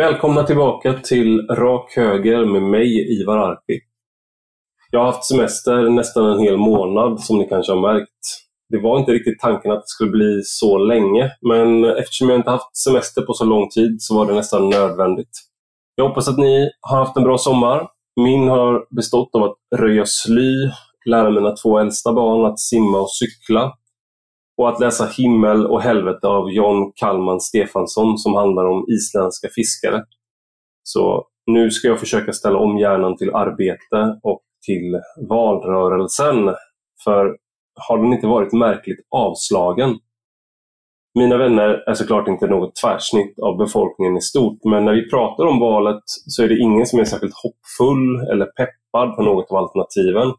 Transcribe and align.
Välkomna 0.00 0.42
tillbaka 0.42 0.92
till 0.92 1.46
Rak 1.48 1.96
Höger 1.96 2.44
med 2.44 2.62
mig, 2.62 3.20
Ivar 3.20 3.38
Arpi. 3.38 3.80
Jag 4.90 5.00
har 5.00 5.06
haft 5.06 5.24
semester 5.24 5.88
nästan 5.90 6.30
en 6.30 6.38
hel 6.38 6.56
månad 6.56 7.20
som 7.20 7.38
ni 7.38 7.48
kanske 7.48 7.72
har 7.72 7.80
märkt. 7.80 8.24
Det 8.68 8.78
var 8.78 8.98
inte 8.98 9.12
riktigt 9.12 9.40
tanken 9.40 9.72
att 9.72 9.78
det 9.78 9.88
skulle 9.88 10.10
bli 10.10 10.40
så 10.44 10.78
länge, 10.78 11.30
men 11.48 11.84
eftersom 11.84 12.28
jag 12.28 12.38
inte 12.38 12.50
haft 12.50 12.76
semester 12.76 13.22
på 13.22 13.34
så 13.34 13.44
lång 13.44 13.68
tid 13.68 13.96
så 14.02 14.18
var 14.18 14.26
det 14.26 14.34
nästan 14.34 14.70
nödvändigt. 14.70 15.38
Jag 15.94 16.08
hoppas 16.08 16.28
att 16.28 16.38
ni 16.38 16.70
har 16.80 16.98
haft 16.98 17.16
en 17.16 17.24
bra 17.24 17.38
sommar. 17.38 17.88
Min 18.20 18.48
har 18.48 18.94
bestått 18.96 19.34
av 19.34 19.42
att 19.42 19.56
röja 19.76 20.06
sly, 20.06 20.70
lära 21.06 21.30
mina 21.30 21.56
två 21.56 21.78
äldsta 21.78 22.12
barn 22.12 22.52
att 22.52 22.58
simma 22.58 23.00
och 23.00 23.10
cykla 23.10 23.72
och 24.60 24.68
att 24.68 24.80
läsa 24.80 25.06
Himmel 25.06 25.66
och 25.66 25.82
helvete 25.82 26.26
av 26.26 26.50
John 26.50 26.92
Kalman 26.94 27.40
Stefansson 27.40 28.18
som 28.18 28.34
handlar 28.34 28.64
om 28.64 28.84
isländska 28.88 29.48
fiskare. 29.54 30.04
Så 30.82 31.26
nu 31.46 31.70
ska 31.70 31.88
jag 31.88 32.00
försöka 32.00 32.32
ställa 32.32 32.58
om 32.58 32.78
hjärnan 32.78 33.16
till 33.16 33.34
arbete 33.34 34.18
och 34.22 34.40
till 34.66 35.00
valrörelsen. 35.28 36.54
För 37.04 37.36
har 37.88 37.98
den 37.98 38.12
inte 38.12 38.26
varit 38.26 38.52
märkligt 38.52 38.98
avslagen? 39.10 39.98
Mina 41.18 41.36
vänner 41.36 41.68
är 41.86 41.94
såklart 41.94 42.28
inte 42.28 42.46
något 42.46 42.76
tvärsnitt 42.76 43.38
av 43.38 43.56
befolkningen 43.56 44.16
i 44.16 44.20
stort, 44.20 44.58
men 44.64 44.84
när 44.84 44.92
vi 44.92 45.10
pratar 45.10 45.46
om 45.46 45.60
valet 45.60 46.02
så 46.06 46.42
är 46.42 46.48
det 46.48 46.58
ingen 46.58 46.86
som 46.86 47.00
är 47.00 47.04
särskilt 47.04 47.34
hoppfull 47.34 48.30
eller 48.32 48.46
peppad 48.46 49.16
på 49.16 49.22
något 49.22 49.50
av 49.50 49.56
alternativen. 49.56 50.32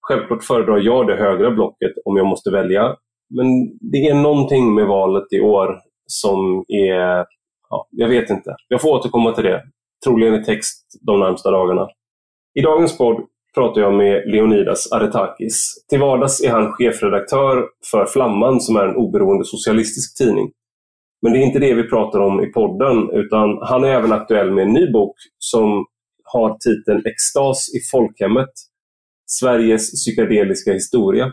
Självklart 0.00 0.44
föredrar 0.44 0.78
jag 0.78 1.06
det 1.06 1.16
högra 1.16 1.50
blocket 1.50 1.92
om 2.04 2.16
jag 2.16 2.26
måste 2.26 2.50
välja, 2.50 2.96
men 3.30 3.46
det 3.80 4.08
är 4.08 4.14
någonting 4.14 4.74
med 4.74 4.86
valet 4.86 5.32
i 5.32 5.40
år 5.40 5.80
som 6.06 6.64
är... 6.68 7.26
Ja, 7.70 7.88
jag 7.90 8.08
vet 8.08 8.30
inte. 8.30 8.54
Jag 8.68 8.80
får 8.80 8.98
återkomma 8.98 9.32
till 9.32 9.44
det. 9.44 9.62
Troligen 10.04 10.34
i 10.34 10.44
text 10.44 10.98
de 11.06 11.20
närmsta 11.20 11.50
dagarna. 11.50 11.88
I 12.54 12.60
dagens 12.60 12.98
podd 12.98 13.26
pratar 13.54 13.80
jag 13.80 13.94
med 13.94 14.22
Leonidas 14.26 14.92
Aretakis. 14.92 15.86
Till 15.88 16.00
vardags 16.00 16.44
är 16.44 16.50
han 16.50 16.72
chefredaktör 16.72 17.68
för 17.90 18.06
Flamman 18.06 18.60
som 18.60 18.76
är 18.76 18.88
en 18.88 18.96
oberoende 18.96 19.44
socialistisk 19.44 20.18
tidning. 20.18 20.50
Men 21.22 21.32
det 21.32 21.38
är 21.38 21.46
inte 21.46 21.58
det 21.58 21.74
vi 21.74 21.88
pratar 21.88 22.20
om 22.20 22.44
i 22.44 22.46
podden, 22.46 23.10
utan 23.12 23.58
han 23.62 23.84
är 23.84 23.88
även 23.88 24.12
aktuell 24.12 24.50
med 24.50 24.64
en 24.64 24.72
ny 24.72 24.92
bok 24.92 25.16
som 25.38 25.86
har 26.24 26.56
titeln 26.58 27.02
Extas 27.06 27.74
i 27.74 27.80
folkhemmet. 27.90 28.50
Sveriges 29.26 29.92
psykedeliska 29.92 30.72
historia. 30.72 31.32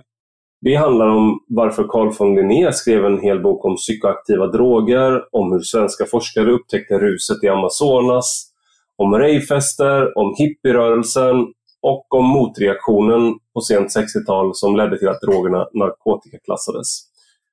Det 0.61 0.75
handlar 0.75 1.07
om 1.07 1.39
varför 1.47 1.83
Carl 1.83 2.13
von 2.19 2.35
Linné 2.35 2.71
skrev 2.73 3.05
en 3.05 3.21
hel 3.21 3.39
bok 3.39 3.65
om 3.65 3.75
psykoaktiva 3.75 4.47
droger, 4.47 5.23
om 5.31 5.51
hur 5.51 5.59
svenska 5.59 6.05
forskare 6.05 6.51
upptäckte 6.51 6.99
ruset 6.99 7.43
i 7.43 7.47
Amazonas, 7.47 8.51
om 8.95 9.15
rejfester, 9.15 10.17
om 10.17 10.35
hippierörelsen 10.37 11.47
och 11.81 12.13
om 12.13 12.25
motreaktionen 12.25 13.33
på 13.53 13.61
sent 13.61 13.95
60-tal 13.95 14.55
som 14.55 14.75
ledde 14.75 14.99
till 14.99 15.07
att 15.07 15.21
drogerna 15.21 15.67
narkotikaklassades. 15.73 16.87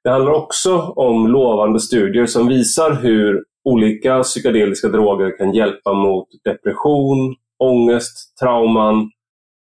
Det 0.05 0.11
handlar 0.11 0.33
också 0.33 0.79
om 0.79 1.27
lovande 1.29 1.81
studier 1.81 2.27
som 2.27 2.49
visar 2.49 2.93
hur 3.03 3.45
olika 3.65 4.23
psykedeliska 4.23 4.89
droger 4.89 5.39
kan 5.39 5.55
hjälpa 5.55 5.93
mot 5.93 6.29
depression, 6.45 7.35
ångest, 7.59 8.39
trauman, 8.41 9.11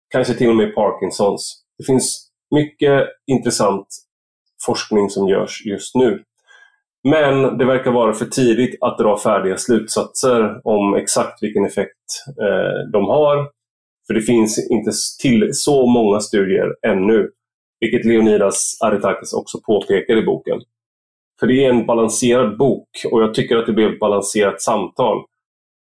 kanske 0.10 0.34
till 0.34 0.50
och 0.50 0.56
med 0.56 0.76
Parkinsons. 0.76 1.64
Det 1.78 1.84
finns 1.84 2.27
mycket 2.56 3.08
intressant 3.32 3.88
forskning 4.66 5.10
som 5.10 5.28
görs 5.28 5.66
just 5.66 5.96
nu. 5.96 6.24
Men 7.04 7.58
det 7.58 7.66
verkar 7.66 7.92
vara 7.92 8.14
för 8.14 8.26
tidigt 8.26 8.78
att 8.82 8.98
dra 8.98 9.18
färdiga 9.18 9.58
slutsatser 9.58 10.62
om 10.68 10.96
exakt 10.96 11.44
vilken 11.44 11.66
effekt 11.66 12.26
eh, 12.42 12.92
de 12.94 13.06
har. 13.06 13.50
För 14.08 14.14
det 14.14 14.22
finns 14.22 14.70
inte 14.72 14.92
till 15.22 15.50
så 15.54 15.86
många 15.86 16.20
studier 16.20 16.76
ännu, 16.88 17.30
vilket 17.80 18.06
Leonidas 18.06 18.78
Aretakis 18.82 19.34
också 19.34 19.58
påpekar 19.66 20.18
i 20.18 20.26
boken. 20.26 20.62
För 21.40 21.48
det 21.48 21.66
är 21.66 21.70
en 21.70 21.86
balanserad 21.86 22.58
bok 22.58 22.88
och 23.12 23.22
jag 23.22 23.34
tycker 23.34 23.58
att 23.58 23.66
det 23.66 23.74
blev 23.74 23.94
ett 23.94 24.00
balanserat 24.00 24.62
samtal. 24.62 25.18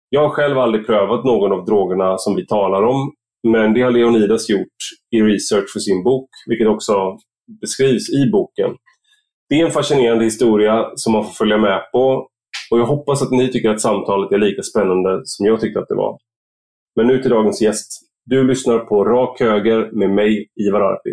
Jag 0.09 0.21
har 0.21 0.29
själv 0.29 0.57
aldrig 0.57 0.87
prövat 0.87 1.25
någon 1.25 1.51
av 1.51 1.65
drogerna 1.65 2.17
som 2.17 2.35
vi 2.35 2.45
talar 2.45 2.83
om, 2.83 3.13
men 3.47 3.73
det 3.73 3.81
har 3.81 3.91
Leonidas 3.91 4.49
gjort 4.49 4.77
i 5.15 5.21
research 5.21 5.69
för 5.73 5.79
sin 5.79 6.03
bok, 6.03 6.29
vilket 6.47 6.67
också 6.67 7.17
beskrivs 7.61 8.09
i 8.09 8.31
boken. 8.31 8.75
Det 9.49 9.61
är 9.61 9.65
en 9.65 9.71
fascinerande 9.71 10.25
historia 10.25 10.91
som 10.95 11.13
man 11.13 11.23
får 11.23 11.31
följa 11.31 11.57
med 11.57 11.91
på 11.91 12.27
och 12.71 12.79
jag 12.79 12.85
hoppas 12.85 13.21
att 13.21 13.31
ni 13.31 13.51
tycker 13.51 13.69
att 13.69 13.81
samtalet 13.81 14.31
är 14.31 14.37
lika 14.37 14.61
spännande 14.61 15.21
som 15.23 15.45
jag 15.45 15.59
tyckte 15.59 15.79
att 15.79 15.87
det 15.87 15.95
var. 15.95 16.17
Men 16.95 17.07
nu 17.07 17.21
till 17.21 17.31
dagens 17.31 17.61
gäst. 17.61 17.87
Du 18.25 18.47
lyssnar 18.47 18.79
på 18.79 19.03
Rak 19.05 19.39
Höger 19.39 19.91
med 19.91 20.09
mig, 20.09 20.47
Ivar 20.55 20.81
Arpi. 20.81 21.09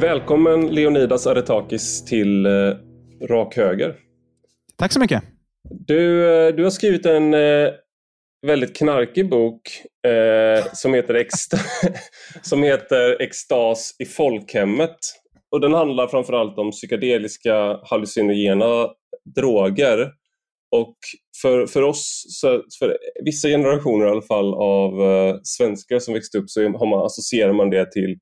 Välkommen 0.00 0.66
Leonidas 0.66 1.26
Aretakis 1.26 2.04
till 2.04 2.46
eh, 2.46 2.52
Rak 3.28 3.56
Höger. 3.56 3.96
Tack 4.76 4.92
så 4.92 5.00
mycket. 5.00 5.22
Du, 5.70 6.30
eh, 6.30 6.54
du 6.54 6.62
har 6.62 6.70
skrivit 6.70 7.06
en 7.06 7.34
eh, 7.34 7.70
väldigt 8.46 8.76
knarkig 8.76 9.30
bok 9.30 9.60
eh, 10.06 10.64
som, 10.72 10.94
heter 10.94 11.26
som 12.42 12.62
heter 12.62 13.22
Extas 13.22 13.96
i 13.98 14.04
folkhemmet. 14.04 14.96
Och 15.50 15.60
den 15.60 15.74
handlar 15.74 16.06
framförallt 16.06 16.58
om 16.58 16.70
psykedeliska 16.70 17.80
hallucinogena 17.82 18.88
droger. 19.34 20.12
Och 20.76 20.96
för, 21.42 21.66
för 21.66 21.82
oss, 21.82 22.24
för 22.78 22.98
vissa 23.24 23.48
generationer 23.48 24.06
i 24.06 24.10
alla 24.10 24.22
fall 24.22 24.54
av 24.54 25.00
uh, 25.00 25.40
svenskar 25.42 25.98
som 25.98 26.14
växte 26.14 26.38
upp 26.38 26.50
så 26.50 26.62
har 26.62 26.90
man, 26.90 27.06
associerar 27.06 27.52
man 27.52 27.70
det 27.70 27.92
till 27.92 28.18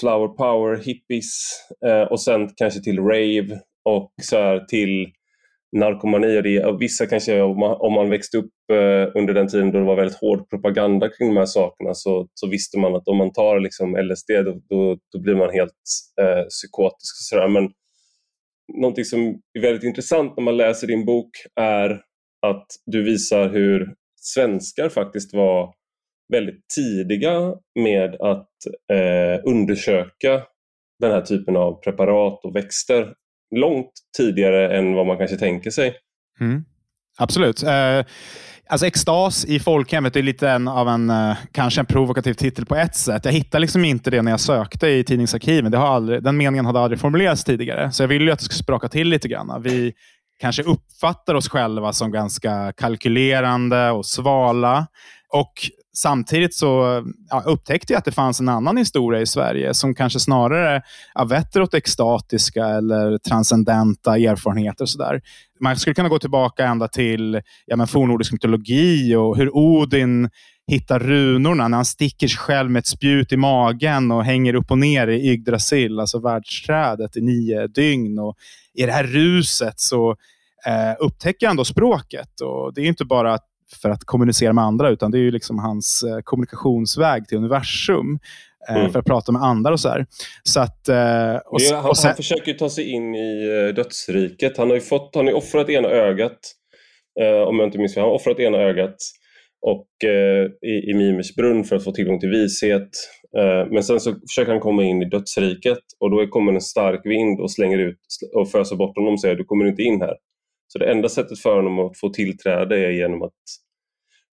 flower 0.00 0.28
power, 0.28 0.76
hippies 0.76 1.50
eh, 1.86 2.02
och 2.02 2.20
sen 2.20 2.48
kanske 2.56 2.80
till 2.80 2.98
rave 2.98 3.60
och 3.84 4.12
så 4.22 4.36
här, 4.36 4.60
till 4.60 5.12
narkomani. 5.76 6.38
Och 6.38 6.42
det, 6.42 6.64
och 6.64 6.82
vissa 6.82 7.06
kanske, 7.06 7.40
om 7.40 7.58
man, 7.58 7.76
om 7.80 7.92
man 7.92 8.10
växte 8.10 8.38
upp 8.38 8.52
eh, 8.72 9.20
under 9.20 9.34
den 9.34 9.48
tiden 9.48 9.72
då 9.72 9.78
det 9.78 9.84
var 9.84 9.96
väldigt 9.96 10.20
hård 10.20 10.50
propaganda 10.50 11.08
kring 11.08 11.28
de 11.28 11.36
här 11.36 11.46
sakerna 11.46 11.94
så, 11.94 12.28
så 12.34 12.48
visste 12.48 12.78
man 12.78 12.94
att 12.96 13.08
om 13.08 13.16
man 13.16 13.32
tar 13.32 13.60
liksom, 13.60 13.96
LSD 13.96 14.30
då, 14.44 14.60
då, 14.68 14.98
då 15.12 15.20
blir 15.20 15.34
man 15.34 15.50
helt 15.50 15.72
eh, 16.20 16.44
psykotisk. 16.48 17.14
Och 17.20 17.24
så 17.28 17.36
där. 17.36 17.48
Men 17.48 17.70
någonting 18.80 19.04
som 19.04 19.20
är 19.58 19.60
väldigt 19.60 19.84
intressant 19.84 20.36
när 20.36 20.44
man 20.44 20.56
läser 20.56 20.86
din 20.86 21.04
bok 21.04 21.30
är 21.60 21.90
att 22.46 22.66
du 22.86 23.02
visar 23.02 23.48
hur 23.48 23.94
svenskar 24.20 24.88
faktiskt 24.88 25.34
var 25.34 25.74
väldigt 26.30 26.68
tidiga 26.76 27.54
med 27.80 28.14
att 28.14 28.48
eh, 28.92 29.40
undersöka 29.44 30.42
den 31.00 31.10
här 31.10 31.20
typen 31.20 31.56
av 31.56 31.72
preparat 31.72 32.44
och 32.44 32.56
växter 32.56 33.12
långt 33.56 33.92
tidigare 34.16 34.78
än 34.78 34.94
vad 34.94 35.06
man 35.06 35.18
kanske 35.18 35.36
tänker 35.36 35.70
sig. 35.70 35.94
Mm. 36.40 36.64
Absolut. 37.18 37.62
Eh, 37.62 38.04
alltså 38.66 38.86
extas 38.86 39.44
i 39.44 39.60
folkhemmet 39.60 40.16
är 40.16 40.22
lite 40.22 40.48
en, 40.48 40.68
av 40.68 40.88
en, 40.88 41.10
eh, 41.10 41.36
kanske 41.52 41.80
en 41.80 41.86
provokativ 41.86 42.34
titel 42.34 42.66
på 42.66 42.76
ett 42.76 42.96
sätt. 42.96 43.24
Jag 43.24 43.32
hittade 43.32 43.60
liksom 43.60 43.84
inte 43.84 44.10
det 44.10 44.22
när 44.22 44.30
jag 44.30 44.40
sökte 44.40 44.88
i 44.88 45.04
tidningsarkiven. 45.04 45.70
Det 45.70 45.78
har 45.78 45.88
aldrig, 45.88 46.22
den 46.22 46.36
meningen 46.36 46.66
hade 46.66 46.80
aldrig 46.80 47.00
formulerats 47.00 47.44
tidigare, 47.44 47.92
så 47.92 48.02
jag 48.02 48.08
ville 48.08 48.32
att 48.32 48.38
det 48.38 48.44
skulle 48.44 48.62
spraka 48.62 48.88
till 48.88 49.08
lite 49.08 49.28
grann. 49.28 49.62
Vi 49.62 49.92
kanske 50.40 50.62
uppfattar 50.62 51.34
oss 51.34 51.48
själva 51.48 51.92
som 51.92 52.10
ganska 52.10 52.72
kalkylerande 52.76 53.90
och 53.90 54.06
svala. 54.06 54.86
Och 55.28 55.52
samtidigt 55.96 56.54
så 56.54 57.02
ja, 57.30 57.42
upptäckte 57.46 57.92
jag 57.92 57.98
att 57.98 58.04
det 58.04 58.12
fanns 58.12 58.40
en 58.40 58.48
annan 58.48 58.76
historia 58.76 59.20
i 59.20 59.26
Sverige 59.26 59.74
som 59.74 59.94
kanske 59.94 60.20
snarare 60.20 60.82
ja, 61.14 61.24
vetter 61.24 61.62
åt 61.62 61.74
extatiska 61.74 62.66
eller 62.66 63.18
transcendenta 63.18 64.16
erfarenheter. 64.16 64.84
Och 64.84 64.90
så 64.90 64.98
där. 64.98 65.20
Man 65.60 65.76
skulle 65.76 65.94
kunna 65.94 66.08
gå 66.08 66.18
tillbaka 66.18 66.66
ända 66.66 66.88
till 66.88 67.40
ja, 67.66 67.76
men 67.76 67.86
fornnordisk 67.86 68.32
mytologi 68.32 69.14
och 69.14 69.36
hur 69.36 69.56
Odin 69.56 70.30
hittar 70.70 70.98
runorna 70.98 71.68
när 71.68 71.78
han 71.78 71.84
sticker 71.84 72.28
sig 72.28 72.38
själv 72.38 72.70
med 72.70 72.80
ett 72.80 72.86
spjut 72.86 73.32
i 73.32 73.36
magen 73.36 74.10
och 74.10 74.24
hänger 74.24 74.54
upp 74.54 74.70
och 74.70 74.78
ner 74.78 75.06
i 75.08 75.30
Yggdrasil, 75.30 76.00
alltså 76.00 76.20
världsträdet, 76.20 77.16
i 77.16 77.20
nio 77.20 77.66
dygn. 77.66 78.18
Och 78.18 78.36
I 78.74 78.86
det 78.86 78.92
här 78.92 79.04
ruset 79.04 79.80
så 79.80 80.10
eh, 80.66 80.94
upptäcker 80.98 81.46
han 81.46 81.56
då 81.56 81.64
språket. 81.64 82.40
Och 82.40 82.74
Det 82.74 82.80
är 82.80 82.86
inte 82.86 83.04
bara 83.04 83.34
att 83.34 83.49
för 83.82 83.90
att 83.90 84.04
kommunicera 84.04 84.52
med 84.52 84.64
andra, 84.64 84.90
utan 84.90 85.10
det 85.10 85.18
är 85.18 85.22
ju 85.22 85.30
liksom 85.30 85.58
hans 85.58 86.02
eh, 86.02 86.20
kommunikationsväg 86.24 87.28
till 87.28 87.38
universum. 87.38 88.18
Eh, 88.68 88.76
mm. 88.76 88.92
För 88.92 88.98
att 88.98 89.04
prata 89.04 89.32
med 89.32 89.42
andra 89.42 89.72
och 89.72 89.80
så 89.80 89.88
här. 89.88 90.06
Så 90.42 90.60
att, 90.60 90.88
eh, 90.88 91.36
och, 91.36 91.60
han, 91.72 91.90
och 91.90 91.96
sen... 91.96 92.06
han, 92.06 92.16
försöker 92.16 92.54
ta 92.54 92.70
sig 92.70 92.90
in 92.90 93.14
i 93.14 93.72
dödsriket. 93.76 94.58
Han 94.58 94.68
har 94.68 94.74
ju 94.74 94.80
fått, 94.80 95.14
han 95.14 95.26
har 95.26 95.34
offrat 95.34 95.68
ena 95.68 95.88
ögat, 95.88 96.38
om 97.46 97.58
jag 97.58 97.68
inte 97.68 97.78
minns 97.78 97.94
fel. 97.94 98.00
Han 98.00 98.08
har 98.08 98.16
offrat 98.16 98.40
ena 98.40 98.58
ögat 98.58 98.96
och, 99.66 99.86
i, 100.66 100.90
i 100.90 100.94
Mimers 100.94 101.34
brunn 101.34 101.64
för 101.64 101.76
att 101.76 101.84
få 101.84 101.92
tillgång 101.92 102.20
till 102.20 102.28
vishet. 102.28 102.88
Men 103.70 103.82
sen 103.82 104.00
så 104.00 104.14
försöker 104.28 104.52
han 104.52 104.60
komma 104.60 104.82
in 104.82 105.02
i 105.02 105.04
dödsriket 105.04 105.78
och 106.00 106.10
då 106.10 106.26
kommer 106.26 106.52
en 106.52 106.60
stark 106.60 107.00
vind 107.04 107.40
och 107.40 107.52
slänger 107.52 107.78
ut 107.78 107.98
och 108.34 108.50
föser 108.50 108.76
bort 108.76 108.96
honom 108.96 109.12
och 109.12 109.20
säger 109.20 109.34
du 109.34 109.44
kommer 109.44 109.64
inte 109.66 109.82
in 109.82 110.00
här. 110.00 110.14
Så 110.72 110.78
det 110.78 110.90
enda 110.90 111.08
sättet 111.08 111.38
för 111.38 111.56
honom 111.56 111.78
att 111.78 111.98
få 111.98 112.08
tillträde 112.08 112.86
är 112.86 112.90
genom 112.90 113.22
att 113.22 113.32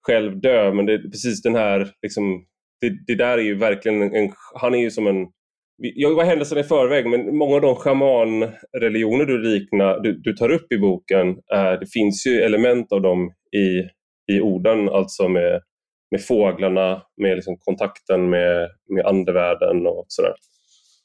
själv 0.02 0.42
dö. 0.42 0.74
Men 0.74 0.86
det 0.86 0.94
är 0.94 0.98
precis 0.98 1.42
den 1.42 1.56
här, 1.56 1.92
liksom, 2.02 2.46
det, 2.82 3.06
det 3.08 3.16
där 3.16 3.38
är 3.38 3.42
ju 3.42 3.56
verkligen 3.56 4.16
en, 4.16 4.32
han 4.56 4.76
är 4.76 4.80
ju 4.80 4.92
som 4.92 5.08
en 5.08 5.28
jag 5.80 6.16
var 6.16 6.24
händelserna 6.24 6.62
i 6.62 6.64
förväg, 6.64 7.08
men 7.08 7.38
många 7.38 7.56
av 7.56 7.62
de 7.62 7.76
schamanreligioner 7.76 9.26
du, 9.26 9.38
likna, 9.38 10.00
du, 10.00 10.14
du 10.14 10.34
tar 10.34 10.50
upp 10.52 10.72
i 10.72 10.78
boken, 10.78 11.30
eh, 11.30 11.72
det 11.80 11.92
finns 11.94 12.28
ju 12.28 12.42
element 12.42 12.92
av 12.92 13.02
dem 13.02 13.32
i 13.58 13.90
i 14.28 14.42
orden, 14.42 14.90
alltså 14.90 15.28
med, 15.30 15.62
med 16.12 16.26
fåglarna, 16.26 17.02
med 17.18 17.36
liksom 17.36 17.58
kontakten 17.60 18.30
med, 18.30 18.70
med 18.90 19.06
andevärlden 19.06 19.88
och 19.88 20.06
sådär. 20.08 20.34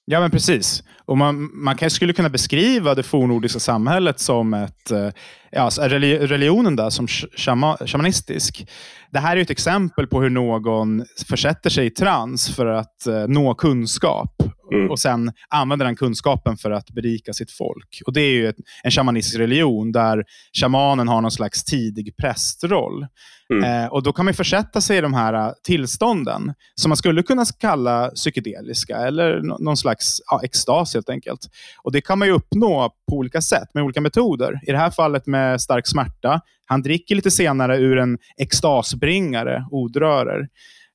Ja, 0.05 0.21
men 0.21 0.31
precis. 0.31 0.83
Och 1.05 1.19
man, 1.19 1.51
man 1.55 1.77
kan, 1.77 1.91
skulle 1.91 2.13
kunna 2.13 2.29
beskriva 2.29 2.95
det 2.95 3.03
fornordiska 3.03 3.59
samhället 3.59 4.21
som 4.21 4.55
ett, 4.55 4.91
eh, 4.91 5.09
ja, 5.51 5.61
alltså, 5.61 5.83
religionen 5.83 6.77
där 6.77 6.91
som 6.91 7.09
shama, 7.37 7.77
shamanistisk. 7.87 8.67
Det 9.13 9.19
här 9.19 9.37
är 9.37 9.41
ett 9.41 9.51
exempel 9.51 10.07
på 10.07 10.23
hur 10.23 10.31
någon 10.31 11.05
försätter 11.29 11.71
sig 11.71 11.87
i 11.87 11.91
trans 11.91 12.57
för 12.57 12.67
att 12.67 13.07
uh, 13.09 13.29
nå 13.29 13.55
kunskap 13.55 14.43
mm. 14.73 14.91
och 14.91 14.99
sen 14.99 15.33
använder 15.49 15.87
den 15.87 15.97
kunskapen 15.97 16.57
för 16.57 16.71
att 16.71 16.91
berika 16.91 17.33
sitt 17.33 17.51
folk. 17.51 18.03
Och 18.07 18.13
Det 18.13 18.21
är 18.21 18.33
ju 18.33 18.49
ett, 18.49 18.57
en 18.83 18.91
shamanistisk 18.91 19.39
religion 19.39 19.93
där 19.93 20.25
shamanen 20.61 21.09
har 21.09 21.21
någon 21.21 21.31
slags 21.31 21.65
tidig 21.65 22.17
prästroll. 22.17 23.07
Mm. 23.51 23.85
Eh, 23.85 23.93
och 23.93 24.03
Då 24.03 24.13
kan 24.13 24.25
man 24.25 24.35
försätta 24.35 24.81
sig 24.81 24.99
i 24.99 25.01
de 25.01 25.15
här 25.15 25.35
uh, 25.35 25.53
tillstånden 25.65 26.55
som 26.75 26.89
man 26.89 26.97
skulle 26.97 27.23
kunna 27.23 27.45
kalla 27.59 28.09
psykedeliska 28.09 28.97
eller 28.97 29.41
någon 29.65 29.77
slags 29.77 30.21
ja, 30.31 30.41
extas 30.45 30.95
helt 30.95 31.09
enkelt. 31.09 31.41
Och 31.83 31.93
Det 31.93 32.01
kan 32.01 32.19
man 32.19 32.31
uppnå 32.31 32.95
på 33.11 33.17
olika 33.17 33.41
sätt 33.41 33.69
med 33.75 33.85
olika 33.85 34.01
metoder. 34.01 34.61
I 34.67 34.73
det 34.73 34.79
här 34.79 34.91
fallet 34.91 35.27
med 35.27 35.61
stark 35.61 35.87
smärta. 35.87 36.41
Han 36.67 36.83
dricker 36.83 37.15
lite 37.15 37.31
senare 37.31 37.77
ur 37.77 37.99
en 37.99 38.19
extasbringare, 38.39 39.67
odrörer. 39.71 40.49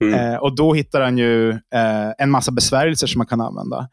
Mm. 0.03 0.13
Eh, 0.13 0.35
och 0.35 0.55
Då 0.55 0.73
hittar 0.73 1.01
han 1.01 1.17
ju 1.17 1.49
eh, 1.49 2.11
en 2.17 2.29
massa 2.29 2.51
besvärjelser 2.51 3.07
som 3.07 3.19
man 3.19 3.27
kan 3.27 3.41
använda. 3.41 3.89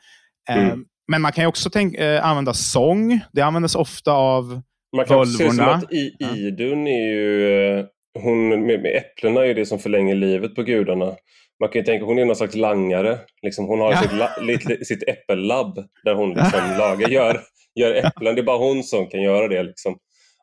Eh, 0.48 0.64
mm. 0.64 0.84
Men 1.08 1.22
man 1.22 1.32
kan 1.32 1.46
också 1.46 1.70
tänk, 1.70 1.94
eh, 1.94 2.26
använda 2.26 2.54
sång. 2.54 3.20
Det 3.32 3.42
används 3.42 3.74
ofta 3.74 4.12
av 4.12 4.62
man 4.96 5.04
kan 5.04 5.26
se 5.26 5.50
som 5.50 5.68
att 5.68 5.92
I, 5.92 6.12
Idun 6.36 6.86
är 6.86 7.06
ju, 7.12 7.78
eh, 7.78 7.84
hon 8.18 8.48
med, 8.48 8.66
med 8.66 8.96
äpplena 8.96 9.46
är 9.46 9.54
det 9.54 9.66
som 9.66 9.78
förlänger 9.78 10.14
livet 10.14 10.54
på 10.54 10.62
gudarna. 10.62 11.14
Man 11.60 11.68
kan 11.68 11.80
ju 11.80 11.84
tänka 11.84 12.04
hon 12.04 12.18
är 12.18 12.24
någon 12.24 12.36
slags 12.36 12.54
langare. 12.54 13.18
Liksom 13.42 13.66
hon 13.66 13.80
har 13.80 13.92
ja. 13.92 14.02
sitt, 14.02 14.12
la, 14.12 14.30
lit, 14.40 14.86
sitt 14.86 15.08
äppellabb 15.08 15.78
där 16.04 16.14
hon 16.14 16.28
liksom 16.28 16.60
lagar, 16.78 17.08
gör, 17.08 17.40
gör 17.74 17.94
äpplen. 17.94 18.34
Det 18.34 18.40
är 18.40 18.44
bara 18.44 18.58
hon 18.58 18.82
som 18.82 19.06
kan 19.06 19.22
göra 19.22 19.48
det. 19.48 19.62
Liksom, 19.62 19.96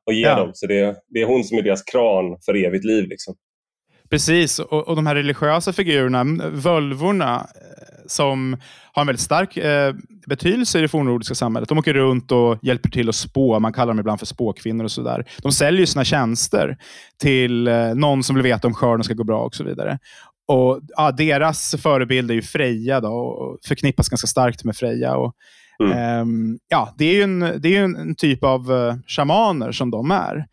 och 0.06 0.14
ge 0.14 0.22
ja. 0.22 0.36
dem. 0.36 0.52
Så 0.54 0.68
det, 0.68 0.96
det 1.08 1.22
är 1.22 1.26
hon 1.26 1.44
som 1.44 1.58
är 1.58 1.62
deras 1.62 1.84
kran 1.84 2.38
för 2.46 2.66
evigt 2.66 2.86
liv. 2.86 3.08
Liksom. 3.10 3.36
Precis, 4.10 4.60
och, 4.60 4.88
och 4.88 4.96
de 4.96 5.08
här 5.08 5.16
religiösa 5.16 5.74
figurerna, 5.74 6.24
völvorna, 6.52 7.36
eh, 7.36 8.04
som 8.08 8.58
har 8.94 9.02
en 9.02 9.08
väldigt 9.08 9.22
stark 9.22 9.58
eh, 9.58 9.94
betydelse 10.28 10.80
i 10.80 10.82
det 10.82 10.88
fornnordiska 10.88 11.36
samhället. 11.36 11.70
De 11.70 11.78
åker 11.78 11.94
runt 11.94 12.32
och 12.32 12.58
hjälper 12.62 12.90
till 12.90 13.10
att 13.10 13.16
spå. 13.16 13.60
Man 13.60 13.74
kallar 13.74 13.88
dem 13.88 14.00
ibland 14.00 14.20
för 14.20 14.26
spåkvinnor 14.26 14.84
och 14.84 14.92
sådär. 14.92 15.26
De 15.38 15.52
säljer 15.52 15.86
sina 15.86 16.04
tjänster 16.06 16.78
till 17.22 17.68
eh, 17.68 17.96
någon 17.96 18.24
som 18.24 18.36
vill 18.36 18.44
veta 18.44 18.68
om 18.68 18.74
skörden 18.74 19.04
ska 19.04 19.14
gå 19.14 19.24
bra 19.24 19.44
och 19.44 19.56
så 19.56 19.64
vidare. 19.64 20.00
Och 20.48 20.80
ja, 20.98 21.12
Deras 21.12 21.76
förebild 21.82 22.32
är 22.32 22.36
ju 22.36 22.42
Freja 22.42 23.00
då, 23.00 23.14
och 23.14 23.60
förknippas 23.68 24.10
ganska 24.10 24.28
starkt 24.28 24.64
med 24.64 24.76
Freja. 24.76 25.16
Och, 25.16 25.36
mm. 25.84 26.22
um, 26.22 26.60
ja, 26.68 26.94
det 26.98 27.06
är 27.06 27.14
ju 27.14 27.22
en, 27.22 27.40
det 27.40 27.78
är 27.78 27.84
en, 27.84 27.96
en 27.96 28.16
typ 28.16 28.44
av 28.44 28.72
uh, 28.72 28.96
shamaner 29.08 29.72
som 29.72 29.92
de 29.92 30.12
är. 30.12 30.46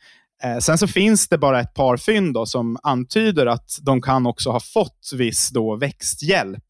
Eh, 0.42 0.58
sen 0.58 0.78
så 0.78 0.86
finns 0.86 1.28
det 1.28 1.38
bara 1.38 1.60
ett 1.60 1.74
par 1.74 1.96
fynd 1.96 2.34
då, 2.34 2.46
som 2.46 2.78
antyder 2.82 3.46
att 3.46 3.78
de 3.82 4.02
kan 4.02 4.26
också 4.26 4.50
ha 4.50 4.60
fått 4.60 5.10
viss 5.14 5.50
då 5.50 5.76
växthjälp. 5.76 6.64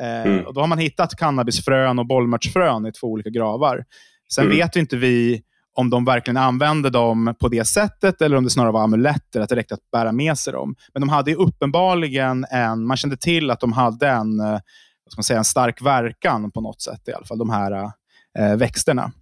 Eh, 0.00 0.22
mm. 0.22 0.46
och 0.46 0.54
då 0.54 0.60
har 0.60 0.66
man 0.66 0.78
hittat 0.78 1.16
cannabisfrön 1.16 1.98
och 1.98 2.06
bollmörtsfrön 2.06 2.86
i 2.86 2.92
två 2.92 3.06
olika 3.06 3.30
gravar. 3.30 3.84
Sen 4.32 4.44
mm. 4.44 4.56
vet 4.56 4.76
inte 4.76 4.96
vi 4.96 5.42
om 5.74 5.90
de 5.90 6.04
verkligen 6.04 6.36
använde 6.36 6.90
dem 6.90 7.34
på 7.40 7.48
det 7.48 7.64
sättet 7.64 8.22
eller 8.22 8.36
om 8.36 8.44
det 8.44 8.50
snarare 8.50 8.72
var 8.72 8.84
amuletter, 8.84 9.40
att 9.40 9.48
det 9.48 9.56
räckte 9.56 9.74
att 9.74 9.90
bära 9.92 10.12
med 10.12 10.38
sig 10.38 10.52
dem. 10.52 10.74
Men 10.94 11.00
de 11.00 11.08
hade 11.08 11.34
uppenbarligen 11.34 12.46
en, 12.50 12.86
man 12.86 12.96
kände 12.96 13.16
till 13.16 13.50
att 13.50 13.60
de 13.60 13.72
hade 13.72 14.08
en, 14.08 14.40
eh, 14.40 14.50
vad 15.04 15.12
ska 15.12 15.18
man 15.18 15.24
säga, 15.24 15.38
en 15.38 15.44
stark 15.44 15.82
verkan 15.82 16.50
på 16.50 16.60
något 16.60 16.82
sätt 16.82 17.08
i 17.08 17.12
alla 17.12 17.26
fall, 17.26 17.38
de 17.38 17.50
här 17.50 17.72
eh, 17.72 17.90
Eh, 18.38 18.56
växterna. 18.56 19.12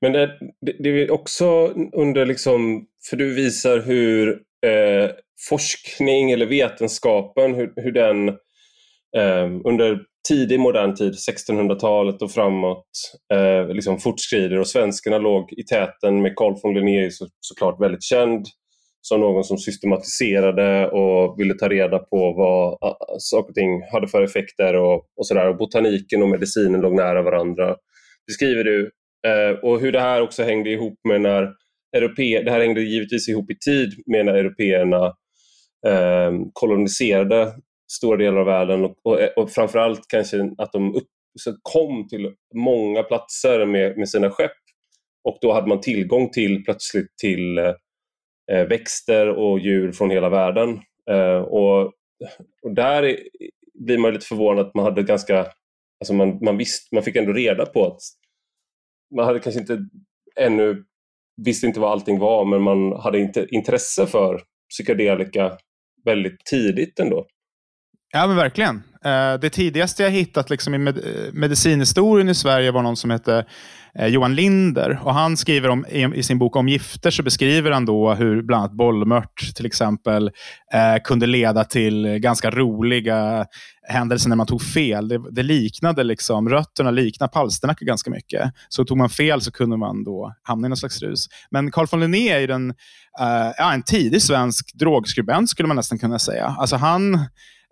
Men 0.00 0.12
det, 0.12 0.38
det, 0.66 0.76
det, 0.78 0.88
är 0.88 1.10
också 1.10 1.46
under, 1.92 2.26
liksom, 2.26 2.86
för 3.10 3.16
du 3.16 3.34
visar 3.34 3.80
hur 3.80 4.28
eh, 4.66 5.10
forskning 5.48 6.30
eller 6.30 6.46
vetenskapen, 6.46 7.54
hur, 7.54 7.72
hur 7.76 7.92
den 7.92 8.28
eh, 9.16 9.50
under 9.64 10.00
tidig 10.28 10.60
modern 10.60 10.94
tid, 10.94 11.12
1600-talet 11.12 12.22
och 12.22 12.32
framåt, 12.32 12.86
eh, 13.32 13.74
liksom 13.74 13.98
fortskrider 13.98 14.58
och 14.58 14.68
svenskarna 14.68 15.18
låg 15.18 15.52
i 15.52 15.62
täten 15.62 16.22
med 16.22 16.36
Carl 16.36 16.54
von 16.62 16.74
Linné 16.74 17.10
så, 17.10 17.26
såklart 17.40 17.80
väldigt 17.80 18.02
känd 18.02 18.46
som 19.00 19.20
någon 19.20 19.44
som 19.44 19.58
systematiserade 19.58 20.90
och 20.90 21.40
ville 21.40 21.54
ta 21.54 21.68
reda 21.68 21.98
på 21.98 22.32
vad 22.32 22.78
saker 23.18 23.48
och 23.48 23.54
ting 23.54 23.82
hade 23.92 24.08
för 24.08 24.22
effekter 24.22 24.74
och, 24.74 24.94
och 25.16 25.26
sådär. 25.26 25.52
Botaniken 25.52 26.22
och 26.22 26.28
medicinen 26.28 26.80
låg 26.80 26.94
nära 26.94 27.22
varandra. 27.22 27.76
Beskriver 28.26 28.64
du 28.64 28.90
Eh, 29.26 29.58
och 29.58 29.80
hur 29.80 29.92
det 29.92 30.00
här 30.00 30.22
också 30.22 30.42
hängde 30.42 30.70
ihop 30.70 31.00
med 31.08 31.20
när 31.20 31.54
europe, 31.96 32.42
det 32.42 32.50
här 32.50 32.60
hängde 32.60 32.82
givetvis 32.82 33.28
ihop 33.28 33.50
i 33.50 33.58
tid 33.58 34.02
med 34.06 34.26
när 34.26 34.34
européerna 34.34 35.06
eh, 35.86 36.32
koloniserade 36.52 37.52
stora 37.92 38.16
delar 38.16 38.40
av 38.40 38.46
världen 38.46 38.84
och, 38.84 38.96
och, 39.02 39.20
eh, 39.20 39.30
och 39.36 39.50
framförallt 39.50 40.08
kanske 40.08 40.50
att 40.58 40.72
de 40.72 40.94
upp, 40.94 41.08
kom 41.62 42.08
till 42.08 42.34
många 42.54 43.02
platser 43.02 43.66
med, 43.66 43.98
med 43.98 44.08
sina 44.08 44.30
skepp 44.30 44.52
och 45.24 45.38
då 45.40 45.52
hade 45.52 45.68
man 45.68 45.80
tillgång 45.80 46.30
till 46.30 46.64
plötsligt 46.64 47.16
till 47.16 47.58
eh, 47.58 48.64
växter 48.68 49.28
och 49.28 49.58
djur 49.58 49.92
från 49.92 50.10
hela 50.10 50.28
världen. 50.28 50.80
Eh, 51.10 51.38
och, 51.38 51.92
och 52.62 52.74
där 52.74 53.18
blir 53.74 53.98
man 53.98 54.12
lite 54.12 54.26
förvånad 54.26 54.66
att 54.66 54.74
man 54.74 54.84
hade 54.84 55.02
ganska, 55.02 55.46
alltså 56.02 56.14
man, 56.14 56.38
man, 56.42 56.56
visst, 56.56 56.92
man 56.92 57.02
fick 57.02 57.16
ändå 57.16 57.32
reda 57.32 57.66
på 57.66 57.86
att 57.86 58.00
man 59.16 59.26
hade 59.26 59.40
kanske 59.40 59.60
inte 59.60 59.78
ännu 60.36 60.84
visste 61.36 61.66
inte 61.66 61.80
vad 61.80 61.92
allting 61.92 62.18
var 62.18 62.44
men 62.44 62.62
man 62.62 62.92
hade 62.92 63.18
inte 63.18 63.46
intresse 63.50 64.06
för 64.06 64.42
psykedelika 64.70 65.58
väldigt 66.04 66.44
tidigt 66.44 67.00
ändå. 67.00 67.26
Ja 68.14 68.26
men 68.26 68.36
verkligen. 68.36 68.82
Eh, 69.04 69.40
det 69.40 69.50
tidigaste 69.50 70.02
jag 70.02 70.10
hittat 70.10 70.50
liksom 70.50 70.74
i 70.74 70.88
eh, 70.88 70.94
medicinhistorien 71.32 72.28
i 72.28 72.34
Sverige 72.34 72.70
var 72.70 72.82
någon 72.82 72.96
som 72.96 73.10
hette 73.10 73.44
eh, 73.98 74.06
Johan 74.06 74.34
Linder. 74.34 75.00
Och 75.02 75.14
han 75.14 75.36
skriver 75.36 75.68
om, 75.68 75.86
i, 75.86 76.22
sin 76.22 76.38
bok 76.38 76.56
om 76.56 76.68
gifter 76.68 77.10
så 77.10 77.22
beskriver 77.22 77.70
han 77.70 77.86
då 77.86 78.14
hur 78.14 78.42
bland 78.42 78.60
annat 78.60 78.76
bollmört 78.76 79.54
till 79.54 79.66
exempel 79.66 80.30
eh, 80.72 81.02
kunde 81.04 81.26
leda 81.26 81.64
till 81.64 82.06
ganska 82.06 82.50
roliga 82.50 83.46
händelser 83.88 84.28
när 84.28 84.36
man 84.36 84.46
tog 84.46 84.62
fel. 84.62 85.08
Det, 85.08 85.20
det 85.30 85.42
liknade 85.42 86.04
liksom, 86.04 86.48
rötterna 86.48 86.90
liknade 86.90 87.32
palsternacka 87.32 87.84
ganska 87.84 88.10
mycket. 88.10 88.52
Så 88.68 88.84
tog 88.84 88.98
man 88.98 89.10
fel 89.10 89.40
så 89.40 89.52
kunde 89.52 89.76
man 89.76 90.04
då 90.04 90.34
hamna 90.42 90.66
i 90.66 90.68
någon 90.68 90.76
slags 90.76 91.02
rus. 91.02 91.26
Men 91.50 91.70
Carl 91.70 91.86
von 91.90 92.00
Linné 92.00 92.28
är 92.28 92.48
den, 92.48 92.74
ja, 93.58 93.72
en 93.72 93.82
tidig 93.82 94.22
svensk 94.22 94.74
drogskribent 94.74 95.50
skulle 95.50 95.68
man 95.68 95.76
nästan 95.76 95.98
kunna 95.98 96.18
säga. 96.18 96.56
Alltså 96.58 96.76
han, 96.76 97.18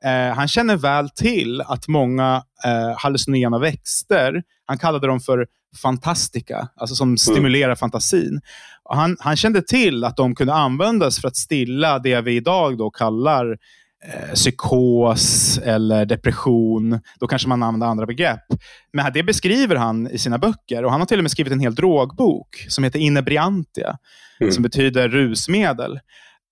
uh, 0.07 0.35
han 0.35 0.49
känner 0.49 0.76
väl 0.76 1.11
till 1.11 1.61
att 1.61 1.88
många 1.88 2.37
uh, 2.66 2.99
hallucinogena 2.99 3.59
växter, 3.59 4.42
han 4.66 4.78
kallade 4.78 5.07
dem 5.07 5.21
för 5.21 5.47
fantastika, 5.83 6.69
alltså 6.76 6.97
som 6.97 7.09
mm. 7.09 7.19
stimulerar 7.19 7.64
mm. 7.64 7.76
fantasin. 7.76 8.40
Han, 8.85 9.16
han 9.21 9.37
kände 9.37 9.62
till 9.62 10.04
att 10.04 10.16
de 10.16 10.35
kunde 10.35 10.54
användas 10.54 11.21
för 11.21 11.28
att 11.28 11.37
stilla 11.37 11.99
det 11.99 12.21
vi 12.21 12.37
idag 12.37 12.78
då 12.78 12.90
kallar 12.90 13.59
eh, 14.04 14.35
psykos 14.35 15.59
eller 15.59 16.04
depression. 16.07 17.00
Då 17.21 17.26
kanske 17.26 17.49
man 17.49 17.62
använder 17.62 17.87
andra 17.87 18.07
begrepp. 18.07 18.47
Men 18.92 19.12
det 19.12 19.23
beskriver 19.23 19.76
han 19.76 20.11
i 20.11 20.19
sina 20.19 20.38
böcker. 20.38 20.85
och 20.85 20.90
Han 20.90 21.00
har 21.00 21.07
till 21.07 21.19
och 21.19 21.25
med 21.25 21.30
skrivit 21.30 21.52
en 21.52 21.61
hel 21.61 21.75
drogbok 21.75 22.66
som 22.69 22.85
heter 22.85 22.99
Inebriantia, 22.99 23.99
mm. 24.40 24.52
som 24.52 24.62
betyder 24.62 25.09
rusmedel. 25.09 26.00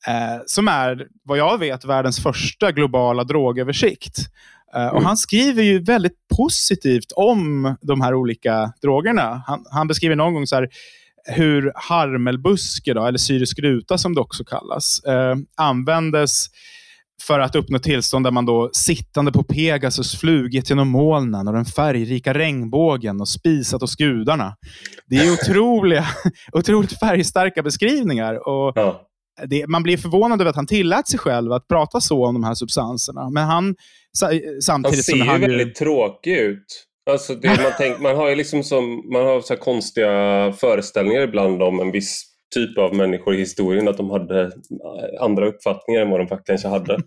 Eh, 0.06 0.42
som 0.46 0.68
är, 0.68 1.06
vad 1.24 1.38
jag 1.38 1.58
vet, 1.58 1.84
världens 1.84 2.22
första 2.22 2.72
globala 2.72 3.24
drogöversikt. 3.24 4.18
Eh, 4.74 4.86
och 4.86 5.02
Han 5.02 5.16
skriver 5.16 5.62
ju 5.62 5.82
väldigt 5.82 6.28
positivt 6.36 7.12
om 7.16 7.76
de 7.80 8.00
här 8.00 8.14
olika 8.14 8.72
drogerna. 8.82 9.42
Han, 9.46 9.64
han 9.70 9.88
beskriver 9.88 10.16
någon 10.16 10.34
gång 10.34 10.46
så 10.46 10.56
här, 10.56 10.68
hur 11.24 11.72
harmelbuske, 11.74 12.94
då, 12.94 13.06
eller 13.06 13.18
syrisk 13.18 13.58
ruta 13.58 13.98
som 13.98 14.14
det 14.14 14.20
också 14.20 14.44
kallas, 14.44 15.00
eh, 15.04 15.36
användes 15.56 16.46
för 17.22 17.40
att 17.40 17.54
uppnå 17.54 17.78
tillstånd 17.78 18.26
där 18.26 18.30
man 18.30 18.46
då 18.46 18.70
sittande 18.72 19.32
på 19.32 19.42
Pegasus 19.42 20.16
flugit 20.20 20.70
genom 20.70 20.88
molnen 20.88 21.48
och 21.48 21.54
den 21.54 21.64
färgrika 21.64 22.34
regnbågen 22.34 23.20
och 23.20 23.28
spisat 23.28 23.80
hos 23.80 23.96
gudarna. 23.96 24.56
Det 25.06 25.16
är 25.16 25.32
otroliga, 25.32 26.06
otroligt 26.52 26.98
färgstarka 26.98 27.62
beskrivningar. 27.62 28.48
Och 28.48 28.72
ja. 28.74 29.07
Det, 29.46 29.66
man 29.66 29.82
blir 29.82 29.96
förvånad 29.96 30.40
över 30.40 30.50
att 30.50 30.56
han 30.56 30.66
tillät 30.66 31.08
sig 31.08 31.18
själv 31.18 31.52
att 31.52 31.68
prata 31.68 32.00
så 32.00 32.26
om 32.26 32.34
de 32.34 32.44
här 32.44 32.54
substanserna. 32.54 33.30
Men 33.30 33.44
han, 33.44 33.74
samtidigt 34.60 34.96
han 34.96 35.02
ser 35.02 35.12
som 35.12 35.28
han 35.28 35.40
ju 35.40 35.46
väldigt 35.46 35.74
tråkig 35.74 36.32
ut. 36.32 36.84
Alltså 37.10 37.34
det, 37.34 37.48
man, 37.48 37.72
tänk, 37.78 38.00
man 38.00 38.16
har 38.16 38.28
ju 38.28 38.34
liksom 38.34 38.62
som, 38.62 39.10
man 39.12 39.26
har 39.26 39.40
så 39.40 39.56
konstiga 39.56 40.52
föreställningar 40.52 41.22
ibland 41.22 41.62
om 41.62 41.80
en 41.80 41.92
viss 41.92 42.24
typ 42.54 42.78
av 42.78 42.94
människor 42.94 43.34
i 43.34 43.38
historien, 43.38 43.88
att 43.88 43.96
de 43.96 44.10
hade 44.10 44.52
andra 45.20 45.48
uppfattningar 45.48 46.00
än 46.00 46.10
vad 46.10 46.20
de 46.20 46.28
faktiskt 46.28 46.46
kanske 46.46 46.68
hade. 46.68 47.02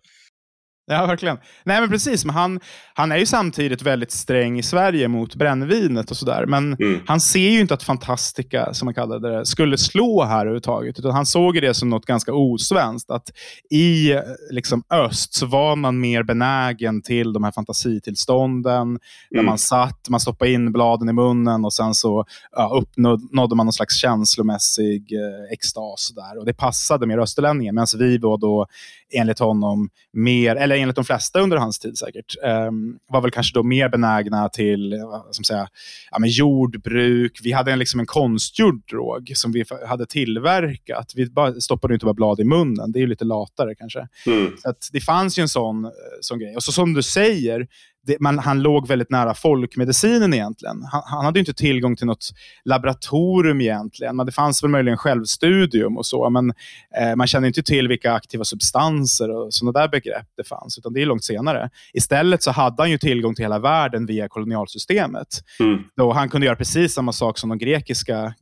Ja, 0.92 1.06
verkligen. 1.06 1.38
Nej, 1.64 1.82
men 1.82 1.90
precis. 1.90 2.26
Men 2.26 2.36
han, 2.36 2.60
han 2.94 3.12
är 3.12 3.18
ju 3.18 3.26
samtidigt 3.26 3.82
väldigt 3.82 4.12
sträng 4.12 4.60
i 4.60 4.64
Sverige 4.64 5.08
mot 5.08 5.36
brännvinet 5.36 6.12
och 6.12 6.18
sådär. 6.18 6.46
Men 6.46 6.74
mm. 6.74 7.00
han 7.08 7.22
ser 7.22 7.50
ju 7.50 7.60
inte 7.60 7.74
att 7.74 7.84
Fantastica, 7.84 8.74
som 8.74 8.86
man 8.86 8.94
kallade 8.94 9.38
det, 9.38 9.46
skulle 9.46 9.78
slå 9.78 10.24
här 10.24 10.40
överhuvudtaget. 10.40 11.00
Utan 11.00 11.12
han 11.12 11.26
såg 11.26 11.62
det 11.62 11.74
som 11.74 11.90
något 11.90 12.06
ganska 12.06 12.34
osvenskt. 12.34 13.12
Att 13.12 13.32
i 13.70 14.16
liksom, 14.52 14.84
öst 14.90 15.34
så 15.34 15.46
var 15.46 15.76
man 15.76 16.00
mer 16.00 16.24
benägen 16.24 17.02
till 17.02 17.34
de 17.34 17.44
här 17.44 17.52
fantasitillstånden. 17.52 18.82
Mm. 18.82 19.00
Där 19.30 19.44
man 19.44 19.58
satt, 19.58 20.10
man 20.10 20.20
stoppade 20.20 20.52
in 20.52 20.72
bladen 20.72 21.10
i 21.10 21.14
munnen 21.14 21.66
och 21.66 21.74
sen 21.74 21.94
så 21.94 22.26
ja, 22.52 22.82
uppnådde 22.82 23.56
man 23.56 23.66
någon 23.66 23.74
slags 23.74 23.96
känslomässig 23.96 25.14
eh, 25.14 25.54
extas. 25.54 26.12
Där. 26.16 26.40
Och 26.40 26.46
det 26.46 26.54
passade 26.54 27.08
mer 27.08 27.18
österlänningen. 27.18 27.76
Medan 27.76 27.88
vi 28.00 28.18
var 28.18 28.38
då, 28.38 28.68
enligt 29.14 29.40
honom, 29.40 29.90
mer, 30.14 30.56
eller 30.56 30.76
enligt 30.76 30.96
de 30.96 31.06
flesta 31.06 31.40
under 31.40 31.58
hans 31.58 31.80
tid 31.80 31.98
säkert, 31.98 32.36
um, 32.44 33.00
var 33.08 33.22
väl 33.22 33.32
kanske 33.32 33.54
då 33.54 33.64
mer 33.64 33.90
benägna 33.90 34.50
till 34.50 34.94
som 35.32 35.44
säga, 35.44 35.68
ja, 36.12 36.20
men 36.20 36.30
jordbruk. 36.30 37.40
Vi 37.44 37.52
hade 37.52 37.72
en, 37.72 37.80
liksom 37.80 38.00
en 38.00 38.06
konstgjord 38.06 38.90
drog 38.90 39.32
som 39.36 39.52
vi 39.52 39.64
hade 39.88 40.06
tillverkat. 40.06 41.12
Vi 41.16 41.30
bara 41.30 41.54
stoppade 41.54 41.94
inte 41.94 42.06
bara 42.06 42.14
blad 42.14 42.40
i 42.40 42.44
munnen. 42.44 42.92
Det 42.92 43.00
är 43.02 43.08
lite 43.08 43.26
latare 43.26 43.76
kanske. 43.76 44.08
Mm. 44.28 44.52
Så 44.58 44.74
det 44.92 45.02
fanns 45.02 45.40
ju 45.40 45.42
en 45.42 45.50
sån, 45.50 45.86
eh, 45.86 45.92
sån 46.22 46.40
grej. 46.40 46.56
Och 46.56 46.64
så 46.64 46.72
som 46.72 46.94
du 46.94 47.04
säger, 47.04 47.68
det, 48.08 48.20
man, 48.20 48.40
han 48.40 48.62
låg 48.62 48.88
väldigt 48.88 49.10
nära 49.10 49.34
folkmedicinen 49.34 50.34
egentligen. 50.34 50.84
Han, 50.92 51.02
han, 51.06 51.26
hade 51.26 51.40
inte 51.40 51.54
tillgång 51.54 51.96
till 51.96 52.06
något 52.06 52.30
laboratorium 52.66 53.62
egentligen. 53.62 54.16
Men 54.16 54.26
det 54.26 54.32
fanns 54.32 54.64
väl 54.64 54.70
möjligen 54.70 54.98
självstudium 54.98 55.98
och 55.98 56.06
så, 56.06 56.30
men 56.30 56.54
eh, 57.00 57.16
man 57.16 57.28
kände 57.28 57.48
inte 57.48 57.64
till 57.64 57.88
vilka 57.88 58.14
aktiva 58.14 58.44
substanser 58.44 59.30
och 59.30 59.54
sådana 59.54 59.80
där 59.80 59.88
begrepp 59.88 60.28
det 60.38 60.44
fanns, 60.44 60.78
utan 60.78 60.94
det 60.94 61.02
är 61.02 61.06
långt 61.06 61.24
senare. 61.24 61.70
Istället 61.94 62.44
så 62.44 62.52
hade 62.52 62.82
han 62.84 62.92
ju 62.92 62.98
tillgång 62.98 63.36
till 63.36 63.46
hela 63.46 63.60
världen 63.60 64.06
via 64.06 64.28
kolonialsystemet. 64.28 65.28
Mm. 65.60 65.80
Då 65.96 66.12
han 66.12 66.30
kunde 66.30 66.46
göra 66.46 66.56
precis 66.56 66.94
samma 66.94 67.14
sak 67.14 67.38
som 67.38 67.50
de 67.50 67.58
grekiska 67.58 68.34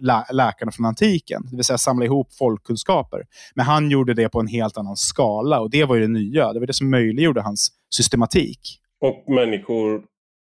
lä 0.00 0.24
läkarna 0.32 0.72
från 0.72 0.86
antiken, 0.86 1.42
det 1.50 1.56
vill 1.56 1.64
säga 1.64 1.78
samla 1.78 2.04
ihop 2.04 2.34
folkkunskaper. 2.34 3.22
Men 3.54 3.66
han 3.66 3.90
gjorde 3.90 4.14
det 4.14 4.28
på 4.28 4.40
en 4.40 4.46
helt 4.46 4.76
annan 4.76 4.96
skala 4.96 5.60
och 5.60 5.70
det 5.70 5.84
var 5.84 5.94
ju 5.94 6.00
det 6.00 6.08
nya. 6.08 6.52
Det 6.52 6.60
var 6.60 6.66
det 6.66 6.72
som 6.72 6.90
möjliggjorde 6.90 7.40
hans 7.40 7.70
systematik. 7.90 8.80
Och 9.04 9.24
människor, 9.28 9.94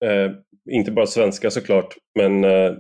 eh, 0.05 0.33
inte 0.71 0.91
bara 0.91 1.07
svenska 1.07 1.51
såklart, 1.51 1.95
men 2.19 2.45
eh, 2.45 2.73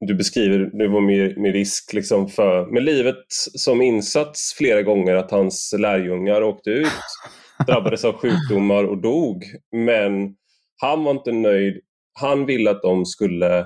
du 0.00 0.14
beskriver, 0.14 0.58
det 0.58 0.88
var 0.88 1.00
med, 1.00 1.38
med 1.38 1.52
risk 1.52 1.92
liksom 1.92 2.28
för, 2.28 2.66
med 2.66 2.82
livet 2.82 3.24
som 3.54 3.82
insats 3.82 4.54
flera 4.58 4.82
gånger 4.82 5.14
att 5.14 5.30
hans 5.30 5.74
lärjungar 5.78 6.42
åkte 6.42 6.70
ut, 6.70 6.86
drabbades 7.66 8.04
av 8.04 8.12
sjukdomar 8.12 8.84
och 8.84 9.02
dog. 9.02 9.44
Men 9.76 10.36
han 10.76 11.04
var 11.04 11.10
inte 11.10 11.32
nöjd. 11.32 11.80
Han 12.20 12.46
ville 12.46 12.70
att 12.70 12.82
de 12.82 13.06
skulle 13.06 13.58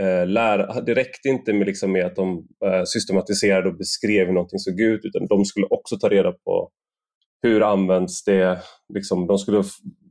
eh, 0.00 0.26
lära, 0.26 0.80
det 0.80 0.94
räckte 0.94 1.28
inte 1.28 1.52
med, 1.52 1.66
liksom, 1.66 1.92
med 1.92 2.06
att 2.06 2.16
de 2.16 2.46
eh, 2.64 2.82
systematiserade 2.84 3.68
och 3.68 3.76
beskrev 3.76 4.26
hur 4.26 4.34
någonting 4.34 4.58
såg 4.58 4.80
ut, 4.80 5.00
utan 5.04 5.26
de 5.26 5.44
skulle 5.44 5.66
också 5.66 5.98
ta 5.98 6.08
reda 6.08 6.32
på 6.32 6.70
hur 7.42 7.62
används 7.62 8.24
det, 8.24 8.58
liksom, 8.94 9.26
de 9.26 9.38
skulle 9.38 9.62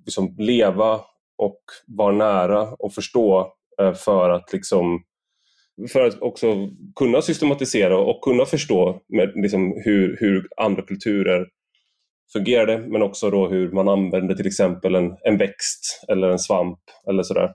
liksom 0.05 0.35
leva 0.37 1.01
och 1.37 1.61
vara 1.87 2.15
nära 2.15 2.61
och 2.61 2.93
förstå 2.93 3.53
eh, 3.81 3.93
för 3.93 4.29
att 4.29 4.53
liksom 4.53 5.03
för 5.91 6.07
att 6.07 6.21
också 6.21 6.69
kunna 6.95 7.21
systematisera 7.21 7.97
och 7.97 8.21
kunna 8.21 8.45
förstå 8.45 9.01
med, 9.09 9.31
liksom, 9.35 9.81
hur, 9.85 10.17
hur 10.19 10.47
andra 10.57 10.81
kulturer 10.81 11.45
fungerade 12.33 12.77
men 12.77 13.01
också 13.01 13.29
då 13.29 13.47
hur 13.47 13.71
man 13.71 13.89
använder 13.89 14.35
till 14.35 14.47
exempel 14.47 14.95
en, 14.95 15.17
en 15.21 15.37
växt 15.37 16.05
eller 16.07 16.29
en 16.29 16.39
svamp 16.39 16.79
eller 17.09 17.23
sådär. 17.23 17.53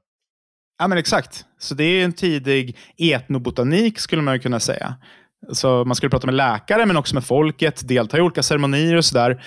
Ja 0.79 0.89
men 0.89 0.99
exakt. 0.99 1.45
Så 1.59 1.75
det 1.75 1.85
är 1.85 2.05
en 2.05 2.13
tidig 2.13 2.77
etnobotanik 2.99 3.99
skulle 3.99 4.23
man 4.23 4.41
kunna 4.41 4.61
säga. 4.61 4.95
Så 5.53 5.85
man 5.85 5.95
skulle 5.95 6.11
prata 6.11 6.27
med 6.27 6.35
läkare, 6.35 6.87
men 6.87 6.97
också 6.97 7.15
med 7.15 7.25
folket, 7.25 7.89
delta 7.89 8.19
i 8.19 8.21
olika 8.21 8.43
ceremonier 8.43 8.97
och 8.97 9.05
sådär. 9.05 9.43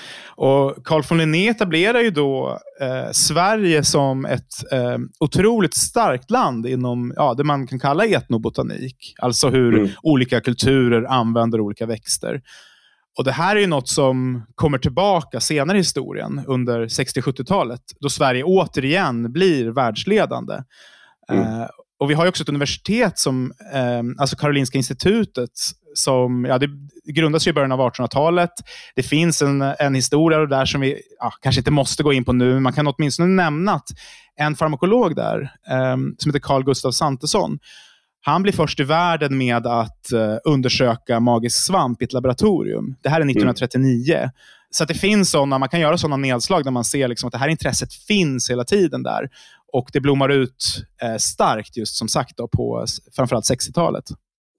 Carl 0.83 1.03
von 1.09 1.17
Linné 1.17 1.49
etablerar 1.49 1.99
ju 1.99 2.09
då 2.09 2.59
eh, 2.81 3.11
Sverige 3.11 3.83
som 3.83 4.25
ett 4.25 4.71
eh, 4.71 4.97
otroligt 5.19 5.77
starkt 5.77 6.31
land 6.31 6.67
inom 6.67 7.13
ja, 7.15 7.33
det 7.33 7.43
man 7.43 7.67
kan 7.67 7.79
kalla 7.79 8.05
etnobotanik. 8.05 9.15
Alltså 9.21 9.49
hur 9.49 9.77
mm. 9.77 9.89
olika 10.03 10.41
kulturer 10.41 11.03
använder 11.03 11.59
olika 11.59 11.85
växter. 11.85 12.41
Och 13.17 13.23
Det 13.23 13.31
här 13.31 13.55
är 13.55 13.59
ju 13.59 13.67
något 13.67 13.89
som 13.89 14.45
kommer 14.55 14.77
tillbaka 14.77 15.39
senare 15.39 15.77
i 15.77 15.79
historien, 15.79 16.41
under 16.47 16.85
60-70-talet, 16.85 17.81
då 17.99 18.09
Sverige 18.09 18.43
återigen 18.43 19.31
blir 19.31 19.67
världsledande. 19.67 20.53
Mm. 21.31 21.43
Eh, 21.43 21.67
och 21.99 22.09
Vi 22.09 22.13
har 22.13 22.27
också 22.27 22.43
ett 22.43 22.49
universitet, 22.49 23.19
som, 23.19 23.53
eh, 23.73 24.01
alltså 24.17 24.35
Karolinska 24.35 24.77
institutet, 24.77 25.49
som 25.93 26.45
ja, 26.45 26.57
det 26.57 26.69
grundas 27.13 27.47
i 27.47 27.53
början 27.53 27.71
av 27.71 27.79
1800-talet. 27.79 28.51
Det 28.95 29.03
finns 29.03 29.41
en, 29.41 29.61
en 29.61 29.95
historia 29.95 30.45
där 30.45 30.65
som 30.65 30.81
vi 30.81 31.01
ja, 31.19 31.31
kanske 31.41 31.59
inte 31.59 31.71
måste 31.71 32.03
gå 32.03 32.13
in 32.13 32.25
på 32.25 32.33
nu, 32.33 32.53
men 32.53 32.63
man 32.63 32.73
kan 32.73 32.87
åtminstone 32.87 33.27
nämna 33.27 33.73
att 33.73 33.87
en 34.35 34.55
farmakolog 34.55 35.15
där, 35.15 35.41
eh, 35.69 35.97
som 36.17 36.29
heter 36.29 36.39
Carl 36.39 36.63
Gustav 36.63 36.91
Santesson, 36.91 37.59
han 38.27 38.43
blir 38.43 38.53
först 38.53 38.79
i 38.79 38.83
världen 38.83 39.37
med 39.37 39.67
att 39.67 40.09
uh, 40.13 40.37
undersöka 40.43 41.19
magisk 41.19 41.65
svamp 41.65 42.01
i 42.01 42.05
ett 42.05 42.13
laboratorium. 42.13 42.95
Det 43.01 43.09
här 43.09 43.21
är 43.21 43.25
1939. 43.25 44.15
Mm. 44.15 44.29
Så 44.69 44.85
det 44.85 44.93
finns 44.93 45.31
såna, 45.31 45.57
man 45.57 45.69
kan 45.69 45.79
göra 45.79 45.97
sådana 45.97 46.17
nedslag 46.17 46.63
där 46.63 46.71
man 46.71 46.83
ser 46.83 47.07
liksom 47.07 47.27
att 47.27 47.31
det 47.31 47.37
här 47.37 47.47
intresset 47.47 47.93
finns 47.93 48.49
hela 48.49 48.63
tiden 48.63 49.03
där. 49.03 49.29
Och 49.73 49.89
det 49.93 49.99
blommar 49.99 50.29
ut 50.29 50.65
eh, 51.01 51.15
starkt 51.15 51.77
just 51.77 51.95
som 51.95 52.07
sagt 52.07 52.37
då, 52.37 52.47
på 52.47 52.85
framförallt 53.15 53.45
60-talet. 53.45 54.03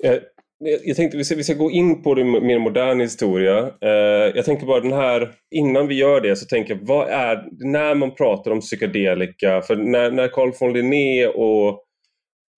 Eh, 0.05 0.19
jag 0.61 0.97
tänkte 0.97 1.17
vi 1.17 1.25
ska, 1.25 1.35
vi 1.35 1.45
ska 1.45 1.55
gå 1.55 1.71
in 1.71 2.03
på 2.03 2.15
det 2.15 2.25
mer 2.25 2.59
moderna 2.59 3.03
historia. 3.03 3.59
Eh, 3.81 4.33
jag 4.35 4.45
tänker 4.45 4.67
bara 4.67 4.81
den 4.81 4.93
här, 4.93 5.33
innan 5.51 5.87
vi 5.87 5.95
gör 5.95 6.21
det 6.21 6.37
så 6.37 6.47
tänker 6.47 6.75
jag, 6.75 6.87
vad 6.87 7.09
är, 7.09 7.45
när 7.59 7.95
man 7.95 8.15
pratar 8.15 8.51
om 8.51 8.61
psykedelika, 8.61 9.63
för 9.63 9.77
när, 9.77 10.11
när 10.11 10.29
Carl 10.29 10.53
von 10.61 10.73
Linné 10.73 11.27
och, 11.27 11.69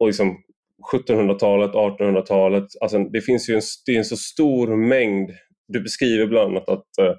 och 0.01 0.07
liksom 0.07 0.37
1700-talet, 0.93 1.71
1800-talet, 1.71 2.65
alltså 2.81 2.99
det 2.99 3.21
finns 3.21 3.51
ju 3.51 3.55
en, 3.55 3.63
det 3.87 3.93
är 3.93 3.99
en 3.99 4.05
så 4.05 4.17
stor 4.17 4.77
mängd. 4.77 5.31
Du 5.69 5.81
beskriver 5.81 6.27
bland 6.27 6.51
annat 6.51 6.69
att 6.69 6.99
eh, 6.99 7.15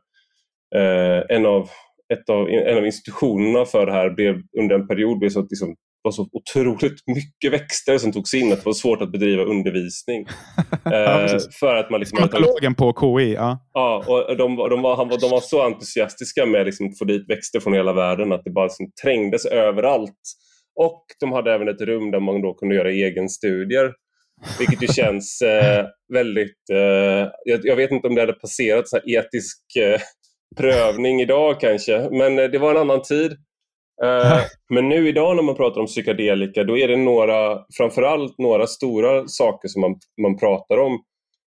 eh 0.81 1.23
en, 1.29 1.45
av, 1.45 1.69
ett 2.13 2.29
av, 2.29 2.49
en 2.49 2.77
av 2.77 2.85
institutionerna 2.85 3.65
för 3.65 3.85
det 3.85 3.91
här 3.91 4.09
blev 4.09 4.35
under 4.59 4.75
en 4.75 4.87
period 4.87 5.19
blev 5.19 5.29
så, 5.29 5.41
liksom, 5.41 5.75
var 6.01 6.11
så 6.11 6.29
otroligt 6.31 7.07
mycket 7.07 7.51
växter 7.51 7.97
som 7.97 8.11
togs 8.11 8.33
in 8.33 8.51
att 8.51 8.59
det 8.59 8.65
var 8.65 8.73
svårt 8.73 9.01
att 9.01 9.11
bedriva 9.11 9.43
undervisning. 9.43 10.25
ja, 10.83 11.25
eh, 11.25 11.39
för 11.59 11.75
att 11.75 11.89
man 11.89 11.99
liksom 11.99 12.17
Psykologen 12.17 12.75
på 12.75 12.93
KI, 12.99 13.33
ja. 13.33 13.59
Ja, 13.73 14.03
och 14.07 14.37
de, 14.37 14.55
de, 14.55 14.81
var, 14.81 14.95
han 14.95 15.09
var, 15.09 15.19
de 15.19 15.29
var 15.29 15.39
så 15.39 15.61
entusiastiska 15.61 16.45
med 16.45 16.65
liksom 16.65 16.87
att 16.87 16.97
få 16.97 17.05
dit 17.05 17.29
växter 17.29 17.59
från 17.59 17.73
hela 17.73 17.93
världen 17.93 18.31
att 18.31 18.43
det 18.43 18.51
bara 18.51 18.65
liksom 18.65 18.91
trängdes 19.03 19.45
överallt. 19.45 20.21
Och 20.75 21.05
de 21.19 21.31
hade 21.31 21.53
även 21.53 21.67
ett 21.67 21.81
rum 21.81 22.11
där 22.11 22.19
man 22.19 22.41
då 22.41 22.53
kunde 22.53 22.75
göra 22.75 22.91
egenstudier. 22.91 23.93
Vilket 24.59 24.83
ju 24.83 24.87
känns 24.87 25.41
eh, 25.41 25.85
väldigt... 26.13 26.69
Eh, 26.71 27.29
jag, 27.45 27.59
jag, 27.63 27.75
vet 27.75 27.91
inte 27.91 28.07
om 28.07 28.15
det 28.15 28.21
hade 28.21 28.33
passerat 28.33 28.87
så 28.87 28.97
etisk 29.05 29.61
eh, 29.79 30.01
prövning 30.57 31.21
idag 31.21 31.59
kanske, 31.59 32.09
men 32.11 32.39
eh, 32.39 32.45
det 32.45 32.59
var 32.59 32.71
en 32.71 32.77
annan 32.77 33.01
tid. 33.01 33.31
Eh, 34.03 34.39
men 34.73 34.89
nu 34.89 35.07
idag 35.09 35.35
när 35.35 35.43
man 35.43 35.55
pratar 35.55 35.81
om 35.81 35.87
psykedelika, 35.87 36.63
då 36.63 36.77
är 36.77 36.87
det 36.87 36.97
några, 36.97 37.65
framförallt 37.77 38.37
några 38.37 38.67
stora 38.67 39.27
saker 39.27 39.67
som 39.67 39.81
man, 39.81 39.95
man 40.21 40.37
pratar 40.37 40.77
om. 40.77 41.03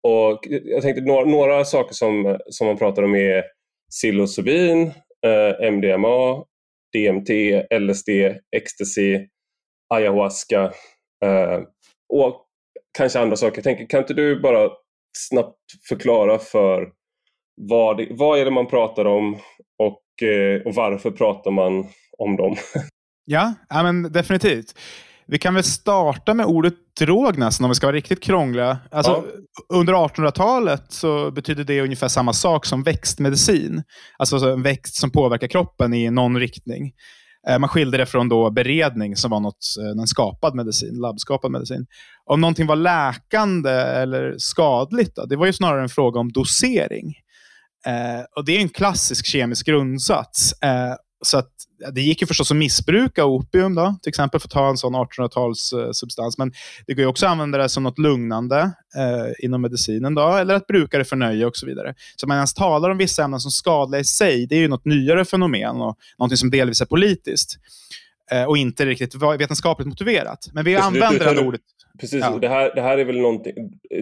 och 0.03 0.41
jag 0.65 0.83
tänkte 0.83 1.03
några, 1.03 1.25
några 1.25 1.65
saker 1.65 1.95
som, 1.95 2.39
som 2.47 2.67
man 2.67 2.79
pratar 2.79 3.03
om 3.03 3.15
är 3.15 3.45
psilocybin, 3.91 4.93
eh, 5.27 5.71
MDMA, 5.73 6.45
DMT, 6.93 7.31
LSD, 7.79 8.09
ecstasy, 8.57 9.27
ayahuasca 9.95 10.73
och 12.15 12.47
kanske 12.99 13.21
andra 13.21 13.37
saker. 13.37 13.57
Jag 13.57 13.65
tänker, 13.65 13.87
kan 13.87 14.01
inte 14.01 14.15
du 14.15 14.41
bara 14.41 14.71
snabbt 15.19 15.57
förklara 15.89 16.39
för 16.39 16.93
vad, 17.59 17.97
det, 17.97 18.09
vad 18.11 18.39
är 18.39 18.45
det 18.45 18.51
man 18.51 18.67
pratar 18.67 19.05
om 19.05 19.37
och, 19.79 20.29
eh, 20.29 20.63
och 20.67 20.75
varför 20.75 21.11
pratar 21.11 21.51
man 21.51 21.87
om 22.19 22.37
dem? 22.37 22.57
Ja, 23.31 23.55
ja 23.69 23.83
men 23.83 24.13
definitivt. 24.13 24.75
Vi 25.27 25.39
kan 25.39 25.55
väl 25.55 25.65
starta 25.65 26.35
med 26.35 26.47
ordet 26.47 26.75
drog 27.01 27.39
nästan 27.39 27.65
om 27.65 27.71
vi 27.71 27.75
ska 27.75 27.87
vara 27.87 27.97
riktigt 27.97 28.23
krångliga. 28.23 28.79
Alltså, 28.91 29.25
ja. 29.69 29.77
Under 29.77 29.93
1800-talet 29.93 30.85
så 30.89 31.31
betydde 31.31 31.65
det 31.65 31.81
ungefär 31.81 32.09
samma 32.09 32.33
sak 32.33 32.67
som 32.67 32.83
växtmedicin. 32.83 33.83
Alltså 34.19 34.37
en 34.37 34.63
växt 34.63 34.95
som 34.95 35.11
påverkar 35.11 35.47
kroppen 35.47 35.95
i 35.95 36.11
någon 36.11 36.41
riktning. 36.41 36.93
Eh, 37.49 37.59
man 37.59 37.69
skilde 37.69 37.99
det 37.99 38.07
från 38.07 38.29
då 38.29 38.51
beredning 38.51 39.17
som 39.17 39.31
var 39.31 39.41
något, 39.41 39.65
eh, 39.81 40.01
en 40.01 40.07
skapad 40.07 40.55
medicin, 40.55 40.95
labbskapad 40.95 41.51
medicin. 41.51 41.87
Om 42.25 42.41
någonting 42.41 42.67
var 42.67 42.77
läkande 42.77 43.71
eller 43.71 44.35
skadligt, 44.39 45.17
då, 45.17 45.27
det 45.27 45.37
var 45.37 45.47
ju 45.47 45.53
snarare 45.53 45.83
en 45.83 45.89
fråga 45.89 46.21
om 46.21 46.33
dosering. 46.33 47.15
Eh, 47.87 48.25
och 48.37 48.45
Det 48.45 48.57
är 48.57 48.61
en 48.61 48.69
klassisk 48.69 49.27
kemisk 49.27 49.67
grundsats. 49.67 50.63
Eh, 50.63 50.95
så 51.25 51.39
att, 51.39 51.53
det 51.95 52.01
gick 52.01 52.21
ju 52.21 52.27
förstås 52.27 52.51
att 52.51 52.57
missbruka 52.57 53.25
opium, 53.25 53.75
då, 53.75 53.97
till 54.03 54.11
exempel, 54.11 54.41
för 54.41 54.47
att 54.47 54.53
ta 54.53 54.69
en 54.69 54.77
sån 54.77 54.95
1800-talssubstans. 54.95 56.35
Men 56.39 56.53
det 56.87 56.95
går 56.95 57.03
ju 57.03 57.07
också 57.07 57.27
att 57.27 57.33
använda 57.33 57.59
det 57.59 57.69
som 57.69 57.83
något 57.83 57.99
lugnande 57.99 58.61
eh, 58.97 59.45
inom 59.45 59.63
medicinen, 59.63 60.15
då, 60.15 60.37
eller 60.37 60.55
att 60.55 60.67
bruka 60.67 60.99
det 60.99 61.05
för 61.05 61.17
nöje 61.17 61.47
och 61.47 61.57
så 61.57 61.67
vidare. 61.67 61.95
Så 62.17 62.27
man 62.27 62.37
ens 62.37 62.55
talar 62.55 62.91
om 62.91 62.99
vissa 62.99 63.25
ämnen 63.25 63.41
som 63.41 63.51
skadliga 63.51 64.01
i 64.01 64.05
sig, 64.05 64.47
det 64.47 64.55
är 64.55 64.61
ju 64.61 64.69
något 64.69 64.85
nyare 64.85 65.25
fenomen 65.25 65.77
och 65.77 65.97
något 66.19 66.39
som 66.39 66.51
delvis 66.51 66.81
är 66.81 66.87
politiskt. 66.87 67.59
Eh, 68.31 68.45
och 68.45 68.59
inte 68.59 68.87
riktigt 68.87 69.15
vetenskapligt 69.15 69.89
motiverat. 69.89 70.49
Men 70.53 70.65
vi 70.65 70.75
precis, 70.75 70.87
använder 70.87 71.35
det 71.35 71.41
ordet. 71.41 71.61
Precis, 72.01 72.21
ja. 72.21 72.39
det, 72.41 72.49
här, 72.49 72.75
det 72.75 72.83
här 72.83 72.99
är 72.99 73.05
väl 73.05 73.21
någonting, 73.21 73.55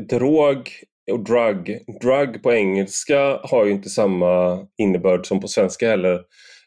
drog 0.09 0.71
och 1.13 1.25
drug. 1.25 1.79
Drug 2.03 2.43
på 2.43 2.53
engelska 2.53 3.41
har 3.43 3.65
ju 3.65 3.71
inte 3.71 3.89
samma 3.89 4.67
innebörd 4.79 5.27
som 5.27 5.41
på 5.41 5.49
svenska 5.49 5.89
heller. 5.89 6.21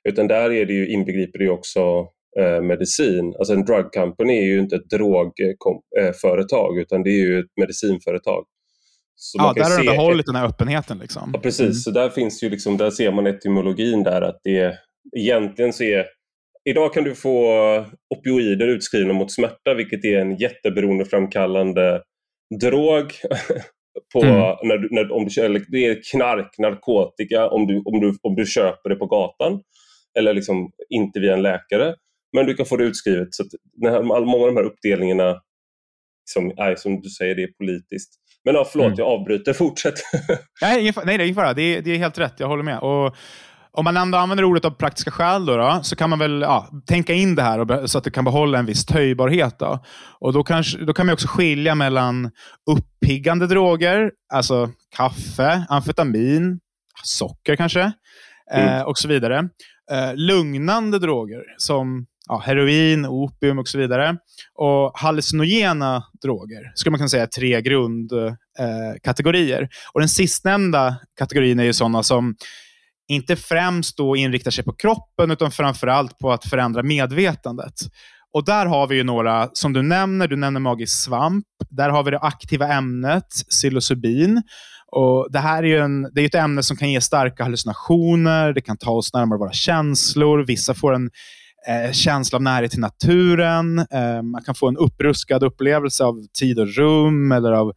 Utan 0.09 0.27
där 0.27 0.51
är 0.51 0.65
det 0.65 0.73
ju, 0.73 0.87
inbegriper 0.87 1.39
det 1.39 1.45
ju 1.45 1.51
också 1.51 2.07
eh, 2.39 2.61
medicin. 2.61 3.35
Alltså 3.39 3.53
en 3.53 3.65
drug 3.65 3.91
company 3.91 4.37
är 4.37 4.45
ju 4.45 4.59
inte 4.59 4.75
ett 4.75 4.89
drogföretag 4.89 6.77
eh, 6.77 6.81
utan 6.81 7.03
det 7.03 7.09
är 7.09 7.25
ju 7.25 7.39
ett 7.39 7.51
medicinföretag. 7.61 8.45
Så 9.15 9.37
ja, 9.37 9.53
där 9.55 9.63
har 9.63 9.77
de 9.77 9.85
behållit 9.85 10.25
den 10.25 10.35
här 10.35 10.47
öppenheten. 10.47 10.97
Liksom. 10.97 11.31
Ja, 11.33 11.39
precis. 11.39 11.59
Mm. 11.61 11.73
Så 11.73 11.91
där 11.91 12.09
finns 12.09 12.43
ju 12.43 12.49
liksom, 12.49 12.77
där 12.77 12.89
ser 12.89 13.11
man 13.11 13.27
etymologin 13.27 14.03
där 14.03 14.21
att 14.21 14.39
det 14.43 14.77
egentligen 15.17 15.73
så 15.73 15.83
är 15.83 16.05
Idag 16.69 16.93
kan 16.93 17.03
du 17.03 17.15
få 17.15 17.85
opioider 18.15 18.67
utskrivna 18.67 19.13
mot 19.13 19.31
smärta 19.31 19.73
vilket 19.73 20.05
är 20.05 20.17
en 20.17 20.35
jätteberoendeframkallande 20.35 22.01
drog. 22.61 23.05
på, 24.13 24.23
mm. 24.23 24.35
när, 24.63 24.87
när, 24.91 25.11
om 25.11 25.25
du, 25.25 25.41
eller 25.41 25.65
det 25.67 25.85
är 25.85 26.01
knark, 26.11 26.57
narkotika 26.57 27.49
om 27.49 27.67
du, 27.67 27.81
om, 27.85 27.99
du, 27.99 28.17
om 28.21 28.35
du 28.35 28.45
köper 28.45 28.89
det 28.89 28.95
på 28.95 29.05
gatan 29.05 29.61
eller 30.19 30.33
liksom 30.33 30.71
inte 30.89 31.19
via 31.19 31.33
en 31.33 31.41
läkare. 31.41 31.95
Men 32.33 32.45
du 32.45 32.53
kan 32.53 32.65
få 32.65 32.77
det 32.77 32.83
utskrivet. 32.83 33.27
Så 33.31 33.43
här, 33.83 34.03
många 34.03 34.43
av 34.43 34.47
de 34.47 34.57
här 34.57 34.63
uppdelningarna, 34.63 35.41
som, 36.23 36.53
nej, 36.57 36.77
som 36.77 37.01
du 37.01 37.09
säger, 37.09 37.35
det 37.35 37.43
är 37.43 37.51
politiskt. 37.57 38.09
Men 38.45 38.55
ja, 38.55 38.65
förlåt, 38.71 38.87
mm. 38.87 38.97
jag 38.97 39.07
avbryter. 39.07 39.53
Fortsätt. 39.63 39.93
nej, 40.61 40.81
ingen, 40.81 40.93
nej, 41.05 41.17
det 41.17 41.23
är 41.23 41.25
ingen 41.25 41.35
fara. 41.35 41.53
Det 41.53 41.61
är, 41.61 41.81
det 41.81 41.91
är 41.91 41.97
helt 41.97 42.19
rätt. 42.19 42.39
Jag 42.39 42.47
håller 42.47 42.63
med. 42.63 42.79
Och, 42.79 43.15
om 43.71 43.83
man 43.83 43.97
ändå 43.97 44.17
använder 44.17 44.43
ordet 44.43 44.65
av 44.65 44.71
praktiska 44.71 45.11
skäl 45.11 45.45
då, 45.45 45.57
då 45.57 45.79
så 45.83 45.95
kan 45.95 46.09
man 46.09 46.19
väl 46.19 46.41
ja, 46.41 46.69
tänka 46.87 47.13
in 47.13 47.35
det 47.35 47.43
här 47.43 47.59
och, 47.59 47.89
så 47.89 47.97
att 47.97 48.03
det 48.03 48.11
kan 48.11 48.25
behålla 48.25 48.59
en 48.59 48.65
viss 48.65 48.85
töjbarhet. 48.85 49.59
Då. 49.59 49.83
Och 50.19 50.33
då, 50.33 50.43
kanske, 50.43 50.77
då 50.77 50.93
kan 50.93 51.05
man 51.05 51.13
också 51.13 51.27
skilja 51.27 51.75
mellan 51.75 52.31
uppiggande 52.71 53.47
droger, 53.47 54.11
alltså 54.33 54.69
kaffe, 54.95 55.65
amfetamin, 55.69 56.59
socker 57.03 57.55
kanske, 57.55 57.91
mm. 58.51 58.67
eh, 58.67 58.81
och 58.81 58.97
så 58.97 59.07
vidare. 59.07 59.49
Eh, 59.91 60.15
lugnande 60.15 60.99
droger 60.99 61.43
som 61.57 62.05
ja, 62.27 62.43
heroin, 62.45 63.05
opium 63.05 63.59
och 63.59 63.67
så 63.67 63.77
vidare. 63.77 64.17
Och 64.55 64.99
hallucinogena 64.99 66.03
droger 66.21 66.71
skulle 66.75 66.91
man 66.91 66.97
kunna 66.97 67.09
säga 67.09 67.23
är 67.23 67.27
tre 67.27 67.61
grundkategorier. 67.61 69.61
Eh, 69.61 69.67
och 69.93 69.99
den 69.99 70.09
sistnämnda 70.09 70.95
kategorin 71.17 71.59
är 71.59 71.63
ju 71.63 71.73
sådana 71.73 72.03
som 72.03 72.35
inte 73.09 73.35
främst 73.35 73.97
då 73.97 74.15
inriktar 74.15 74.51
sig 74.51 74.63
på 74.63 74.73
kroppen, 74.73 75.31
utan 75.31 75.51
framförallt 75.51 76.17
på 76.17 76.31
att 76.31 76.45
förändra 76.45 76.83
medvetandet. 76.83 77.73
Och 78.33 78.45
Där 78.45 78.65
har 78.65 78.87
vi 78.87 78.95
ju 78.95 79.03
några, 79.03 79.49
som 79.53 79.73
du 79.73 79.81
nämner, 79.81 80.27
du 80.27 80.35
nämner 80.35 80.59
magisk 80.59 81.03
svamp. 81.03 81.45
Där 81.69 81.89
har 81.89 82.03
vi 82.03 82.11
det 82.11 82.19
aktiva 82.19 82.67
ämnet 82.67 83.27
psilocybin. 83.49 84.41
Och 84.91 85.27
det 85.31 85.39
här 85.39 85.63
är 85.63 85.67
ju 85.67 85.77
en, 85.77 86.09
det 86.13 86.21
är 86.21 86.25
ett 86.25 86.35
ämne 86.35 86.63
som 86.63 86.77
kan 86.77 86.91
ge 86.91 87.01
starka 87.01 87.43
hallucinationer, 87.43 88.53
det 88.53 88.61
kan 88.61 88.77
ta 88.77 88.91
oss 88.91 89.13
närmare 89.13 89.39
våra 89.39 89.51
känslor. 89.51 90.45
Vissa 90.45 90.73
får 90.73 90.93
en 90.93 91.09
eh, 91.67 91.91
känsla 91.91 92.35
av 92.35 92.41
närhet 92.41 92.71
till 92.71 92.79
naturen. 92.79 93.79
Eh, 93.79 94.21
man 94.21 94.43
kan 94.43 94.55
få 94.55 94.67
en 94.67 94.77
uppruskad 94.77 95.43
upplevelse 95.43 96.03
av 96.03 96.15
tid 96.39 96.59
och 96.59 96.75
rum 96.75 97.31
eller 97.31 97.51
av 97.51 97.73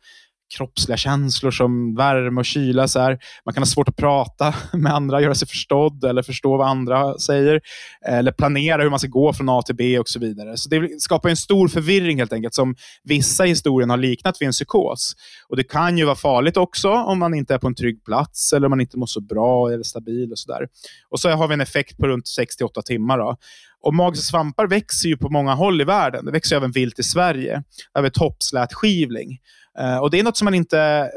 kroppsliga 0.57 0.97
känslor 0.97 1.51
som 1.51 1.95
värme 1.95 2.41
och 2.41 2.45
kyla. 2.45 2.89
Så 2.89 3.01
här. 3.01 3.19
Man 3.45 3.55
kan 3.55 3.61
ha 3.61 3.67
svårt 3.67 3.89
att 3.89 3.97
prata 3.97 4.55
med 4.73 4.95
andra, 4.95 5.21
göra 5.21 5.35
sig 5.35 5.49
förstådd 5.49 6.05
eller 6.05 6.23
förstå 6.23 6.57
vad 6.57 6.69
andra 6.69 7.19
säger. 7.19 7.61
Eller 8.09 8.33
planera 8.33 8.83
hur 8.83 8.91
man 8.91 8.99
ska 8.99 9.09
gå 9.09 9.33
från 9.33 9.49
A 9.49 9.63
till 9.63 9.75
B 9.75 9.99
och 9.99 10.09
så 10.09 10.19
vidare. 10.19 10.57
Så 10.57 10.69
Det 10.69 11.01
skapar 11.01 11.29
en 11.29 11.37
stor 11.37 11.69
förvirring 11.69 12.19
helt 12.19 12.33
enkelt 12.33 12.55
som 12.55 12.75
vissa 13.05 13.47
i 13.47 13.49
historien 13.49 13.91
har 13.91 13.97
liknat 13.97 14.41
vid 14.41 14.47
en 14.47 14.53
psykos. 14.53 15.15
Och 15.49 15.57
Det 15.57 15.65
kan 15.65 15.99
ju 15.99 16.05
vara 16.05 16.17
farligt 16.17 16.57
också 16.57 16.91
om 16.91 17.19
man 17.19 17.35
inte 17.35 17.55
är 17.55 17.59
på 17.59 17.67
en 17.67 17.75
trygg 17.75 18.05
plats 18.05 18.53
eller 18.53 18.67
om 18.67 18.71
man 18.71 18.81
inte 18.81 18.99
mår 18.99 19.07
så 19.07 19.21
bra 19.21 19.73
eller 19.73 19.83
stabil. 19.83 20.33
och 20.33 20.39
Så 20.39 20.53
där. 20.53 20.67
Och 21.11 21.21
så 21.21 21.31
har 21.31 21.49
vi 21.49 21.55
en 21.55 21.61
effekt 21.61 21.97
på 21.97 22.07
runt 22.07 22.25
6-8 22.25 22.83
timmar. 22.83 23.19
Då. 23.19 23.37
Och 23.83 23.95
magiska 23.95 24.23
svampar 24.23 24.67
växer 24.67 25.09
ju 25.09 25.17
på 25.17 25.29
många 25.29 25.55
håll 25.55 25.81
i 25.81 25.85
världen. 25.85 26.25
Det 26.25 26.33
växer 26.33 26.57
även 26.57 26.73
vilt 26.73 26.99
i 26.99 27.03
Sverige. 27.03 27.53
Där 27.53 27.63
toppslät 27.63 28.05
vi 28.05 28.11
toppslätskivling. 28.11 29.39
Uh, 29.81 29.97
och 29.97 30.11
Det 30.11 30.19
är 30.19 30.23
något 30.23 30.37
som 30.37 30.45
man 30.45 30.55
inte... 30.55 31.11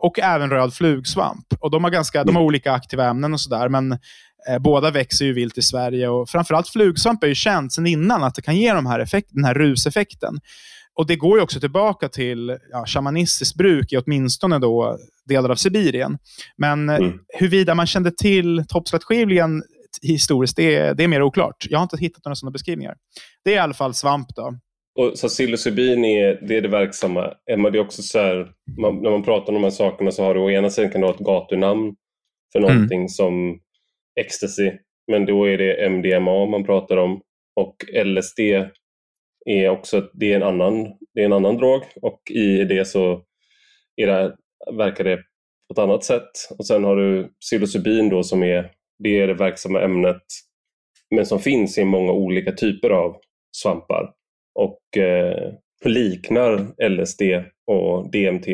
Och 0.00 0.18
även 0.18 0.50
röd 0.50 0.74
flugsvamp. 0.74 1.46
Och 1.60 1.70
de, 1.70 1.84
har 1.84 1.90
ganska, 1.90 2.24
de 2.24 2.36
har 2.36 2.42
olika 2.42 2.72
aktiva 2.72 3.04
ämnen 3.04 3.32
och 3.32 3.40
sådär, 3.40 3.68
men 3.68 3.92
eh, 4.48 4.58
båda 4.60 4.90
växer 4.90 5.24
ju 5.24 5.32
vilt 5.32 5.58
i 5.58 5.62
Sverige. 5.62 6.08
Och 6.08 6.28
framförallt 6.28 6.68
flugsvamp 6.68 7.24
är 7.24 7.28
ju 7.28 7.34
känt 7.34 7.72
sedan 7.72 7.86
innan 7.86 8.22
att 8.22 8.34
det 8.34 8.42
kan 8.42 8.56
ge 8.56 8.72
de 8.72 8.86
här 8.86 9.00
effekt, 9.00 9.28
den 9.30 9.44
här 9.44 9.54
ruseffekten. 9.54 10.40
Och 10.94 11.06
Det 11.06 11.16
går 11.16 11.38
ju 11.38 11.42
också 11.42 11.60
tillbaka 11.60 12.08
till 12.08 12.58
ja, 12.70 12.84
shamanistiskt 12.86 13.56
bruk 13.56 13.92
i 13.92 13.96
åtminstone 13.96 14.58
då 14.58 14.98
delar 15.28 15.50
av 15.50 15.56
Sibirien. 15.56 16.18
Men 16.56 16.88
eh, 16.88 16.96
mm. 16.96 17.18
huruvida 17.38 17.74
man 17.74 17.86
kände 17.86 18.10
till 18.10 18.64
toppslätskivlingen 18.68 19.62
historiskt, 20.02 20.56
det 20.56 20.76
är, 20.76 20.94
det 20.94 21.04
är 21.04 21.08
mer 21.08 21.22
oklart. 21.22 21.66
Jag 21.70 21.78
har 21.78 21.82
inte 21.82 21.96
hittat 21.96 22.24
några 22.24 22.36
sådana 22.36 22.52
beskrivningar. 22.52 22.94
Det 23.44 23.50
är 23.50 23.56
i 23.56 23.58
alla 23.58 23.74
fall 23.74 23.94
svamp. 23.94 24.28
då. 24.36 24.54
Och 24.94 25.12
psilocybin 25.14 26.04
är 26.04 26.38
det, 26.48 26.56
är 26.56 26.60
det 26.60 26.68
verksamma. 26.68 27.34
Det 27.46 27.52
är 27.52 27.78
också 27.78 28.02
så 28.02 28.18
här, 28.18 28.52
man, 28.80 29.02
när 29.02 29.10
man 29.10 29.22
pratar 29.22 29.48
om 29.48 29.54
de 29.54 29.62
här 29.62 29.70
sakerna 29.70 30.10
så 30.10 30.24
har 30.24 30.34
du 30.34 30.40
å 30.40 30.50
ena 30.50 30.70
sidan 30.70 30.90
kan 30.90 31.00
du 31.00 31.06
ha 31.06 31.14
ett 31.14 31.20
gatunamn 31.20 31.96
för 32.52 32.58
mm. 32.58 32.74
någonting 32.74 32.98
mm. 32.98 33.08
som 33.08 33.60
ecstasy, 34.20 34.72
men 35.10 35.26
då 35.26 35.44
är 35.44 35.58
det 35.58 35.88
MDMA 35.88 36.46
man 36.46 36.64
pratar 36.64 36.96
om. 36.96 37.20
Och 37.56 37.76
LSD 38.04 38.40
är 39.46 39.68
också 39.68 40.10
det 40.12 40.32
är 40.32 40.36
en 40.36 40.42
annan, 40.42 40.84
det 41.14 41.20
är 41.20 41.24
en 41.24 41.32
annan 41.32 41.56
drog 41.56 41.82
och 42.02 42.20
i 42.30 42.64
det 42.64 42.84
så 42.84 43.22
är 43.96 44.06
det, 44.06 44.36
verkar 44.72 45.04
det 45.04 45.16
på 45.16 45.72
ett 45.72 45.78
annat 45.78 46.04
sätt. 46.04 46.30
Och 46.58 46.66
sen 46.66 46.84
har 46.84 46.96
du 46.96 47.32
psilocybin 47.40 48.08
då 48.08 48.22
som 48.22 48.42
är 48.42 48.70
det, 48.98 49.20
är 49.20 49.26
det 49.26 49.34
verksamma 49.34 49.80
ämnet 49.80 50.22
men 51.10 51.26
som 51.26 51.38
finns 51.38 51.78
i 51.78 51.84
många 51.84 52.12
olika 52.12 52.52
typer 52.52 52.90
av 52.90 53.16
svampar 53.56 54.12
och 54.54 54.96
eh, 54.96 55.52
liknar 55.84 56.74
LSD 56.88 57.22
och 57.66 58.10
DMT 58.10 58.46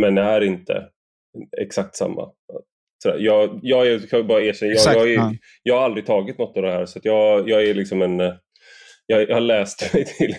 men 0.00 0.18
är 0.18 0.40
inte 0.40 0.88
exakt 1.60 1.96
samma. 1.96 2.30
Jag, 3.04 3.18
jag, 3.18 3.86
jag 3.86 4.08
kan 4.10 4.26
bara 4.26 4.42
erkänna, 4.42 4.72
jag, 4.72 4.96
jag, 4.96 5.12
är, 5.12 5.38
jag, 5.62 5.76
har 5.76 5.84
aldrig 5.84 6.06
tagit 6.06 6.38
något 6.38 6.56
av 6.56 6.62
det 6.62 6.70
här 6.70 6.86
så 6.86 6.98
jag, 7.02 7.48
jag 7.48 7.64
är 7.64 7.74
liksom 7.74 8.02
en... 8.02 8.18
Jag, 9.06 9.28
jag 9.28 9.34
har 9.34 9.40
läst 9.40 9.94
mig 9.94 10.04
till 10.04 10.36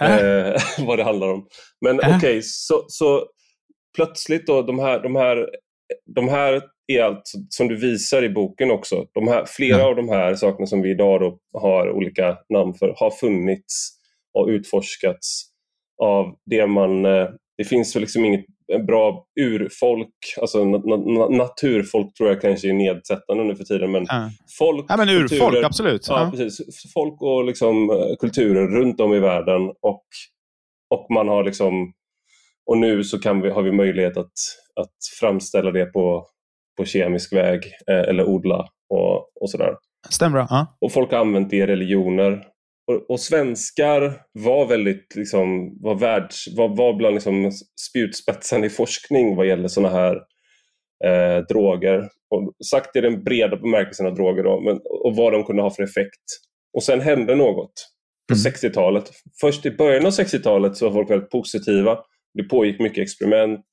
äh. 0.00 0.16
eh, 0.16 0.56
vad 0.86 0.98
det 0.98 1.04
handlar 1.04 1.32
om. 1.32 1.46
Men 1.80 2.00
äh. 2.00 2.06
okej, 2.06 2.16
okay, 2.16 2.42
så, 2.42 2.84
så 2.88 3.26
plötsligt 3.96 4.46
då 4.46 4.62
de 4.62 4.78
här, 4.78 5.02
de 5.02 5.16
här, 5.16 5.48
de 6.14 6.28
här 6.28 6.62
är 6.86 7.02
allt 7.02 7.22
som 7.48 7.68
du 7.68 7.76
visar 7.76 8.24
i 8.24 8.28
boken 8.28 8.70
också. 8.70 9.06
De 9.12 9.28
här, 9.28 9.44
flera 9.48 9.78
ja. 9.78 9.88
av 9.88 9.96
de 9.96 10.08
här 10.08 10.34
sakerna 10.34 10.66
som 10.66 10.82
vi 10.82 10.90
idag 10.90 11.38
har 11.52 11.90
olika 11.90 12.38
namn 12.48 12.74
för 12.74 12.94
har 12.96 13.10
funnits 13.10 14.01
och 14.34 14.46
utforskats 14.48 15.44
av 16.02 16.34
det 16.50 16.66
man... 16.66 17.04
Eh, 17.04 17.28
det 17.56 17.64
finns 17.64 17.94
liksom 17.94 18.24
inget 18.24 18.44
en 18.72 18.86
bra 18.86 19.24
urfolk, 19.40 20.14
alltså 20.40 20.64
na, 20.64 20.78
na, 20.96 21.28
naturfolk 21.28 22.14
tror 22.14 22.28
jag 22.28 22.40
kanske 22.40 22.68
är 22.68 22.72
nedsättande 22.72 23.44
nu 23.44 23.56
för 23.56 23.64
tiden, 23.64 23.90
men 23.90 24.04
Ja. 24.08 24.30
folk, 24.58 24.86
Ja, 24.88 24.96
men 24.96 25.08
urfolk, 25.08 25.30
kulturer- 25.40 25.64
absolut. 25.64 26.06
Ja, 26.08 26.20
Ja. 26.24 26.30
precis. 26.30 26.92
Folk 26.94 27.22
och 27.22 27.44
liksom, 27.44 27.90
eh, 27.90 28.16
kulturer 28.20 28.66
runt 28.68 29.00
om 29.00 29.14
i 29.14 29.18
världen 29.18 29.62
och, 29.82 30.04
och 30.94 31.06
man 31.14 31.28
har 31.28 31.44
liksom 31.44 31.92
och 32.66 32.78
nu 32.78 33.04
så 33.04 33.18
kan 33.18 33.40
vi, 33.40 33.50
har 33.50 33.62
vi 33.62 33.72
möjlighet 33.72 34.16
att, 34.16 34.32
att 34.80 34.92
framställa 35.20 35.70
det 35.70 35.84
på, 35.86 36.26
på 36.76 36.84
kemisk 36.84 37.32
väg 37.32 37.64
eh, 37.90 38.08
eller 38.08 38.24
odla 38.28 38.66
och, 38.88 39.42
och 39.42 39.50
sådär. 39.50 39.74
Stämmer 40.10 40.32
bra. 40.36 40.46
Ja. 40.50 40.76
Och 40.80 40.92
folk 40.92 41.10
har 41.10 41.18
använt 41.18 41.50
det 41.50 41.56
i 41.56 41.66
religioner. 41.66 42.46
Och, 42.86 43.10
och 43.10 43.20
svenskar 43.20 44.22
var 44.32 44.66
väldigt 44.66 45.14
liksom, 45.16 45.78
var, 45.82 45.94
världs, 45.94 46.56
var, 46.56 46.76
var 46.76 46.94
bland 46.94 47.14
liksom 47.14 47.50
spjutspetsen 47.88 48.64
i 48.64 48.70
forskning 48.70 49.36
vad 49.36 49.46
gäller 49.46 49.68
sådana 49.68 49.94
här 49.94 50.14
eh, 51.04 51.44
droger. 51.48 52.08
Och 52.30 52.52
sagt 52.70 52.96
i 52.96 53.00
den 53.00 53.24
breda 53.24 53.56
bemärkelsen 53.56 54.06
av 54.06 54.14
droger 54.14 54.42
då, 54.42 54.60
men, 54.60 54.80
och 55.04 55.16
vad 55.16 55.32
de 55.32 55.44
kunde 55.44 55.62
ha 55.62 55.70
för 55.70 55.82
effekt. 55.82 56.24
Och 56.76 56.82
sen 56.82 57.00
hände 57.00 57.34
något 57.34 57.72
på 58.28 58.34
Mm. 58.34 58.52
60-talet. 58.52 59.10
Först 59.40 59.66
i 59.66 59.70
början 59.70 60.06
av 60.06 60.12
60-talet 60.12 60.76
så 60.76 60.84
var 60.84 60.92
folk 60.92 61.10
väldigt 61.10 61.30
positiva. 61.30 61.98
Det 62.34 62.42
pågick 62.42 62.80
mycket 62.80 63.02
experiment. 63.02 63.66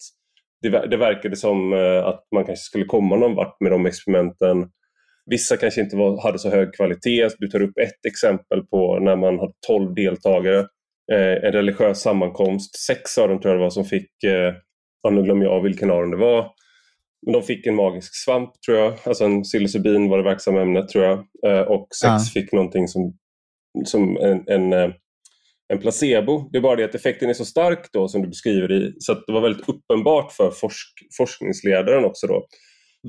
Det, 0.61 0.69
det 0.69 0.97
verkade 0.97 1.35
som 1.35 1.73
eh, 1.73 2.05
att 2.05 2.27
man 2.35 2.45
kanske 2.45 2.63
skulle 2.63 2.85
komma 2.85 3.15
någon 3.15 3.35
vart 3.35 3.61
med 3.61 3.71
de 3.71 3.85
experimenten. 3.85 4.69
Vissa 5.29 5.57
kanske 5.57 5.81
inte 5.81 5.95
var, 5.95 6.21
hade 6.21 6.39
så 6.39 6.49
hög 6.49 6.73
kvalitet. 6.75 7.29
Du 7.37 7.47
tar 7.47 7.61
upp 7.61 7.77
ett 7.77 8.05
exempel 8.07 8.61
på 8.63 8.99
när 8.99 9.15
man 9.15 9.39
hade 9.39 9.53
12 9.67 9.93
deltagare. 9.95 10.59
Eh, 11.11 11.45
en 11.45 11.51
religiös 11.51 12.01
sammankomst. 12.01 12.79
Sex 12.79 13.17
av 13.17 13.29
dem 13.29 13.39
tror 13.41 13.51
jag 13.53 13.59
det 13.59 13.63
var 13.63 13.69
som 13.69 13.85
fick, 13.85 14.23
eh, 14.23 14.53
ja, 15.03 15.09
nu 15.09 15.23
glömmer 15.23 15.45
jag 15.45 15.63
vilken 15.63 15.91
av 15.91 16.01
dem 16.01 16.11
det 16.11 16.17
var. 16.17 16.51
Men 17.25 17.33
de 17.33 17.41
fick 17.41 17.65
en 17.67 17.75
magisk 17.75 18.15
svamp 18.15 18.49
tror 18.65 18.77
jag. 18.77 18.93
Alltså 19.03 19.25
en 19.25 19.43
psilocybin 19.43 20.09
var 20.09 20.17
det 20.17 20.23
verksamma 20.23 20.61
ämnet 20.61 20.89
tror 20.89 21.03
jag. 21.05 21.17
Eh, 21.47 21.61
och 21.61 21.87
sex 22.01 22.11
Ja. 22.11 22.19
fick 22.33 22.51
någonting 22.51 22.87
som, 22.87 23.13
som 23.85 24.17
en, 24.17 24.43
en, 24.47 24.73
eh, 24.73 24.89
en 25.73 25.79
placebo. 25.79 26.49
Det 26.51 26.57
är 26.57 26.61
bara 26.61 26.75
det 26.75 26.83
att 26.83 26.95
effekten 26.95 27.29
är 27.29 27.33
så 27.33 27.45
stark 27.45 27.89
då 27.93 28.07
som 28.07 28.21
du 28.21 28.27
beskriver 28.27 28.71
i, 28.71 28.93
så 28.99 29.11
att 29.11 29.23
det 29.27 29.33
var 29.33 29.41
väldigt 29.41 29.69
uppenbart 29.69 30.31
för 30.31 30.51
forsk, 30.51 30.87
forskningsledaren 31.17 32.05
också 32.05 32.27
då 32.27 32.47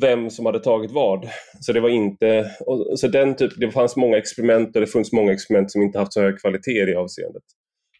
vem 0.00 0.31
som 0.31 0.46
hade 0.46 0.59
tagit 0.61 0.90
vad. 0.90 1.29
Så 1.61 1.72
det 1.72 1.81
var 1.81 1.88
inte, 1.88 2.50
så 2.96 3.09
den 3.09 3.37
typ, 3.37 3.53
det 3.57 3.70
fanns 3.70 3.96
många 3.96 4.16
experiment 4.18 4.76
och 4.76 4.81
det 4.81 4.87
fanns 4.87 5.12
många 5.12 5.33
experiment 5.33 5.72
som 5.72 5.83
inte 5.83 5.98
haft 5.98 6.12
så 6.12 6.20
hög 6.20 6.40
kvalitet 6.40 6.83
i 6.83 6.85
det 6.85 6.98
avseendet. 6.98 7.42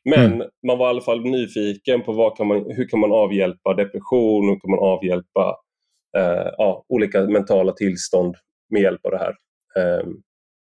Men 0.05 0.33
Mm. 0.33 0.49
man 0.67 0.79
var 0.79 0.87
i 0.87 0.91
alla 0.91 1.01
fall 1.01 1.21
nyfiken 1.25 2.03
på 2.03 2.13
vad 2.13 2.37
kan 2.37 2.47
man, 2.47 2.65
hur 2.71 2.89
kan 2.89 3.01
man 3.01 3.13
avhjälpa 3.13 3.75
depression, 3.75 4.49
hur 4.49 4.61
kan 4.61 4.71
man 4.71 4.79
avhjälpa 4.79 5.57
eh, 6.17 6.53
ja, 6.59 6.85
olika 6.89 7.21
mentala 7.23 7.73
tillstånd 7.73 8.35
med 8.71 8.83
hjälp 8.83 9.01
av 9.05 9.11
det 9.11 9.19
här. 9.19 9.35
Eh, 9.77 10.07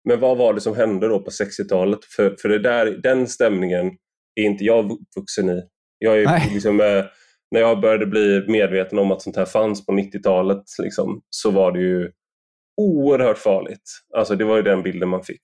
men 0.10 0.20
vad 0.20 0.38
var 0.38 0.54
det 0.54 0.62
som 0.62 0.76
hände 0.76 1.08
då 1.08 1.20
på 1.20 1.30
60-talet? 1.30 2.00
För, 2.16 2.36
för 2.42 2.50
det 2.50 2.60
där, 2.60 2.86
den 2.86 3.28
stämningen 3.28 3.88
är 4.36 4.44
inte 4.44 4.64
jag 4.64 4.92
uppvuxen 4.92 5.50
i. 5.50 5.62
Jag 6.00 6.22
är 6.22 6.54
liksom, 6.54 6.82
eh, 6.82 7.06
när 7.52 7.60
jag 7.60 7.82
började 7.82 8.06
bli 8.06 8.46
medveten 8.48 9.00
om 9.00 9.12
att 9.12 9.22
sånt 9.22 9.36
här 9.36 9.46
fanns 9.46 9.86
på 9.86 9.92
90-talet 9.92 10.64
liksom, 10.84 11.22
så 11.30 11.52
var 11.52 11.72
det 11.72 11.80
ju 11.80 12.12
oerhört 12.78 13.38
farligt. 13.38 13.92
Alltså 14.18 14.36
det 14.36 14.44
var 14.44 14.56
ju 14.56 14.62
den 14.62 14.84
bilden 14.84 15.10
man 15.10 15.24
fick. 15.24 15.44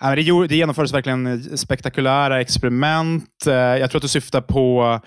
Ja, 0.00 0.14
det, 0.14 0.46
det 0.48 0.56
genomfördes 0.56 0.94
verkligen 0.94 1.58
spektakulära 1.58 2.40
experiment. 2.40 3.46
Eh, 3.46 3.54
jag 3.54 3.90
tror 3.90 3.98
att 3.98 4.02
du 4.02 4.08
syftar 4.08 4.40
på 4.40 5.00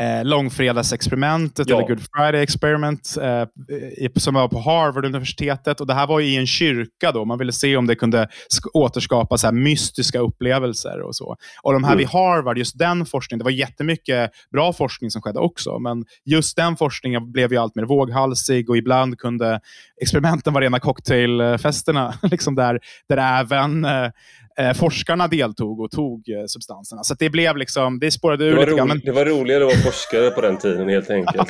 eh, 0.00 0.24
långfredagsexperimentet, 0.24 1.68
Ja. 1.68 1.76
eller 1.76 1.88
Good 1.88 2.00
Friday 2.16 2.42
experiment, 2.42 3.16
eh, 3.22 4.10
som 4.16 4.34
var 4.34 4.48
på 4.48 4.58
Harvard-universitetet. 4.60 5.80
Och 5.80 5.86
Det 5.86 5.94
här 5.94 6.06
var 6.06 6.20
i 6.20 6.36
en 6.36 6.46
kyrka. 6.46 7.12
då. 7.14 7.24
Man 7.24 7.38
ville 7.38 7.52
se 7.52 7.76
om 7.76 7.86
det 7.86 7.94
kunde 7.94 8.24
sk- 8.24 8.70
återskapa 8.74 9.38
så 9.38 9.52
mystiska 9.52 10.18
upplevelser. 10.18 11.00
och 11.02 11.16
så. 11.16 11.36
Och 11.62 11.72
de 11.72 11.84
här 11.84 11.90
Mm. 11.92 11.98
vid 11.98 12.08
Harvard, 12.08 12.58
just 12.58 12.78
den 12.78 13.06
forskningen, 13.06 13.38
det 13.38 13.44
var 13.44 13.50
jättemycket 13.50 14.30
bra 14.52 14.72
forskning 14.72 15.10
som 15.10 15.22
skedde 15.22 15.38
också, 15.38 15.78
men 15.78 16.04
just 16.24 16.56
den 16.56 16.76
forskningen 16.76 17.32
blev 17.32 17.52
ju 17.52 17.58
allt 17.58 17.74
mer 17.74 17.84
våghalsig 17.84 18.70
och 18.70 18.76
ibland 18.76 19.18
kunde 19.18 19.60
experimenten 20.02 20.52
vara 20.52 20.64
rena 20.64 20.78
cocktailfesterna, 20.80 22.14
liksom 22.22 22.54
där, 22.54 22.78
där 23.08 23.40
även 23.40 23.84
eh, 23.84 24.10
eh, 24.58 24.72
forskarna 24.72 25.28
deltog 25.28 25.80
och 25.80 25.90
tog 25.90 26.28
eh, 26.28 26.44
substanserna. 26.46 27.02
Så 27.04 27.14
det 27.14 27.30
blev 27.30 27.56
liksom, 27.56 27.98
det 27.98 28.10
spårade 28.10 28.44
Det 28.44 28.50
ur 28.50 28.56
var, 28.56 28.66
lite 28.66 28.76
grann. 28.76 28.90
roligt, 28.90 29.04
det 29.04 29.12
var 29.12 29.24
roligare 29.24 29.64
att 29.64 29.70
vara 29.72 29.82
forskare 29.82 30.30
på 30.30 30.40
den 30.40 30.58
tiden 30.58 30.88
helt 30.88 31.10
enkelt. 31.10 31.48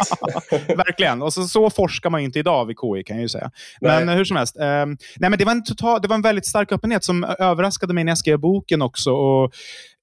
Men, 0.69 0.77
verkligen. 0.77 1.23
Och 1.23 1.33
så, 1.33 1.45
så 1.45 1.71
forskar 1.71 2.11
man 2.11 2.21
ju 2.21 2.25
inte 2.25 2.39
idag 2.39 2.67
vid 2.67 2.77
KI 2.77 3.05
kan 3.05 3.17
jag 3.17 3.23
ju 3.23 3.29
säga. 3.29 3.51
Men 3.81 4.07
Nej. 4.07 4.15
eh, 4.15 4.19
hur 4.19 4.25
som 4.25 4.37
helst. 4.37 4.57
Eh, 4.57 4.65
nej, 4.67 4.97
men 5.31 5.39
det, 5.39 5.45
var 5.45 5.53
en 5.53 5.65
total, 5.65 6.03
det 6.03 6.09
var 6.09 6.17
en 6.17 6.23
väldigt 6.23 6.47
stark 6.47 6.73
öppenhet 6.73 7.05
som 7.05 7.25
överraskade 7.39 7.95
mig 7.95 8.05
när 8.05 8.11
jag 8.11 8.19
skrev 8.19 8.39
boken 8.39 8.83
också. 8.83 9.11
Och, 9.13 9.53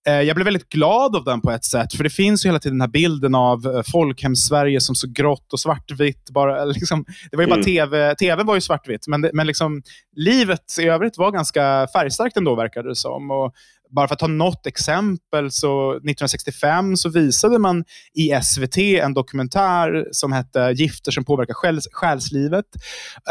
jag 0.05 0.35
blev 0.35 0.45
väldigt 0.45 0.69
glad 0.69 1.15
av 1.15 1.23
den 1.23 1.41
på 1.41 1.51
ett 1.51 1.65
sätt, 1.65 1.93
för 1.93 2.03
det 2.03 2.09
finns 2.09 2.45
ju 2.45 2.49
hela 2.49 2.59
tiden 2.59 2.77
den 2.77 2.81
här 2.81 2.91
bilden 2.91 3.35
av 3.35 3.65
eh, 3.65 3.81
folkhems-Sverige 3.91 4.81
som 4.81 4.95
så 4.95 5.07
grått 5.07 5.53
och 5.53 5.59
svartvitt. 5.59 6.29
Bara, 6.29 6.65
liksom, 6.79 7.05
det 7.31 7.37
var 7.37 7.43
ju 7.43 7.49
bara 7.49 7.59
Mm. 7.59 7.65
TV, 7.65 8.15
TV 8.15 8.43
var 8.43 8.55
ju 8.55 8.61
svartvitt, 8.61 9.07
men, 9.07 9.21
det, 9.21 9.31
men 9.33 9.47
liksom, 9.47 9.81
livet 10.15 10.63
i 10.79 10.83
övrigt 10.83 11.17
var 11.17 11.31
ganska 11.31 11.87
färgstarkt 11.93 12.37
ändå, 12.37 12.55
verkade 12.55 12.89
det 12.89 12.95
som. 12.95 13.31
Och 13.31 13.53
bara 13.91 14.07
för 14.07 14.13
att 14.13 14.19
ta 14.19 14.27
något 14.27 14.65
exempel, 14.67 15.51
så 15.51 15.91
1965 15.91 16.97
så 16.97 17.09
visade 17.09 17.59
man 17.59 17.83
i 18.13 18.31
SVT 18.43 18.77
en 18.77 19.13
dokumentär 19.13 20.07
som 20.11 20.31
hette 20.31 20.71
Gifter 20.71 21.11
som 21.11 21.25
påverkar 21.25 21.53
själs, 21.53 21.87
själslivet. 21.91 22.65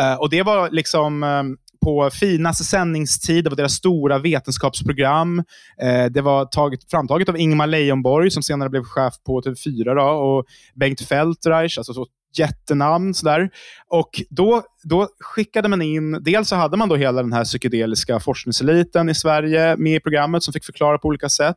Eh, 0.01 0.15
och 0.15 0.31
Det 0.31 0.43
var 0.43 0.71
liksom 0.71 1.23
eh, 1.23 1.43
på 1.85 2.11
finaste 2.11 2.65
sändningstid, 2.65 3.45
det 3.45 3.51
var 3.51 3.57
deras 3.57 3.73
stora 3.73 4.19
vetenskapsprogram. 4.19 5.39
Eh, 5.83 6.05
det 6.05 6.21
var 6.21 6.45
taget, 6.45 6.81
framtaget 6.91 7.29
av 7.29 7.39
Ingmar 7.39 7.67
Leijonborg 7.67 8.31
som 8.31 8.43
senare 8.43 8.69
blev 8.69 8.83
chef 8.83 9.15
på 9.27 9.41
TV4 9.41 9.95
då, 9.95 10.03
och 10.03 10.45
Bengt 10.75 11.01
Feldreich, 11.01 11.79
alltså 11.79 11.93
så 11.95 12.07
jättenamn. 12.39 13.15
Sådär. 13.15 13.51
Och 13.89 14.23
då, 14.31 14.63
då 14.83 15.09
skickade 15.21 15.69
man 15.69 15.83
in, 15.83 16.23
dels 16.25 16.49
så 16.49 16.57
hade 16.57 16.77
man 16.77 16.89
då 16.89 16.97
hela 16.97 17.23
den 17.23 17.33
här 17.33 17.45
psykedeliska 17.45 18.21
forskningseliten 18.21 19.09
i 19.09 19.15
Sverige 19.15 19.77
med 19.77 19.95
i 19.95 20.01
programmet 20.01 20.43
som 20.43 20.53
fick 20.53 20.65
förklara 20.65 20.99
på 20.99 21.09
olika 21.09 21.29
sätt 21.29 21.57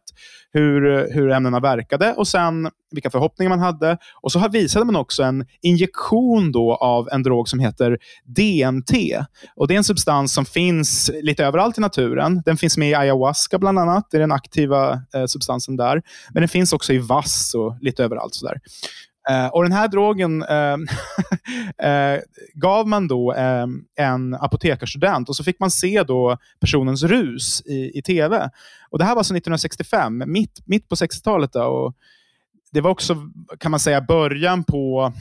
hur, 0.54 1.08
hur 1.14 1.32
ämnena 1.32 1.60
verkade 1.60 2.14
och 2.14 2.28
sen 2.28 2.70
vilka 2.92 3.10
förhoppningar 3.10 3.50
man 3.50 3.60
hade. 3.60 3.98
Och 4.22 4.32
så 4.32 4.48
visade 4.50 4.86
man 4.86 4.96
också 4.96 5.24
en 5.24 5.46
injektion 5.62 6.52
då 6.52 6.76
av 6.76 7.10
en 7.12 7.24
drog 7.24 7.50
som 7.50 7.60
heter 7.60 7.98
DMT. 8.26 8.92
Och 9.56 9.68
Det 9.68 9.74
är 9.74 9.78
en 9.78 9.84
substans 9.84 10.34
som 10.34 10.46
finns 10.46 11.12
lite 11.22 11.46
överallt 11.46 11.78
i 11.78 11.82
naturen. 11.82 12.42
Den 12.46 12.58
finns 12.58 12.78
med 12.78 12.90
i 12.90 12.96
ayahuasca 12.96 13.60
bland 13.60 13.80
annat. 13.80 14.08
Det 14.12 14.18
är 14.18 14.22
den 14.22 14.32
aktiva 14.32 14.94
eh, 15.14 15.26
substansen 15.26 15.78
där. 15.78 16.02
Men 16.34 16.42
den 16.42 16.50
finns 16.50 16.74
också 16.74 16.94
i 16.94 16.98
vass 16.98 17.54
och 17.56 17.78
lite 17.82 18.04
överallt. 18.04 18.36
Sådär. 18.36 18.60
Eh, 19.30 19.48
och 19.48 19.64
Den 19.64 19.72
här 19.72 19.88
drogen 19.88 20.44
eh, 20.44 20.78
eh, 21.92 22.20
gav 22.54 22.88
man 22.88 23.08
då 23.08 23.34
en 23.96 24.34
apotekarstudent 24.36 25.30
och 25.30 25.36
så 25.36 25.44
fick 25.44 25.60
man 25.60 25.72
se 25.72 26.04
då 26.04 26.38
personens 26.60 27.04
rus 27.04 27.62
i, 27.66 27.92
i 27.98 28.02
tv. 28.02 28.50
Och 28.90 29.00
Det 29.00 29.06
här 29.06 29.12
var 29.16 29.20
alltså 29.20 29.36
1965, 29.36 30.24
mitt, 30.28 30.60
mitt 30.66 30.90
på 30.90 30.96
60-talet. 30.96 31.54
då, 31.54 31.64
Och 31.64 31.94
det 32.72 32.82
var 32.82 32.92
också, 32.92 33.16
kan 33.60 33.72
man 33.72 33.80
säga, 33.80 34.02
början 34.02 34.64
på 34.64 35.14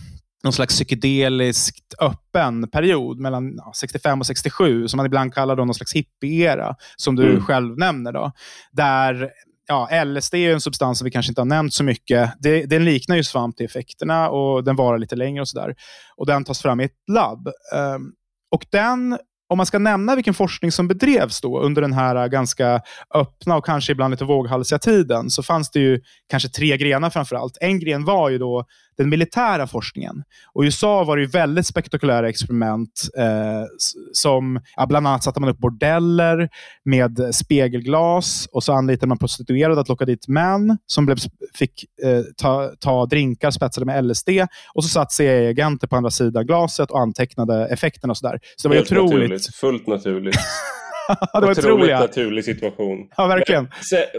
någon 0.44 0.52
slags 0.52 0.74
psykedeliskt 0.74 1.94
öppen 2.00 2.68
period 2.68 3.18
mellan 3.18 3.54
ja, 3.56 3.72
65 3.76 4.20
och 4.20 4.26
67, 4.26 4.88
som 4.88 4.96
man 4.96 5.06
ibland 5.06 5.34
kallar 5.34 5.56
då 5.56 5.64
någon 5.64 5.74
slags 5.74 5.94
hippie-era, 5.94 6.74
som 6.96 7.16
du 7.16 7.30
Mm. 7.30 7.42
själv 7.42 7.78
nämner. 7.78 8.12
Då, 8.12 8.32
där 8.72 9.30
ja, 9.70 10.04
LSD 10.04 10.34
är 10.34 10.52
en 10.52 10.60
substans 10.60 10.98
som 10.98 11.04
vi 11.04 11.10
kanske 11.10 11.30
inte 11.30 11.40
har 11.40 11.46
nämnt 11.46 11.74
så 11.74 11.84
mycket. 11.84 12.32
Det, 12.38 12.66
den 12.66 12.84
liknar 12.84 13.16
ju 13.16 13.24
svamp 13.24 13.56
till 13.56 13.66
effekterna 13.66 14.30
och 14.30 14.64
den 14.64 14.76
varar 14.76 14.98
lite 14.98 15.16
längre 15.16 15.40
och 15.40 15.48
sådär. 15.48 15.74
Och 16.16 16.26
den 16.26 16.44
tas 16.44 16.62
fram 16.62 16.80
i 16.80 16.84
ett 16.84 16.96
labb. 17.12 17.48
Um, 17.74 18.12
och 18.50 18.66
den, 18.70 19.18
om 19.48 19.56
man 19.56 19.66
ska 19.66 19.78
nämna 19.78 20.14
vilken 20.14 20.34
forskning 20.34 20.72
som 20.72 20.88
bedrevs 20.88 21.40
då 21.40 21.60
under 21.60 21.82
den 21.82 21.92
här 21.92 22.28
ganska 22.28 22.82
öppna 23.14 23.56
och 23.56 23.64
kanske 23.64 23.92
ibland 23.92 24.10
lite 24.10 24.24
våghalsiga 24.24 24.78
tiden, 24.78 25.30
så 25.30 25.42
fanns 25.42 25.70
det 25.70 25.80
ju 25.80 26.00
kanske 26.30 26.48
tre 26.48 26.76
grenar 26.76 27.10
framför 27.10 27.36
allt. 27.36 27.58
En 27.60 27.80
gren 27.80 28.04
var 28.04 28.30
ju 28.30 28.38
då 28.38 28.64
den 29.00 29.08
militära 29.08 29.66
forskningen. 29.66 30.22
Och 30.52 30.64
I 30.64 30.66
USA 30.66 31.04
var 31.04 31.16
det 31.16 31.22
ju 31.22 31.28
väldigt 31.28 31.66
spektakulära 31.66 32.28
experiment. 32.28 33.08
Eh, 33.18 33.64
som, 34.12 34.60
ja, 34.76 34.86
bland 34.86 35.06
annat 35.06 35.24
satte 35.24 35.40
man 35.40 35.48
upp 35.48 35.58
bordeller 35.58 36.48
med 36.84 37.34
spegelglas 37.34 38.48
och 38.52 38.64
så 38.64 38.72
anlitade 38.72 39.06
man 39.06 39.18
prostituerade 39.18 39.80
att 39.80 39.88
locka 39.88 40.04
dit 40.04 40.28
män 40.28 40.78
som 40.86 41.06
blev, 41.06 41.16
fick 41.54 41.84
eh, 42.04 42.22
ta, 42.36 42.70
ta 42.80 43.06
drinkar 43.06 43.50
spetsade 43.50 43.86
med 43.86 44.04
LSD. 44.04 44.28
Och 44.74 44.84
så 44.84 44.90
satt 44.90 45.12
CIA-agenter 45.12 45.86
på 45.86 45.96
andra 45.96 46.10
sidan 46.10 46.46
glaset 46.46 46.90
och 46.90 47.00
antecknade 47.00 47.66
effekterna. 47.66 48.10
Och 48.10 48.16
så, 48.16 48.28
där. 48.28 48.38
så 48.56 48.68
det 48.68 48.74
var 48.74 48.76
Helt 48.76 48.92
otroligt 48.92 49.12
naturligt, 49.12 49.54
fullt 49.54 49.86
naturligt. 49.86 50.36
det 51.32 51.40
var 51.40 51.50
otroligt 51.50 51.90
naturlig 51.90 52.44
situation. 52.44 53.08
Ja, 53.16 53.26
verkligen. 53.26 53.68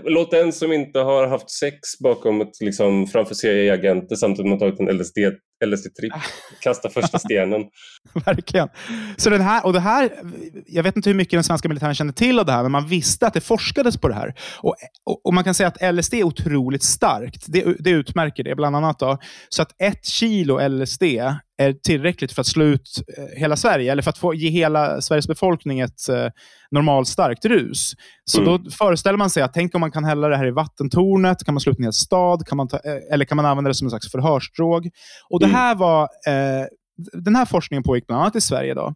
Låt 0.03 0.31
den 0.31 0.53
som 0.53 0.71
inte 0.71 0.99
har 0.99 1.27
haft 1.27 1.49
sex 1.49 1.77
bakom 2.03 2.41
ett, 2.41 2.61
liksom, 2.61 3.07
framför 3.07 3.35
CIA-agenter 3.35 4.15
samtidigt 4.15 4.43
som 4.43 4.49
man 4.49 4.59
tagit 4.59 4.79
en 4.79 4.97
LSD, 4.97 5.17
LSD-tripp 5.65 6.13
kasta 6.61 6.89
första 6.89 7.19
stenen. 7.19 7.61
verkligen. 8.25 8.69
Så 9.17 9.29
den 9.29 9.41
här, 9.41 9.65
och 9.65 9.73
det 9.73 9.79
här, 9.79 10.09
jag 10.67 10.83
vet 10.83 10.95
inte 10.95 11.09
hur 11.09 11.17
mycket 11.17 11.31
den 11.31 11.43
svenska 11.43 11.69
militären 11.69 11.95
kände 11.95 12.13
till 12.13 12.39
av 12.39 12.45
det 12.45 12.51
här, 12.51 12.61
men 12.63 12.71
man 12.71 12.87
visste 12.87 13.27
att 13.27 13.33
det 13.33 13.41
forskades 13.41 13.97
på 13.97 14.07
det 14.07 14.13
här. 14.13 14.33
Och, 14.57 14.75
och, 15.05 15.25
och 15.25 15.33
man 15.33 15.43
kan 15.43 15.53
säga 15.53 15.67
att 15.67 15.95
LSD 15.95 16.13
är 16.13 16.23
otroligt 16.23 16.83
starkt. 16.83 17.45
Det, 17.47 17.75
det 17.79 17.89
utmärker 17.89 18.43
det, 18.43 18.55
bland 18.55 18.75
annat. 18.75 18.99
Då. 18.99 19.17
Så 19.49 19.61
att 19.61 19.81
ett 19.81 20.05
kilo 20.05 20.67
LSD 20.67 21.03
är 21.57 21.73
tillräckligt 21.73 22.31
för 22.31 22.41
att 22.41 22.47
slå 22.47 22.65
ut 22.65 22.89
eh, 23.17 23.39
hela 23.39 23.55
Sverige, 23.55 23.91
eller 23.91 24.01
för 24.01 24.09
att 24.09 24.17
få, 24.17 24.33
ge 24.33 24.49
hela 24.49 25.01
Sveriges 25.01 25.27
befolkning 25.27 25.79
ett 25.79 26.09
eh, 26.09 26.27
normalstarkt 26.71 27.45
rus. 27.45 27.93
Så 28.25 28.41
mm. 28.41 28.63
då 28.63 28.69
föreställer 28.71 29.17
man 29.17 29.29
sig 29.29 29.43
att 29.43 29.53
tänk 29.53 29.75
om 29.75 29.81
man 29.81 29.91
kan 29.91 30.03
hälla 30.03 30.27
det 30.27 30.38
här 30.38 30.47
i 30.47 30.51
vattentornet, 30.51 31.43
kan 31.45 31.53
man 31.53 31.62
slå 31.62 31.71
ut 31.71 31.77
en 31.77 31.84
hel 31.84 31.93
stad, 31.93 32.47
kan 32.47 32.57
man 32.57 32.67
ta, 32.67 32.77
eh, 32.77 33.13
eller 33.13 33.25
kan 33.25 33.36
man 33.36 33.45
använda 33.45 33.67
det 33.67 33.73
som 33.73 33.86
en 33.86 33.89
slags 33.89 34.12
förhörsdrog. 34.12 34.89
Och 35.29 35.39
det 35.39 35.45
mm. 35.45 35.55
här 35.55 35.75
var 35.75 36.03
eh, 36.03 36.65
den 37.13 37.36
här 37.36 37.45
forskningen 37.45 37.84
pågick 37.84 38.07
bland 38.07 38.21
annat 38.21 38.36
i 38.36 38.41
Sverige. 38.41 38.73
Då 38.73 38.93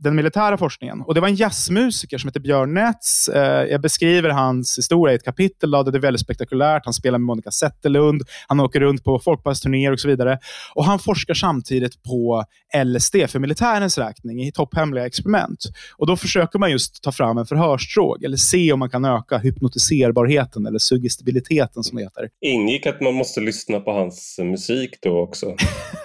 den 0.00 0.16
militära 0.16 0.58
forskningen. 0.58 1.00
Och 1.00 1.14
Det 1.14 1.20
var 1.20 1.28
en 1.28 1.34
jazzmusiker 1.34 2.18
som 2.18 2.28
heter 2.28 2.40
Björn 2.40 2.74
Nets. 2.74 3.28
Eh, 3.28 3.64
jag 3.64 3.80
beskriver 3.80 4.28
hans 4.28 4.78
historia 4.78 5.12
i 5.12 5.16
ett 5.16 5.24
kapitel. 5.24 5.70
Då, 5.70 5.82
det 5.82 5.98
är 5.98 6.00
väldigt 6.00 6.20
spektakulärt. 6.20 6.82
Han 6.84 6.94
spelar 6.94 7.18
med 7.18 7.26
Monica 7.26 7.50
Zetterlund, 7.50 8.22
han 8.48 8.60
åker 8.60 8.80
runt 8.80 9.04
på 9.04 9.18
folkparksturnéer 9.18 9.92
och 9.92 10.00
så 10.00 10.08
vidare. 10.08 10.38
Och 10.74 10.84
Han 10.84 10.98
forskar 10.98 11.34
samtidigt 11.34 12.02
på 12.02 12.44
LSD 12.84 13.16
för 13.28 13.38
militärens 13.38 13.98
räkning 13.98 14.42
i 14.42 14.52
topphemliga 14.52 15.06
experiment. 15.06 15.64
Och 15.96 16.06
Då 16.06 16.16
försöker 16.16 16.58
man 16.58 16.70
just 16.70 17.02
ta 17.02 17.12
fram 17.12 17.38
en 17.38 17.46
förhörsdrog 17.46 18.24
eller 18.24 18.36
se 18.36 18.72
om 18.72 18.78
man 18.78 18.90
kan 18.90 19.04
öka 19.04 19.38
hypnotiserbarheten 19.38 20.66
eller 20.66 20.78
suggestibiliteten 20.78 21.84
som 21.84 21.98
det 21.98 22.04
heter. 22.04 22.28
Ingick 22.40 22.86
att 22.86 23.00
man 23.00 23.14
måste 23.14 23.40
lyssna 23.40 23.80
på 23.80 23.92
hans 23.92 24.38
musik 24.42 24.98
då 25.02 25.20
också? 25.20 25.56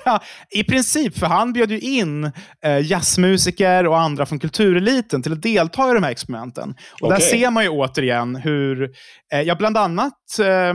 I 0.50 0.64
princip, 0.64 1.18
för 1.18 1.26
han 1.26 1.54
bjöd 1.54 1.72
ju 1.72 1.80
in 1.80 2.32
eh, 2.66 2.78
jazzmusiker 3.84 3.88
och 3.88 4.00
andra 4.00 4.26
från 4.26 4.40
kultureliten 4.40 5.22
till 5.22 5.34
att 5.34 5.42
delta 5.42 5.92
i 5.92 5.94
de 5.94 6.04
här 6.04 6.12
experimenten. 6.12 6.76
Och 7.02 7.08
okay. 7.08 7.18
Där 7.18 7.26
ser 7.26 7.52
man 7.52 7.64
ju 7.64 7.70
återigen 7.70 8.36
hur, 8.36 8.92
eh, 9.34 9.42
ja, 9.42 9.56
bland 9.56 9.78
annat 9.78 10.40
eh, 10.40 10.74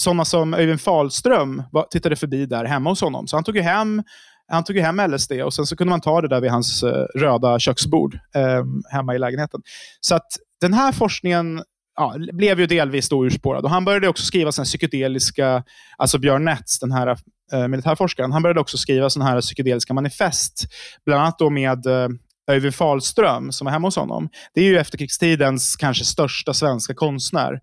sådana 0.00 0.24
som 0.24 0.54
Öyvind 0.54 0.80
Fahlström 0.80 1.62
var, 1.72 1.86
tittade 1.90 2.16
förbi 2.16 2.46
där 2.46 2.64
hemma 2.64 2.90
hos 2.90 3.00
honom. 3.00 3.26
Så 3.26 3.36
han 3.36 3.44
tog 3.44 3.56
ju 3.56 3.62
hem 3.62 4.02
han 4.48 4.64
tog 4.64 4.76
hem 4.76 5.00
LSD 5.00 5.32
och 5.32 5.54
sen 5.54 5.66
så 5.66 5.76
kunde 5.76 5.90
man 5.90 6.00
ta 6.00 6.20
det 6.20 6.28
där 6.28 6.40
vid 6.40 6.50
hans 6.50 6.82
eh, 6.82 7.06
röda 7.14 7.58
köksbord 7.58 8.14
eh, 8.34 8.64
hemma 8.92 9.14
i 9.14 9.18
lägenheten. 9.18 9.60
Så 10.00 10.14
att 10.14 10.26
den 10.60 10.74
här 10.74 10.92
forskningen 10.92 11.62
ja, 11.96 12.16
blev 12.32 12.60
ju 12.60 12.66
delvis 12.66 13.08
då 13.08 13.24
urspårad. 13.26 13.64
Och 13.64 13.70
han 13.70 13.84
började 13.84 14.08
också 14.08 14.24
skriva 14.24 14.52
såna 14.52 14.64
psykedeliska, 14.64 15.64
alltså 15.98 16.18
Björn 16.18 16.44
Netz, 16.44 16.78
den 16.78 16.92
här 16.92 17.16
eh, 17.52 17.68
militärforskaren, 17.68 18.32
han 18.32 18.42
började 18.42 18.60
också 18.60 18.78
skriva 18.78 19.10
såna 19.10 19.24
här 19.24 19.40
psykedeliska 19.40 19.94
manifest. 19.94 20.64
Bland 21.06 21.22
annat 21.22 21.38
då 21.38 21.50
med 21.50 21.86
eh, 21.86 22.08
Öyvind 22.50 22.74
Fahlström 22.74 23.52
som 23.52 23.64
var 23.64 23.72
hemma 23.72 23.86
hos 23.86 23.96
honom. 23.96 24.28
Det 24.54 24.60
är 24.60 24.64
ju 24.64 24.78
efterkrigstidens 24.78 25.76
kanske 25.76 26.04
största 26.04 26.54
svenska 26.54 26.94
konstnär. 26.94 27.60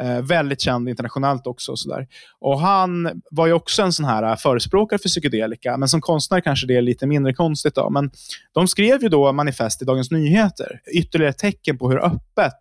Eh, 0.00 0.22
väldigt 0.22 0.60
känd 0.60 0.88
internationellt 0.88 1.46
också. 1.46 1.72
Och, 1.72 1.78
så 1.78 2.04
och 2.40 2.60
Han 2.60 3.22
var 3.30 3.46
ju 3.46 3.52
också 3.52 3.82
en 3.82 3.92
sån 3.92 4.04
här 4.04 4.22
eh, 4.22 4.36
förespråkare 4.36 4.98
för 4.98 5.08
psykedelika, 5.08 5.76
men 5.76 5.88
som 5.88 6.00
konstnär 6.00 6.40
kanske 6.40 6.66
det 6.66 6.76
är 6.76 6.82
lite 6.82 7.06
mindre 7.06 7.34
konstigt. 7.34 7.74
Då. 7.74 7.90
Men 7.90 8.10
de 8.54 8.68
skrev 8.68 9.02
ju 9.02 9.08
då 9.08 9.32
manifest 9.32 9.82
i 9.82 9.84
Dagens 9.84 10.10
Nyheter. 10.10 10.80
Ytterligare 10.94 11.32
tecken 11.32 11.78
på 11.78 11.90
hur 11.90 12.04
öppet 12.04 12.60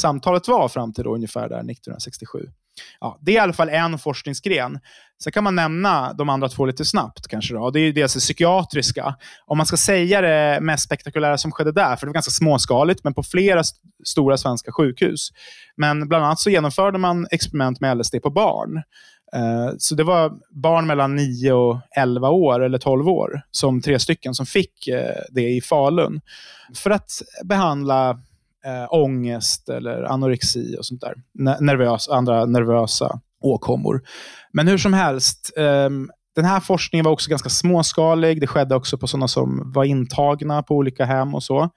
samtalet 0.00 0.48
var 0.48 0.68
fram 0.68 0.92
till 0.92 1.04
då 1.04 1.14
ungefär 1.14 1.48
där 1.48 1.56
1967. 1.56 2.38
Ja, 3.00 3.18
det 3.20 3.32
är 3.32 3.34
i 3.34 3.38
alla 3.38 3.52
fall 3.52 3.68
en 3.68 3.98
forskningsgren. 3.98 4.78
Sen 5.22 5.32
kan 5.32 5.44
man 5.44 5.54
nämna 5.54 6.12
de 6.12 6.28
andra 6.28 6.48
två 6.48 6.66
lite 6.66 6.84
snabbt. 6.84 7.28
kanske 7.28 7.54
då. 7.54 7.70
Det 7.70 7.80
är 7.80 7.92
dels 7.92 8.14
det 8.14 8.20
psykiatriska. 8.20 9.16
Om 9.46 9.56
man 9.58 9.66
ska 9.66 9.76
säga 9.76 10.20
det 10.20 10.58
mest 10.60 10.84
spektakulära 10.84 11.38
som 11.38 11.52
skedde 11.52 11.72
där, 11.72 11.96
för 11.96 12.06
det 12.06 12.10
var 12.10 12.14
ganska 12.14 12.30
småskaligt, 12.30 13.04
men 13.04 13.14
på 13.14 13.22
flera 13.22 13.60
st 13.60 13.78
stora 14.04 14.36
svenska 14.36 14.72
sjukhus. 14.72 15.28
Men 15.76 16.08
bland 16.08 16.24
annat 16.24 16.38
så 16.38 16.50
genomförde 16.50 16.98
man 16.98 17.26
experiment 17.30 17.80
med 17.80 17.98
LSD 17.98 18.22
på 18.22 18.30
barn. 18.30 18.82
Eh, 19.32 19.74
så 19.78 19.94
det 19.94 20.04
var 20.04 20.32
barn 20.50 20.86
mellan 20.86 21.16
9 21.16 21.52
och 21.52 21.80
11 21.96 22.28
år, 22.28 22.64
eller 22.64 22.78
12 22.78 23.08
år, 23.08 23.40
som 23.50 23.82
tre 23.82 23.98
stycken 23.98 24.34
som 24.34 24.46
fick 24.46 24.88
eh, 24.88 25.22
det 25.30 25.48
i 25.48 25.60
Falun. 25.60 26.20
För 26.74 26.90
att 26.90 27.10
behandla 27.44 28.20
eh, 28.66 28.86
ångest 28.94 29.68
eller 29.68 30.02
anorexi 30.02 30.76
och 30.78 30.86
sånt 30.86 31.00
där. 31.00 31.14
Nervös, 31.60 32.08
andra 32.08 32.44
nervösa 32.44 33.20
åkommor. 33.40 34.02
Men 34.52 34.68
hur 34.68 34.78
som 34.78 34.92
helst, 34.92 35.52
eh, 35.56 35.88
den 36.34 36.44
här 36.44 36.60
forskningen 36.60 37.04
var 37.04 37.12
också 37.12 37.30
ganska 37.30 37.48
småskalig. 37.48 38.40
Det 38.40 38.46
skedde 38.46 38.74
också 38.74 38.98
på 38.98 39.06
sådana 39.06 39.28
som 39.28 39.72
var 39.74 39.84
intagna 39.84 40.62
på 40.62 40.74
olika 40.74 41.04
hem 41.04 41.34
och 41.34 41.42
så. 41.42 41.70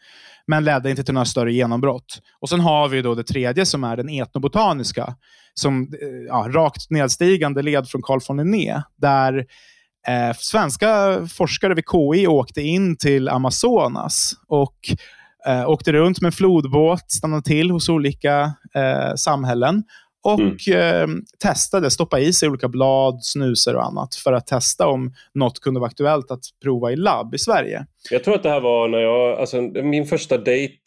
Men 0.47 0.63
ledde 0.63 0.89
inte 0.89 1.03
till 1.03 1.13
några 1.13 1.25
större 1.25 1.53
genombrott. 1.53 2.21
Och 2.39 2.49
Sen 2.49 2.59
har 2.59 2.87
vi 2.87 3.01
då 3.01 3.15
det 3.15 3.23
tredje 3.23 3.65
som 3.65 3.83
är 3.83 3.97
den 3.97 4.09
etnobotaniska. 4.09 5.15
Som 5.53 5.81
eh, 5.81 6.07
ja, 6.27 6.47
rakt 6.49 6.89
nedstigande 6.89 7.61
led 7.61 7.87
från 7.87 8.01
Carl 8.01 8.19
von 8.27 8.37
Linné. 8.37 8.81
Där 8.97 9.45
eh, 10.07 10.35
svenska 10.37 11.19
forskare 11.27 11.73
vid 11.73 11.83
KI 11.91 12.27
åkte 12.27 12.61
in 12.61 12.97
till 12.97 13.29
Amazonas 13.29 14.33
och 14.47 14.77
Eh, 15.47 15.69
åkte 15.69 15.91
runt 15.91 16.21
med 16.21 16.33
flodbåt, 16.33 17.11
stannade 17.11 17.43
till 17.43 17.71
hos 17.71 17.89
olika 17.89 18.53
eh, 18.75 19.15
samhällen 19.15 19.83
och 20.23 20.69
mm. 20.69 21.11
eh, 21.11 21.15
testade, 21.39 21.91
stoppa 21.91 22.19
i 22.19 22.33
sig 22.33 22.49
olika 22.49 22.67
blad, 22.67 23.19
snusor 23.21 23.75
och 23.75 23.85
annat 23.85 24.15
för 24.15 24.33
att 24.33 24.47
testa 24.47 24.87
om 24.87 25.13
något 25.33 25.59
kunde 25.59 25.79
vara 25.79 25.87
aktuellt 25.87 26.31
att 26.31 26.43
prova 26.63 26.91
i 26.91 26.95
labb 26.95 27.35
i 27.35 27.37
Sverige. 27.37 27.85
Jag 28.11 28.23
tror 28.23 28.35
att 28.35 28.43
det 28.43 28.49
här 28.49 28.61
var 28.61 28.87
när 28.87 28.99
jag, 28.99 29.39
alltså 29.39 29.61
min 29.61 30.05
första 30.05 30.37
dejt, 30.37 30.77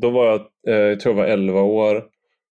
då 0.00 0.10
var 0.10 0.26
jag, 0.26 0.40
eh, 0.68 0.74
jag 0.74 1.00
tror 1.00 1.14
jag 1.14 1.22
var 1.22 1.28
11 1.32 1.60
år. 1.62 2.04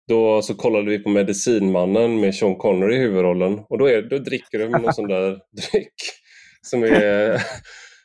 Då 0.09 0.43
så 0.43 0.55
kollade 0.55 0.91
vi 0.91 0.99
på 0.99 1.09
Medicinmannen 1.09 2.21
med 2.21 2.35
Sean 2.35 2.57
Connery 2.57 2.97
i 2.97 2.99
huvudrollen 2.99 3.61
och 3.69 3.79
då, 3.79 3.89
är, 3.89 4.03
då 4.03 4.19
dricker 4.19 4.59
de 4.59 4.67
någon 4.67 4.95
sån 4.95 5.09
där 5.09 5.31
dryck 5.53 5.95
som 6.63 6.83
är 6.83 7.43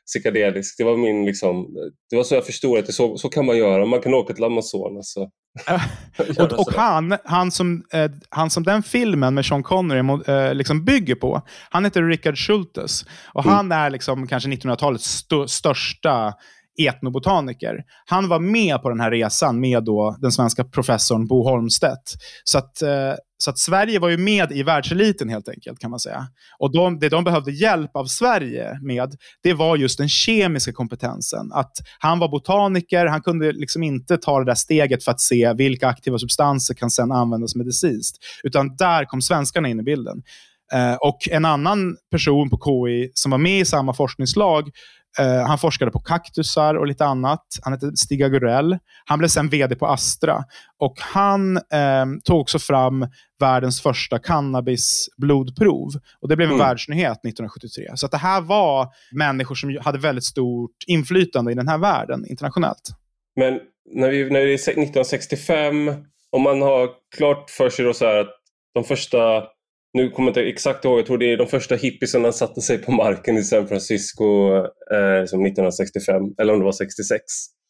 psykedelisk. 0.06 0.78
Det 0.78 0.84
var 0.84 0.98
min 0.98 1.26
liksom, 1.26 1.68
det 2.10 2.16
var 2.16 2.24
så 2.24 2.36
jag 2.36 2.46
förstod 2.46 2.80
att 2.80 2.86
det 2.86 2.94
så, 2.94 3.18
så 3.18 3.30
kan 3.30 3.46
man 3.46 3.58
göra. 3.58 3.86
Man 3.86 4.02
kan 4.02 4.14
åka 4.14 4.34
till 4.34 4.44
Amazonas. 4.44 5.14
Så. 5.14 5.30
och, 6.40 6.60
och 6.60 6.74
han, 6.74 7.18
han, 7.24 7.52
som, 7.52 7.84
eh, 7.94 8.12
han 8.30 8.50
som 8.50 8.64
den 8.64 8.84
filmen 8.84 9.34
med 9.34 9.46
Sean 9.46 9.64
Connery 9.64 10.24
eh, 10.28 10.54
liksom 10.54 10.86
bygger 10.86 11.16
på, 11.16 11.42
han 11.70 11.86
heter 11.86 12.04
Richard 12.04 12.38
Schultes. 12.38 13.06
Och 13.34 13.46
mm. 13.46 13.56
Han 13.56 13.72
är 13.72 13.90
liksom 13.90 14.28
kanske 14.28 14.50
1900-talets 14.50 15.06
st 15.06 15.48
största 15.48 16.34
etnobotaniker. 16.78 17.84
Han 18.06 18.28
var 18.28 18.40
med 18.40 18.82
på 18.82 18.90
den 18.90 19.00
här 19.00 19.12
resan 19.12 19.60
med 19.60 19.84
då 19.84 20.18
den 20.22 20.32
svenska 20.32 20.64
professorn 20.64 21.28
Bo 21.28 21.44
Holmstedt. 21.44 22.14
Så 22.44 22.58
att, 22.58 22.82
eh, 22.82 23.14
så 23.38 23.50
att 23.50 23.60
Sverige 23.60 24.00
var 24.00 24.10
ju 24.10 24.18
med 24.18 24.52
i 24.52 24.64
världseliten 24.64 25.30
helt 25.30 25.50
enkelt 25.50 25.80
kan 25.80 25.92
man 25.92 26.00
säga. 26.00 26.28
Och 26.60 26.72
de, 26.72 27.00
det 27.00 27.10
de 27.10 27.24
behövde 27.24 27.52
hjälp 27.52 27.96
av 27.96 28.06
Sverige 28.06 28.80
med, 28.82 29.16
det 29.44 29.54
var 29.54 29.78
just 29.78 29.98
den 29.98 30.10
kemiska 30.10 30.74
kompetensen. 30.74 31.52
Att 31.54 31.78
han 32.00 32.20
var 32.20 32.28
botaniker, 32.28 33.06
han 33.06 33.22
kunde 33.22 33.52
liksom 33.52 33.84
inte 33.84 34.18
ta 34.18 34.40
det 34.40 34.46
där 34.46 34.56
steget 34.56 35.04
för 35.04 35.12
att 35.12 35.22
se 35.22 35.54
vilka 35.54 35.88
aktiva 35.88 36.20
substanser 36.20 36.74
kan 36.74 36.90
sedan 36.90 37.12
användas 37.12 37.56
medicinskt. 37.56 38.18
Utan 38.44 38.76
där 38.76 39.06
kom 39.06 39.22
svenskarna 39.22 39.70
in 39.70 39.80
i 39.80 39.84
bilden. 39.84 40.24
Uh, 40.74 40.96
och 40.96 41.30
en 41.32 41.46
annan 41.46 41.98
person 42.12 42.50
på 42.50 42.58
KI 42.58 43.12
som 43.14 43.32
var 43.32 43.38
med 43.38 43.60
i 43.60 43.66
samma 43.66 43.94
forskningslag 43.94 44.70
Uh, 45.20 45.48
han 45.48 45.58
forskade 45.58 45.92
på 45.92 46.00
kaktusar 46.00 46.76
och 46.76 46.88
lite 46.88 47.06
annat. 47.06 47.44
Han 47.64 47.74
hette 47.74 47.92
Stig 47.96 48.24
Agurell. 48.24 48.78
Han 49.06 49.20
blev 49.20 49.30
sen 49.30 49.50
vd 49.50 49.76
på 49.76 49.88
Astra. 49.88 50.44
Och 50.80 50.94
Han 51.00 51.58
uh, 51.58 52.20
tog 52.24 52.40
också 52.40 52.60
fram 52.60 53.08
världens 53.40 53.82
första 53.82 54.20
cannabisblodprov. 54.20 55.90
Och 56.22 56.30
Det 56.30 56.36
blev 56.36 56.50
en 56.50 56.56
mm. 56.56 56.68
världsnyhet 56.68 57.18
1973. 57.18 57.84
Så 57.96 58.08
det 58.08 58.18
här 58.18 58.42
var 58.42 58.88
människor 59.12 59.56
som 59.56 59.78
hade 59.82 59.98
väldigt 59.98 60.26
stort 60.26 60.76
inflytande 60.88 61.52
i 61.52 61.56
den 61.56 61.68
här 61.68 61.78
världen 61.78 62.26
internationellt. 62.30 62.90
Men 63.36 63.60
när, 63.94 64.10
vi, 64.10 64.30
när 64.30 64.40
det 64.40 64.52
är 64.52 64.54
1965, 64.54 65.92
om 66.32 66.42
man 66.42 66.62
har 66.62 66.90
klart 67.18 67.50
för 67.50 67.70
sig 67.70 67.86
då 67.86 67.94
så 67.94 68.06
att 68.06 68.28
de 68.74 68.84
första 68.84 69.44
nu 69.96 70.10
kommer 70.10 70.28
jag 70.28 70.32
inte 70.32 70.50
exakt 70.50 70.86
ihåg, 70.86 71.00
jag 71.00 71.06
tror 71.06 71.18
det 71.18 71.32
är 71.32 71.38
de 71.38 71.48
första 71.48 71.76
hippiesarna 71.76 72.32
satte 72.32 72.62
sig 72.62 72.78
på 72.78 72.92
marken 72.92 73.38
i 73.38 73.44
San 73.44 73.68
Francisco 73.68 74.56
eh, 74.94 75.22
1965, 75.22 76.24
eller 76.42 76.54
om 76.54 76.60
det 76.60 76.66
var 76.66 76.72
66. 76.72 77.22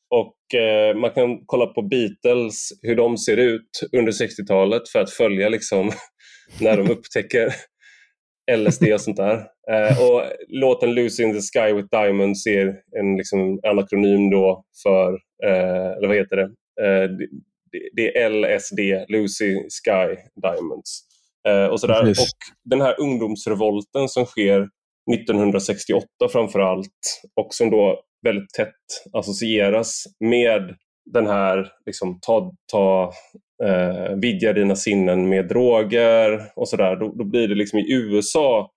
Och 0.10 0.60
eh, 0.60 0.96
Man 0.96 1.12
kan 1.12 1.46
kolla 1.46 1.66
på 1.66 1.82
Beatles, 1.82 2.70
hur 2.82 2.96
de 2.96 3.18
ser 3.18 3.38
ut 3.38 3.70
under 3.98 4.12
60-talet 4.12 4.90
för 4.90 5.00
att 5.00 5.12
följa 5.12 5.50
liksom, 5.50 5.92
när 6.62 6.78
de 6.78 6.92
upptäcker 6.92 7.54
LSD 8.58 8.84
och 8.94 9.02
sånt 9.02 9.18
där. 9.18 9.36
Eh, 9.72 10.02
och 10.02 10.24
Låten 10.48 10.94
Lucy 10.94 11.24
in 11.24 11.34
the 11.34 11.42
Sky 11.42 11.74
with 11.74 11.88
Diamonds 11.92 12.48
är 12.48 12.68
en 13.00 13.18
liksom, 13.18 13.60
anakronym 13.64 14.30
då 14.30 14.64
för, 14.84 15.14
eh, 15.46 15.92
eller 15.98 16.08
vad 16.08 16.18
heter 16.18 16.36
det, 16.36 16.50
Eh, 16.82 17.10
det, 17.72 17.90
det, 17.94 18.18
är 18.18 18.30
LSD, 18.30 18.80
Lucy 19.10 19.56
Sky 19.56 20.16
Diamonds. 20.42 21.02
Eh, 21.48 21.66
och, 21.66 21.80
sådär. 21.80 22.10
och 22.10 22.16
Den 22.70 22.82
här 22.82 23.02
ungdomsrevolten 23.02 24.10
som 24.10 24.26
sker 24.26 24.70
1968 25.14 26.08
framför 26.32 26.60
allt 26.60 27.22
och 27.36 27.54
som 27.54 27.70
då 27.70 28.02
väldigt 28.24 28.50
tätt 28.50 29.14
associeras 29.14 30.04
med 30.20 30.76
den 31.14 31.28
här, 31.28 31.72
liksom, 31.86 32.20
ta, 32.22 32.52
ta 32.72 33.14
eh, 33.64 34.16
vidga 34.16 34.54
dina 34.54 34.76
sinnen 34.76 35.30
med 35.30 35.48
droger 35.48 36.52
och 36.56 36.70
sådär. 36.70 36.96
Då, 36.96 37.14
då 37.16 37.24
blir 37.24 37.48
det 37.48 37.56
liksom 37.56 37.80
i 37.80 37.94
USA 37.94 38.72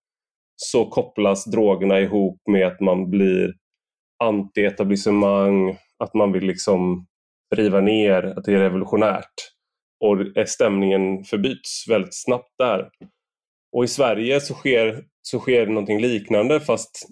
så 0.57 0.87
kopplas 0.87 1.44
drogerna 1.44 2.00
ihop 2.00 2.40
med 2.50 2.66
att 2.66 2.81
man 2.81 3.11
blir 3.11 3.52
anti-etablissemang, 4.24 5.76
att 6.04 6.14
man 6.14 6.33
vill 6.33 6.44
liksom 6.44 7.07
riva 7.57 7.81
ner, 7.81 8.22
att 8.22 8.44
det 8.44 8.52
är 8.52 8.59
revolutionärt. 8.59 9.35
Och 10.00 10.48
stämningen 10.48 11.24
förbyts 11.24 11.88
väldigt 11.88 12.14
snabbt 12.14 12.54
där. 12.58 12.88
Och 13.72 13.84
i 13.84 13.88
Sverige 13.88 14.40
så 14.40 14.54
sker, 14.54 15.04
så 15.22 15.38
sker 15.38 15.66
någonting 15.66 16.00
liknande 16.00 16.61
fast 16.61 17.08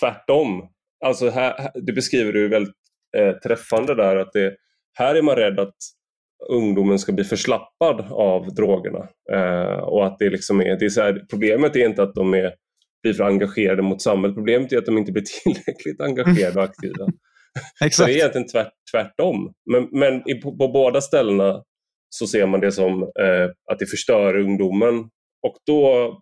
tvärtom. 0.00 0.68
Alltså 1.04 1.30
här, 1.30 1.70
det 1.74 1.92
beskriver 1.92 2.32
du 2.32 2.48
väldigt 2.48 2.74
eh, 3.16 3.32
träffande 3.32 3.94
där 3.94 4.16
att 4.16 4.32
det, 4.32 4.56
här 4.92 5.14
är 5.14 5.22
man 5.22 5.36
rädd 5.36 5.60
att 5.60 5.76
ungdomen 6.48 6.98
ska 6.98 7.12
bli 7.12 7.24
förslappad 7.24 8.00
av 8.10 8.54
drogerna. 8.54 9.08
Eh, 9.32 9.78
och 9.78 10.06
att 10.06 10.18
det 10.18 10.30
liksom 10.30 10.60
är, 10.60 10.78
det 10.78 10.84
är 10.84 10.88
så 10.88 11.02
här, 11.02 11.24
problemet 11.30 11.76
är 11.76 11.86
inte 11.86 12.02
att 12.02 12.14
de 12.14 12.34
är, 12.34 12.54
blir 13.02 13.12
för 13.12 13.24
engagerade 13.24 13.82
mot 13.82 14.02
samhället, 14.02 14.36
problemet 14.36 14.72
är 14.72 14.78
att 14.78 14.86
de 14.86 14.98
inte 14.98 15.12
blir 15.12 15.24
tillräckligt 15.42 16.00
engagerade 16.00 16.58
och 16.58 16.64
aktiva. 16.64 17.06
Exakt. 17.84 17.94
Så 17.94 18.04
det 18.04 18.12
är 18.12 18.16
egentligen 18.16 18.46
tvärt, 18.46 18.72
tvärtom. 18.92 19.52
Men, 19.70 19.88
men 19.92 20.22
på, 20.42 20.56
på, 20.56 20.68
båda 20.68 21.00
ställena 21.00 21.62
så 22.10 22.26
ser 22.26 22.46
man 22.46 22.60
det 22.60 22.72
som 22.72 23.02
eh, 23.02 23.50
att 23.72 23.78
det 23.78 23.86
förstör 23.86 24.36
ungdomen. 24.36 24.98
Och 25.42 25.56
då 25.66 26.18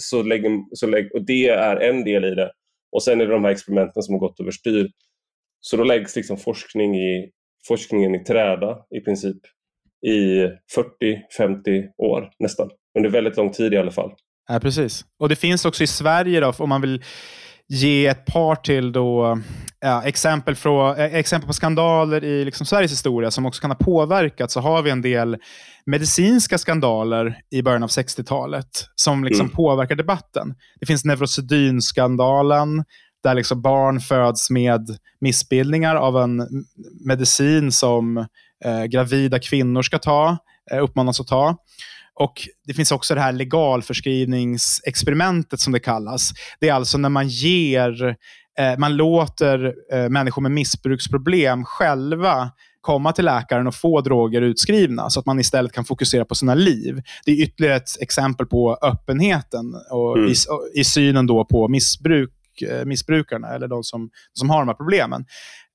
så 0.00 0.22
lägger, 0.22 0.76
så 0.76 0.86
lägger, 0.86 1.16
och 1.16 1.26
det 1.26 1.48
är 1.48 1.76
en 1.76 2.04
del 2.04 2.24
i 2.24 2.34
det. 2.34 2.52
Och 2.92 3.02
sen 3.02 3.20
är 3.20 3.26
det 3.26 3.32
de 3.32 3.44
här 3.44 3.52
experimenten 3.52 4.02
som 4.02 4.14
har 4.14 4.20
gått 4.20 4.40
överstyr. 4.40 4.90
Så 5.60 5.76
då 5.76 5.84
läggs 5.84 6.16
liksom 6.16 6.36
forskning 6.36 6.96
i, 6.96 7.30
forskningen 7.68 8.14
i 8.14 8.24
träda 8.24 8.78
i 8.96 9.00
princip 9.00 9.36
i 10.06 10.42
40-50 11.38 11.88
år 11.96 12.30
nästan. 12.38 12.70
Under 12.98 13.10
väldigt 13.10 13.36
lång 13.36 13.52
tid 13.52 13.74
i 13.74 13.76
alla 13.76 13.90
fall. 13.90 14.14
Ja, 14.48 14.60
precis. 14.60 15.04
Och 15.18 15.28
det 15.28 15.36
finns 15.36 15.64
också 15.64 15.84
i 15.84 15.86
Sverige, 15.86 16.40
då, 16.40 16.52
om 16.58 16.68
man 16.68 16.80
vill 16.80 17.02
ge 17.72 18.06
ett 18.06 18.24
par 18.24 18.54
till 18.54 18.92
då, 18.92 19.38
ja, 19.80 20.02
exempel, 20.02 20.54
från, 20.54 20.96
eh, 20.96 21.14
exempel 21.14 21.46
på 21.46 21.52
skandaler 21.52 22.24
i 22.24 22.44
liksom 22.44 22.66
Sveriges 22.66 22.92
historia 22.92 23.30
som 23.30 23.46
också 23.46 23.60
kan 23.60 23.70
ha 23.70 23.76
påverkat, 23.76 24.50
så 24.50 24.60
har 24.60 24.82
vi 24.82 24.90
en 24.90 25.02
del 25.02 25.36
medicinska 25.86 26.58
skandaler 26.58 27.38
i 27.50 27.62
början 27.62 27.82
av 27.82 27.88
60-talet 27.88 28.86
som 28.94 29.24
liksom 29.24 29.46
mm. 29.46 29.56
påverkar 29.56 29.94
debatten. 29.94 30.54
Det 30.80 30.86
finns 30.86 31.04
neurosedynskandalen, 31.04 32.84
där 33.22 33.34
liksom 33.34 33.62
barn 33.62 34.00
föds 34.00 34.50
med 34.50 34.96
missbildningar 35.20 35.96
av 35.96 36.16
en 36.16 36.48
medicin 37.06 37.72
som 37.72 38.16
eh, 38.64 38.84
gravida 38.84 39.38
kvinnor 39.38 39.82
ska 39.82 39.98
ta, 39.98 40.38
eh, 40.72 40.82
uppmanas 40.82 41.20
att 41.20 41.26
ta. 41.26 41.56
Och 42.20 42.48
Det 42.66 42.74
finns 42.74 42.92
också 42.92 43.14
det 43.14 43.20
här 43.20 43.32
legalförskrivningsexperimentet 43.32 45.60
som 45.60 45.72
det 45.72 45.80
kallas. 45.80 46.30
Det 46.60 46.68
är 46.68 46.74
alltså 46.74 46.98
när 46.98 47.08
man 47.08 47.28
ger, 47.28 48.16
eh, 48.58 48.78
man 48.78 48.96
låter 48.96 49.74
eh, 49.92 50.08
människor 50.08 50.42
med 50.42 50.50
missbruksproblem 50.50 51.64
själva 51.64 52.50
komma 52.82 53.12
till 53.12 53.24
läkaren 53.24 53.66
och 53.66 53.74
få 53.74 54.00
droger 54.00 54.42
utskrivna 54.42 55.10
så 55.10 55.20
att 55.20 55.26
man 55.26 55.40
istället 55.40 55.72
kan 55.72 55.84
fokusera 55.84 56.24
på 56.24 56.34
sina 56.34 56.54
liv. 56.54 57.02
Det 57.24 57.32
är 57.32 57.42
ytterligare 57.42 57.76
ett 57.76 58.00
exempel 58.00 58.46
på 58.46 58.78
öppenheten 58.82 59.74
och 59.90 60.18
mm. 60.18 60.30
i, 60.30 60.34
i, 60.80 60.84
synen 60.84 61.26
då 61.26 61.44
på 61.44 61.68
missbruk 61.68 62.30
missbrukarna 62.84 63.48
eller 63.48 63.68
de 63.68 63.84
som, 63.84 64.10
som 64.32 64.50
har 64.50 64.58
de 64.58 64.68
här 64.68 64.74
problemen. 64.74 65.24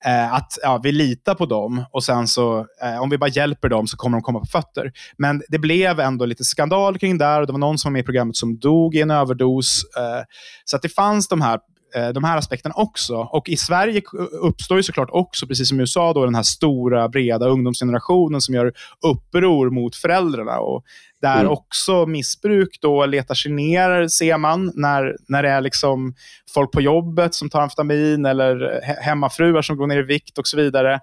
Eh, 0.06 0.34
att 0.34 0.52
ja, 0.62 0.80
vi 0.84 0.92
litar 0.92 1.36
på 1.36 1.46
dem 1.46 1.86
och 1.92 2.04
sen 2.04 2.28
så, 2.28 2.66
eh, 2.84 3.02
om 3.02 3.10
vi 3.10 3.18
bara 3.18 3.30
hjälper 3.30 3.70
dem 3.70 3.88
så 3.88 3.98
kommer 3.98 4.18
de 4.18 4.22
komma 4.22 4.40
på 4.40 4.46
fötter. 4.46 4.92
Men 5.18 5.42
det 5.50 5.60
blev 5.60 6.00
ändå 6.00 6.26
lite 6.26 6.44
skandal 6.44 6.98
kring 6.98 7.18
det 7.18 7.38
och 7.38 7.48
det 7.48 7.54
var 7.54 7.60
någon 7.60 7.78
som 7.78 7.90
var 7.90 7.94
med 7.94 8.00
i 8.00 8.06
programmet 8.06 8.36
som 8.36 8.60
dog 8.60 8.96
i 8.96 9.02
en 9.02 9.12
överdos. 9.12 9.84
Eh, 9.98 10.24
så 10.66 10.76
att 10.76 10.82
det 10.82 10.90
fanns 10.90 11.28
de 11.28 11.42
här 11.42 11.60
eh, 11.96 12.10
de 12.10 12.24
här 12.24 12.38
aspekterna 12.38 12.76
också. 12.76 13.16
Och 13.16 13.50
i 13.50 13.58
Sverige 13.58 14.02
uppstår 14.42 14.78
ju 14.78 14.84
såklart 14.84 15.10
också, 15.12 15.48
precis 15.48 15.70
som 15.70 15.80
i 15.80 15.82
USA, 15.82 16.14
då, 16.14 16.26
den 16.26 16.36
här 16.36 16.44
stora, 16.44 17.10
breda 17.10 17.48
ungdomsgenerationen 17.48 18.42
som 18.42 18.56
gör 18.56 18.74
uppror 19.06 19.70
mot 19.70 19.96
föräldrarna. 19.96 20.60
Och 20.60 20.84
där 21.22 21.40
mm. 21.40 21.52
också 21.52 22.06
missbruk 22.06 22.78
då 22.82 23.06
letar 23.06 23.36
sig 23.36 23.52
ner, 23.52 24.08
ser 24.08 24.38
man, 24.38 24.72
när, 24.76 25.16
när 25.28 25.44
det 25.44 25.50
är 25.50 25.62
liksom 25.62 26.14
folk 26.54 26.72
på 26.72 26.82
jobbet 26.82 27.34
som 27.34 27.50
tar 27.50 27.62
amfetamin 27.62 28.26
eller 28.26 28.82
hemmafruar 29.02 29.62
som 29.62 29.78
går 29.78 29.88
ner 29.88 29.98
i 29.98 30.04
vikt 30.04 30.38
och 30.38 30.48
så 30.48 30.58
vidare, 30.58 30.94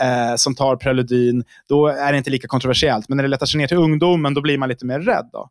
eh, 0.00 0.36
som 0.36 0.54
tar 0.54 0.76
preludin. 0.76 1.44
Då 1.68 1.86
är 1.86 2.12
det 2.12 2.18
inte 2.18 2.30
lika 2.30 2.48
kontroversiellt. 2.48 3.08
Men 3.08 3.16
när 3.16 3.22
det 3.22 3.28
letar 3.28 3.46
sig 3.46 3.58
ner 3.58 3.66
till 3.66 3.76
ungdomen, 3.76 4.34
då 4.34 4.40
blir 4.40 4.58
man 4.58 4.68
lite 4.68 4.86
mer 4.86 5.00
rädd. 5.00 5.28
Då. 5.32 5.48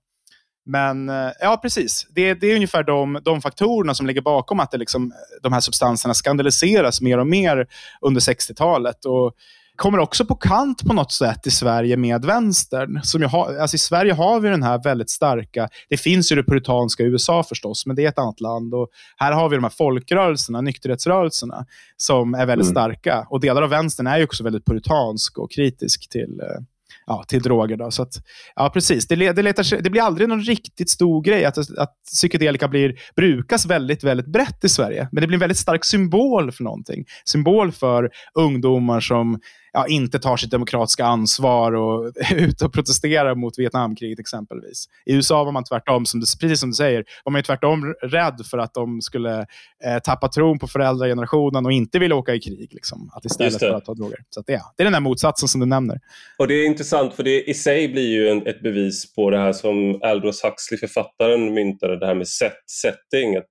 Men 0.66 1.10
eh, 1.10 1.32
ja, 1.40 1.60
precis. 1.62 2.08
Det, 2.10 2.34
det 2.34 2.48
är 2.48 2.56
ungefär 2.56 2.84
de, 2.84 3.20
de, 3.24 3.42
faktorerna 3.42 3.94
som 3.94 4.08
ligger 4.08 4.22
bakom 4.22 4.60
att 4.60 4.72
det 4.72 4.78
liksom, 4.78 5.14
de 5.42 5.54
här 5.54 5.60
substanserna 5.60 6.14
skandaliseras 6.14 7.02
mer 7.02 7.18
och 7.18 7.28
mer 7.28 7.68
under 8.02 8.22
60-talet. 8.22 9.06
Och 9.06 9.34
kommer 9.82 10.00
också 10.00 10.26
på 10.26 10.36
kant 10.36 10.84
på 10.84 10.94
något 10.94 11.12
sätt 11.12 11.48
i 11.48 11.52
Sverige 11.52 11.98
med 11.98 12.26
vänstern. 12.26 13.00
Som 13.04 13.24
har, 13.24 13.56
alltså 13.56 13.76
I 13.76 13.78
Sverige 13.78 14.14
har 14.14 14.40
vi 14.40 14.50
den 14.50 14.64
här 14.64 14.84
väldigt 14.84 15.10
starka, 15.10 15.70
det 15.90 15.98
finns 15.98 16.32
ju 16.32 16.36
det 16.36 16.44
puritanska 16.44 17.04
USA 17.04 17.44
förstås, 17.44 17.86
men 17.86 17.96
det 17.96 18.06
är 18.06 18.10
ett 18.10 18.20
annat 18.20 18.42
land. 18.42 18.74
Och 18.74 18.88
här 19.18 19.32
har 19.32 19.50
vi 19.50 19.56
de 19.56 19.64
här 19.64 19.72
folkrörelserna, 19.78 20.62
nykterhetsrörelserna, 20.62 21.66
som 21.98 22.34
är 22.34 22.46
väldigt 22.46 22.66
mm. 22.66 22.74
starka. 22.74 23.28
Och 23.30 23.40
delar 23.40 23.62
av 23.62 23.70
vänstern 23.70 24.08
är 24.08 24.18
ju 24.18 24.24
också 24.24 24.44
väldigt 24.44 24.66
puritansk 24.66 25.38
och 25.38 25.52
kritisk 25.52 26.10
till, 26.10 26.40
eh, 26.40 26.62
ja, 27.06 27.24
till 27.28 27.42
droger. 27.42 27.78
Då. 27.78 27.92
Så 27.92 28.02
att, 28.02 28.14
ja, 28.56 28.70
precis. 28.74 29.08
Det, 29.08 29.16
det, 29.16 29.42
letar, 29.42 29.82
det 29.82 29.90
blir 29.90 30.02
aldrig 30.02 30.30
någon 30.30 30.42
riktigt 30.42 30.90
stor 30.90 31.24
grej 31.24 31.46
att, 31.46 31.58
att 31.58 31.94
psykedelika 32.14 32.68
blir, 32.68 32.96
brukas 33.16 33.66
väldigt, 33.66 34.04
väldigt 34.04 34.28
brett 34.28 34.64
i 34.64 34.70
Sverige. 34.70 35.08
Men 35.12 35.22
det 35.22 35.28
blir 35.28 35.36
en 35.36 35.40
väldigt 35.40 35.58
stark 35.58 35.86
symbol 35.86 36.52
för 36.52 36.64
någonting. 36.64 37.06
Symbol 37.26 37.72
för 37.72 38.10
ungdomar 38.34 39.00
som 39.00 39.40
ja, 39.74 39.88
inte 39.88 40.20
tar 40.20 40.38
sitt 40.38 40.52
demokratiska 40.52 41.06
ansvar 41.06 41.72
och 41.72 42.06
är 42.32 42.36
ute 42.36 42.66
och 42.66 42.74
protesterar 42.74 43.36
mot 43.36 43.60
Vietnamkriget 43.60 44.20
exempelvis. 44.20 44.86
I 45.06 45.14
USA 45.14 45.44
var 45.44 45.52
man 45.52 45.64
tvärtom, 45.64 46.06
som 46.06 46.20
du, 46.20 46.26
precis 46.42 46.60
som 46.60 46.70
du 46.70 46.74
säger, 46.74 47.06
var 47.24 47.32
man 47.32 47.44
tvärtom 47.44 47.94
rädd 48.02 48.42
för 48.52 48.58
att 48.58 48.74
de 48.74 49.02
skulle 49.02 49.40
eh, 49.86 50.00
tappa 50.04 50.28
tron 50.28 50.60
på 50.60 50.68
föräldragenerationen 50.68 51.66
och 51.66 51.72
inte 51.72 52.00
vilja 52.00 52.16
åka 52.16 52.36
i 52.36 52.40
krig. 52.40 52.68
Liksom, 52.74 53.10
att 53.14 53.26
istället 53.26 53.60
för 53.60 53.70
att 53.70 53.86
ta 53.86 53.94
droger. 53.94 54.20
Så 54.30 54.44
ja, 54.48 54.74
det 54.78 54.84
är 54.84 54.86
den 54.86 54.94
här 54.94 55.02
motsatsen 55.02 55.48
som 55.48 55.62
du 55.62 55.68
nämner. 55.68 56.00
Och 56.38 56.48
Det 56.48 56.54
är 56.54 56.66
intressant, 56.66 57.14
för 57.14 57.24
det 57.24 57.50
i 57.50 57.54
sig 57.54 57.88
blir 57.88 58.10
ju 58.10 58.30
en, 58.30 58.48
ett 58.48 58.62
bevis 58.62 59.16
på 59.16 59.30
det 59.30 59.38
här 59.38 59.54
som 59.54 60.00
Aldous 60.04 60.44
Huxley, 60.44 60.80
författaren, 60.80 61.54
myntade, 61.54 62.00
det 62.00 62.06
här 62.06 62.16
med 62.16 62.28
set, 62.28 62.54
setting. 62.68 63.38
Att 63.38 63.46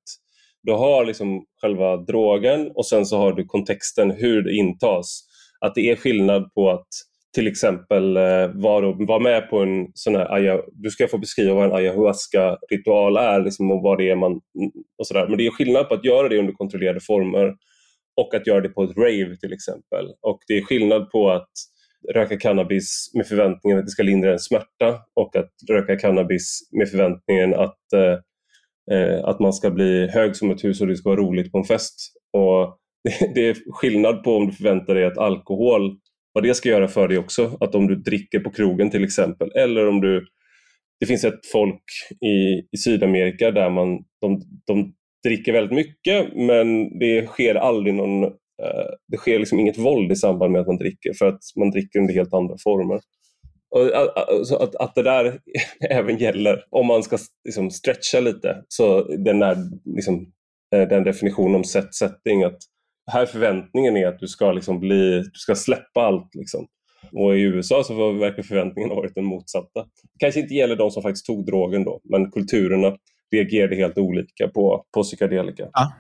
du 0.63 0.73
har 0.73 1.05
liksom 1.05 1.45
själva 1.61 1.97
drogen 1.97 2.71
och 2.75 2.87
sen 2.87 3.07
så 3.07 3.17
har 3.17 3.33
du 3.33 3.45
kontexten, 3.45 4.11
hur 4.11 4.43
det 4.43 4.53
intas 4.53 5.30
att 5.61 5.75
det 5.75 5.91
är 5.91 5.97
skillnad 5.97 6.55
på 6.55 6.71
att 6.71 6.87
till 7.35 7.47
exempel 7.47 8.17
eh, 8.17 8.49
vara, 8.55 9.19
med 9.19 9.51
på 9.51 9.59
en 9.59 9.87
sån 9.95 10.15
här, 10.15 10.63
du 10.73 10.91
ska 10.91 11.09
få 11.09 11.19
beskriva 11.19 11.55
vad 11.55 11.65
en 11.65 11.73
ayahuasca-ritual 11.73 13.17
är 13.17 13.45
liksom, 13.45 13.71
och 13.71 13.83
vad 13.83 13.99
det 13.99 14.11
är 14.11 14.17
man, 14.17 14.41
och 14.99 15.07
sådär. 15.07 15.29
Men 15.29 15.39
det 15.39 15.47
är 15.47 15.51
skillnad 15.51 15.89
på 15.89 15.95
att 15.95 16.05
göra 16.05 16.29
det 16.29 16.39
under 16.39 16.53
kontrollerade 16.53 17.01
former 17.01 17.55
och 18.17 18.35
att 18.35 18.47
göra 18.47 18.61
det 18.61 18.69
på 18.69 18.85
ett 18.85 18.97
rave 18.97 19.37
till 19.37 19.53
exempel. 19.53 20.07
Och 20.21 20.39
det 20.49 20.59
är 20.59 20.63
skillnad 20.63 21.11
på 21.11 21.31
att 21.31 21.51
röka 22.15 22.39
cannabis 22.39 23.11
med 23.15 23.27
förväntningen 23.27 23.79
att 23.79 23.85
det 23.85 23.91
ska 23.91 24.03
lindra 24.03 24.33
en 24.33 24.39
smärta 24.39 24.99
och 25.15 25.37
att 25.37 25.51
röka 25.71 25.97
cannabis 25.97 26.69
med 26.73 26.89
förväntningen 26.89 27.55
att, 27.55 27.93
eh, 27.95 28.19
eh 28.97 29.25
att 29.25 29.41
man 29.41 29.53
ska 29.53 29.71
bli 29.71 30.07
hög 30.07 30.37
som 30.37 30.51
ett 30.51 30.65
hus 30.65 30.81
och 30.81 30.87
det 30.87 30.97
ska 30.97 31.09
vara 31.09 31.21
roligt 31.21 31.53
på 31.53 31.59
en 31.59 31.65
fest. 31.65 32.13
Och 32.33 32.80
det 33.35 33.49
är 33.49 33.57
skillnad 33.73 34.23
på 34.23 34.37
om 34.37 34.47
du 34.47 34.53
förväntar 34.53 34.95
dig 34.95 35.05
att 35.05 35.19
alkohol, 35.19 35.97
vad 36.33 36.45
det 36.45 36.55
ska 36.55 36.69
göra 36.69 36.89
för 36.89 37.09
dig 37.09 37.19
också. 37.19 37.57
Att 37.61 37.75
om 37.75 37.87
du 37.87 37.97
dricker 37.97 38.41
på 38.41 38.51
krogen 38.51 38.91
till 38.91 39.05
exempel, 39.05 39.51
eller 39.57 39.89
om 39.89 40.01
du... 40.01 40.27
Det 41.01 41.07
finns 41.07 41.25
ett 41.25 41.47
folk 41.53 41.83
i, 42.21 42.67
i 42.73 42.77
Sydamerika 42.79 43.51
där 43.51 43.71
man, 43.71 43.99
de, 44.21 44.43
de 44.67 44.93
dricker 45.25 45.53
väldigt 45.53 45.75
mycket 45.75 46.37
men 46.37 46.99
det 46.99 47.27
sker 47.27 47.55
aldrig 47.55 47.95
någon... 47.95 48.25
Eh, 48.25 48.91
det 49.09 49.17
sker 49.17 49.39
liksom 49.39 49.61
inget 49.61 49.79
våld 49.79 50.13
i 50.13 50.17
samband 50.17 50.53
med 50.53 50.61
att 50.61 50.67
man 50.67 50.79
dricker 50.79 51.13
för 51.19 51.27
att 51.27 51.41
man 51.57 51.71
dricker 51.71 51.99
under 51.99 52.15
helt 52.15 52.35
andra 52.35 52.57
former. 52.65 53.01
Och 53.71 53.97
att, 53.97 54.53
att, 54.53 54.77
att 54.77 54.95
det 54.95 55.03
där 55.03 55.41
även 55.91 56.19
gäller 56.19 56.65
om 56.71 56.87
man 56.87 57.03
ska 57.03 57.19
liksom 57.45 57.71
stretcha 57.71 58.21
lite, 58.21 58.65
så 58.69 59.03
den, 59.03 59.39
där, 59.39 59.57
liksom, 59.85 60.33
eh, 60.75 60.89
den 60.89 61.05
definitionen 61.05 61.55
om 61.55 61.65
set 61.65 61.95
setting, 61.95 62.43
att 62.43 62.59
här 63.07 63.27
förväntningen 63.27 63.97
är 63.97 64.07
att 64.07 64.19
du 64.19 64.29
ska, 64.29 64.53
liksom 64.53 64.81
bli, 64.81 65.19
du 65.19 65.31
ska 65.35 65.55
släppa 65.55 66.01
allt. 66.01 66.35
Liksom. 66.35 66.67
Och 67.13 67.37
i 67.37 67.41
USA 67.41 67.85
så 67.85 67.95
var 67.95 68.13
verkligen 68.13 68.49
förväntningarna 68.49 68.95
varit 68.95 69.15
den 69.15 69.25
motsatta. 69.25 69.87
Kanske 70.19 70.41
inte 70.41 70.55
gäller 70.55 70.77
de 70.77 70.91
som 70.91 71.03
faktiskt 71.03 71.27
tog 71.27 71.47
drogen 71.47 71.85
då, 71.85 72.01
men 72.05 72.31
kulturerna 72.31 72.97
reagerade 73.33 73.77
helt 73.77 73.99
olika 73.99 74.49
på, 74.49 74.85
på 74.95 75.03
psykedelika. 75.03 75.69
Ja. 75.73 75.93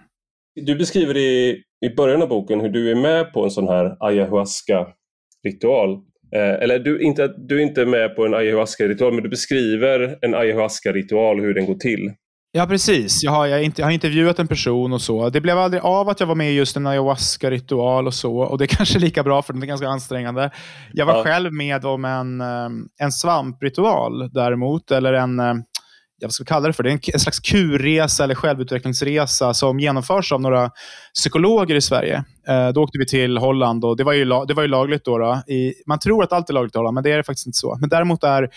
Du 0.54 0.76
beskriver 0.76 1.16
i, 1.16 1.62
i 1.86 1.94
början 1.96 2.22
av 2.22 2.28
boken 2.28 2.60
hur 2.60 2.68
du 2.68 2.90
är 2.90 2.94
med 2.94 3.32
på 3.32 3.44
en 3.44 3.50
sån 3.50 3.68
här 3.68 3.96
ayahuasca-ritual. 4.00 5.92
Eh, 6.34 6.62
eller 6.62 6.78
du, 6.78 7.00
inte, 7.00 7.34
du 7.38 7.56
är 7.58 7.62
inte 7.62 7.86
med 7.86 8.16
på 8.16 8.26
en 8.26 8.34
ayahuasca-ritual, 8.34 9.12
men 9.12 9.22
du 9.22 9.28
beskriver 9.28 10.18
en 10.20 10.34
ayahuasca-ritual 10.34 11.40
hur 11.40 11.54
den 11.54 11.66
går 11.66 11.74
till. 11.74 12.12
Ja, 12.52 12.66
precis. 12.66 13.22
Jag 13.22 13.32
har, 13.32 13.46
jag, 13.46 13.62
inte, 13.62 13.82
jag 13.82 13.86
har 13.86 13.92
intervjuat 13.92 14.38
en 14.38 14.48
person 14.48 14.92
och 14.92 15.02
så. 15.02 15.30
Det 15.30 15.40
blev 15.40 15.58
aldrig 15.58 15.82
av 15.82 16.08
att 16.08 16.20
jag 16.20 16.26
var 16.26 16.34
med 16.34 16.52
i 16.52 16.54
just 16.54 16.76
en 16.76 16.86
ayahuasca-ritual 16.86 18.06
och 18.06 18.14
så. 18.14 18.36
Och 18.36 18.58
det 18.58 18.64
är 18.64 18.66
kanske 18.76 18.98
lika 18.98 19.22
bra, 19.22 19.42
för 19.42 19.52
den 19.52 19.62
är 19.62 19.66
ganska 19.66 19.88
ansträngande. 19.88 20.50
Jag 20.92 21.06
var 21.06 21.16
ja. 21.16 21.24
själv 21.24 21.52
med 21.52 21.84
om 21.84 22.04
en, 22.04 22.40
eh, 22.40 22.68
en 22.98 23.12
svampritual 23.12 24.30
däremot, 24.32 24.90
eller 24.90 25.12
en 25.12 25.40
eh, 25.40 25.54
vad 26.22 26.32
ska 26.32 26.44
vi 26.44 26.48
kalla 26.48 26.66
det 26.66 26.72
för? 26.72 26.82
Det 26.82 26.90
är 26.90 26.92
en, 26.92 27.00
en 27.12 27.20
slags 27.20 27.40
kurresa 27.40 28.24
eller 28.24 28.34
självutvecklingsresa 28.34 29.54
som 29.54 29.80
genomförs 29.80 30.32
av 30.32 30.40
några 30.40 30.70
psykologer 31.14 31.74
i 31.74 31.80
Sverige. 31.80 32.24
Eh, 32.48 32.68
då 32.68 32.82
åkte 32.82 32.98
vi 32.98 33.06
till 33.06 33.38
Holland 33.38 33.84
och 33.84 33.96
det 33.96 34.04
var 34.04 34.12
ju, 34.12 34.24
det 34.24 34.54
var 34.54 34.62
ju 34.62 34.68
lagligt 34.68 35.04
då. 35.04 35.18
då 35.18 35.42
i, 35.46 35.74
man 35.86 35.98
tror 35.98 36.22
att 36.22 36.32
allt 36.32 36.50
är 36.50 36.54
lagligt 36.54 36.74
i 36.74 36.78
Holland, 36.78 36.94
men 36.94 37.04
det 37.04 37.12
är 37.12 37.16
det 37.16 37.24
faktiskt 37.24 37.46
inte 37.46 37.58
så. 37.58 37.76
Men 37.80 37.88
däremot 37.88 38.24
är 38.24 38.48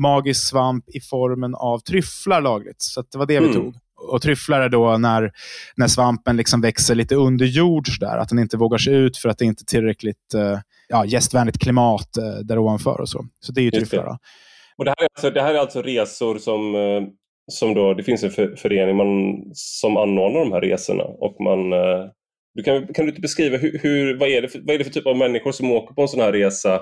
magisk 0.00 0.48
svamp 0.48 0.84
i 0.88 1.00
formen 1.00 1.54
av 1.54 1.78
tryfflar 1.78 2.40
lagligt. 2.40 2.82
Så 2.82 3.04
det 3.12 3.18
var 3.18 3.26
det 3.26 3.36
mm. 3.36 3.48
vi 3.48 3.54
tog. 3.54 3.74
Och 4.12 4.22
tryfflar 4.22 4.60
är 4.60 4.68
då 4.68 4.96
när, 4.96 5.32
när 5.76 5.86
svampen 5.86 6.36
liksom 6.36 6.60
växer 6.60 6.94
lite 6.94 7.14
under 7.14 7.46
jord, 7.46 7.86
där, 8.00 8.18
att 8.18 8.28
den 8.28 8.38
inte 8.38 8.56
vågar 8.56 8.78
sig 8.78 8.94
ut 8.94 9.16
för 9.16 9.28
att 9.28 9.38
det 9.38 9.44
inte 9.44 9.62
är 9.62 9.64
tillräckligt 9.64 10.34
uh, 10.34 10.58
ja, 10.88 11.04
gästvänligt 11.04 11.58
klimat 11.58 12.08
uh, 12.18 12.44
där 12.44 12.58
ovanför. 12.58 13.00
Och 13.00 13.08
så. 13.08 13.26
så 13.40 13.52
det 13.52 13.60
är 13.60 13.62
ju 13.62 13.70
tryfflar. 13.70 14.18
Och 14.76 14.84
det, 14.84 14.90
här 14.90 15.04
är 15.04 15.08
alltså, 15.14 15.30
det 15.30 15.42
här 15.42 15.54
är 15.54 15.58
alltså 15.58 15.82
resor 15.82 16.38
som, 16.38 16.74
eh, 16.74 17.02
som 17.52 17.74
då, 17.74 17.94
det 17.94 18.02
finns 18.02 18.22
en 18.22 18.30
för, 18.30 18.56
förening 18.56 18.96
man, 18.96 19.42
som 19.54 19.96
anordnar 19.96 20.40
de 20.40 20.52
här 20.52 20.60
resorna. 20.60 21.04
Och 21.04 21.40
man, 21.40 21.70
du 22.54 22.62
kan, 22.62 22.86
kan 22.86 23.04
du 23.04 23.08
inte 23.08 23.20
beskriva 23.20 23.56
hur, 23.56 23.78
hur, 23.82 24.18
vad, 24.18 24.28
är 24.28 24.42
det 24.42 24.48
för, 24.48 24.60
vad 24.64 24.74
är 24.74 24.78
det 24.78 24.84
för 24.84 24.92
typ 24.92 25.06
av 25.06 25.16
människor 25.16 25.52
som 25.52 25.70
åker 25.70 25.94
på 25.94 26.02
en 26.02 26.08
sån 26.08 26.20
här 26.20 26.32
resa 26.32 26.80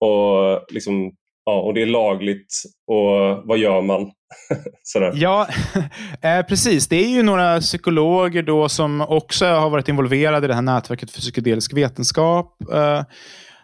och 0.00 0.66
liksom 0.72 1.12
Ja, 1.46 1.60
och 1.60 1.74
det 1.74 1.82
är 1.82 1.86
lagligt. 1.86 2.62
Och 2.86 3.48
vad 3.48 3.58
gör 3.58 3.82
man? 3.82 4.00
ja, 5.14 5.48
eh, 6.22 6.46
precis. 6.46 6.88
Det 6.88 7.04
är 7.04 7.08
ju 7.08 7.22
några 7.22 7.60
psykologer 7.60 8.42
då 8.42 8.68
som 8.68 9.00
också 9.00 9.46
har 9.46 9.70
varit 9.70 9.88
involverade 9.88 10.44
i 10.44 10.48
det 10.48 10.54
här 10.54 10.62
nätverket 10.62 11.10
för 11.10 11.20
psykedelisk 11.20 11.72
vetenskap. 11.72 12.56
Eh, 12.72 13.02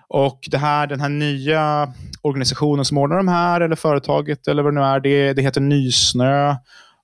och 0.09 0.41
det 0.51 0.59
här, 0.59 0.87
den 0.87 1.01
här 1.01 1.09
nya 1.09 1.93
organisationen 2.23 2.85
som 2.85 2.99
ordnar 2.99 3.17
de 3.17 3.29
här, 3.29 3.61
eller 3.61 3.77
företaget, 3.77 4.49
eller 4.49 4.63
vad 4.63 4.75
det 4.75 4.81
nu 4.81 4.87
är, 4.87 5.01
det, 5.01 5.33
det 5.33 5.43
heter 5.43 5.61
Nysnö. 5.61 6.55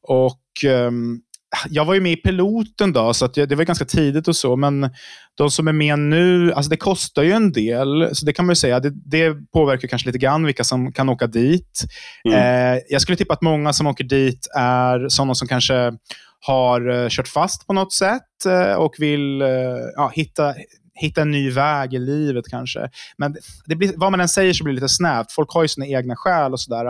Och 0.02 0.42
um, 0.66 1.20
jag 1.68 1.84
var 1.84 1.94
ju 1.94 2.00
med 2.00 2.12
i 2.12 2.16
piloten 2.16 2.92
då, 2.92 3.14
så 3.14 3.26
det 3.26 3.54
var 3.54 3.64
ganska 3.64 3.84
tidigt 3.84 4.28
och 4.28 4.36
så, 4.36 4.56
men 4.56 4.90
de 5.34 5.50
som 5.50 5.68
är 5.68 5.72
med 5.72 5.98
nu, 5.98 6.52
alltså 6.52 6.70
det 6.70 6.76
kostar 6.76 7.22
ju 7.22 7.32
en 7.32 7.52
del, 7.52 8.08
så 8.12 8.26
det 8.26 8.32
kan 8.32 8.46
man 8.46 8.50
ju 8.50 8.56
säga, 8.56 8.80
det, 8.80 8.90
det 8.90 9.34
påverkar 9.52 9.88
kanske 9.88 10.08
lite 10.08 10.18
grann 10.18 10.44
vilka 10.44 10.64
som 10.64 10.92
kan 10.92 11.08
åka 11.08 11.26
dit. 11.26 11.84
Mm. 12.28 12.38
Eh, 12.38 12.82
jag 12.88 13.02
skulle 13.02 13.16
tippa 13.16 13.34
att 13.34 13.42
många 13.42 13.72
som 13.72 13.86
åker 13.86 14.04
dit 14.04 14.48
är 14.56 15.08
sådana 15.08 15.34
som 15.34 15.48
kanske 15.48 15.92
har 16.40 16.88
uh, 16.88 17.08
kört 17.08 17.28
fast 17.28 17.66
på 17.66 17.72
något 17.72 17.92
sätt 17.92 18.46
uh, 18.46 18.74
och 18.74 18.94
vill 18.98 19.42
uh, 19.42 19.48
ja, 19.96 20.12
hitta, 20.14 20.54
hitta 20.94 21.22
en 21.22 21.30
ny 21.30 21.50
väg 21.50 21.94
i 21.94 21.98
livet 21.98 22.44
kanske. 22.50 22.90
Men 23.16 23.36
det 23.66 23.76
blir, 23.76 23.92
vad 23.96 24.10
man 24.10 24.20
än 24.20 24.28
säger 24.28 24.52
så 24.52 24.64
blir 24.64 24.74
det 24.74 24.80
lite 24.80 24.88
snävt. 24.88 25.32
Folk 25.32 25.50
har 25.50 25.62
ju 25.62 25.68
sina 25.68 25.86
egna 25.86 26.16
skäl 26.16 26.52
och 26.52 26.60
sådär. 26.60 26.86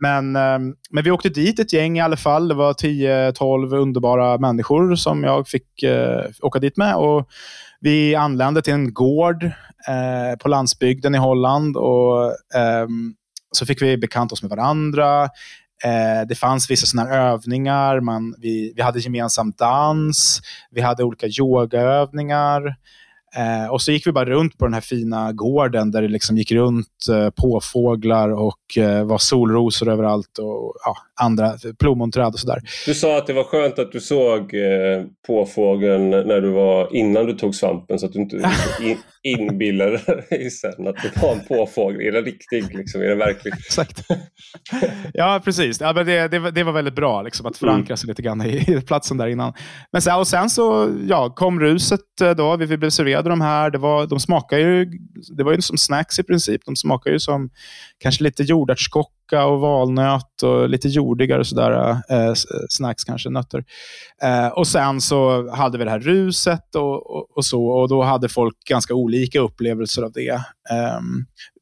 Men, 0.00 0.36
eh, 0.36 0.58
men 0.90 1.04
vi 1.04 1.10
åkte 1.10 1.28
dit 1.28 1.58
ett 1.58 1.72
gäng 1.72 1.98
i 1.98 2.00
alla 2.00 2.16
fall. 2.16 2.48
Det 2.48 2.54
var 2.54 2.72
10-12 2.72 3.76
underbara 3.76 4.38
människor 4.38 4.96
som 4.96 5.24
jag 5.24 5.48
fick 5.48 5.82
eh, 5.82 6.24
åka 6.42 6.58
dit 6.58 6.76
med. 6.76 6.94
Och 6.96 7.28
vi 7.80 8.14
anlände 8.14 8.62
till 8.62 8.72
en 8.72 8.94
gård 8.94 9.44
eh, 9.88 10.38
på 10.40 10.48
landsbygden 10.48 11.14
i 11.14 11.18
Holland. 11.18 11.76
Och, 11.76 12.24
eh, 12.30 12.86
så 13.52 13.66
fick 13.66 13.82
vi 13.82 13.96
bekanta 13.96 14.32
oss 14.32 14.42
med 14.42 14.50
varandra. 14.50 15.22
Eh, 15.84 16.26
det 16.28 16.34
fanns 16.34 16.70
vissa 16.70 16.86
såna 16.86 17.08
övningar. 17.10 18.00
Man, 18.00 18.34
vi, 18.38 18.72
vi 18.76 18.82
hade 18.82 19.00
gemensam 19.00 19.52
dans. 19.58 20.40
Vi 20.70 20.80
hade 20.80 21.04
olika 21.04 21.26
yogaövningar. 21.26 22.76
Eh, 23.36 23.70
och 23.70 23.82
så 23.82 23.92
gick 23.92 24.06
vi 24.06 24.12
bara 24.12 24.24
runt 24.24 24.58
på 24.58 24.64
den 24.64 24.74
här 24.74 24.80
fina 24.80 25.32
gården 25.32 25.90
där 25.90 26.02
det 26.02 26.08
liksom 26.08 26.36
gick 26.36 26.52
runt 26.52 27.08
eh, 27.10 27.30
påfåglar 27.30 28.28
och 28.28 28.78
eh, 28.78 29.04
var 29.04 29.18
solrosor 29.18 29.88
överallt 29.88 30.38
och 30.38 30.74
ja, 30.84 30.96
andra 31.20 31.52
plommonträd 31.78 32.32
och 32.32 32.38
sådär. 32.38 32.58
Du 32.86 32.94
sa 32.94 33.18
att 33.18 33.26
det 33.26 33.32
var 33.32 33.44
skönt 33.44 33.78
att 33.78 33.92
du 33.92 34.00
såg 34.00 34.54
eh, 34.54 35.04
påfågeln 35.26 36.10
när 36.10 36.40
du 36.40 36.50
var 36.50 36.96
innan 36.96 37.26
du 37.26 37.32
tog 37.32 37.54
svampen 37.54 37.98
så 37.98 38.06
att 38.06 38.12
du 38.12 38.18
inte 38.18 38.36
in, 38.82 38.96
inbillade 39.22 40.24
dig 40.30 40.50
sen 40.50 40.88
att 40.88 40.96
det 41.02 41.22
var 41.22 41.32
en 41.32 41.40
påfågel. 41.48 42.00
Är 42.00 42.12
den 42.12 42.24
riktig? 42.24 42.76
Liksom? 42.76 43.02
Är 43.02 43.06
den 43.06 43.18
verklig? 43.18 43.54
Exakt. 43.54 44.06
Ja, 45.12 45.40
precis. 45.44 45.80
Ja, 45.80 45.92
men 45.92 46.06
det, 46.06 46.28
det, 46.28 46.50
det 46.50 46.62
var 46.62 46.72
väldigt 46.72 46.94
bra 46.94 47.22
liksom, 47.22 47.46
att 47.46 47.56
förankra 47.56 47.92
mm. 47.92 47.96
sig 47.96 48.08
lite 48.08 48.22
grann 48.22 48.42
i, 48.42 48.64
i 48.68 48.80
platsen 48.80 49.16
där 49.16 49.26
innan. 49.26 49.52
Men 49.92 50.02
sen, 50.02 50.18
och 50.18 50.28
sen 50.28 50.50
så 50.50 50.94
ja, 51.08 51.30
kom 51.36 51.60
ruset 51.60 52.20
eh, 52.22 52.30
då. 52.30 52.56
Vi, 52.56 52.66
vi 52.66 52.76
blev 52.76 52.90
serverade 52.90 53.23
de 53.30 53.40
här. 53.40 53.70
Det, 53.70 53.78
var, 53.78 54.06
de 54.06 54.20
smakar 54.20 54.58
ju, 54.58 54.84
det 55.36 55.44
var 55.44 55.52
ju 55.52 55.62
som 55.62 55.78
snacks 55.78 56.18
i 56.18 56.22
princip. 56.22 56.64
De 56.64 56.76
smakar 56.76 57.10
ju 57.10 57.20
som 57.20 57.50
kanske 57.98 58.24
lite 58.24 58.42
jordärtskocka 59.24 59.46
och 59.46 59.60
valnöt 59.60 60.42
och 60.42 60.68
lite 60.68 60.88
jordigare 60.88 61.44
sådär, 61.44 61.96
eh, 62.08 62.34
snacks, 62.68 63.04
kanske 63.04 63.30
nötter. 63.30 63.64
Eh, 64.22 64.48
och 64.48 64.66
Sen 64.66 65.00
så 65.00 65.50
hade 65.50 65.78
vi 65.78 65.84
det 65.84 65.90
här 65.90 66.00
ruset 66.00 66.74
och, 66.74 67.10
och, 67.10 67.36
och, 67.36 67.44
så 67.44 67.66
och 67.66 67.88
då 67.88 68.02
hade 68.02 68.28
folk 68.28 68.56
ganska 68.68 68.94
olika 68.94 69.40
upplevelser 69.40 70.02
av 70.02 70.12
det. 70.12 70.30
Eh, 70.70 71.00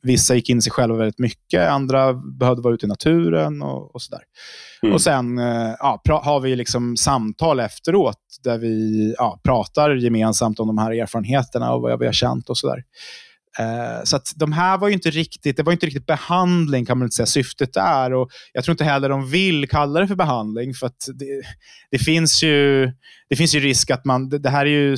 vissa 0.02 0.34
gick 0.34 0.50
in 0.50 0.58
i 0.58 0.62
sig 0.62 0.72
själva 0.72 0.96
väldigt 0.96 1.18
mycket, 1.18 1.68
andra 1.68 2.14
behövde 2.14 2.62
vara 2.62 2.74
ute 2.74 2.86
i 2.86 2.88
naturen 2.88 3.62
och, 3.62 3.94
och 3.94 4.02
sådär. 4.02 4.22
Mm. 4.82 4.94
Och 4.94 5.00
Sen 5.00 5.38
eh, 5.38 5.74
ja, 5.78 6.00
har 6.24 6.40
vi 6.40 6.56
liksom 6.56 6.96
samtal 6.96 7.60
efteråt 7.60 8.18
där 8.44 8.58
vi 8.58 9.14
ja, 9.18 9.40
pratar 9.44 9.94
gemensamt 9.94 10.60
om 10.60 10.66
de 10.66 10.78
här 10.78 10.90
erfarenheterna 10.90 11.74
och 11.74 11.82
vad 11.82 11.98
vi 11.98 12.06
har 12.06 12.12
känt 12.12 12.50
och 12.50 12.58
sådär. 12.58 12.76
Eh, 12.76 12.82
Eh, 13.58 14.04
så 14.04 14.16
att 14.16 14.32
de 14.36 14.52
här 14.52 14.78
var 14.78 14.88
ju 14.88 14.94
inte 14.94 15.10
riktigt, 15.10 15.56
det 15.56 15.62
var 15.62 15.72
inte 15.72 15.86
riktigt 15.86 16.06
behandling 16.06 16.86
kan 16.86 16.98
man 16.98 17.06
inte 17.06 17.16
säga 17.16 17.26
syftet 17.26 17.76
är. 17.76 18.12
Och 18.12 18.30
jag 18.52 18.64
tror 18.64 18.72
inte 18.72 18.84
heller 18.84 19.08
de 19.08 19.30
vill 19.30 19.68
kalla 19.68 20.00
det 20.00 20.08
för 20.08 20.14
behandling. 20.14 20.74
För 20.74 20.86
att 20.86 21.08
det, 21.14 21.42
det 21.90 21.98
finns, 21.98 22.42
ju, 22.42 22.92
det 23.28 23.36
finns 23.36 23.54
ju 23.54 23.60
risk 23.60 23.90
att 23.90 24.04
man, 24.04 24.28
det, 24.28 24.38
det 24.38 24.50
här 24.50 24.66
är 24.66 24.70
ju 24.70 24.96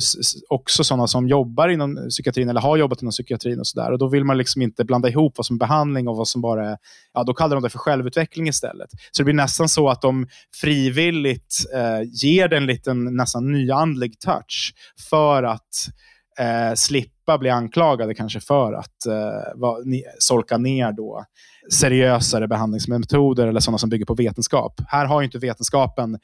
också 0.49 0.83
sådana 0.83 1.07
som 1.07 1.27
jobbar 1.27 1.69
inom 1.69 2.07
psykiatrin 2.09 2.49
eller 2.49 2.61
har 2.61 2.77
jobbat 2.77 3.01
inom 3.01 3.11
psykiatrin 3.11 3.59
och 3.59 3.67
sådär. 3.67 3.91
Och 3.91 3.99
då 3.99 4.07
vill 4.07 4.23
man 4.23 4.37
liksom 4.37 4.61
inte 4.61 4.85
blanda 4.85 5.09
ihop 5.09 5.33
vad 5.37 5.45
som 5.45 5.55
är 5.55 5.59
behandling 5.59 6.07
och 6.07 6.17
vad 6.17 6.27
som 6.27 6.41
bara 6.41 6.69
är, 6.71 6.77
ja 7.13 7.23
då 7.23 7.33
kallar 7.33 7.55
de 7.55 7.63
det 7.63 7.69
för 7.69 7.79
självutveckling 7.79 8.47
istället. 8.47 8.89
Så 9.11 9.21
det 9.21 9.23
blir 9.23 9.33
nästan 9.33 9.69
så 9.69 9.89
att 9.89 10.01
de 10.01 10.27
frivilligt 10.61 11.65
eh, 11.75 12.09
ger 12.23 12.47
den 12.47 12.65
en 12.65 12.67
liten 12.67 13.15
nästan 13.15 13.51
nyandlig 13.51 14.19
touch 14.19 14.73
för 15.09 15.43
att 15.43 15.89
eh, 16.39 16.73
slippa 16.75 17.37
bli 17.37 17.49
anklagade 17.49 18.13
kanske 18.13 18.39
för 18.39 18.73
att 18.73 19.05
eh, 19.05 19.59
va, 19.59 19.77
ni, 19.85 20.03
solka 20.19 20.57
ner 20.57 20.91
då 20.91 21.25
seriösare 21.71 22.47
behandlingsmetoder 22.47 23.47
eller 23.47 23.59
sådana 23.59 23.77
som 23.77 23.89
bygger 23.89 24.05
på 24.05 24.13
vetenskap. 24.13 24.81
Här 24.87 25.05
har 25.05 25.23
inte 25.23 25.37
vetenskapen 25.37 26.13
eh, 26.13 26.19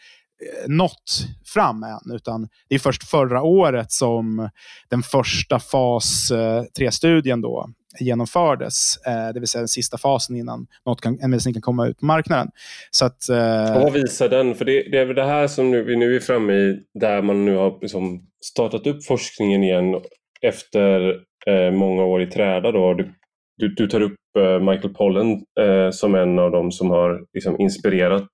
nått 0.68 1.28
fram 1.46 1.84
än, 1.84 2.16
utan 2.16 2.48
det 2.70 2.76
är 2.76 2.80
först 2.80 3.04
förra 3.04 3.42
året 3.42 3.92
som 3.92 4.50
den 4.90 5.04
första 5.04 5.60
fas 5.60 6.32
eh, 6.32 6.64
3-studien 6.80 7.42
då 7.42 7.70
genomfördes, 8.00 8.98
eh, 9.08 9.34
det 9.34 9.40
vill 9.40 9.48
säga 9.48 9.62
den 9.62 9.68
sista 9.68 9.98
fasen 9.98 10.36
innan 10.36 10.68
något 10.86 11.02
kan, 11.02 11.20
en 11.22 11.30
medicin 11.30 11.54
kan 11.54 11.62
komma 11.62 11.88
ut 11.88 12.00
på 12.00 12.06
marknaden. 12.06 12.48
Så 12.92 13.06
att, 13.06 13.30
eh... 13.30 13.84
Vad 13.84 13.94
visar 13.94 14.30
den? 14.30 14.56
För 14.56 14.66
det, 14.66 14.84
det, 14.92 14.98
är 14.98 15.06
väl 15.06 15.16
det 15.16 15.26
här 15.26 15.48
som 15.48 15.72
nu, 15.72 15.84
vi 15.84 15.96
nu 15.96 16.16
är 16.16 16.20
framme 16.20 16.54
i, 16.54 16.80
där 17.00 17.22
man 17.22 17.46
nu 17.46 17.56
har 17.56 17.80
liksom 17.82 18.28
startat 18.46 18.88
upp 18.88 19.06
forskningen 19.06 19.64
igen 19.64 20.02
efter 20.42 21.20
eh, 21.48 21.72
många 21.72 22.04
år 22.04 22.22
i 22.22 22.28
träda. 22.28 22.72
Då. 22.72 22.94
Du, 22.94 23.14
du, 23.58 23.68
du 23.68 23.88
tar 23.88 24.02
upp 24.02 24.18
eh, 24.38 24.60
Michael 24.60 24.94
Pollen 24.94 25.32
eh, 25.60 25.90
som 25.92 26.16
en 26.16 26.40
av 26.40 26.52
dem 26.52 26.72
som 26.72 26.90
har 26.90 27.26
liksom, 27.34 27.62
inspirerat 27.62 28.30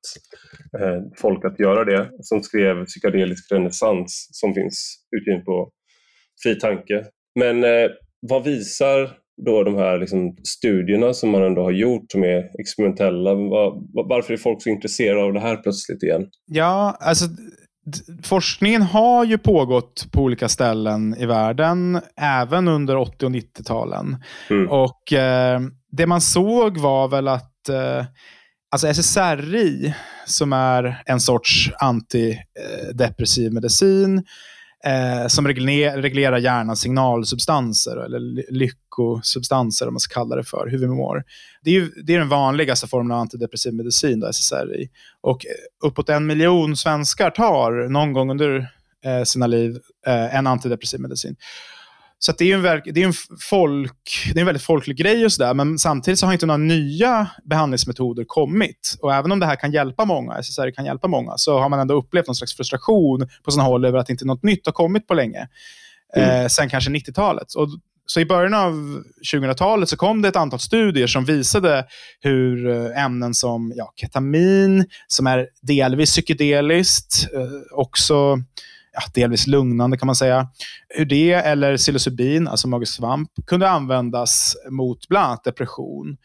eh, 0.80 1.02
folk 1.18 1.46
att 1.46 1.60
göra 1.60 1.86
det, 1.86 2.10
som 2.22 2.44
skrev 2.44 2.86
Psykedelisk 2.86 3.52
renässans 3.52 4.30
som 4.32 4.54
finns 4.54 4.96
utgiven 5.18 5.46
på 5.46 5.72
Fri 6.44 6.60
Tanke. 6.60 7.06
Men 7.40 7.64
eh, 7.64 7.90
vad 8.22 8.44
visar 8.44 9.12
då 9.46 9.64
de 9.64 9.76
här 9.76 10.00
liksom 10.00 10.36
studierna 10.44 11.14
som 11.14 11.30
man 11.30 11.44
ändå 11.44 11.64
har 11.64 11.72
gjort 11.72 12.12
som 12.12 12.24
är 12.24 12.60
experimentella. 12.60 13.34
Var, 13.34 14.08
varför 14.10 14.34
är 14.34 14.38
folk 14.38 14.64
så 14.64 14.70
intresserade 14.70 15.24
av 15.24 15.34
det 15.34 15.40
här 15.40 15.56
plötsligt 15.56 16.04
igen? 16.04 16.26
Ja, 16.46 16.98
alltså 17.00 17.26
forskningen 18.24 18.82
har 18.82 19.26
ju 19.26 19.38
pågått 19.38 20.08
på 20.12 20.22
olika 20.22 20.50
ställen 20.50 21.16
i 21.18 21.26
världen, 21.26 22.02
även 22.22 22.68
under 22.68 22.98
80 22.98 23.26
och 23.26 23.32
90-talen. 23.32 24.24
Mm. 24.50 24.70
Och 24.70 25.14
eh, 25.14 25.62
Det 25.92 26.08
man 26.08 26.22
såg 26.22 26.78
var 26.78 27.08
väl 27.08 27.28
att 27.28 27.70
eh, 27.70 28.06
alltså 28.72 28.88
SSRI, 28.88 29.94
som 30.26 30.54
är 30.54 31.02
en 31.06 31.20
sorts 31.20 31.72
antidepressiv 31.80 33.54
medicin, 33.54 34.24
eh, 34.86 35.28
som 35.28 35.48
reglerar, 35.48 36.02
reglerar 36.02 36.38
hjärnans 36.38 36.82
signalsubstanser, 36.82 37.98
eller 37.98 38.52
lyckosubstanser 38.52 39.88
om 39.88 39.94
man 39.94 40.00
ska 40.00 40.14
kalla 40.14 40.36
det 40.36 40.44
för, 40.44 40.68
hur 40.68 40.78
vi 40.78 40.88
mår. 40.88 41.24
Det 41.64 41.70
är, 41.70 41.74
ju, 41.74 41.92
det 42.06 42.14
är 42.14 42.20
den 42.20 42.30
vanligaste 42.30 42.88
formen 42.88 43.12
av 43.12 43.20
antidepressiv 43.20 43.74
medicin, 43.74 44.20
då, 44.20 44.28
SSRI. 44.28 44.90
Och 45.22 45.46
eh, 45.46 45.88
uppåt 45.88 46.10
en 46.10 46.26
miljon 46.26 46.78
svenskar 46.78 47.30
tar 47.30 47.90
någon 47.90 48.14
gång 48.14 48.32
under 48.32 48.70
eh, 49.06 49.24
sina 49.24 49.48
liv 49.48 49.80
eh, 50.08 50.36
en 50.36 50.48
antidepressiv 50.48 51.00
medicin. 51.00 51.36
Så 52.20 52.32
det 52.32 52.52
är 52.52 52.56
en, 52.56 52.82
det 52.94 53.02
är 53.02 53.08
en, 53.08 53.14
folk, 53.40 54.32
det 54.34 54.40
är 54.40 54.42
en 54.42 54.46
väldigt 54.46 54.64
folklig 54.64 54.98
grej 54.98 55.26
och 55.26 55.32
sådär, 55.32 55.54
men 55.54 55.80
samtidigt 55.80 56.20
så 56.20 56.26
har 56.26 56.34
inte 56.34 56.46
några 56.46 56.58
nya 56.58 57.28
behandlingsmetoder 57.50 58.24
kommit. 58.28 58.98
Och 59.02 59.14
även 59.14 59.32
om 59.32 59.40
det 59.40 59.46
här 59.46 59.56
kan 59.56 59.72
hjälpa 59.72 60.06
många, 60.06 60.38
SSRI 60.44 60.72
kan 60.72 60.86
hjälpa 60.86 61.08
många, 61.08 61.34
så 61.38 61.60
har 61.60 61.70
man 61.70 61.80
ändå 61.80 61.94
upplevt 61.94 62.28
någon 62.28 62.36
slags 62.36 62.56
frustration 62.56 63.28
på 63.44 63.52
sina 63.52 63.64
håll 63.64 63.86
över 63.86 64.00
att 64.00 64.10
inte 64.10 64.26
något 64.26 64.44
nytt 64.44 64.66
har 64.66 64.74
kommit 64.74 65.08
på 65.08 65.14
länge. 65.14 65.48
Mm. 66.16 66.42
Eh, 66.42 66.48
sen 66.48 66.70
kanske 66.70 66.92
90-talet. 66.92 67.54
Och 67.54 67.68
så 68.06 68.20
i 68.20 68.26
början 68.26 68.54
av 68.54 69.04
2000-talet 69.34 69.90
så 69.90 69.98
kom 69.98 70.22
det 70.22 70.28
ett 70.28 70.36
antal 70.36 70.60
studier 70.60 71.08
som 71.08 71.26
visade 71.26 71.86
hur 72.20 72.70
eh, 72.70 73.04
ämnen 73.04 73.34
som 73.34 73.74
ja, 73.76 73.94
ketamin, 73.96 74.86
som 75.08 75.28
är 75.28 75.48
delvis 75.62 76.12
psykedeliskt, 76.12 77.28
eh, 77.34 77.80
också 77.80 78.38
ja, 78.98 79.12
delvis 79.14 79.48
lugnande 79.48 79.98
kan 79.98 80.06
man 80.06 80.16
säga. 80.16 80.48
Hur 80.90 81.06
det, 81.06 81.34
eller 81.34 81.78
psilocybin, 81.78 82.48
alltså 82.48 82.68
magisk 82.68 82.94
svamp, 82.94 83.30
kunde 83.46 83.70
användas 83.70 84.56
mot 84.70 85.08
bland 85.08 85.26
annat 85.26 85.44
depression. 85.44 86.18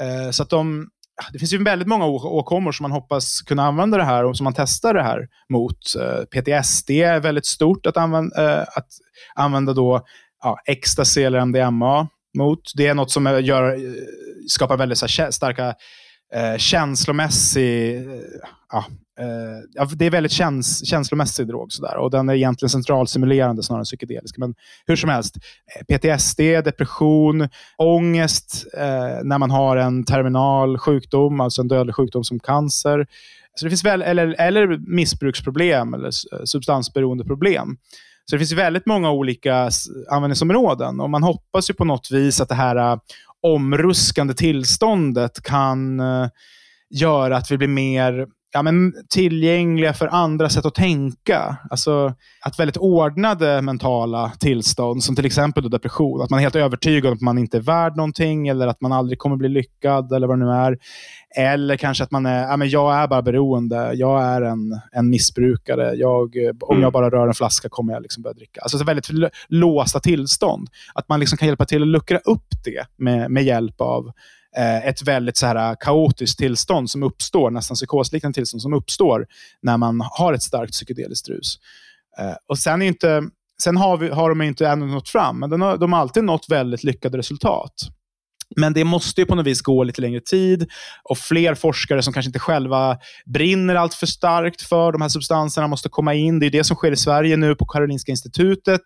Eh, 0.00 0.30
så 0.30 0.42
att 0.42 0.50
de, 0.50 0.88
det 1.32 1.38
finns 1.38 1.52
ju 1.52 1.64
väldigt 1.64 1.88
många 1.88 2.06
åkommor 2.06 2.72
som 2.72 2.84
man 2.84 2.92
hoppas 2.92 3.42
kunna 3.42 3.62
använda 3.62 3.98
det 3.98 4.04
här 4.04 4.24
och 4.24 4.36
som 4.36 4.44
man 4.44 4.54
testar 4.56 4.94
det 4.94 5.02
här 5.02 5.28
mot. 5.48 5.78
Eh, 6.00 6.24
PTSD 6.24 6.90
är 6.90 7.20
väldigt 7.20 7.46
stort 7.46 7.86
att 7.86 7.96
använda, 7.96 8.60
eh, 8.60 8.62
att 8.62 8.88
använda 9.34 9.72
då, 9.72 10.00
ja, 10.42 10.58
ecstasy 10.66 11.22
eller 11.22 11.38
MDMA 11.38 12.08
mot. 12.38 12.60
Det 12.76 12.86
är 12.86 12.94
något 12.94 13.10
som 13.10 13.26
gör, 13.44 13.74
eh, 13.74 13.92
skapar 14.48 14.76
väldigt 14.76 14.98
så 14.98 15.08
starka 15.30 15.74
eh, 16.34 16.56
känslomässig... 16.56 17.96
Eh, 17.96 18.04
ja, 18.72 18.84
eh, 19.80 19.88
det 19.96 20.06
är 20.06 20.10
väldigt 20.10 20.32
käns 20.32 20.86
känslomässig 20.86 21.46
drog. 21.46 21.72
Sådär, 21.72 21.96
och 21.96 22.10
Den 22.10 22.28
är 22.28 22.34
egentligen 22.34 22.70
centralstimulerande 22.70 23.62
snarare 23.62 23.80
än 23.80 23.84
psykedelisk. 23.84 24.38
Men 24.38 24.54
hur 24.86 24.96
som 24.96 25.10
helst, 25.10 25.36
eh, 25.36 25.84
PTSD, 25.84 26.40
depression, 26.40 27.48
ångest 27.78 28.66
eh, 28.76 29.24
när 29.24 29.38
man 29.38 29.50
har 29.50 29.76
en 29.76 30.04
terminal 30.04 30.78
sjukdom, 30.78 31.40
alltså 31.40 31.60
en 31.60 31.68
dödlig 31.68 31.94
sjukdom 31.94 32.24
som 32.24 32.40
cancer. 32.40 33.06
Så 33.54 33.66
det 33.66 33.70
finns 33.70 33.84
väl, 33.84 34.02
eller, 34.02 34.34
eller 34.38 34.78
missbruksproblem 34.78 35.94
eller 35.94 36.10
substansberoendeproblem. 36.46 37.76
Så 38.26 38.36
det 38.36 38.38
finns 38.38 38.52
väldigt 38.52 38.86
många 38.86 39.10
olika 39.10 39.70
användningsområden 40.10 41.00
och 41.00 41.10
man 41.10 41.22
hoppas 41.22 41.70
ju 41.70 41.74
på 41.74 41.84
något 41.84 42.10
vis 42.10 42.40
att 42.40 42.48
det 42.48 42.54
här 42.54 42.76
eh, 42.76 42.98
omruskande 43.44 44.34
tillståndet 44.34 45.42
kan 45.42 46.00
eh, 46.00 46.28
göra 46.90 47.36
att 47.36 47.50
vi 47.50 47.58
blir 47.58 47.68
mer 47.68 48.26
ja, 48.54 48.62
men 48.62 48.92
tillgängliga 49.08 49.92
för 49.92 50.06
andra 50.06 50.48
sätt 50.48 50.66
att 50.66 50.74
tänka. 50.74 51.56
Alltså 51.70 52.14
att 52.40 52.58
väldigt 52.58 52.76
ordnade 52.76 53.62
mentala 53.62 54.32
tillstånd, 54.40 55.04
som 55.04 55.16
till 55.16 55.26
exempel 55.26 55.70
depression, 55.70 56.22
att 56.22 56.30
man 56.30 56.38
är 56.38 56.42
helt 56.42 56.56
övertygad 56.56 57.06
om 57.06 57.12
att 57.12 57.20
man 57.20 57.38
inte 57.38 57.56
är 57.56 57.60
värd 57.60 57.96
någonting 57.96 58.48
eller 58.48 58.66
att 58.66 58.80
man 58.80 58.92
aldrig 58.92 59.18
kommer 59.18 59.36
bli 59.36 59.48
lyckad 59.48 60.12
eller 60.12 60.26
vad 60.26 60.38
det 60.38 60.44
nu 60.44 60.50
är. 60.50 60.78
Eller 61.36 61.76
kanske 61.76 62.04
att 62.04 62.10
man 62.10 62.26
är, 62.26 62.42
ja, 62.42 62.56
men 62.56 62.68
jag 62.68 62.94
är 62.94 63.08
bara 63.08 63.22
beroende, 63.22 63.92
jag 63.94 64.22
är 64.22 64.42
en, 64.42 64.80
en 64.92 65.10
missbrukare, 65.10 65.94
jag, 65.94 66.36
om 66.60 66.60
jag 66.68 66.78
mm. 66.78 66.92
bara 66.92 67.10
rör 67.10 67.28
en 67.28 67.34
flaska 67.34 67.68
kommer 67.68 67.92
jag 67.92 68.02
liksom 68.02 68.22
börja 68.22 68.34
dricka. 68.34 68.60
Alltså 68.60 68.84
väldigt 68.84 69.08
låsta 69.48 70.00
tillstånd. 70.00 70.68
Att 70.94 71.08
man 71.08 71.20
liksom 71.20 71.38
kan 71.38 71.48
hjälpa 71.48 71.64
till 71.64 71.82
att 71.82 71.88
luckra 71.88 72.18
upp 72.18 72.46
det 72.64 72.86
med, 72.96 73.30
med 73.30 73.44
hjälp 73.44 73.80
av 73.80 74.12
eh, 74.56 74.86
ett 74.86 75.02
väldigt 75.02 75.36
så 75.36 75.46
här 75.46 75.76
kaotiskt 75.80 76.38
tillstånd 76.38 76.90
som 76.90 77.02
uppstår, 77.02 77.50
nästan 77.50 77.74
psykosliknande 77.74 78.34
tillstånd 78.34 78.62
som 78.62 78.74
uppstår 78.74 79.26
när 79.62 79.76
man 79.76 80.00
har 80.10 80.32
ett 80.32 80.42
starkt 80.42 80.72
psykedeliskt 80.72 81.28
rus. 81.28 81.58
Eh, 82.18 82.34
och 82.46 82.58
sen, 82.58 82.82
inte, 82.82 83.22
sen 83.62 83.76
har, 83.76 83.96
vi, 83.96 84.08
har 84.08 84.28
de 84.28 84.42
inte 84.42 84.68
ännu 84.68 84.86
nått 84.86 85.08
fram, 85.08 85.40
men 85.40 85.50
de 85.50 85.62
har, 85.62 85.76
de 85.76 85.92
har 85.92 86.00
alltid 86.00 86.24
nått 86.24 86.46
väldigt 86.48 86.84
lyckade 86.84 87.18
resultat. 87.18 87.74
Men 88.56 88.72
det 88.72 88.84
måste 88.84 89.20
ju 89.20 89.26
på 89.26 89.34
något 89.34 89.46
vis 89.46 89.60
gå 89.60 89.84
lite 89.84 90.00
längre 90.00 90.20
tid 90.20 90.70
och 91.02 91.18
fler 91.18 91.54
forskare 91.54 92.02
som 92.02 92.12
kanske 92.12 92.28
inte 92.28 92.38
själva 92.38 92.98
brinner 93.26 93.74
allt 93.74 93.94
för 93.94 94.06
starkt 94.06 94.62
för 94.62 94.92
de 94.92 95.02
här 95.02 95.08
substanserna 95.08 95.66
måste 95.66 95.88
komma 95.88 96.14
in. 96.14 96.38
Det 96.38 96.46
är 96.46 96.50
det 96.50 96.64
som 96.64 96.76
sker 96.76 96.92
i 96.92 96.96
Sverige 96.96 97.36
nu 97.36 97.54
på 97.54 97.64
Karolinska 97.64 98.12
institutet. 98.12 98.80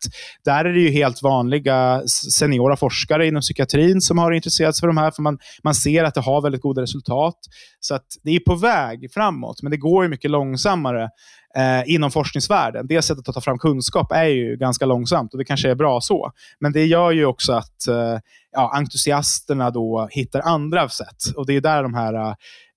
Där 0.44 0.64
är 0.64 0.72
det 0.72 0.80
ju 0.80 0.90
helt 0.90 1.22
vanliga 1.22 2.02
seniora 2.06 2.76
forskare 2.76 3.26
inom 3.26 3.40
psykiatrin 3.40 4.00
som 4.00 4.18
har 4.18 4.32
intresserat 4.32 4.76
sig 4.76 4.80
för 4.80 4.86
de 4.86 4.96
här, 4.96 5.10
för 5.10 5.22
man, 5.22 5.38
man 5.64 5.74
ser 5.74 6.04
att 6.04 6.14
det 6.14 6.20
har 6.20 6.42
väldigt 6.42 6.62
goda 6.62 6.82
resultat. 6.82 7.38
Så 7.80 7.94
att 7.94 8.06
det 8.24 8.30
är 8.30 8.40
på 8.40 8.54
väg 8.54 9.12
framåt, 9.14 9.62
men 9.62 9.70
det 9.70 9.76
går 9.76 10.04
ju 10.04 10.10
mycket 10.10 10.30
långsammare 10.30 11.08
eh, 11.56 11.94
inom 11.94 12.10
forskningsvärlden. 12.10 12.86
Det 12.86 13.02
sättet 13.02 13.28
att 13.28 13.34
ta 13.34 13.40
fram 13.40 13.58
kunskap 13.58 14.12
är 14.12 14.24
ju 14.24 14.56
ganska 14.56 14.86
långsamt 14.86 15.32
och 15.32 15.38
det 15.38 15.44
kanske 15.44 15.70
är 15.70 15.74
bra 15.74 16.00
så. 16.00 16.32
Men 16.60 16.72
det 16.72 16.86
gör 16.86 17.10
ju 17.10 17.24
också 17.24 17.52
att 17.52 17.88
eh, 17.88 18.18
ja, 18.52 18.72
entusiasterna 18.74 19.70
då 19.70 20.08
hittar 20.10 20.40
andra 20.40 20.88
sätt. 20.88 21.36
Och 21.36 21.46
det 21.46 21.56
är 21.56 21.60
där 21.60 21.82
de 21.82 21.94
här 21.94 22.14
uh, 22.14 22.34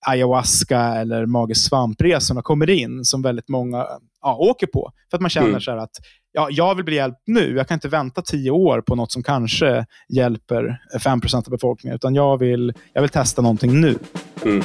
ayahuasca 0.08 0.80
eller 0.80 1.26
magisk 1.26 1.68
svampresorna 1.68 2.42
kommer 2.42 2.70
in, 2.70 3.06
som 3.06 3.22
väldigt 3.22 3.50
många 3.50 3.88
ja, 4.22 4.36
åker 4.36 4.68
på. 4.68 4.92
För 5.10 5.18
att 5.18 5.22
man 5.22 5.30
känner 5.30 5.50
mm. 5.50 5.62
så 5.62 5.72
att 5.72 5.92
ja, 6.32 6.48
jag 6.52 6.76
vill 6.76 6.86
bli 6.86 6.96
hjälpt 6.96 7.22
nu. 7.26 7.56
Jag 7.56 7.68
kan 7.68 7.76
inte 7.76 7.88
vänta 7.88 8.22
tio 8.22 8.52
år 8.52 8.82
på 8.82 8.96
något 8.96 9.12
som 9.12 9.24
kanske 9.24 9.86
hjälper 10.10 10.82
5% 11.00 11.36
av 11.36 11.44
befolkningen, 11.50 11.96
utan 11.96 12.16
jag 12.16 12.38
vill, 12.38 12.74
jag 12.94 13.02
vill 13.02 13.10
testa 13.10 13.42
någonting 13.42 13.82
nu. 13.82 13.98
Mm. 14.46 14.64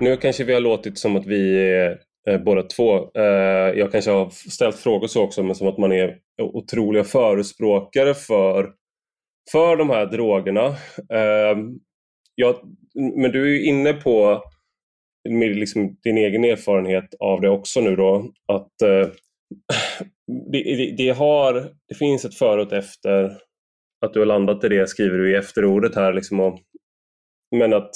Nu 0.00 0.16
kanske 0.16 0.44
vi 0.44 0.54
har 0.54 0.60
låtit 0.60 0.98
som 0.98 1.16
att 1.16 1.26
vi 1.26 1.58
är 1.58 1.98
eh, 2.28 2.38
båda 2.38 2.62
två. 2.62 3.10
Eh, 3.14 3.78
jag 3.78 3.92
kanske 3.92 4.10
har 4.10 4.30
ställt 4.30 4.76
frågor 4.76 5.06
så 5.06 5.22
också, 5.22 5.42
men 5.42 5.54
som 5.54 5.68
att 5.68 5.78
man 5.78 5.92
är 5.92 6.18
otroliga 6.42 7.04
förespråkare 7.04 8.14
för, 8.14 8.72
för 9.52 9.76
de 9.76 9.90
här 9.90 10.06
drogerna. 10.06 10.66
Eh, 11.12 11.58
jag, 12.34 12.56
men 12.94 13.32
du 13.32 13.42
är 13.42 13.48
ju 13.48 13.64
inne 13.64 13.92
på 13.92 14.42
med 15.28 15.56
liksom 15.56 15.96
din 16.02 16.18
egen 16.18 16.44
erfarenhet 16.44 17.14
av 17.20 17.40
det 17.40 17.50
också 17.50 17.80
nu 17.80 17.96
då, 17.96 18.32
att 18.52 18.82
eh, 18.82 19.08
det, 20.52 20.62
det, 20.62 20.94
det, 20.96 21.10
har, 21.10 21.54
det 21.88 21.94
finns 21.94 22.24
ett 22.24 22.34
före 22.34 22.62
och 22.62 22.72
efter 22.72 23.24
att 24.06 24.12
du 24.12 24.18
har 24.18 24.26
landat 24.26 24.64
i 24.64 24.68
det 24.68 24.88
skriver 24.88 25.18
du 25.18 25.32
i 25.32 25.36
efterordet 25.36 25.94
här. 25.94 26.12
Liksom 26.12 26.40
och, 26.40 26.60
men 27.56 27.72
att 27.72 27.90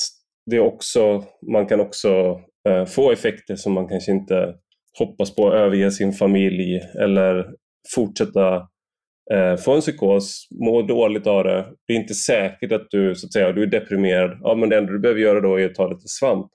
det 0.51 0.57
är 0.57 0.61
också, 0.61 1.24
man 1.53 1.66
kan 1.66 1.80
också 1.80 2.40
eh, 2.68 2.84
få 2.84 3.12
effekter 3.12 3.57
som 3.57 3.72
man 3.72 3.88
kanske 3.88 4.12
inte 4.12 4.55
hoppas 4.99 5.34
på, 5.34 5.49
att 5.49 5.55
överge 5.55 5.90
sin 5.90 6.12
familj 6.12 6.80
eller 7.01 7.55
fortsätta 7.95 8.57
eh, 9.32 9.57
få 9.57 9.74
en 9.74 9.80
psykos, 9.80 10.49
må 10.64 10.82
dåligt 10.82 11.26
av 11.26 11.45
det. 11.45 11.66
Det 11.86 11.93
är 11.93 11.97
inte 11.97 12.14
säkert 12.14 12.72
att 12.72 12.86
du, 12.90 13.14
så 13.14 13.26
att 13.26 13.32
säga, 13.32 13.53
du 13.53 13.62
är 13.62 13.66
deprimerad. 13.66 14.38
Ja, 14.43 14.55
men 14.55 14.68
det 14.68 14.78
enda 14.78 14.93
du 14.93 14.99
behöver 14.99 15.20
göra 15.20 15.40
då 15.40 15.61
är 15.61 15.66
att 15.66 15.74
ta 15.74 15.88
lite 15.88 16.09
svamp. 16.09 16.47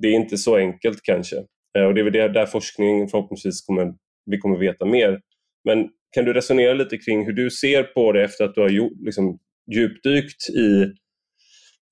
Det 0.00 0.08
är 0.08 0.12
inte 0.12 0.36
så 0.36 0.56
enkelt 0.56 0.98
kanske. 1.02 1.36
Eh, 1.78 1.84
och 1.84 1.94
det 1.94 2.00
är 2.00 2.04
väl 2.04 2.12
det, 2.12 2.28
där 2.28 2.46
forskningen 2.46 3.08
förhoppningsvis 3.08 3.66
kommer, 3.66 3.94
vi 4.30 4.38
kommer 4.38 4.58
veta 4.58 4.84
mer. 4.84 5.20
Men 5.64 5.88
kan 6.14 6.24
du 6.24 6.32
resonera 6.32 6.74
lite 6.74 6.98
kring 6.98 7.26
hur 7.26 7.32
du 7.32 7.50
ser 7.50 7.82
på 7.82 8.12
det 8.12 8.24
efter 8.24 8.44
att 8.44 8.54
du 8.54 8.60
har 8.60 8.68
gjort, 8.68 9.00
liksom, 9.04 9.38
djupdykt 9.74 10.50
i 10.50 10.92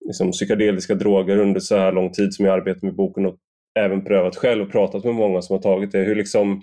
liksom, 0.07 0.31
psykedeliska 0.31 0.95
droger 0.95 1.39
under 1.39 1.61
så 1.61 1.77
här 1.77 1.93
lång 1.93 2.13
tid 2.13 2.35
som 2.35 2.45
jag 2.45 2.55
arbetat 2.55 2.83
med 2.83 2.95
boken 2.95 3.27
och 3.27 3.37
även 3.79 4.05
prövat 4.05 4.37
själv 4.37 4.63
och 4.63 4.73
pratat 4.73 5.05
med 5.05 5.15
många 5.15 5.43
som 5.43 5.57
har 5.57 5.63
tagit 5.63 5.93
det. 5.93 5.99
Hur 5.99 6.15
liksom, 6.15 6.63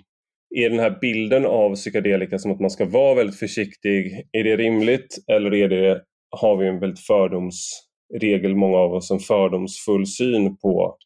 är 0.54 0.70
den 0.70 0.78
här 0.78 0.98
bilden 1.00 1.46
av 1.46 1.74
psykedelika 1.74 2.38
som 2.38 2.52
att 2.52 2.60
man 2.60 2.70
ska 2.70 2.84
vara 2.84 3.14
väldigt 3.14 3.38
försiktig, 3.38 4.28
är 4.32 4.44
det 4.44 4.56
rimligt 4.56 5.18
eller 5.32 5.54
är 5.54 5.68
det, 5.68 6.02
har 6.30 6.56
vi 6.56 6.68
en 6.68 6.80
väldigt 6.80 7.00
fördomsregel, 7.00 8.56
många 8.56 8.78
av 8.78 8.92
oss, 8.92 9.10
en 9.10 9.18
fördomsfull 9.18 10.06
syn 10.06 10.56
på 10.56 10.96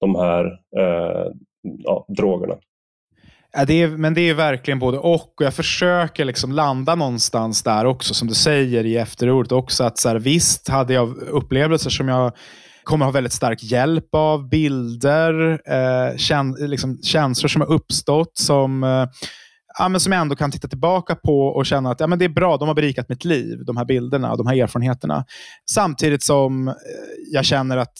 de 0.00 0.14
här 0.14 0.44
eh, 0.78 1.32
ja, 1.62 2.06
drogerna? 2.16 2.58
Ja, 3.56 3.64
det 3.64 3.82
är, 3.82 3.88
men 3.88 4.14
det 4.14 4.20
är 4.20 4.34
verkligen 4.34 4.78
både 4.78 4.98
och. 4.98 5.14
och 5.14 5.44
jag 5.44 5.54
försöker 5.54 6.24
liksom 6.24 6.52
landa 6.52 6.94
någonstans 6.94 7.62
där 7.62 7.84
också, 7.84 8.14
som 8.14 8.28
du 8.28 8.34
säger 8.34 8.84
i 8.86 8.96
efterordet 8.96 9.52
också. 9.52 9.84
Att 9.84 9.98
så 9.98 10.08
här, 10.08 10.16
visst 10.16 10.68
hade 10.68 10.94
jag 10.94 11.16
upplevelser 11.16 11.90
som 11.90 12.08
jag 12.08 12.32
kommer 12.84 13.04
ha 13.04 13.12
väldigt 13.12 13.32
stark 13.32 13.62
hjälp 13.62 14.14
av 14.14 14.48
bilder, 14.48 15.60
eh, 15.66 16.16
kän, 16.16 16.56
liksom, 16.58 16.98
känslor 17.02 17.48
som 17.48 17.60
har 17.60 17.72
uppstått 17.72 18.38
som 18.38 18.84
eh, 18.84 19.06
ja, 19.78 19.88
men 19.88 20.00
som 20.00 20.12
jag 20.12 20.20
ändå 20.20 20.36
kan 20.36 20.50
titta 20.50 20.68
tillbaka 20.68 21.14
på 21.14 21.46
och 21.46 21.66
känna 21.66 21.90
att 21.90 22.00
ja, 22.00 22.06
men 22.06 22.18
det 22.18 22.24
är 22.24 22.28
bra, 22.28 22.56
de 22.56 22.68
har 22.68 22.74
berikat 22.74 23.08
mitt 23.08 23.24
liv, 23.24 23.64
de 23.66 23.76
här 23.76 23.84
bilderna 23.84 24.30
och 24.32 24.38
de 24.38 24.46
här 24.46 24.62
erfarenheterna. 24.62 25.24
Samtidigt 25.70 26.22
som 26.22 26.68
eh, 26.68 26.74
jag 27.32 27.44
känner 27.44 27.76
att 27.76 27.98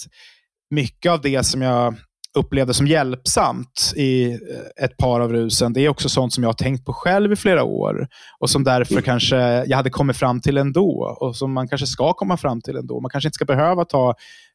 mycket 0.70 1.12
av 1.12 1.20
det 1.20 1.42
som 1.42 1.62
jag 1.62 1.94
upplevde 2.35 2.74
som 2.74 2.87
hjälpsamt 2.87 3.93
i 3.97 4.33
eh, 4.33 4.85
ett 4.85 4.97
par 4.97 5.20
av 5.20 5.33
rusen, 5.33 5.72
det 5.72 5.80
är 5.80 5.89
också 5.89 6.09
sånt 6.09 6.33
som 6.33 6.43
jag 6.43 6.49
har 6.49 6.55
tänkt 6.55 6.85
på 6.85 6.93
själv 6.93 7.33
i 7.33 7.37
flera 7.37 7.64
år 7.64 8.09
och 8.41 8.51
som 8.51 8.64
därför 8.64 8.93
mm. 8.93 9.05
kanske 9.05 9.37
jag 9.66 9.76
hade 9.76 9.91
kommit 9.91 10.16
fram 10.16 10.41
till 10.41 10.59
ändå 10.59 11.16
och 11.20 11.37
som 11.37 11.53
man 11.53 11.68
kanske 11.68 11.87
ska 11.87 12.12
komma 12.12 12.37
fram 12.37 12.61
till 12.61 12.76
ändå. 12.76 13.01
Man 13.01 13.11
kanske 13.11 13.28
inte 13.28 13.35
ska 13.35 13.45
behöva 13.45 13.85
ta 13.85 14.14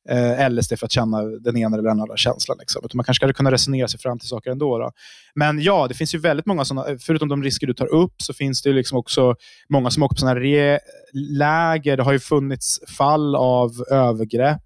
eh, 0.10 0.50
LSD 0.50 0.80
för 0.80 0.86
att 0.86 0.92
känna 0.92 1.22
den 1.22 1.58
ena 1.58 1.78
eller 1.78 1.90
den 1.90 2.02
andra 2.02 2.18
känslan. 2.18 2.58
Liksom. 2.60 2.82
Utan 2.86 2.98
man 2.98 3.04
kanske 3.04 3.26
ska 3.26 3.34
kunna 3.34 3.52
resonera 3.52 3.88
sig 3.88 4.00
fram 4.00 4.20
till 4.20 4.30
saker 4.30 4.52
ändå. 4.52 4.78
Då. 4.78 4.92
Men 5.36 5.62
ja, 5.62 5.88
det 5.88 5.94
finns 5.94 6.16
ju 6.16 6.20
väldigt 6.20 6.46
många 6.46 6.66
sådana, 6.66 6.98
förutom 7.00 7.30
de 7.30 7.44
risker 7.44 7.68
du 7.68 7.74
tar 7.74 7.94
upp, 7.94 8.22
så 8.22 8.34
finns 8.34 8.62
det 8.62 8.74
liksom 8.74 8.98
också 8.98 9.36
många 9.70 9.90
som 9.90 10.04
åker 10.04 10.16
på 10.16 10.20
sådana 10.20 10.40
läger. 11.14 11.98
Det 11.98 12.04
har 12.04 12.12
ju 12.12 12.20
funnits 12.20 12.80
fall 12.98 13.36
av 13.36 13.72
övergrepp 13.92 14.62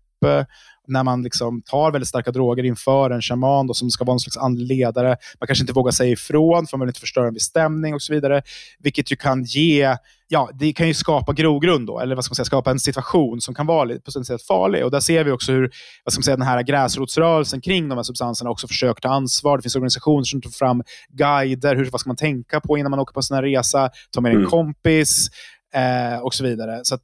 när 0.91 1.03
man 1.03 1.23
liksom 1.23 1.61
tar 1.61 1.91
väldigt 1.91 2.07
starka 2.07 2.31
droger 2.31 2.63
inför 2.63 3.09
en 3.09 3.21
shaman 3.21 3.67
då, 3.67 3.73
som 3.73 3.89
ska 3.89 4.05
vara 4.05 4.13
en 4.13 4.19
slags 4.19 4.37
andlig 4.37 4.77
ledare. 4.77 5.17
Man 5.39 5.47
kanske 5.47 5.63
inte 5.63 5.73
vågar 5.73 5.91
säga 5.91 6.11
ifrån 6.11 6.67
för 6.67 6.77
man 6.77 6.85
vill 6.85 6.89
inte 6.89 6.99
förstöra 6.99 7.27
en 7.27 7.33
viss 7.33 7.43
stämning 7.43 7.93
och 7.93 8.01
så 8.01 8.13
vidare. 8.13 8.41
Vilket 8.79 9.11
ju 9.11 9.15
kan 9.15 9.43
ge 9.43 9.95
ja, 10.31 10.49
det 10.53 10.73
kan 10.73 10.87
ju 10.87 10.93
skapa 10.93 11.33
grogrund, 11.33 11.87
då, 11.87 11.99
eller 11.99 12.15
vad 12.15 12.25
ska 12.25 12.31
man 12.31 12.35
säga, 12.35 12.45
skapa 12.45 12.71
en 12.71 12.79
situation 12.79 13.41
som 13.41 13.55
kan 13.55 13.65
vara 13.67 13.99
sätt 14.25 14.41
farlig. 14.41 14.85
Och 14.85 14.91
där 14.91 14.99
ser 14.99 15.23
vi 15.23 15.31
också 15.31 15.51
hur 15.51 15.71
vad 16.03 16.13
ska 16.13 16.19
man 16.19 16.23
säga, 16.23 16.37
den 16.37 16.47
här 16.47 16.63
gräsrotsrörelsen 16.63 17.61
kring 17.61 17.89
de 17.89 17.95
här 17.95 18.03
substanserna 18.03 18.49
också 18.49 18.67
försöker 18.67 19.01
ta 19.01 19.09
ansvar. 19.09 19.57
Det 19.57 19.61
finns 19.61 19.75
organisationer 19.75 20.23
som 20.23 20.41
tar 20.41 20.49
fram 20.49 20.83
guider, 21.09 21.75
hur, 21.75 21.89
vad 21.89 22.01
ska 22.01 22.09
man 22.09 22.17
tänka 22.17 22.61
på 22.61 22.77
innan 22.77 22.89
man 22.89 22.99
åker 22.99 23.13
på 23.13 23.19
en 23.19 23.23
sån 23.23 23.35
här 23.35 23.43
resa, 23.43 23.89
ta 24.11 24.21
med 24.21 24.31
en 24.31 24.37
mm. 24.37 24.49
kompis 24.49 25.29
eh, 25.73 26.19
och 26.19 26.33
så 26.33 26.43
vidare. 26.43 26.79
Så 26.83 26.97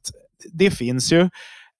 det 0.52 0.70
finns 0.70 1.12
ju. 1.12 1.28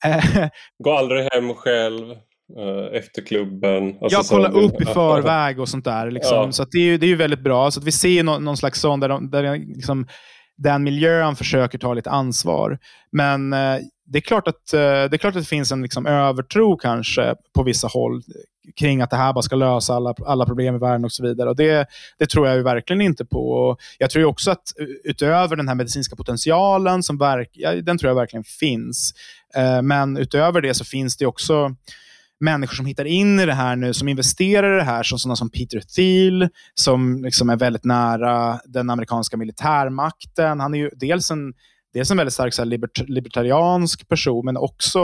Gå 0.85 0.93
aldrig 0.93 1.29
hem 1.33 1.55
själv 1.55 2.11
eh, 2.59 2.99
efter 2.99 3.23
klubben. 3.23 3.99
Alltså 4.01 4.19
jag 4.19 4.27
kollar 4.27 4.57
upp 4.57 4.81
i 4.81 4.85
förväg 4.85 5.61
och 5.61 5.69
sånt 5.69 5.85
där. 5.85 6.11
Liksom. 6.11 6.37
Ja. 6.37 6.53
Så 6.53 6.65
det, 6.65 6.79
är 6.79 6.83
ju, 6.83 6.99
det 6.99 7.07
är 7.07 7.09
ju 7.09 7.17
väldigt 7.17 7.41
bra. 7.41 7.71
Så 7.71 7.81
vi 7.81 7.93
ser 7.93 8.23
någon, 8.23 8.45
någon 8.45 8.57
slags 8.57 8.81
sån 8.81 9.01
där, 9.01 9.09
de, 9.09 9.31
där 9.31 9.57
liksom, 9.57 10.07
den 10.57 10.85
miljön 10.85 11.37
försöker 11.37 11.79
ta 11.79 11.95
lite 11.95 12.11
ansvar. 12.11 12.79
Men 13.13 13.53
eh, 13.53 13.79
det, 14.07 14.19
är 14.19 14.23
klart 14.23 14.49
att, 14.49 14.73
eh, 14.73 14.81
det 14.81 15.15
är 15.15 15.19
klart 15.19 15.37
att 15.37 15.43
det 15.43 15.49
finns 15.49 15.73
en 15.73 15.83
liksom, 15.83 16.07
övertro 16.07 16.77
kanske 16.77 17.35
på 17.55 17.63
vissa 17.63 17.89
håll 17.89 18.23
kring 18.77 19.01
att 19.01 19.11
det 19.11 19.17
här 19.17 19.33
bara 19.33 19.43
ska 19.43 19.57
lösa 19.57 19.95
alla, 19.95 20.15
alla 20.27 20.47
problem 20.47 20.75
i 20.75 20.79
världen 20.79 21.05
och 21.05 21.13
så 21.13 21.23
vidare. 21.23 21.49
Och 21.49 21.57
det, 21.57 21.87
det 22.19 22.27
tror 22.27 22.47
jag 22.47 22.57
ju 22.57 22.63
verkligen 22.63 23.01
inte 23.01 23.25
på. 23.25 23.77
Jag 23.99 24.11
tror 24.11 24.25
också 24.25 24.51
att 24.51 24.73
utöver 25.05 25.57
den 25.57 25.69
här 25.69 25.75
medicinska 25.75 26.17
potentialen, 26.17 27.03
som 27.03 27.19
verk, 27.19 27.51
ja, 27.53 27.75
den 27.75 27.99
tror 27.99 28.11
jag 28.11 28.17
verkligen 28.17 28.45
finns. 28.45 29.15
Eh, 29.55 29.83
men 29.83 30.17
utöver 30.17 30.61
det 30.61 30.75
så 30.75 30.85
finns 30.85 31.17
det 31.17 31.27
också 31.27 31.75
människor 32.41 32.75
som 32.75 32.87
hittar 32.87 33.05
in 33.05 33.41
i 33.41 33.47
det 33.47 33.55
här 33.55 33.77
nu, 33.77 33.95
som 33.95 34.09
investerar 34.09 34.75
i 34.75 34.77
det 34.77 34.85
här, 34.85 35.03
som 35.03 35.19
sådana 35.19 35.37
som 35.37 35.51
Peter 35.51 35.81
Thiel, 35.81 36.49
som 36.75 37.25
liksom 37.25 37.51
är 37.51 37.57
väldigt 37.57 37.85
nära 37.85 38.61
den 38.65 38.91
amerikanska 38.91 39.37
militärmakten. 39.37 40.61
Han 40.61 40.75
är 40.75 40.79
ju 40.79 40.91
dels 40.97 41.31
en 41.31 41.53
dels 41.95 42.11
en 42.11 42.17
väldigt 42.17 42.35
stark 42.35 42.55
så 42.55 42.63
här, 42.63 42.67
libert 42.67 43.09
libertariansk 43.09 44.09
person, 44.09 44.45
men 44.45 44.57
också 44.57 45.01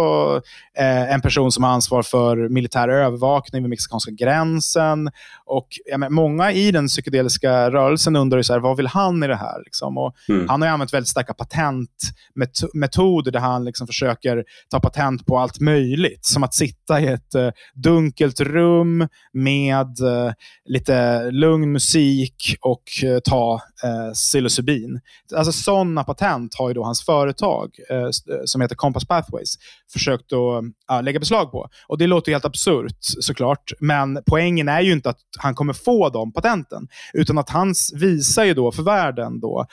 eh, 0.78 1.12
en 1.12 1.20
person 1.20 1.53
som 1.53 1.64
har 1.64 1.70
ansvar 1.70 2.03
för 2.03 2.49
militär 2.49 2.89
övervakning 2.89 3.62
vid 3.62 3.70
mexikanska 3.70 4.11
gränsen. 4.11 5.11
Och 5.47 5.68
ja, 5.87 5.99
men, 5.99 6.14
Många 6.14 6.53
i 6.53 6.70
den 6.70 6.87
psykedeliska 6.87 7.70
rörelsen 7.70 8.16
undrar 8.16 8.39
ju 8.39 8.45
så 8.45 8.53
här, 8.53 8.61
vad 8.61 8.76
vill 8.76 8.87
han 8.87 9.22
i 9.22 9.26
det 9.26 9.37
här? 9.37 9.64
Liksom? 9.64 9.99
Och 9.99 10.14
mm. 10.28 10.49
Han 10.49 10.62
har 10.62 10.68
använt 10.68 10.95
väldigt 10.95 11.09
starka 11.09 11.35
patentmetoder 11.35 13.32
där 13.32 13.41
han 13.41 13.64
liksom 13.64 13.87
försöker 13.87 14.45
ta 14.70 14.80
patent 14.80 15.26
på 15.26 15.39
allt 15.39 15.61
möjligt. 15.61 16.24
Som 16.24 16.45
att 16.45 16.55
sitta 16.55 17.01
i 17.01 17.07
ett 17.07 17.35
eh, 17.35 17.51
dunkelt 17.74 18.41
rum 18.41 19.09
med 19.32 20.01
eh, 20.01 20.32
lite 20.64 21.30
lugn 21.30 21.72
musik 21.72 22.57
och 22.61 22.82
eh, 23.05 23.18
ta 23.18 23.61
eh, 23.85 24.12
psilocybin. 24.12 25.01
Alltså 25.37 25.53
sådana 25.53 26.05
patent 26.05 26.55
har 26.59 26.74
ju 26.75 26.81
då 26.81 26.85
hans 26.85 27.05
företag, 27.05 27.70
eh, 27.91 27.97
eh, 27.97 28.11
som 28.45 28.61
heter 28.61 28.75
Compass 28.75 29.05
Pathways, 29.05 29.55
försökt 29.93 30.33
att 30.33 30.64
ja, 30.89 31.01
lägga 31.01 31.18
beslag 31.18 31.51
på. 31.51 31.68
Och 31.89 31.99
Det 31.99 32.07
låter 32.07 32.33
helt 32.33 32.45
absurt 32.45 32.97
såklart, 33.01 33.72
men 33.81 34.18
poängen 34.27 34.68
är 34.68 34.81
ju 34.81 34.93
inte 34.93 35.11
att 35.11 35.18
han 35.39 35.55
kommer 35.55 35.72
få 35.72 36.09
de 36.09 36.33
patenten, 36.33 36.89
utan 37.12 37.39
att 37.39 37.51
han 37.51 37.75
visar 37.95 38.45
ju 38.45 38.55
då 38.55 38.72
för 38.72 38.83
världen, 38.83 39.41
då, 39.41 39.66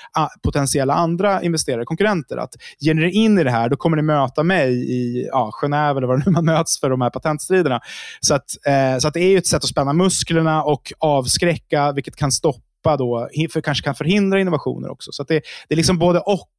potentiella 0.43 0.93
andra 0.93 1.43
investerare, 1.43 1.86
konkurrenter, 1.86 2.38
att 2.38 2.54
ger 2.80 2.93
ni 2.93 3.02
er 3.02 3.08
in 3.08 3.39
i 3.39 3.43
det 3.43 3.52
här, 3.52 3.70
då 3.70 3.76
kommer 3.76 3.97
ni 3.97 4.04
möta 4.04 4.43
mig 4.43 4.72
i 4.91 5.28
ja, 5.32 5.52
Genève 5.62 5.97
eller 5.97 6.08
var 6.08 6.18
det 6.18 6.24
nu 6.26 6.32
man 6.32 6.45
möts 6.45 6.80
för 6.80 6.89
de 6.89 7.02
här 7.02 7.10
patentstriderna. 7.10 7.80
Så 8.20 8.36
att, 8.36 8.45
eh, 8.68 8.99
så 8.99 9.08
att 9.08 9.14
det 9.14 9.20
är 9.22 9.38
ett 9.38 9.47
sätt 9.47 9.64
att 9.64 9.70
spänna 9.70 9.93
musklerna 9.93 10.64
och 10.64 10.93
avskräcka, 10.99 11.91
vilket 11.91 12.16
kan 12.16 12.32
stoppa 12.32 12.70
stoppa 12.82 12.97
då, 12.97 13.29
för 13.53 13.61
kanske 13.61 13.84
kan 13.84 13.95
förhindra 13.95 14.39
innovationer 14.39 14.89
också. 14.89 15.11
Så 15.11 15.23
det, 15.23 15.41
det 15.67 15.73
är 15.73 15.77
liksom 15.77 15.97
både 15.97 16.19
och 16.19 16.49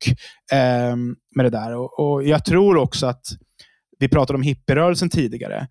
eh, 0.53 0.97
med 1.37 1.45
det 1.45 1.51
där. 1.51 1.75
Och, 1.75 2.01
och, 2.01 2.25
Jag 2.25 2.45
tror 2.45 2.77
också 2.77 3.07
att, 3.07 3.23
vi 3.99 4.09
pratade 4.09 4.37
om 4.37 4.43
hippierörelsen 4.43 5.11
tidigare, 5.11 5.69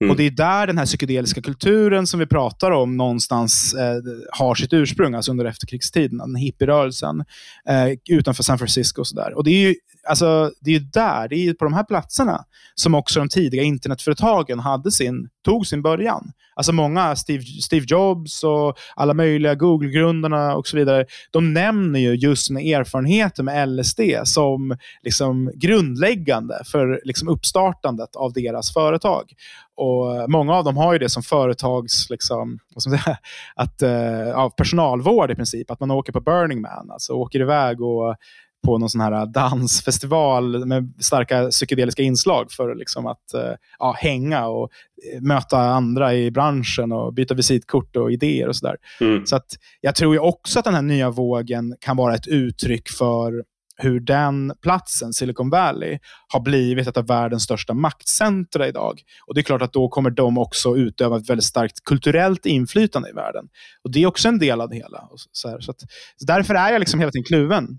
Mm. 0.00 0.10
Och 0.10 0.16
Det 0.16 0.22
är 0.22 0.30
där 0.30 0.66
den 0.66 0.78
här 0.78 0.86
psykedeliska 0.86 1.42
kulturen 1.42 2.06
som 2.06 2.20
vi 2.20 2.26
pratar 2.26 2.70
om 2.70 2.96
någonstans 2.96 3.74
eh, 3.74 3.96
har 4.30 4.54
sitt 4.54 4.72
ursprung, 4.72 5.14
alltså 5.14 5.30
under 5.30 5.44
efterkrigstiden. 5.44 6.18
Den 6.18 6.36
hippierörelsen 6.36 7.24
eh, 7.68 7.88
utanför 8.10 8.42
San 8.42 8.58
Francisco. 8.58 9.00
Och, 9.00 9.06
så 9.06 9.16
där. 9.16 9.34
och 9.34 9.44
det 9.44 9.50
är 9.50 9.68
ju 9.68 9.74
alltså, 10.06 10.52
det 10.60 10.74
är 10.74 10.80
där, 10.80 11.28
det 11.28 11.36
är 11.36 11.54
på 11.54 11.64
de 11.64 11.74
här 11.74 11.84
platserna 11.84 12.44
som 12.74 12.94
också 12.94 13.18
de 13.18 13.28
tidiga 13.28 13.62
internetföretagen 13.62 14.58
hade 14.58 14.90
sin, 14.90 15.28
tog 15.44 15.66
sin 15.66 15.82
början. 15.82 16.32
Alltså 16.56 16.72
många, 16.72 17.16
Steve, 17.16 17.42
Steve 17.42 17.86
Jobs 17.88 18.44
och 18.44 18.78
alla 18.96 19.14
möjliga 19.14 19.54
Google-grundarna 19.54 20.54
och 20.54 20.66
så 20.66 20.76
vidare, 20.76 21.06
de 21.30 21.52
nämner 21.52 22.00
ju 22.00 22.14
just 22.14 22.46
sina 22.46 22.60
erfarenheter 22.60 23.42
med 23.42 23.68
LSD 23.68 24.00
som 24.24 24.76
liksom 25.02 25.50
grundläggande 25.54 26.60
för 26.72 27.00
liksom 27.04 27.28
uppstartandet 27.28 28.16
av 28.16 28.32
deras 28.32 28.72
företag. 28.72 29.32
Och 29.76 30.30
Många 30.30 30.54
av 30.54 30.64
dem 30.64 30.76
har 30.76 30.92
ju 30.92 30.98
det 30.98 31.08
som 31.08 31.22
företags, 31.22 32.10
liksom, 32.10 32.58
vad 32.74 32.82
ska 32.82 32.90
man 32.90 32.98
säga, 32.98 33.18
att, 33.54 33.82
uh, 33.82 34.48
personalvård 34.48 35.30
i 35.30 35.34
princip. 35.34 35.70
Att 35.70 35.80
man 35.80 35.90
åker 35.90 36.12
på 36.12 36.20
Burning 36.20 36.60
Man, 36.60 36.90
alltså 36.90 37.12
åker 37.12 37.40
iväg 37.40 37.80
och 37.80 38.16
på 38.64 38.78
någon 38.78 38.90
sån 38.90 39.00
här 39.00 39.26
dansfestival 39.26 40.66
med 40.66 40.92
starka 41.00 41.48
psykedeliska 41.50 42.02
inslag 42.02 42.52
för 42.52 42.74
liksom 42.74 43.06
att 43.06 43.34
eh, 43.34 43.52
ja, 43.78 43.94
hänga 43.98 44.46
och 44.46 44.70
eh, 45.14 45.20
möta 45.20 45.58
andra 45.58 46.14
i 46.14 46.30
branschen 46.30 46.92
och 46.92 47.14
byta 47.14 47.34
visitkort 47.34 47.96
och 47.96 48.12
idéer 48.12 48.48
och 48.48 48.56
sådär. 48.56 48.76
Mm. 49.00 49.26
Så 49.26 49.36
att 49.36 49.46
jag 49.80 49.94
tror 49.94 50.14
ju 50.14 50.20
också 50.20 50.58
att 50.58 50.64
den 50.64 50.74
här 50.74 50.82
nya 50.82 51.10
vågen 51.10 51.76
kan 51.80 51.96
vara 51.96 52.14
ett 52.14 52.26
uttryck 52.26 52.88
för 52.88 53.44
hur 53.76 54.00
den 54.00 54.52
platsen, 54.62 55.12
Silicon 55.12 55.50
Valley, 55.50 55.98
har 56.28 56.40
blivit 56.40 56.88
ett 56.88 56.96
av 56.96 57.06
världens 57.06 57.42
största 57.42 57.74
maktcentra 57.74 58.68
idag. 58.68 59.00
Och 59.26 59.34
Det 59.34 59.40
är 59.40 59.42
klart 59.42 59.62
att 59.62 59.72
då 59.72 59.88
kommer 59.88 60.10
de 60.10 60.38
också 60.38 60.76
utöva 60.76 61.16
ett 61.16 61.30
väldigt 61.30 61.44
starkt 61.44 61.84
kulturellt 61.84 62.46
inflytande 62.46 63.10
i 63.10 63.12
världen. 63.12 63.48
Och 63.84 63.90
Det 63.90 64.02
är 64.02 64.06
också 64.06 64.28
en 64.28 64.38
del 64.38 64.60
av 64.60 64.68
det 64.68 64.76
hela. 64.76 65.08
Så, 65.32 65.48
här, 65.48 65.60
så, 65.60 65.70
att, 65.70 65.80
så 66.16 66.26
därför 66.26 66.54
är 66.54 66.72
jag 66.72 66.80
liksom 66.80 67.00
hela 67.00 67.12
tiden 67.12 67.24
kluven. 67.24 67.78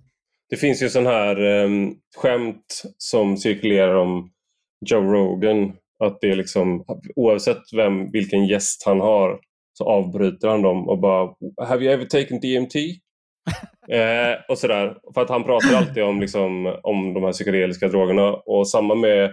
Det 0.50 0.56
finns 0.56 0.84
ju 0.84 0.90
sån 0.90 1.06
här 1.06 1.64
um, 1.64 1.96
skämt 2.18 2.84
som 2.98 3.38
cirkulerar 3.38 3.96
om 3.96 4.32
Joe 4.86 5.14
Rogan. 5.14 5.74
Att 6.04 6.22
det 6.22 6.32
är 6.32 6.36
liksom, 6.36 6.86
oavsett 7.16 7.62
vem, 7.76 8.12
vilken 8.12 8.46
gäst 8.46 8.84
han 8.86 9.00
har 9.00 9.40
så 9.78 9.86
avbryter 9.86 10.48
han 10.48 10.62
dem 10.62 10.90
och 10.90 11.00
bara 11.00 11.34
“Have 11.68 11.86
you 11.86 11.94
ever 11.94 12.06
taken 12.06 12.40
DMT?” 12.40 12.76
eh, 13.92 14.36
och 14.50 14.58
sådär. 14.58 14.98
För 15.14 15.22
att 15.22 15.30
han 15.30 15.44
pratar 15.44 15.76
alltid 15.76 16.04
om, 16.04 16.22
liksom, 16.22 16.80
om 16.84 17.14
de 17.14 17.24
här 17.24 17.32
psykedeliska 17.32 17.88
drogerna 17.88 18.34
och 18.34 18.70
samma 18.70 18.96
med 18.96 19.24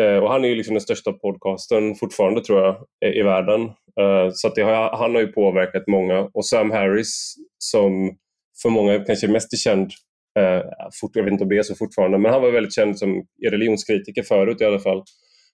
eh, 0.00 0.16
och 0.16 0.30
han 0.30 0.44
är 0.44 0.48
ju 0.48 0.54
liksom 0.54 0.74
den 0.74 0.80
största 0.80 1.12
podcasten 1.12 1.94
fortfarande 1.94 2.40
tror 2.40 2.60
jag 2.60 2.76
i 3.16 3.22
världen. 3.22 3.62
Eh, 4.00 4.30
så 4.32 4.48
att 4.48 4.58
har, 4.58 4.96
han 4.96 5.14
har 5.14 5.20
ju 5.20 5.32
påverkat 5.32 5.86
många 5.86 6.30
och 6.34 6.46
Sam 6.46 6.70
Harris 6.70 7.34
som 7.58 8.16
för 8.62 8.68
många 8.70 9.04
kanske 9.04 9.28
mest 9.28 9.52
är 9.52 9.56
känd 9.56 9.90
Eh, 10.36 10.62
fort, 11.00 11.10
jag 11.16 11.24
vet 11.24 11.32
inte 11.32 11.44
om 11.44 11.50
det 11.50 11.58
är 11.58 11.62
så 11.62 11.74
fortfarande, 11.74 12.18
men 12.18 12.32
han 12.32 12.42
var 12.42 12.50
väldigt 12.50 12.74
känd 12.74 12.98
som 12.98 13.24
religionskritiker 13.50 14.22
förut 14.22 14.60
i 14.60 14.64
alla 14.64 14.78
fall. 14.78 15.02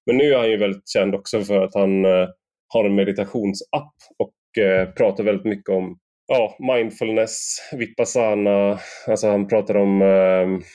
Men 0.06 0.16
nu 0.16 0.24
är 0.32 0.38
han 0.38 0.50
ju 0.50 0.56
väldigt 0.56 0.88
känd 0.88 1.14
också 1.14 1.42
för 1.42 1.64
att 1.64 1.74
han 1.74 2.04
eh, 2.04 2.28
har 2.68 2.84
en 2.84 2.94
meditationsapp 2.94 3.94
och 4.18 4.62
eh, 4.62 4.88
pratar 4.88 5.24
väldigt 5.24 5.46
mycket 5.46 5.68
om 5.68 5.98
ja, 6.26 6.56
mindfulness, 6.58 7.58
vipassana, 7.72 8.78
alltså 9.06 9.28
han 9.28 9.48
pratar 9.48 9.76
om 9.76 10.02
eh, 10.02 10.66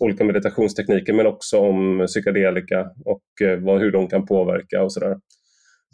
olika 0.00 0.24
meditationstekniker 0.24 1.12
men 1.12 1.26
också 1.26 1.58
om 1.58 2.04
psykedelika 2.06 2.80
och 3.04 3.46
eh, 3.48 3.58
vad, 3.58 3.80
hur 3.80 3.92
de 3.92 4.08
kan 4.08 4.26
påverka 4.26 4.82
och 4.82 4.92
sådär. 4.92 5.16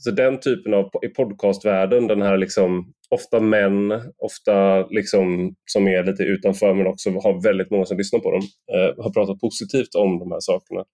Så 0.05 0.11
den 0.11 0.41
typen 0.41 0.75
av, 0.75 0.91
i 1.03 1.09
podcastvärlden, 1.09 2.07
den 2.07 2.23
här 2.23 2.37
liksom, 2.37 2.93
ofta 3.11 3.41
män, 3.41 3.93
ofta 4.19 4.87
liksom, 4.87 5.55
som 5.65 5.89
är 5.89 6.05
lite 6.05 6.23
utanför 6.23 6.75
men 6.75 6.87
också 6.87 7.11
har 7.11 7.43
väldigt 7.43 7.71
många 7.71 7.85
som 7.85 7.97
lyssnar 7.97 8.21
på 8.21 8.31
dem, 8.31 8.43
eh, 8.73 9.05
har 9.05 9.11
pratat 9.11 9.41
positivt 9.41 9.95
om 9.95 10.19
de 10.19 10.33
här 10.33 10.41
sakerna. 10.41 10.85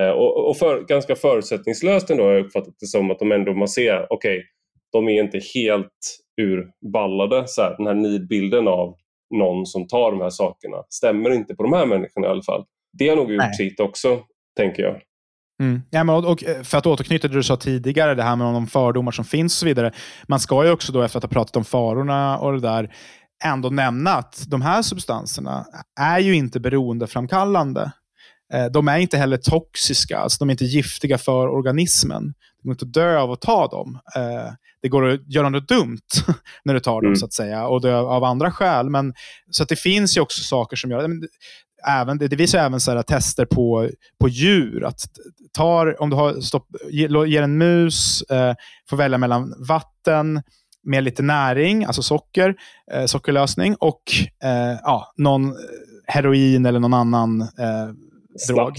Eh, 0.00 0.10
och, 0.10 0.48
och 0.48 0.56
för, 0.56 0.84
ganska 0.84 1.16
förutsättningslöst 1.16 2.10
ändå 2.10 2.24
har 2.24 2.32
jag 2.32 2.44
uppfattat 2.44 2.74
det 2.80 2.86
som 2.86 3.10
att 3.10 3.18
de 3.18 3.32
ändå, 3.32 3.54
man 3.54 3.68
ser, 3.68 4.06
okej, 4.10 4.38
okay, 4.38 4.42
de 4.92 5.08
är 5.08 5.22
inte 5.22 5.40
helt 5.54 6.18
urballade. 6.40 7.44
Så 7.46 7.62
här, 7.62 7.76
den 7.76 7.86
här 7.86 7.94
nidbilden 7.94 8.68
av 8.68 8.96
någon 9.34 9.66
som 9.66 9.86
tar 9.86 10.10
de 10.10 10.20
här 10.20 10.30
sakerna 10.30 10.76
stämmer 10.88 11.30
inte 11.30 11.54
på 11.54 11.62
de 11.62 11.72
här 11.72 11.86
människorna 11.86 12.26
i 12.26 12.30
alla 12.30 12.42
fall. 12.42 12.64
Det 12.98 13.08
har 13.08 13.16
nog 13.16 13.32
gjort 13.32 13.56
sitt 13.56 13.80
också, 13.80 14.20
tänker 14.56 14.82
jag. 14.82 15.00
Mm. 15.62 15.82
Ja, 15.90 16.04
men 16.04 16.14
och, 16.14 16.24
och, 16.24 16.44
eh, 16.44 16.62
för 16.62 16.78
att 16.78 16.86
återknyta 16.86 17.20
till 17.20 17.30
det 17.30 17.38
du 17.38 17.42
sa 17.42 17.56
tidigare, 17.56 18.14
det 18.14 18.22
här 18.22 18.36
med 18.36 18.54
de 18.54 18.66
fördomar 18.66 19.12
som 19.12 19.24
finns 19.24 19.52
och 19.52 19.58
så 19.58 19.66
vidare. 19.66 19.92
Man 20.28 20.40
ska 20.40 20.64
ju 20.64 20.70
också 20.70 20.92
då, 20.92 21.02
efter 21.02 21.18
att 21.18 21.24
ha 21.24 21.28
pratat 21.28 21.56
om 21.56 21.64
farorna 21.64 22.38
och 22.38 22.52
det 22.52 22.60
där, 22.60 22.94
ändå 23.44 23.70
nämna 23.70 24.10
att 24.10 24.44
de 24.48 24.62
här 24.62 24.82
substanserna 24.82 25.66
är 26.00 26.18
ju 26.18 26.34
inte 26.34 26.60
beroendeframkallande. 26.60 27.92
Eh, 28.54 28.66
de 28.66 28.88
är 28.88 28.98
inte 28.98 29.18
heller 29.18 29.36
toxiska, 29.36 30.18
alltså 30.18 30.36
de 30.38 30.50
är 30.50 30.52
inte 30.52 30.64
giftiga 30.64 31.18
för 31.18 31.48
organismen. 31.48 32.34
Det 32.62 32.68
går 32.68 32.72
inte 32.72 32.84
att 32.84 32.92
dö 32.92 33.18
av 33.18 33.32
att 33.32 33.40
ta 33.40 33.66
dem. 33.66 33.98
Eh, 34.16 34.52
det 34.82 34.88
går 34.88 35.08
att 35.08 35.34
göra 35.34 35.48
något 35.48 35.68
dumt 35.68 36.08
när 36.64 36.74
du 36.74 36.80
tar 36.80 37.00
dem, 37.00 37.06
mm. 37.06 37.16
så 37.16 37.24
att 37.24 37.32
säga, 37.32 37.66
och 37.66 37.80
det 37.80 37.96
av 37.96 38.24
andra 38.24 38.50
skäl. 38.50 38.90
Men, 38.90 39.14
så 39.50 39.62
att 39.62 39.68
det 39.68 39.76
finns 39.76 40.16
ju 40.16 40.20
också 40.20 40.42
saker 40.42 40.76
som 40.76 40.90
gör... 40.90 41.08
Även, 41.88 42.18
det, 42.18 42.36
visar 42.36 42.58
även 42.58 42.80
så 42.80 42.90
här, 42.90 43.02
tester 43.02 43.46
på, 43.46 43.88
på 44.20 44.28
djur. 44.28 44.84
Att 44.84 45.00
tar, 45.52 46.02
om 46.02 46.10
du 46.10 46.16
har 46.16 46.40
stopp, 46.40 46.66
ger 47.26 47.42
en 47.42 47.58
mus, 47.58 48.22
eh, 48.22 48.54
får 48.90 48.96
välja 48.96 49.18
mellan 49.18 49.54
vatten 49.68 50.42
med 50.84 51.04
lite 51.04 51.22
näring, 51.22 51.84
alltså 51.84 52.02
socker, 52.02 52.54
eh, 52.92 53.04
sockerlösning, 53.04 53.74
och 53.74 54.02
eh, 54.44 54.78
ja, 54.82 55.12
någon 55.16 55.54
heroin 56.06 56.66
eller 56.66 56.80
någon 56.80 56.94
annan 56.94 57.40
eh, 57.40 57.88
drog 58.48 58.76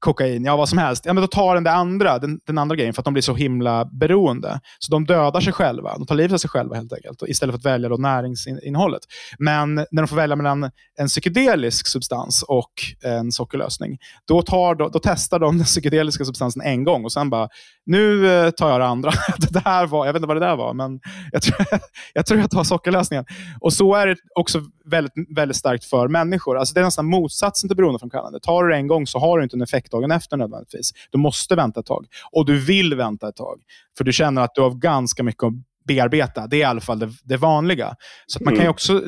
kokain, 0.00 0.44
ja 0.44 0.56
vad 0.56 0.68
som 0.68 0.78
helst. 0.78 1.06
Ja, 1.06 1.12
men 1.12 1.20
då 1.20 1.26
tar 1.26 1.54
den 1.54 1.64
det 1.64 1.72
andra, 1.72 2.18
den, 2.18 2.40
den, 2.46 2.58
andra 2.58 2.76
grejen 2.76 2.94
för 2.94 3.00
att 3.00 3.04
de 3.04 3.14
blir 3.14 3.22
så 3.22 3.34
himla 3.34 3.84
beroende. 3.84 4.60
Så 4.78 4.92
de 4.92 5.06
dödar 5.06 5.40
sig 5.40 5.52
själva. 5.52 5.94
De 5.98 6.06
tar 6.06 6.14
livet 6.14 6.32
av 6.32 6.38
sig 6.38 6.50
själva 6.50 6.76
helt 6.76 6.92
enkelt. 6.92 7.22
Istället 7.26 7.52
för 7.52 7.58
att 7.58 7.64
välja 7.64 7.88
då 7.88 7.96
näringsinnehållet. 7.96 9.02
Men 9.38 9.74
när 9.74 10.02
de 10.02 10.08
får 10.08 10.16
välja 10.16 10.36
mellan 10.36 10.70
en 10.98 11.08
psykedelisk 11.08 11.86
substans 11.86 12.42
och 12.42 12.72
en 13.04 13.32
sockerlösning, 13.32 13.98
då, 14.28 14.42
tar, 14.42 14.74
då, 14.74 14.88
då 14.88 14.98
testar 15.02 15.38
de 15.38 15.56
den 15.56 15.66
psykedeliska 15.66 16.24
substansen 16.24 16.62
en 16.62 16.84
gång 16.84 17.04
och 17.04 17.12
sen 17.12 17.30
bara, 17.30 17.48
nu 17.86 18.32
eh, 18.32 18.50
tar 18.50 18.70
jag 18.70 18.80
det 18.80 18.86
andra. 18.86 19.10
det 19.38 19.52
där 19.64 19.86
var, 19.86 20.06
jag 20.06 20.12
vet 20.12 20.20
inte 20.20 20.28
vad 20.28 20.36
det 20.36 20.46
där 20.46 20.56
var, 20.56 20.74
men 20.74 21.00
jag 21.32 21.42
tror 21.42 21.66
jag, 22.14 22.26
tror 22.26 22.40
jag 22.40 22.50
tar 22.50 22.64
sockerlösningen. 22.64 23.24
Och 23.60 23.72
så 23.72 23.94
är 23.94 24.06
det 24.06 24.16
också 24.34 24.62
väldigt, 24.90 25.12
väldigt 25.36 25.56
starkt 25.56 25.84
för 25.84 26.08
människor. 26.08 26.58
Alltså 26.58 26.74
det 26.74 26.80
är 26.80 26.84
nästan 26.84 27.06
motsatsen 27.06 27.68
till 27.68 27.76
beroendeframkallande. 27.76 28.40
Tar 28.40 28.64
du 28.64 28.70
det 28.70 28.76
en 28.76 28.86
gång 28.86 29.06
så 29.06 29.18
har 29.18 29.38
du 29.38 29.44
inte 29.44 29.56
en 29.56 29.62
effekt 29.62 29.92
dagen 29.92 30.10
efter 30.10 30.36
nödvändigtvis. 30.36 30.92
Du 31.10 31.18
måste 31.18 31.56
vänta 31.56 31.80
ett 31.80 31.86
tag. 31.86 32.06
Och 32.32 32.46
du 32.46 32.60
vill 32.60 32.94
vänta 32.94 33.28
ett 33.28 33.36
tag. 33.36 33.60
För 33.98 34.04
du 34.04 34.12
känner 34.12 34.42
att 34.42 34.54
du 34.54 34.60
har 34.60 34.70
ganska 34.70 35.22
mycket 35.22 35.42
att 35.42 35.52
bearbeta. 35.88 36.46
Det 36.46 36.56
är 36.56 36.60
i 36.60 36.64
alla 36.64 36.80
fall 36.80 36.98
det, 36.98 37.10
det 37.24 37.36
vanliga. 37.36 37.94
Så 38.26 38.44
man 38.44 38.52
mm. 38.52 38.62
kan 38.62 38.70
också 38.70 38.92
eh, 38.92 39.00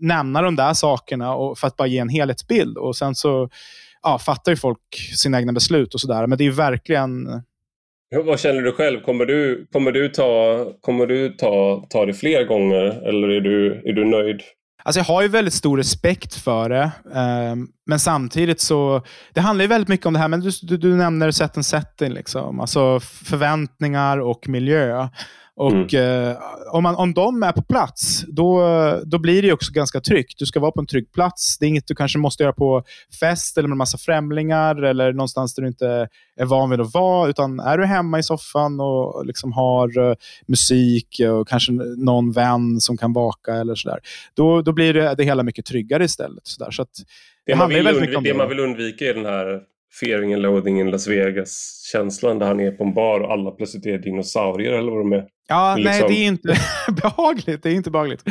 nämna 0.00 0.42
de 0.42 0.56
där 0.56 0.74
sakerna 0.74 1.34
och, 1.34 1.58
för 1.58 1.66
att 1.66 1.76
bara 1.76 1.88
ge 1.88 1.98
en 1.98 2.08
helhetsbild. 2.08 2.78
Och 2.78 2.96
Sen 2.96 3.14
så 3.14 3.48
ja, 4.02 4.18
fattar 4.18 4.52
ju 4.52 4.56
folk 4.56 4.96
sina 5.16 5.38
egna 5.38 5.52
beslut 5.52 5.94
och 5.94 6.00
sådär. 6.00 6.26
Men 6.26 6.38
det 6.38 6.46
är 6.46 6.50
verkligen 6.50 7.42
vad 8.10 8.40
känner 8.40 8.62
du 8.62 8.72
själv? 8.72 9.00
Kommer 9.00 9.26
du, 9.26 9.66
kommer 9.72 9.92
du, 9.92 10.08
ta, 10.08 10.64
kommer 10.80 11.06
du 11.06 11.28
ta, 11.28 11.86
ta 11.90 12.06
det 12.06 12.14
fler 12.14 12.44
gånger 12.44 13.08
eller 13.08 13.28
är 13.28 13.40
du, 13.40 13.82
är 13.84 13.92
du 13.92 14.04
nöjd? 14.04 14.42
Alltså 14.88 15.00
jag 15.00 15.04
har 15.04 15.22
ju 15.22 15.28
väldigt 15.28 15.54
stor 15.54 15.76
respekt 15.76 16.34
för 16.34 16.68
det, 16.68 16.90
um, 17.04 17.68
men 17.86 18.00
samtidigt 18.00 18.60
så... 18.60 19.02
Det 19.34 19.40
handlar 19.40 19.62
ju 19.62 19.68
väldigt 19.68 19.88
mycket 19.88 20.06
om 20.06 20.12
det 20.12 20.18
här, 20.18 20.28
men 20.28 20.40
du, 20.40 20.50
du, 20.62 20.76
du 20.76 20.96
nämner 20.96 21.30
set 21.30 21.56
and 21.56 21.66
setting, 21.66 22.12
liksom. 22.12 22.60
alltså 22.60 23.00
förväntningar 23.00 24.18
och 24.18 24.48
miljö. 24.48 25.08
Och 25.58 25.94
mm. 25.94 26.30
eh, 26.30 26.36
om, 26.72 26.82
man, 26.82 26.94
om 26.94 27.14
de 27.14 27.42
är 27.42 27.52
på 27.52 27.62
plats, 27.62 28.24
då, 28.28 28.62
då 29.04 29.18
blir 29.18 29.42
det 29.42 29.52
också 29.52 29.72
ganska 29.72 30.00
tryggt. 30.00 30.38
Du 30.38 30.46
ska 30.46 30.60
vara 30.60 30.72
på 30.72 30.80
en 30.80 30.86
trygg 30.86 31.12
plats. 31.12 31.58
Det 31.58 31.66
är 31.66 31.68
inget 31.68 31.86
du 31.86 31.94
kanske 31.94 32.18
måste 32.18 32.42
göra 32.42 32.52
på 32.52 32.82
fest 33.20 33.58
eller 33.58 33.68
med 33.68 33.74
en 33.74 33.78
massa 33.78 33.98
främlingar 33.98 34.82
eller 34.82 35.12
någonstans 35.12 35.54
där 35.54 35.62
du 35.62 35.68
inte 35.68 36.08
är 36.36 36.44
van 36.44 36.70
vid 36.70 36.80
att 36.80 36.94
vara. 36.94 37.28
Utan 37.30 37.60
är 37.60 37.78
du 37.78 37.86
hemma 37.86 38.18
i 38.18 38.22
soffan 38.22 38.80
och 38.80 39.26
liksom 39.26 39.52
har 39.52 39.98
uh, 39.98 40.14
musik 40.46 41.20
och 41.30 41.48
kanske 41.48 41.72
någon 41.96 42.32
vän 42.32 42.80
som 42.80 42.96
kan 42.96 43.12
vaka 43.12 43.54
eller 43.54 43.74
sådär. 43.74 43.98
Då, 44.34 44.62
då 44.62 44.72
blir 44.72 44.94
det, 44.94 45.14
det 45.14 45.24
hela 45.24 45.42
mycket 45.42 45.64
tryggare 45.64 46.04
istället. 46.04 46.46
Så, 46.46 46.64
där. 46.64 46.70
så 46.70 46.82
att, 46.82 46.92
det, 47.46 47.56
man 47.56 47.68
vill, 47.68 47.86
undvika, 47.86 48.20
det 48.20 48.34
man 48.34 48.48
vill 48.48 48.60
undvika 48.60 49.04
är 49.04 49.14
den 49.14 49.26
här 49.26 49.60
fearing 50.00 50.34
and 50.34 50.42
loathing 50.42 50.80
in 50.80 50.90
Las 50.90 51.06
Vegas-känslan 51.06 52.38
där 52.38 52.46
han 52.46 52.60
är 52.60 52.70
på 52.70 52.84
en 52.84 52.94
bar 52.94 53.20
och 53.20 53.32
alla 53.32 53.50
plötsligt 53.50 53.86
är 53.86 53.98
dinosaurier 53.98 54.72
eller 54.72 54.92
vad 54.92 55.00
de 55.00 55.12
är. 55.12 55.24
Ja, 55.48 55.76
liksom... 55.76 55.92
nej, 55.92 56.04
det 56.08 56.24
är 56.24 56.26
inte 56.26 56.56
behagligt. 57.02 57.62
Det 57.62 57.70
är 57.70 57.74
inte 57.74 57.90
behagligt. 57.90 58.22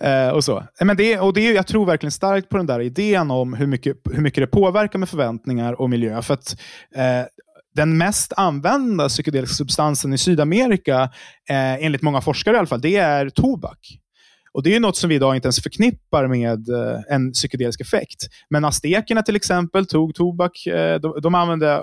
Eh, 0.00 0.28
och 0.28 0.44
så. 0.44 0.64
Men 0.80 0.96
det, 0.96 1.18
och 1.18 1.32
det, 1.32 1.52
jag 1.52 1.66
tror 1.66 1.86
verkligen 1.86 2.12
starkt 2.12 2.48
på 2.48 2.56
den 2.56 2.66
där 2.66 2.80
idén 2.80 3.30
om 3.30 3.54
hur 3.54 3.66
mycket, 3.66 3.96
hur 4.12 4.22
mycket 4.22 4.42
det 4.42 4.46
påverkar 4.46 4.98
med 4.98 5.08
förväntningar 5.08 5.80
och 5.80 5.90
miljö. 5.90 6.22
För 6.22 6.34
att, 6.34 6.56
eh, 6.94 7.26
den 7.74 7.98
mest 7.98 8.32
använda 8.36 9.08
psykedeliska 9.08 9.54
substansen 9.54 10.12
i 10.12 10.18
Sydamerika, 10.18 11.02
eh, 11.50 11.84
enligt 11.84 12.02
många 12.02 12.20
forskare 12.20 12.54
i 12.54 12.58
alla 12.58 12.66
fall, 12.66 12.80
det 12.80 12.96
är 12.96 13.28
tobak. 13.28 13.78
Och 14.58 14.64
Det 14.64 14.74
är 14.74 14.80
något 14.80 14.96
som 14.96 15.08
vi 15.08 15.14
idag 15.14 15.36
inte 15.36 15.46
ens 15.46 15.62
förknippar 15.62 16.26
med 16.26 16.68
eh, 16.68 17.00
en 17.08 17.32
psykedelisk 17.32 17.80
effekt. 17.80 18.26
Men 18.50 18.64
aztekerna 18.64 19.22
till 19.22 19.36
exempel 19.36 19.86
tog 19.86 20.14
tobak. 20.14 20.66
Eh, 20.66 21.00
de, 21.00 21.20
de, 21.22 21.34
använde, 21.34 21.82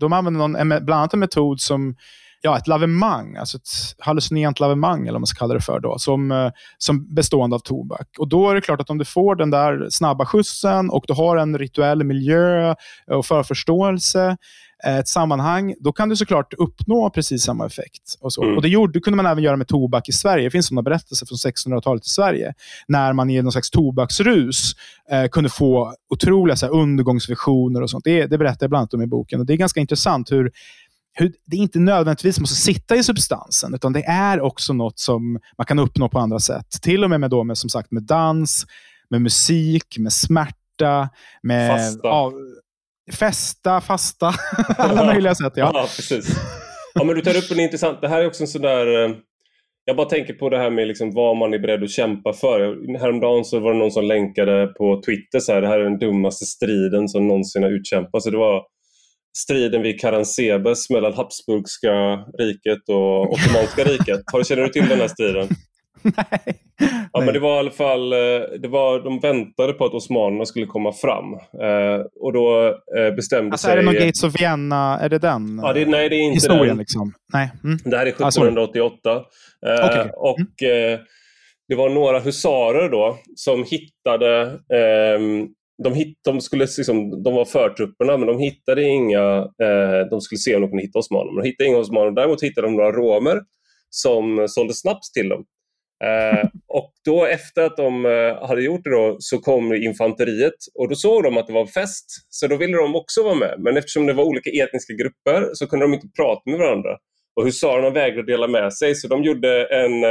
de 0.00 0.12
använde 0.12 0.38
någon, 0.38 0.68
bland 0.68 0.90
annat 0.90 1.14
en 1.14 1.20
metod 1.20 1.60
som 1.60 1.96
ja, 2.40 2.58
ett 2.58 2.66
lavemang, 2.66 3.36
alltså 3.36 3.56
ett 3.56 3.68
hallucinogent 3.98 4.60
lavemang, 4.60 5.02
eller 5.02 5.12
vad 5.12 5.20
man 5.20 5.26
ska 5.26 5.38
kalla 5.38 5.54
det 5.54 5.60
för, 5.60 5.80
då, 5.80 5.98
som, 5.98 6.30
eh, 6.30 6.50
som 6.78 7.14
bestående 7.14 7.56
av 7.56 7.60
tobak. 7.60 8.08
Och 8.18 8.28
Då 8.28 8.50
är 8.50 8.54
det 8.54 8.60
klart 8.60 8.80
att 8.80 8.90
om 8.90 8.98
du 8.98 9.04
får 9.04 9.36
den 9.36 9.50
där 9.50 9.86
snabba 9.90 10.26
skjutsen 10.26 10.90
och 10.90 11.04
du 11.06 11.12
har 11.12 11.36
en 11.36 11.58
rituell 11.58 12.04
miljö 12.04 12.74
och 13.10 13.26
förförståelse, 13.26 14.36
ett 14.86 15.08
sammanhang, 15.08 15.74
då 15.80 15.92
kan 15.92 16.08
du 16.08 16.16
såklart 16.16 16.54
uppnå 16.54 17.10
precis 17.10 17.42
samma 17.42 17.66
effekt. 17.66 18.18
Och, 18.20 18.32
så. 18.32 18.42
Mm. 18.42 18.56
och 18.56 18.62
Det 18.62 18.68
gjorde, 18.68 19.00
kunde 19.00 19.16
man 19.16 19.26
även 19.26 19.44
göra 19.44 19.56
med 19.56 19.68
tobak 19.68 20.08
i 20.08 20.12
Sverige. 20.12 20.44
Det 20.44 20.50
finns 20.50 20.66
sådana 20.66 20.82
berättelser 20.82 21.26
från 21.26 21.36
1600-talet 21.36 22.06
i 22.06 22.08
Sverige, 22.08 22.54
när 22.88 23.12
man 23.12 23.30
i 23.30 23.42
någon 23.42 23.52
slags 23.52 23.70
tobaksrus 23.70 24.72
eh, 25.10 25.28
kunde 25.28 25.50
få 25.50 25.94
otroliga 26.10 26.56
så 26.56 26.66
här, 26.66 26.72
undergångsvisioner 26.72 27.82
och 27.82 27.90
sånt. 27.90 28.04
Det, 28.04 28.26
det 28.26 28.38
berättar 28.38 28.64
jag 28.64 28.70
bland 28.70 28.80
annat 28.80 28.94
om 28.94 29.02
i 29.02 29.06
boken. 29.06 29.40
Och 29.40 29.46
Det 29.46 29.52
är 29.52 29.56
ganska 29.56 29.80
intressant 29.80 30.32
hur 30.32 30.52
hur 31.14 31.32
det 31.46 31.56
inte 31.56 31.78
nödvändigtvis 31.78 32.40
måste 32.40 32.56
sitta 32.56 32.96
i 32.96 33.02
substansen, 33.02 33.74
utan 33.74 33.92
det 33.92 34.04
är 34.04 34.40
också 34.40 34.72
något 34.72 34.98
som 34.98 35.40
man 35.58 35.66
kan 35.66 35.78
uppnå 35.78 36.08
på 36.08 36.18
andra 36.18 36.38
sätt. 36.38 36.66
Till 36.82 37.04
och 37.04 37.10
med 37.10 37.20
med, 37.20 37.30
då 37.30 37.44
med, 37.44 37.58
som 37.58 37.70
sagt, 37.70 37.90
med 37.90 38.02
dans, 38.02 38.66
med 39.10 39.22
musik, 39.22 39.98
med 39.98 40.12
smärta, 40.12 41.08
med 41.42 41.70
Fasta. 41.70 42.08
Ja, 42.08 42.32
festa, 43.12 43.80
fasta, 43.80 44.34
alla 44.78 45.04
möjliga 45.04 45.34
sätt. 45.34 45.52
Ja. 45.56 45.70
ja, 45.74 45.82
precis. 45.96 46.36
Ja, 46.94 47.04
men 47.04 47.16
du 47.16 47.22
tar 47.22 47.36
upp 47.36 47.50
en 47.50 47.60
intressant... 47.60 48.00
Det 48.00 48.08
här 48.08 48.20
är 48.20 48.26
också 48.26 48.42
en 48.42 48.48
sån 48.48 48.62
där... 48.62 49.04
Eh, 49.04 49.10
jag 49.84 49.96
bara 49.96 50.08
tänker 50.08 50.34
på 50.34 50.48
det 50.48 50.58
här 50.58 50.70
med 50.70 50.88
liksom 50.88 51.10
vad 51.14 51.36
man 51.36 51.54
är 51.54 51.58
beredd 51.58 51.82
att 51.82 51.90
kämpa 51.90 52.32
för. 52.32 52.58
Häromdagen 52.98 53.44
så 53.44 53.60
var 53.60 53.72
det 53.72 53.78
någon 53.78 53.90
som 53.90 54.04
länkade 54.04 54.66
på 54.66 55.02
Twitter 55.06 55.40
så 55.40 55.52
här, 55.52 55.60
det 55.60 55.68
här 55.68 55.78
är 55.78 55.84
den 55.84 55.98
dummaste 55.98 56.44
striden 56.44 57.08
som 57.08 57.28
någonsin 57.28 57.62
har 57.62 57.70
utkämpats. 57.70 58.24
Det 58.24 58.36
var 58.36 58.62
striden 59.38 59.82
vid 59.82 60.00
Karansebes 60.00 60.90
mellan 60.90 61.12
Habsburgska 61.12 62.16
riket 62.38 62.88
och 62.88 63.32
Ottomanska 63.32 63.84
riket. 63.84 64.20
Känner 64.48 64.62
du 64.62 64.68
till 64.68 64.88
den 64.88 65.00
här 65.00 65.08
striden? 65.08 65.48
Nej. 66.16 66.62
Ja, 67.12 67.20
men 67.20 67.34
det 67.34 67.40
var 67.40 67.56
i 67.56 67.58
alla 67.58 67.70
fall, 67.70 68.12
eh, 68.12 68.18
det 68.62 68.68
var, 68.68 69.04
de 69.04 69.20
väntade 69.20 69.72
på 69.72 69.84
att 69.84 69.94
osmanerna 69.94 70.46
skulle 70.46 70.66
komma 70.66 70.92
fram. 70.92 71.34
Eh, 71.34 72.06
och 72.20 72.32
då 72.32 72.66
eh, 72.96 73.14
bestämde 73.14 73.52
alltså, 73.52 73.66
sig... 73.66 73.72
Är 73.72 73.76
det 73.76 73.82
någon 73.82 73.94
Gates 73.94 74.24
of 74.24 74.40
Vienna? 74.40 74.98
Är 75.00 75.08
det 75.08 75.18
den 75.18 75.60
ja, 75.62 75.72
det, 75.72 75.86
nej, 75.86 76.08
det 76.08 76.16
är 76.16 76.20
inte 76.20 76.34
historien? 76.34 76.66
Den. 76.66 76.78
Liksom. 76.78 77.12
Nej. 77.32 77.50
Mm. 77.64 77.78
Det 77.84 77.96
här 77.96 78.06
är 78.06 78.10
1788. 78.10 79.22
Ah, 79.66 79.86
okay. 79.86 80.10
Och 80.16 80.62
mm. 80.62 81.00
det 81.68 81.74
var 81.74 81.88
några 81.88 82.18
husarer 82.18 82.88
då 82.88 83.18
som 83.36 83.64
hittade 83.64 84.58
ehm, 84.74 85.48
de, 85.82 85.94
hit, 85.94 86.18
de, 86.24 86.40
skulle 86.40 86.66
liksom, 86.76 87.22
de 87.22 87.34
var 87.34 87.44
förtrupperna 87.44 88.16
men 88.16 88.26
de 88.26 88.38
hittade 88.38 88.82
inga, 88.82 89.38
eh, 89.38 90.08
de 90.10 90.20
skulle 90.20 90.38
se 90.38 90.54
om 90.56 90.62
de 90.62 90.68
kunde 90.68 90.82
hitta 90.82 90.98
osmaner. 90.98 91.32
Men 91.32 91.42
de 91.42 91.48
hittade 91.48 91.68
inga 91.68 91.78
osmaner. 91.78 92.10
Däremot 92.10 92.42
hittade 92.42 92.66
de 92.66 92.76
några 92.76 92.92
romer 92.92 93.40
som 93.90 94.46
sålde 94.48 94.74
snaps 94.74 95.12
till 95.12 95.28
dem. 95.28 95.44
Eh, 96.04 96.48
och 96.68 96.92
då 97.04 97.26
efter 97.26 97.62
att 97.62 97.76
de 97.76 98.06
eh, 98.06 98.48
hade 98.48 98.62
gjort 98.62 98.84
det 98.84 98.90
då, 98.90 99.16
så 99.18 99.38
kom 99.38 99.74
infanteriet 99.74 100.54
och 100.74 100.88
då 100.88 100.94
såg 100.94 101.22
de 101.22 101.36
att 101.36 101.46
det 101.46 101.52
var 101.52 101.66
fest. 101.66 102.06
Så 102.28 102.46
då 102.46 102.56
ville 102.56 102.76
de 102.76 102.96
också 102.96 103.22
vara 103.22 103.34
med. 103.34 103.54
Men 103.58 103.76
eftersom 103.76 104.06
det 104.06 104.12
var 104.12 104.24
olika 104.24 104.50
etniska 104.50 104.92
grupper 104.92 105.50
så 105.54 105.66
kunde 105.66 105.84
de 105.84 105.94
inte 105.94 106.08
prata 106.16 106.50
med 106.50 106.58
varandra. 106.58 106.98
Och 107.36 107.44
husarerna 107.44 107.90
vägrade 107.90 108.32
dela 108.32 108.48
med 108.48 108.72
sig 108.72 108.94
så 108.94 109.08
de 109.08 109.22
gjorde 109.22 109.66
en... 109.66 110.04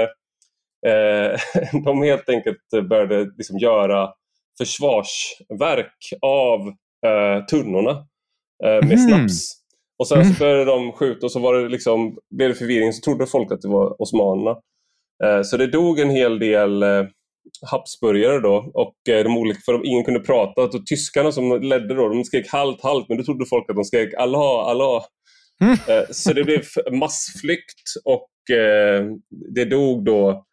Eh, 0.87 1.39
de 1.85 2.01
helt 2.01 2.29
enkelt 2.29 2.89
började 2.89 3.31
liksom 3.37 3.57
göra 3.57 4.09
försvarsverk 4.57 6.13
av 6.21 6.59
eh, 7.05 7.45
tunnorna 7.45 7.91
eh, 8.65 8.87
med 8.87 8.97
mm. 8.97 8.97
snaps. 8.97 9.61
Och 9.99 10.07
sen 10.07 10.23
så 10.23 10.27
mm. 10.27 10.39
började 10.39 10.65
de 10.65 10.91
skjuta 10.91 11.25
och 11.25 11.31
så 11.31 11.39
var 11.39 11.53
det 11.53 11.69
liksom, 11.69 12.17
blev 12.35 12.49
det 12.49 12.55
förvirring 12.55 12.93
så 12.93 13.01
trodde 13.01 13.27
folk 13.27 13.51
att 13.51 13.61
det 13.61 13.67
var 13.67 14.01
osmanerna. 14.01 14.57
Eh, 15.23 15.41
så 15.41 15.57
det 15.57 15.67
dog 15.67 15.99
en 15.99 16.09
hel 16.09 16.39
del 16.39 16.83
eh, 16.83 17.05
Habsburgare 17.71 18.39
då 18.39 18.71
och 18.73 19.09
eh, 19.09 19.23
de 19.23 19.37
olika, 19.37 19.59
för 19.65 19.85
ingen 19.85 20.03
kunde 20.03 20.19
prata. 20.19 20.61
Och 20.61 20.85
tyskarna 20.85 21.31
som 21.31 21.61
ledde 21.61 21.95
då, 21.95 22.09
de 22.09 22.23
skrek 22.23 22.47
halt, 22.47 22.81
halt, 22.83 23.09
men 23.09 23.17
då 23.17 23.23
trodde 23.23 23.45
folk 23.45 23.69
att 23.69 23.75
de 23.75 23.83
skrek 23.83 24.13
Allah, 24.13 24.67
Allah. 24.69 25.03
Mm. 25.61 25.77
Så 26.09 26.33
det 26.33 26.43
blev 26.43 26.61
massflykt 26.91 27.83
och 28.05 28.29
det 29.55 29.65
dog 29.65 30.05
då 30.05 30.45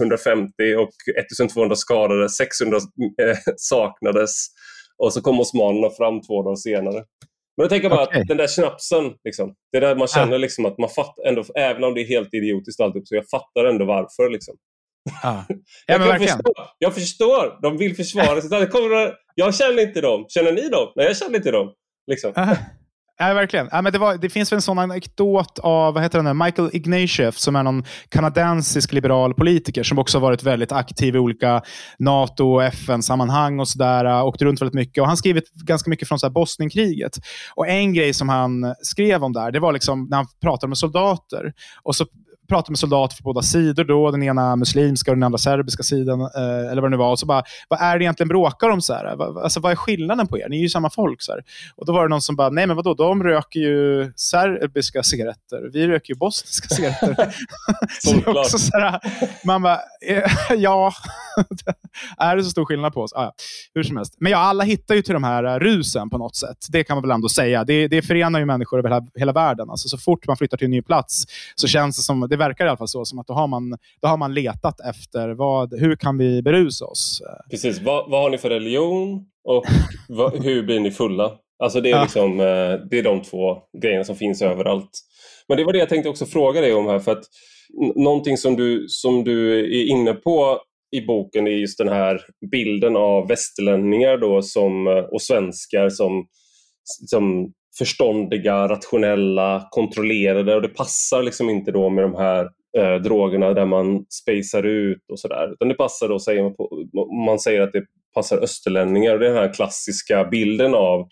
150 0.00 0.52
och 0.78 0.90
1200 1.18 1.76
skadade, 1.76 2.28
600 2.28 2.78
saknades 3.56 4.46
och 4.98 5.12
så 5.12 5.20
kom 5.20 5.40
osmanerna 5.40 5.90
fram 5.90 6.20
två 6.20 6.42
dagar 6.42 6.56
senare. 6.56 7.04
Men 7.56 7.64
jag 7.64 7.70
tänker 7.70 7.88
bara 7.88 8.02
okay. 8.02 8.20
att 8.20 8.28
den 8.28 8.36
där 8.36 8.46
snapsen, 8.46 9.12
liksom, 9.24 9.54
det 9.72 9.78
är 9.78 9.80
där 9.80 9.96
man 9.96 10.08
känner 10.08 10.34
ah. 10.34 10.38
liksom 10.38 10.66
att 10.66 10.78
man 10.78 10.88
fattar, 10.88 11.28
ändå, 11.28 11.44
även 11.54 11.84
om 11.84 11.94
det 11.94 12.00
är 12.00 12.06
helt 12.06 12.34
idiotiskt 12.34 12.80
alltihop, 12.80 13.08
så 13.08 13.14
jag 13.14 13.28
fattar 13.28 13.64
ändå 13.64 13.84
varför. 13.84 14.30
Liksom. 14.30 14.54
Ah. 15.22 15.42
Ja, 15.86 16.06
jag, 16.06 16.20
förstår, 16.20 16.54
jag 16.78 16.94
förstår, 16.94 17.62
de 17.62 17.76
vill 17.78 17.96
försvara 17.96 18.40
sig. 18.40 18.50
Jag 19.34 19.54
känner 19.54 19.82
inte 19.82 20.00
dem. 20.00 20.24
Känner 20.28 20.52
ni 20.52 20.68
dem? 20.68 20.92
Nej, 20.96 21.06
jag 21.06 21.16
känner 21.16 21.36
inte 21.36 21.50
dem. 21.50 21.72
Liksom. 22.06 22.32
Ja, 23.28 23.34
verkligen. 23.34 23.68
Ja, 23.72 23.82
men 23.82 23.92
det, 23.92 23.98
var, 23.98 24.16
det 24.16 24.28
finns 24.28 24.52
väl 24.52 24.56
en 24.56 24.62
sån 24.62 24.78
anekdot 24.78 25.58
av 25.58 25.94
vad 25.94 26.02
heter 26.02 26.22
den 26.22 26.38
Michael 26.38 26.70
Ignatieff, 26.72 27.38
som 27.38 27.56
är 27.56 27.62
någon 27.62 27.84
kanadensisk 28.08 28.92
liberal 28.92 29.34
politiker 29.34 29.82
som 29.82 29.98
också 29.98 30.18
varit 30.18 30.42
väldigt 30.42 30.72
aktiv 30.72 31.16
i 31.16 31.18
olika 31.18 31.62
NATO 31.98 32.54
och 32.54 32.64
FN-sammanhang 32.64 33.60
och 33.60 33.68
sådär. 33.68 34.04
Äh, 34.04 34.26
åkt 34.26 34.42
runt 34.42 34.60
väldigt 34.60 34.74
mycket. 34.74 35.00
Och 35.00 35.06
han 35.06 35.10
har 35.10 35.16
skrivit 35.16 35.52
ganska 35.54 35.90
mycket 35.90 36.08
från 36.08 36.18
så 36.18 36.26
här 36.26 36.32
Bosnienkriget. 36.32 37.18
Och 37.54 37.68
en 37.68 37.94
grej 37.94 38.12
som 38.12 38.28
han 38.28 38.74
skrev 38.82 39.24
om 39.24 39.32
där, 39.32 39.50
det 39.50 39.60
var 39.60 39.72
liksom 39.72 40.06
när 40.10 40.16
han 40.16 40.26
pratade 40.40 40.68
med 40.68 40.78
soldater. 40.78 41.52
Och 41.82 41.96
så 41.96 42.06
pratade 42.52 42.72
med 42.72 42.78
soldater 42.78 43.16
från 43.16 43.24
båda 43.24 43.42
sidor, 43.42 43.84
då, 43.84 44.10
den 44.10 44.22
ena 44.22 44.56
muslimska 44.56 45.10
och 45.10 45.16
den 45.16 45.22
andra 45.22 45.38
serbiska 45.38 45.82
sidan, 45.82 46.20
eh, 46.20 46.70
eller 46.70 46.82
vad 46.82 46.90
det 46.90 46.96
nu 46.96 46.96
var. 46.96 47.10
Och 47.10 47.18
så 47.18 47.26
bara, 47.26 47.42
vad 47.68 47.80
är 47.80 47.98
det 47.98 48.04
egentligen 48.04 48.28
bråkar 48.28 48.68
om? 48.68 48.82
Så 48.82 48.94
här? 48.94 49.16
Va, 49.16 49.42
alltså, 49.42 49.60
vad 49.60 49.72
är 49.72 49.76
skillnaden 49.76 50.26
på 50.26 50.38
er? 50.38 50.48
Ni 50.48 50.56
är 50.56 50.60
ju 50.60 50.68
samma 50.68 50.90
folk. 50.90 51.22
Så 51.22 51.32
här. 51.32 51.42
Och 51.76 51.86
Då 51.86 51.92
var 51.92 52.02
det 52.02 52.08
någon 52.08 52.22
som 52.22 52.36
bara, 52.36 52.50
nej 52.50 52.66
men 52.66 52.76
vadå, 52.76 52.94
de 52.94 53.22
röker 53.22 53.60
ju 53.60 54.12
serbiska 54.16 55.02
cigaretter. 55.02 55.70
Vi 55.72 55.86
röker 55.86 56.14
ju 56.14 56.18
bosniska 56.18 56.68
cigaretter. 56.74 57.34
så 58.00 58.40
också 58.40 58.58
så 58.58 58.78
här, 58.78 59.00
man 59.44 59.62
bara, 59.62 59.80
eh, 60.06 60.30
ja, 60.56 60.92
är 62.18 62.36
det 62.36 62.44
så 62.44 62.50
stor 62.50 62.64
skillnad 62.64 62.94
på 62.94 63.00
oss? 63.00 63.12
Ah, 63.12 63.22
ja. 63.22 63.34
Hur 63.74 63.82
som 63.82 63.96
helst. 63.96 64.14
Men 64.18 64.32
ja, 64.32 64.38
alla 64.38 64.64
hittar 64.64 64.94
ju 64.94 65.02
till 65.02 65.14
de 65.14 65.24
här 65.24 65.44
uh, 65.44 65.58
rusen 65.58 66.10
på 66.10 66.18
något 66.18 66.36
sätt. 66.36 66.66
Det 66.68 66.84
kan 66.84 66.96
man 66.96 67.02
väl 67.02 67.10
ändå 67.10 67.28
säga. 67.28 67.64
Det, 67.64 67.88
det 67.88 68.02
förenar 68.02 68.38
ju 68.38 68.46
människor 68.46 68.78
över 68.78 68.88
hela, 68.88 69.06
hela 69.14 69.32
världen. 69.32 69.70
Alltså, 69.70 69.88
så 69.88 69.98
fort 69.98 70.26
man 70.26 70.36
flyttar 70.36 70.56
till 70.56 70.64
en 70.64 70.70
ny 70.70 70.82
plats 70.82 71.24
så 71.54 71.68
känns 71.68 71.96
det 71.96 72.02
som, 72.02 72.20
det 72.20 72.36
verkar 72.44 72.66
i 72.66 72.68
alla 72.68 72.76
fall 72.76 72.88
så, 72.88 73.04
som 73.04 73.18
att 73.18 73.26
då 73.26 73.34
har 73.34 73.46
man, 73.46 73.70
då 74.02 74.08
har 74.08 74.16
man 74.16 74.34
letat 74.34 74.80
efter 74.80 75.28
vad, 75.28 75.80
hur 75.80 75.96
kan 75.96 76.18
vi 76.18 76.42
berusa 76.42 76.84
oss? 76.84 77.22
Precis. 77.50 77.80
Vad, 77.80 78.10
vad 78.10 78.22
har 78.22 78.30
ni 78.30 78.38
för 78.38 78.50
religion 78.50 79.26
och 79.48 79.64
vad, 80.08 80.44
hur 80.44 80.62
blir 80.62 80.80
ni 80.80 80.90
fulla? 80.90 81.32
Alltså 81.62 81.80
det, 81.80 81.90
är 81.90 82.02
liksom, 82.02 82.40
eh, 82.40 82.88
det 82.90 82.98
är 82.98 83.02
de 83.02 83.22
två 83.22 83.58
grejerna 83.82 84.04
som 84.04 84.16
finns 84.16 84.42
överallt. 84.42 84.90
Men 85.48 85.56
det 85.56 85.64
var 85.64 85.72
det 85.72 85.78
jag 85.78 85.88
tänkte 85.88 86.08
också 86.08 86.26
fråga 86.26 86.60
dig 86.60 86.74
om 86.74 86.86
här. 86.86 86.98
för 86.98 87.12
att 87.12 87.24
Någonting 87.94 88.36
som 88.36 88.56
du, 88.56 88.84
som 88.88 89.24
du 89.24 89.60
är 89.60 89.86
inne 89.86 90.12
på 90.12 90.60
i 90.96 91.00
boken 91.00 91.46
är 91.46 91.50
just 91.50 91.78
den 91.78 91.88
här 91.88 92.20
bilden 92.50 92.96
av 92.96 93.28
västerlänningar 93.28 94.18
då 94.18 94.42
som, 94.42 94.86
eh, 94.86 95.04
och 95.04 95.22
svenskar 95.22 95.88
som, 95.88 96.26
som 97.10 97.52
förståndiga, 97.78 98.68
rationella, 98.68 99.68
kontrollerade 99.70 100.54
och 100.54 100.62
det 100.62 100.68
passar 100.68 101.22
liksom 101.22 101.50
inte 101.50 101.72
då 101.72 101.88
med 101.88 102.04
de 102.04 102.14
här 102.14 102.48
eh, 102.78 103.02
drogerna 103.02 103.52
där 103.52 103.66
man 103.66 104.04
spejsar 104.08 104.62
ut 104.62 105.10
och 105.12 105.20
sådär. 105.20 105.52
Utan 105.52 105.68
det 105.68 105.74
passar 105.74 106.08
då, 106.08 106.18
säger 106.18 106.42
man, 106.42 106.54
på, 106.54 106.86
man 107.26 107.38
säger 107.38 107.60
att 107.60 107.72
det 107.72 107.84
passar 108.14 108.38
österlänningar 108.38 109.12
och 109.12 109.18
det 109.18 109.26
är 109.26 109.34
den 109.34 109.42
här 109.42 109.54
klassiska 109.54 110.24
bilden 110.24 110.74
av 110.74 111.08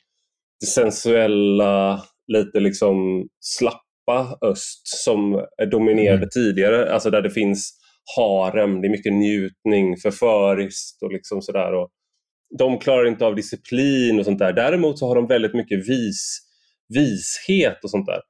det 0.61 0.67
sensuella, 0.67 2.03
lite 2.27 2.61
liksom 2.61 3.29
slappa 3.41 4.39
öst 4.43 4.83
som 4.85 5.47
dominerade 5.71 6.17
mm. 6.17 6.29
tidigare, 6.35 6.93
alltså 6.93 7.11
där 7.11 7.23
det 7.23 7.31
finns 7.31 7.81
harem, 8.17 8.81
det 8.81 8.87
är 8.87 8.91
mycket 8.91 9.13
njutning, 9.13 9.97
förföriskt 9.97 11.03
och 11.03 11.13
liksom 11.13 11.43
sådär. 11.43 11.75
Och 11.75 11.89
de 12.59 12.79
klarar 12.79 13.07
inte 13.07 13.27
av 13.27 13.35
disciplin 13.35 14.19
och 14.19 14.25
sånt 14.25 14.39
där. 14.39 14.53
Däremot 14.53 14.99
så 14.99 15.09
har 15.09 15.15
de 15.15 15.27
väldigt 15.27 15.55
mycket 15.55 15.89
vis, 15.89 16.39
vishet 16.95 17.85
och 17.85 17.91
sånt 17.91 18.07
där. 18.07 18.21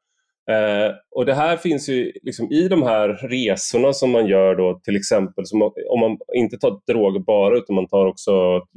Eh, 0.51 0.93
och 1.11 1.27
Det 1.27 1.35
här 1.35 1.57
finns 1.57 1.89
ju 1.89 2.13
liksom 2.23 2.53
i 2.53 2.69
de 2.69 2.83
här 2.83 3.09
resorna 3.09 3.93
som 3.93 4.11
man 4.11 4.27
gör 4.27 4.57
då 4.57 4.81
till 4.85 4.97
exempel, 4.97 5.47
som, 5.47 5.63
om 5.63 6.01
man 6.01 6.19
inte 6.37 6.57
tar 6.59 6.93
droger 6.93 7.21
bara 7.21 7.59
utan 7.59 7.77
man 7.77 7.89
tar 7.89 8.07
också 8.07 8.33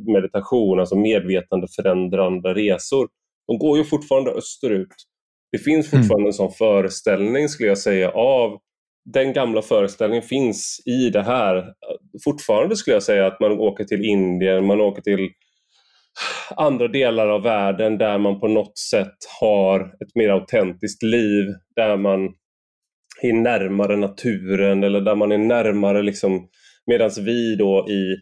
meditation, 0.07 0.79
alltså 0.79 0.95
medvetandeförändrande 0.95 2.53
resor. 2.53 3.07
De 3.47 3.57
går 3.57 3.77
ju 3.77 3.83
fortfarande 3.83 4.31
österut. 4.31 4.95
Det 5.51 5.57
finns 5.57 5.93
mm. 5.93 6.03
fortfarande 6.03 6.21
mm. 6.21 6.27
en 6.27 6.33
sån 6.33 6.51
föreställning 6.51 7.49
skulle 7.49 7.69
jag 7.69 7.77
säga 7.77 8.11
av 8.11 8.59
den 9.05 9.33
gamla 9.33 9.61
föreställningen 9.61 10.23
finns 10.23 10.81
i 10.85 11.09
det 11.09 11.23
här. 11.23 11.73
Fortfarande 12.23 12.75
skulle 12.75 12.95
jag 12.95 13.03
säga 13.03 13.27
att 13.27 13.39
man 13.39 13.51
åker 13.51 13.83
till 13.83 14.05
Indien, 14.05 14.65
man 14.65 14.81
åker 14.81 15.01
till 15.01 15.29
andra 16.55 16.87
delar 16.87 17.27
av 17.27 17.43
världen 17.43 17.97
där 17.97 18.17
man 18.17 18.39
på 18.39 18.47
något 18.47 18.77
sätt 18.77 19.17
har 19.39 19.79
ett 19.79 20.15
mer 20.15 20.29
autentiskt 20.29 21.03
liv, 21.03 21.45
där 21.75 21.97
man 21.97 22.29
är 23.21 23.33
närmare 23.33 23.97
naturen 23.97 24.83
eller 24.83 25.01
där 25.01 25.15
man 25.15 25.31
är 25.31 25.37
närmare 25.37 26.01
liksom 26.01 26.47
medan 26.85 27.11
vi 27.17 27.55
då 27.55 27.89
i 27.89 28.15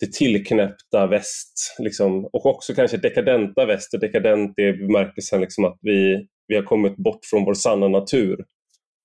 det 0.00 0.12
tillknäppta 0.12 1.06
väst 1.06 1.76
liksom, 1.78 2.24
och 2.24 2.46
också 2.46 2.74
kanske 2.74 2.96
dekadenta 2.96 3.66
väst, 3.66 4.00
dekadent 4.00 4.58
i 4.58 4.72
bemärkelsen 4.72 5.40
liksom 5.40 5.64
att 5.64 5.78
vi, 5.82 6.26
vi 6.48 6.56
har 6.56 6.62
kommit 6.62 6.96
bort 6.96 7.20
från 7.30 7.44
vår 7.44 7.54
sanna 7.54 7.88
natur. 7.88 8.44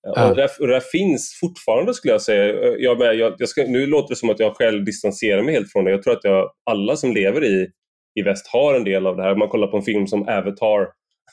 Ja. 0.02 0.30
Och, 0.30 0.36
det 0.36 0.42
där, 0.42 0.50
och 0.60 0.66
där 0.66 0.80
finns 0.80 1.38
fortfarande 1.40 1.94
skulle 1.94 2.12
jag 2.14 2.22
säga. 2.22 2.54
Jag, 2.78 2.98
med, 2.98 3.14
jag, 3.14 3.34
jag 3.38 3.48
ska, 3.48 3.62
nu 3.62 3.86
låter 3.86 4.08
det 4.08 4.18
som 4.18 4.30
att 4.30 4.40
jag 4.40 4.56
själv 4.56 4.84
distanserar 4.84 5.42
mig 5.42 5.54
helt 5.54 5.72
från 5.72 5.84
det. 5.84 5.90
Jag 5.90 6.02
tror 6.02 6.12
att 6.12 6.24
jag, 6.24 6.50
alla 6.70 6.96
som 6.96 7.12
lever 7.12 7.44
i, 7.44 7.68
i 8.14 8.22
väst 8.22 8.46
har 8.46 8.74
en 8.74 8.84
del 8.84 9.06
av 9.06 9.16
det 9.16 9.22
här. 9.22 9.32
Om 9.32 9.38
man 9.38 9.48
kollar 9.48 9.66
på 9.66 9.76
en 9.76 9.82
film 9.82 10.06
som 10.06 10.22
Avatar 10.22 10.88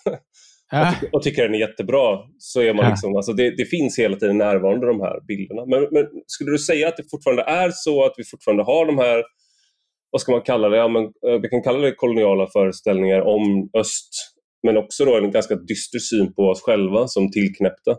ja. 0.72 0.90
och, 0.90 0.94
tycker, 0.94 1.16
och, 1.16 1.24
tycker 1.24 1.44
den 1.44 1.56
är 1.56 1.60
jättebra 1.60 2.20
så 2.38 2.62
är 2.62 2.74
man 2.74 2.86
ja. 2.86 2.90
liksom, 2.90 3.16
alltså 3.16 3.34
det, 3.34 3.58
det, 3.58 3.66
finns 3.66 4.00
hela 4.00 4.16
tiden 4.16 4.38
närvarande 4.38 4.88
de 4.88 5.02
här 5.02 5.20
bilderna. 5.28 5.66
Men, 5.66 5.88
men, 5.92 6.06
skulle 6.28 6.52
du 6.52 6.58
säga 6.58 6.88
att 6.88 6.98
det 6.98 7.10
fortfarande 7.12 7.44
är 7.44 7.72
så 7.74 8.06
att 8.06 8.14
vi 8.18 8.24
fortfarande 8.24 8.64
har 8.64 8.86
de 8.86 8.98
här 8.98 9.24
vad 10.12 10.22
ska 10.22 10.32
man 10.32 10.42
kalla 10.42 10.70
det? 10.70 10.78
Ja, 10.78 10.88
men, 10.88 11.04
eh, 11.04 11.42
vi 11.42 11.50
kan 11.50 11.64
kalla 11.64 11.78
det 11.80 11.92
koloniala 11.92 12.48
föreställningar 12.48 13.22
om 13.22 13.70
öst 13.78 14.10
men 14.64 14.78
också 14.78 15.06
då 15.06 15.18
en 15.18 15.32
ganska 15.32 15.56
dyster 15.56 16.00
syn 16.00 16.34
på 16.34 16.42
oss 16.42 16.62
själva 16.62 17.08
som 17.08 17.32
tillknäppta. 17.32 17.98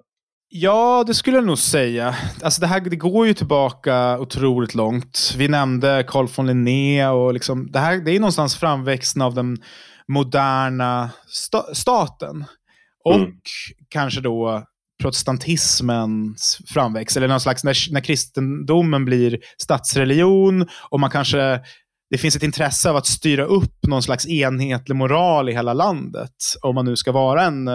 Ja, 0.50 1.04
det 1.06 1.14
skulle 1.14 1.36
jag 1.36 1.46
nog 1.46 1.58
säga. 1.58 2.16
Alltså 2.42 2.60
det, 2.60 2.66
här, 2.66 2.80
det 2.80 2.96
går 2.96 3.26
ju 3.26 3.34
tillbaka 3.34 4.18
otroligt 4.18 4.74
långt. 4.74 5.34
Vi 5.36 5.48
nämnde 5.48 6.04
Carl 6.08 6.28
von 6.36 6.46
Linné 6.46 7.06
och 7.08 7.34
liksom, 7.34 7.70
det, 7.70 7.78
här, 7.78 7.96
det 7.96 8.10
är 8.10 8.20
någonstans 8.20 8.56
framväxten 8.56 9.22
av 9.22 9.34
den 9.34 9.56
moderna 10.08 11.10
sta 11.26 11.74
staten. 11.74 12.44
Och 13.04 13.14
mm. 13.14 13.32
kanske 13.88 14.20
då 14.20 14.64
protestantismens 15.02 16.58
framväxt, 16.66 17.16
eller 17.16 17.28
någon 17.28 17.40
slags, 17.40 17.64
när, 17.64 17.92
när 17.92 18.00
kristendomen 18.00 19.04
blir 19.04 19.38
statsreligion 19.62 20.68
och 20.90 21.00
man 21.00 21.10
kanske 21.10 21.60
det 22.10 22.18
finns 22.18 22.36
ett 22.36 22.42
intresse 22.42 22.90
av 22.90 22.96
att 22.96 23.06
styra 23.06 23.44
upp 23.44 23.86
någon 23.86 24.02
slags 24.02 24.26
enhetlig 24.26 24.96
moral 24.96 25.48
i 25.48 25.52
hela 25.52 25.72
landet. 25.72 26.34
Om 26.62 26.74
man 26.74 26.84
nu 26.84 26.96
ska 26.96 27.12
vara 27.12 27.44
en 27.44 27.68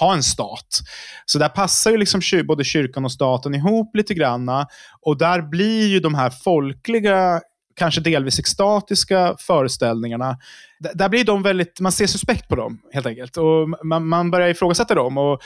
ha 0.00 0.14
en 0.14 0.22
stat. 0.22 0.80
Så 1.26 1.38
där 1.38 1.48
passar 1.48 1.90
ju 1.90 1.96
liksom 1.96 2.20
både 2.44 2.64
kyrkan 2.64 3.04
och 3.04 3.12
staten 3.12 3.54
ihop 3.54 3.96
lite 3.96 4.14
granna. 4.14 4.66
Och 5.00 5.18
där 5.18 5.42
blir 5.42 5.86
ju 5.88 6.00
de 6.00 6.14
här 6.14 6.30
folkliga, 6.30 7.40
kanske 7.76 8.00
delvis 8.00 8.38
extatiska 8.38 9.36
föreställningarna, 9.38 10.38
där 10.94 11.08
blir 11.08 11.24
de 11.24 11.42
väldigt, 11.42 11.80
man 11.80 11.92
ser 11.92 12.06
suspekt 12.06 12.48
på 12.48 12.56
dem 12.56 12.80
helt 12.92 13.06
enkelt. 13.06 13.36
Och 13.36 13.86
man, 13.86 14.08
man 14.08 14.30
börjar 14.30 14.48
ifrågasätta 14.48 14.94
dem. 14.94 15.18
Och 15.18 15.32
eh, 15.32 15.38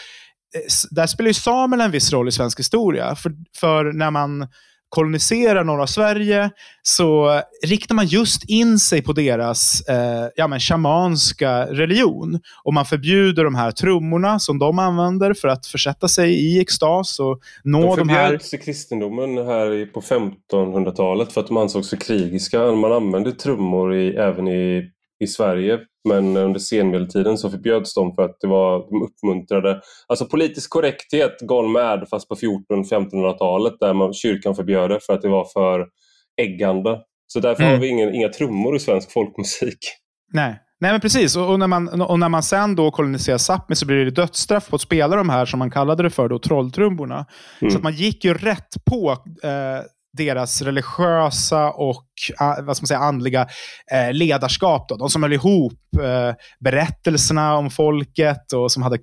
där 0.91 1.07
spelar 1.07 1.29
ju 1.29 1.35
samerna 1.35 1.85
en 1.85 1.91
viss 1.91 2.13
roll 2.13 2.29
i 2.29 2.33
svensk 2.33 2.59
historia. 2.59 3.15
För, 3.15 3.33
för 3.61 3.93
när 3.93 4.11
man 4.11 4.49
koloniserar 4.89 5.65
norra 5.65 5.87
Sverige 5.87 6.51
så 6.83 7.41
riktar 7.67 7.95
man 7.95 8.07
just 8.07 8.51
in 8.51 8.79
sig 8.79 9.03
på 9.03 9.13
deras 9.13 9.89
eh, 9.89 10.29
ja, 10.37 10.49
men 10.49 10.61
shamanska 10.61 11.67
religion. 11.67 12.41
Och 12.65 12.75
man 12.75 12.87
förbjuder 12.87 13.45
de 13.45 13.55
här 13.55 13.71
trummorna 13.71 14.39
som 14.39 14.59
de 14.59 14.79
använder 14.79 15.35
för 15.35 15.49
att 15.49 15.67
försätta 15.67 16.09
sig 16.09 16.33
i 16.33 16.61
extas 16.61 17.19
och 17.19 17.41
nå 17.65 17.97
de, 17.97 18.09
här... 18.09 18.41
De 18.51 18.59
kristendomen 18.59 19.37
här 19.47 19.87
på 19.93 20.01
1500-talet 20.01 21.33
för 21.33 21.41
att 21.41 21.47
de 21.47 21.57
ansågs 21.57 21.91
för 21.91 21.97
krigiska. 21.97 22.73
Man 22.73 22.93
använde 22.93 23.33
trummor 23.33 23.95
i, 23.95 24.17
även 24.17 24.49
i, 24.49 24.91
i 25.25 25.27
Sverige 25.27 25.79
men 26.09 26.37
under 26.37 26.61
senmedeltiden 26.61 27.39
så 27.39 27.51
förbjöds 27.51 27.95
de 27.95 28.15
för 28.15 28.23
att 28.23 28.37
det 28.41 28.47
var, 28.47 28.79
de 28.91 29.03
uppmuntrade, 29.03 29.81
alltså 30.07 30.27
politisk 30.27 30.71
korrekthet 30.71 31.41
gone 31.41 31.69
mad 31.69 32.09
fast 32.11 32.29
på 32.29 32.35
1400-1500-talet 32.35 33.75
där 33.81 33.95
man, 33.95 34.15
kyrkan 34.15 34.55
förbjöd 34.55 34.91
det 34.91 35.01
för 35.01 35.13
att 35.13 35.23
det 35.23 35.29
var 35.29 35.45
för 35.45 35.87
äggande. 36.43 37.01
Så 37.27 37.41
därför 37.41 37.63
mm. 37.63 37.75
har 37.75 37.81
vi 37.81 37.89
ingen, 37.89 38.15
inga 38.15 38.29
trummor 38.29 38.77
i 38.77 38.79
svensk 38.79 39.13
folkmusik. 39.13 39.79
Nej, 40.33 40.61
Nej 40.81 40.93
men 40.93 41.01
precis. 41.01 41.37
Och, 41.37 41.51
och, 41.51 41.59
när 41.59 41.67
man, 41.67 42.01
och 42.03 42.19
när 42.19 42.29
man 42.29 42.43
sen 42.43 42.77
då 42.77 42.91
koloniserar 42.91 43.39
Sápmi 43.39 43.75
så 43.75 43.87
blir 43.87 44.05
det 44.05 44.11
dödsstraff 44.11 44.69
på 44.69 44.77
att 44.77 44.83
spela 44.83 45.17
de 45.17 45.29
här 45.29 45.47
som 45.47 45.59
man 45.59 45.71
kallade 45.71 46.03
det 46.03 46.11
för, 46.11 46.29
då, 46.29 46.39
trolltrummorna. 46.39 47.27
Mm. 47.61 47.71
Så 47.71 47.77
att 47.77 47.83
man 47.83 47.95
gick 47.95 48.25
ju 48.25 48.35
rätt 48.35 48.85
på 48.91 49.11
eh, 49.43 49.51
deras 50.17 50.63
religiösa 50.63 51.71
och 51.71 52.07
vad 52.63 52.77
ska 52.77 52.83
man 52.83 52.87
säga, 52.87 53.01
andliga 53.01 53.47
eh, 53.93 54.13
ledarskap. 54.13 54.89
Då. 54.89 54.97
De 54.97 55.11
som 55.11 55.23
höll 55.23 55.33
ihop 55.33 55.73
eh, 56.03 56.35
berättelserna 56.61 57.57
om 57.57 57.71
folket 57.71 58.53
och 58.53 58.73
som 58.73 58.83
hade 58.83 58.99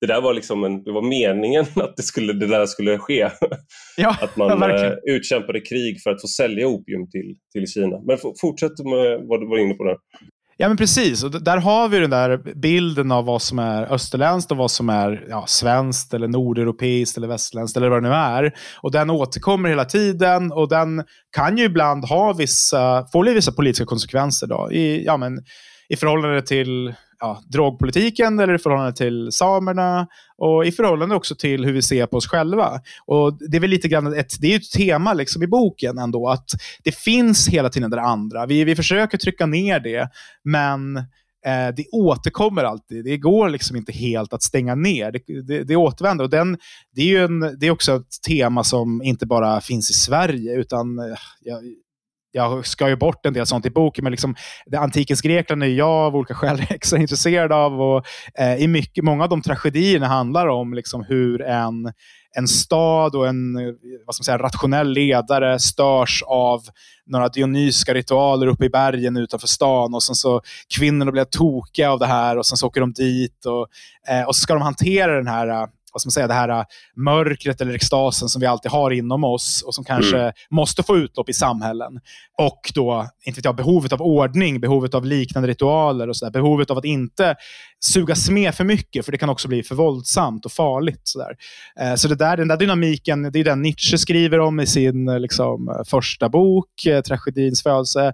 det 0.00 0.06
där 0.06 0.20
var 0.20 0.34
liksom 0.34 0.64
en, 0.64 0.84
det 0.84 0.92
var 0.92 1.02
meningen 1.02 1.66
att 1.76 1.96
det, 1.96 2.02
skulle, 2.02 2.32
det 2.32 2.46
där 2.46 2.66
skulle 2.66 2.98
ske. 2.98 3.30
Ja, 3.96 4.16
att 4.20 4.36
man 4.36 4.48
ja, 4.60 4.96
utkämpade 5.06 5.60
krig 5.60 6.02
för 6.02 6.10
att 6.10 6.20
få 6.20 6.26
sälja 6.26 6.66
opium 6.66 7.10
till, 7.10 7.36
till 7.52 7.66
Kina. 7.66 7.96
Men 8.06 8.18
fortsätt 8.40 8.78
med 8.78 9.20
vad 9.28 9.40
du 9.40 9.46
var 9.48 9.58
inne 9.58 9.74
på 9.74 9.84
där. 9.84 9.96
Ja, 10.56 10.68
men 10.68 10.76
precis. 10.76 11.24
Och 11.24 11.42
där 11.42 11.56
har 11.56 11.88
vi 11.88 11.98
den 11.98 12.10
där 12.10 12.36
bilden 12.54 13.12
av 13.12 13.24
vad 13.24 13.42
som 13.42 13.58
är 13.58 13.92
österländskt 13.92 14.50
och 14.50 14.56
vad 14.56 14.70
som 14.70 14.88
är 14.88 15.26
ja, 15.28 15.44
svenskt, 15.48 16.14
eller 16.14 16.28
nordeuropeiskt 16.28 17.16
eller 17.16 17.28
västerländskt 17.28 17.76
eller 17.76 17.88
vad 17.88 18.02
det 18.02 18.08
nu 18.08 18.14
är. 18.14 18.52
Och 18.82 18.92
den 18.92 19.10
återkommer 19.10 19.68
hela 19.68 19.84
tiden 19.84 20.52
och 20.52 20.68
den 20.68 21.04
kan 21.36 21.58
ju 21.58 21.64
ibland 21.64 22.04
ha 22.04 22.32
vissa, 22.32 23.06
få 23.12 23.22
vissa 23.22 23.52
politiska 23.52 23.84
konsekvenser 23.84 24.46
då, 24.46 24.72
i, 24.72 25.04
ja, 25.04 25.16
men, 25.16 25.38
i 25.88 25.96
förhållande 25.96 26.42
till 26.42 26.94
ja, 27.20 27.42
drogpolitiken 27.46 28.38
eller 28.38 28.54
i 28.54 28.58
förhållande 28.58 28.92
till 28.92 29.28
samerna 29.32 30.06
och 30.36 30.66
i 30.66 30.72
förhållande 30.72 31.14
också 31.14 31.34
till 31.34 31.64
hur 31.64 31.72
vi 31.72 31.82
ser 31.82 32.06
på 32.06 32.16
oss 32.16 32.26
själva. 32.26 32.80
Och 33.06 33.38
Det 33.50 33.56
är 33.56 33.60
väl 33.60 33.70
lite 33.70 33.88
grann 33.88 34.14
ett, 34.14 34.40
det 34.40 34.52
är 34.52 34.56
ett 34.56 34.70
tema 34.70 35.14
liksom 35.14 35.42
i 35.42 35.46
boken 35.46 35.98
ändå, 35.98 36.28
att 36.28 36.50
det 36.84 36.94
finns 36.94 37.48
hela 37.48 37.68
tiden 37.68 37.90
det 37.90 38.00
andra. 38.00 38.46
Vi, 38.46 38.64
vi 38.64 38.76
försöker 38.76 39.18
trycka 39.18 39.46
ner 39.46 39.80
det, 39.80 40.08
men 40.44 40.96
eh, 41.46 41.74
det 41.76 41.86
återkommer 41.92 42.64
alltid. 42.64 43.04
Det 43.04 43.18
går 43.18 43.48
liksom 43.48 43.76
inte 43.76 43.92
helt 43.92 44.32
att 44.32 44.42
stänga 44.42 44.74
ner. 44.74 45.12
Det, 45.12 45.42
det, 45.42 45.64
det 45.64 45.76
återvänder. 45.76 46.24
Och 46.24 46.30
den, 46.30 46.58
det, 46.94 47.02
är 47.02 47.06
ju 47.06 47.24
en, 47.24 47.40
det 47.40 47.66
är 47.66 47.70
också 47.70 47.96
ett 47.96 48.22
tema 48.26 48.64
som 48.64 49.02
inte 49.02 49.26
bara 49.26 49.60
finns 49.60 49.90
i 49.90 49.94
Sverige, 49.94 50.54
utan 50.54 50.98
eh, 50.98 51.16
jag, 51.40 51.62
jag 52.32 52.66
ska 52.66 52.88
ju 52.88 52.96
bort 52.96 53.26
en 53.26 53.32
del 53.32 53.46
sånt 53.46 53.66
i 53.66 53.70
boken, 53.70 54.04
men 54.04 54.10
liksom, 54.10 54.34
det 54.66 54.78
antikens 54.78 55.20
Grekland 55.20 55.62
är 55.62 55.66
jag 55.66 55.88
av 55.88 56.16
olika 56.16 56.34
skäl 56.40 56.62
extra 56.70 56.98
intresserad 56.98 57.52
av. 57.52 57.80
Och, 57.80 58.04
eh, 58.38 58.54
i 58.54 58.66
mycket, 58.66 59.04
många 59.04 59.24
av 59.24 59.30
de 59.30 59.42
tragedierna 59.42 60.06
handlar 60.06 60.46
om 60.46 60.74
liksom, 60.74 61.04
hur 61.08 61.42
en, 61.42 61.92
en 62.36 62.48
stad 62.48 63.14
och 63.14 63.28
en 63.28 63.54
vad 64.06 64.14
ska 64.14 64.20
man 64.20 64.24
säga, 64.24 64.38
rationell 64.38 64.92
ledare 64.92 65.58
störs 65.58 66.22
av 66.26 66.60
några 67.06 67.28
dionysiska 67.28 67.94
ritualer 67.94 68.46
uppe 68.46 68.64
i 68.64 68.68
bergen 68.70 69.16
utanför 69.16 69.46
stan 69.46 69.94
och 69.94 70.02
sen 70.02 70.14
så 70.14 70.42
kvinnorna 70.78 71.12
blir 71.12 71.24
tokiga 71.24 71.90
av 71.90 71.98
det 71.98 72.06
här 72.06 72.38
och 72.38 72.46
sen 72.46 72.56
så 72.56 72.66
åker 72.66 72.80
de 72.80 72.92
dit 72.92 73.46
och, 73.46 73.66
eh, 74.12 74.22
och 74.22 74.36
så 74.36 74.40
ska 74.40 74.54
de 74.54 74.62
hantera 74.62 75.16
den 75.16 75.26
här 75.26 75.48
eh, 75.48 75.66
vad 75.92 76.00
ska 76.00 76.06
man 76.06 76.12
säga, 76.12 76.26
det 76.26 76.34
här 76.34 76.48
äh, 76.48 76.64
mörkret 76.96 77.60
eller 77.60 77.74
extasen 77.74 78.28
som 78.28 78.40
vi 78.40 78.46
alltid 78.46 78.70
har 78.70 78.90
inom 78.90 79.24
oss 79.24 79.62
och 79.66 79.74
som 79.74 79.84
kanske 79.84 80.18
mm. 80.18 80.32
måste 80.50 80.82
få 80.82 80.96
utlopp 80.96 81.28
i 81.28 81.32
samhällen. 81.32 82.00
Och 82.38 82.72
då, 82.74 83.08
inte 83.26 83.38
vet 83.38 83.44
jag, 83.44 83.56
behovet 83.56 83.92
av 83.92 84.02
ordning, 84.02 84.60
behovet 84.60 84.94
av 84.94 85.04
liknande 85.04 85.48
ritualer 85.48 86.08
och 86.08 86.16
så 86.16 86.24
där, 86.24 86.32
behovet 86.32 86.70
av 86.70 86.78
att 86.78 86.84
inte 86.84 87.36
sugas 87.80 88.30
med 88.30 88.54
för 88.54 88.64
mycket, 88.64 89.04
för 89.04 89.12
det 89.12 89.18
kan 89.18 89.28
också 89.28 89.48
bli 89.48 89.62
för 89.62 89.74
våldsamt 89.74 90.44
och 90.46 90.52
farligt. 90.52 91.00
Så, 91.04 91.18
där. 91.18 91.36
Eh, 91.80 91.94
så 91.94 92.08
det 92.08 92.14
där, 92.14 92.36
den 92.36 92.48
där 92.48 92.56
dynamiken, 92.56 93.32
det 93.32 93.40
är 93.40 93.44
den 93.44 93.62
Nietzsche 93.62 93.98
skriver 93.98 94.40
om 94.40 94.60
i 94.60 94.66
sin 94.66 95.08
eh, 95.08 95.20
liksom, 95.20 95.84
första 95.86 96.28
bok, 96.28 96.86
eh, 96.86 97.00
Tragedins 97.00 97.62
födelse 97.62 98.12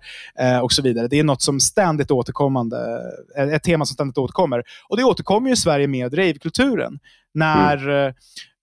och 0.62 0.72
så 0.72 0.82
vidare. 0.82 1.08
Det 1.08 1.18
är 1.18 1.24
något 1.24 1.42
som 1.42 1.60
ständigt 1.60 2.10
återkommande, 2.10 3.00
ett 3.36 3.62
tema 3.62 3.84
som 3.84 3.94
ständigt 3.94 4.18
återkommer. 4.18 4.62
Och 4.88 4.96
det 4.96 5.04
återkommer 5.04 5.48
ju 5.48 5.52
i 5.52 5.56
Sverige 5.56 5.86
med 5.86 6.18
ravekulturen. 6.18 6.98
När, 7.34 7.88
mm. 7.88 8.14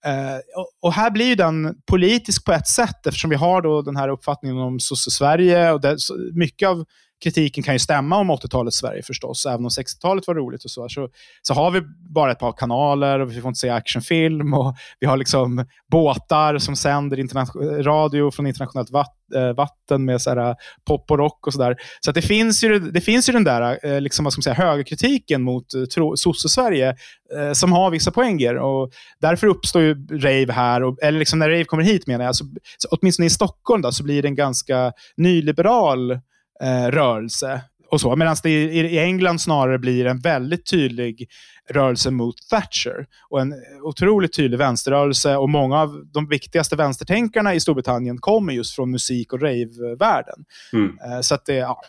eh, 0.06 0.40
och 0.82 0.92
här 0.92 1.10
blir 1.10 1.36
den 1.36 1.74
politisk 1.86 2.44
på 2.44 2.52
ett 2.52 2.68
sätt 2.68 3.06
eftersom 3.06 3.30
vi 3.30 3.36
har 3.36 3.62
då 3.62 3.82
den 3.82 3.96
här 3.96 4.08
uppfattningen 4.08 4.58
om 4.58 4.80
sosse-Sverige. 4.80 5.72
Och 5.72 5.80
det, 5.80 5.96
mycket 6.34 6.68
av 6.68 6.84
kritiken 7.24 7.64
kan 7.64 7.74
ju 7.74 7.78
stämma 7.78 8.16
om 8.16 8.30
80-talets 8.30 8.76
Sverige 8.76 9.02
förstås, 9.02 9.46
även 9.46 9.64
om 9.64 9.68
60-talet 9.68 10.26
var 10.26 10.34
roligt 10.34 10.64
och 10.64 10.70
så, 10.70 10.88
så. 10.88 11.08
Så 11.42 11.54
har 11.54 11.70
vi 11.70 11.80
bara 12.14 12.32
ett 12.32 12.38
par 12.38 12.52
kanaler 12.52 13.20
och 13.20 13.30
vi 13.30 13.40
får 13.40 13.48
inte 13.48 13.60
se 13.60 13.70
actionfilm 13.70 14.54
och 14.54 14.76
vi 15.00 15.06
har 15.06 15.16
liksom 15.16 15.66
båtar 15.90 16.58
som 16.58 16.76
sänder 16.76 17.82
radio 17.82 18.30
från 18.30 18.46
internationellt 18.46 18.90
vatt 18.90 19.14
eh, 19.34 19.52
vatten 19.52 20.04
med 20.04 20.22
så 20.22 20.30
här, 20.30 20.36
eh, 20.36 20.54
pop 20.86 21.10
och 21.10 21.18
rock 21.18 21.46
och 21.46 21.52
sådär. 21.52 21.76
Så 22.00 22.10
att 22.10 22.14
det, 22.14 22.22
finns 22.22 22.64
ju, 22.64 22.78
det 22.78 23.00
finns 23.00 23.28
ju 23.28 23.32
den 23.32 23.44
där 23.44 23.78
eh, 23.82 24.00
liksom, 24.00 24.24
vad 24.24 24.32
ska 24.32 24.38
man 24.38 24.42
säga, 24.42 24.66
högerkritiken 24.66 25.42
mot 25.42 25.66
sosse-Sverige 26.16 26.96
eh, 27.36 27.52
som 27.52 27.72
har 27.72 27.90
vissa 27.90 28.10
poänger. 28.10 28.56
Och 28.56 28.90
därför 29.20 29.46
uppstår 29.46 29.82
ju 29.82 30.06
rave 30.10 30.52
här, 30.52 30.82
och, 30.82 31.02
eller 31.02 31.18
liksom 31.18 31.38
när 31.38 31.50
rave 31.50 31.64
kommer 31.64 31.82
hit 31.82 32.06
menar 32.06 32.24
jag, 32.24 32.36
så, 32.36 32.44
så 32.78 32.88
åtminstone 32.90 33.26
i 33.26 33.30
Stockholm 33.30 33.82
då, 33.82 33.92
så 33.92 34.04
blir 34.04 34.22
det 34.22 34.28
en 34.28 34.34
ganska 34.34 34.92
nyliberal 35.16 36.20
eh, 36.62 36.90
rörelse. 36.90 37.60
och 37.90 38.00
så. 38.00 38.16
Medan 38.16 38.36
det 38.42 38.50
i, 38.50 38.80
i 38.80 38.98
England 38.98 39.38
snarare 39.38 39.78
blir 39.78 40.06
en 40.06 40.20
väldigt 40.20 40.70
tydlig 40.70 41.28
rörelse 41.70 42.10
mot 42.10 42.34
Thatcher 42.50 43.06
och 43.28 43.40
en 43.40 43.54
otroligt 43.82 44.36
tydlig 44.36 44.58
vänsterrörelse. 44.58 45.36
Och 45.36 45.48
många 45.48 45.80
av 45.80 46.06
de 46.12 46.28
viktigaste 46.28 46.76
vänstertänkarna 46.76 47.54
i 47.54 47.60
Storbritannien 47.60 48.18
kommer 48.18 48.52
just 48.52 48.74
från 48.74 48.90
musik 48.90 49.32
och 49.32 49.42
rave-världen. 49.42 50.44
Mm. 50.72 50.98
Eh, 51.04 51.20
så 51.20 51.34
att 51.34 51.46
det, 51.46 51.54
ja. 51.54 51.80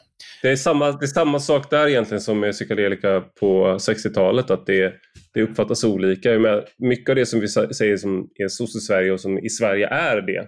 det, 0.41 0.51
är 0.51 0.55
samma, 0.55 0.91
det 0.91 1.05
är 1.05 1.07
samma 1.07 1.39
sak 1.39 1.69
där 1.69 1.87
egentligen 1.87 2.21
som 2.21 2.39
med 2.39 2.51
psykedelika 2.51 3.21
på 3.39 3.77
60-talet, 3.77 4.51
att 4.51 4.65
det, 4.65 4.93
det 5.33 5.41
uppfattas 5.41 5.83
olika. 5.83 6.29
Mycket 6.77 7.09
av 7.09 7.15
det 7.15 7.25
som 7.25 7.39
vi 7.39 7.47
säger 7.47 7.97
som 7.97 8.29
är 8.35 8.47
sosse-Sverige 8.47 9.11
och 9.11 9.19
som 9.19 9.39
i 9.39 9.49
Sverige 9.49 9.87
är 9.87 10.21
det, 10.21 10.47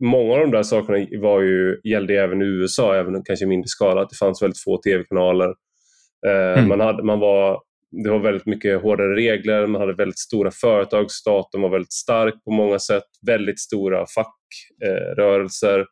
många 0.00 0.34
av 0.34 0.40
de 0.40 0.50
där 0.50 0.62
sakerna 0.62 1.06
var 1.20 1.40
ju, 1.40 1.80
gällde 1.84 2.14
även 2.14 2.42
i 2.42 2.44
USA, 2.44 2.94
även 2.94 3.22
kanske 3.24 3.44
i 3.44 3.48
mindre 3.48 3.68
skala. 3.68 4.02
Att 4.02 4.10
det 4.10 4.16
fanns 4.16 4.42
väldigt 4.42 4.62
få 4.62 4.82
tv-kanaler. 4.82 5.54
Eh, 6.26 6.58
mm. 6.58 6.68
man, 6.68 6.80
hade, 6.80 7.02
man, 7.02 7.20
var, 7.20 7.60
det 8.04 8.10
var 8.10 8.18
väldigt 8.18 8.46
mycket 8.46 8.82
hårdare 8.82 9.16
regler, 9.16 9.66
man 9.66 9.80
hade 9.80 9.94
väldigt 9.94 10.18
stora 10.18 10.50
företag, 10.50 11.10
staten 11.10 11.62
var 11.62 11.68
väldigt 11.68 11.92
stark 11.92 12.44
på 12.44 12.50
många 12.50 12.78
sätt, 12.78 13.04
väldigt 13.26 13.60
stora 13.60 14.04
fackrörelser. 14.06 15.78
Eh, 15.78 15.84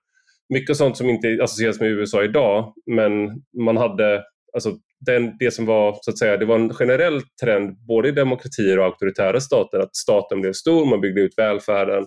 mycket 0.48 0.76
sånt 0.76 0.96
som 0.96 1.08
inte 1.08 1.38
associeras 1.42 1.80
med 1.80 1.90
USA 1.90 2.24
idag, 2.24 2.74
men 2.86 3.30
man 3.64 3.76
hade 3.76 4.22
alltså, 4.52 4.72
den, 5.06 5.36
det 5.38 5.50
som 5.50 5.66
var, 5.66 5.98
så 6.00 6.10
att 6.10 6.18
säga, 6.18 6.36
det 6.36 6.44
var 6.44 6.54
en 6.54 6.74
generell 6.74 7.22
trend 7.42 7.86
både 7.86 8.08
i 8.08 8.12
demokratier 8.12 8.78
och 8.78 8.84
auktoritära 8.84 9.40
stater 9.40 9.78
att 9.78 9.96
staten 9.96 10.40
blev 10.40 10.52
stor, 10.52 10.86
man 10.86 11.00
byggde 11.00 11.20
ut 11.20 11.34
välfärden 11.38 12.06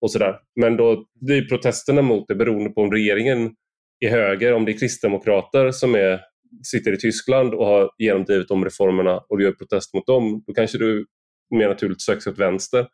och 0.00 0.12
sådär. 0.12 0.38
Men 0.60 0.76
då 0.76 1.06
blir 1.20 1.48
protesterna 1.48 2.02
mot 2.02 2.28
det 2.28 2.34
beroende 2.34 2.70
på 2.70 2.80
om 2.80 2.92
regeringen 2.92 3.54
är 4.00 4.10
höger, 4.10 4.52
om 4.52 4.64
det 4.64 4.72
är 4.72 4.78
kristdemokrater 4.78 5.70
som 5.70 5.94
är, 5.94 6.20
sitter 6.62 6.92
i 6.92 6.96
Tyskland 6.96 7.54
och 7.54 7.66
har 7.66 7.90
genomdrivit 7.98 8.48
de 8.48 8.64
reformerna 8.64 9.18
och 9.18 9.38
du 9.38 9.44
gör 9.44 9.52
protest 9.52 9.94
mot 9.94 10.06
dem, 10.06 10.44
då 10.46 10.54
kanske 10.54 10.78
du 10.78 11.06
mer 11.54 11.68
naturligt 11.68 12.02
söker 12.02 12.30
åt 12.30 12.38
vänster. 12.38 12.86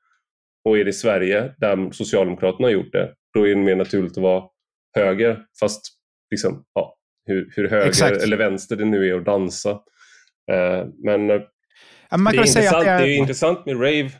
Och 0.64 0.78
är 0.78 0.84
det 0.84 0.90
i 0.90 0.92
Sverige, 0.92 1.55
där 1.59 1.90
Socialdemokraterna 1.90 2.68
har 2.68 2.72
gjort 2.72 2.92
det, 2.92 3.14
då 3.34 3.48
är 3.48 3.55
det 3.55 3.61
mer 3.61 3.76
naturligt 3.76 4.16
att 4.16 4.22
vara 4.22 4.44
höger. 4.96 5.44
Fast 5.61 5.82
liksom, 6.30 6.64
ja, 6.74 6.96
hur, 7.26 7.53
hur 7.57 7.68
höger 7.68 7.88
Exakt. 7.88 8.22
eller 8.22 8.36
vänster 8.36 8.76
det 8.76 8.84
nu 8.84 9.09
är 9.09 9.14
att 9.14 9.24
dansa. 9.24 9.70
Uh, 9.70 10.88
men 11.05 11.28
ja, 12.11 12.16
man 12.16 12.32
kan 12.32 12.42
det, 12.44 12.48
är 12.48 12.57
intressant, 12.57 12.84
det, 12.84 12.90
är... 12.90 13.01
det 13.01 13.12
är 13.12 13.16
intressant 13.16 13.66
med 13.66 13.74
rave 13.74 14.11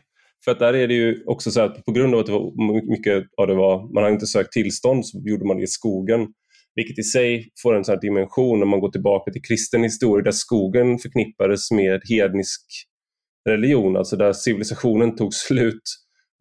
för 0.45 0.51
att 0.51 0.59
där 0.59 0.73
är 0.73 0.87
det 0.87 0.93
ju 0.93 1.23
också 1.25 1.51
så 1.51 1.61
att 1.61 1.85
på 1.85 1.91
grund 1.91 2.13
av 2.13 2.19
att 2.19 2.25
det 2.25 2.31
var 2.31 2.91
mycket 2.91 3.23
av 3.37 3.47
det 3.47 3.53
var, 3.53 3.93
man 3.93 4.03
hade 4.03 4.13
inte 4.13 4.27
sökt 4.27 4.51
tillstånd 4.51 5.05
så 5.05 5.21
gjorde 5.25 5.45
man 5.45 5.57
det 5.57 5.63
i 5.63 5.67
skogen. 5.67 6.27
Vilket 6.75 6.99
i 6.99 7.03
sig 7.03 7.49
får 7.63 7.75
en 7.75 7.83
sån 7.83 7.99
dimension 8.01 8.59
när 8.59 8.65
man 8.65 8.79
går 8.79 8.91
tillbaka 8.91 9.31
till 9.31 9.41
kristen 9.41 9.83
historia 9.83 10.23
där 10.23 10.31
skogen 10.31 10.99
förknippades 10.99 11.71
med 11.71 12.01
hednisk 12.09 12.61
religion, 13.49 13.97
alltså 13.97 14.15
där 14.15 14.33
civilisationen 14.33 15.15
tog 15.15 15.33
slut 15.33 15.81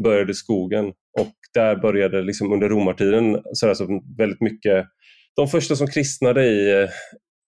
började 0.03 0.35
skogen 0.35 0.87
och 1.19 1.35
där 1.55 1.77
började 1.77 2.23
liksom 2.23 2.53
under 2.53 2.69
romartiden 2.69 3.43
så 3.53 3.69
alltså 3.69 3.87
väldigt 4.19 4.41
mycket 4.41 4.87
de 5.37 5.49
första 5.49 5.77
som 5.77 5.87
kristnade 5.87 6.47
i 6.47 6.89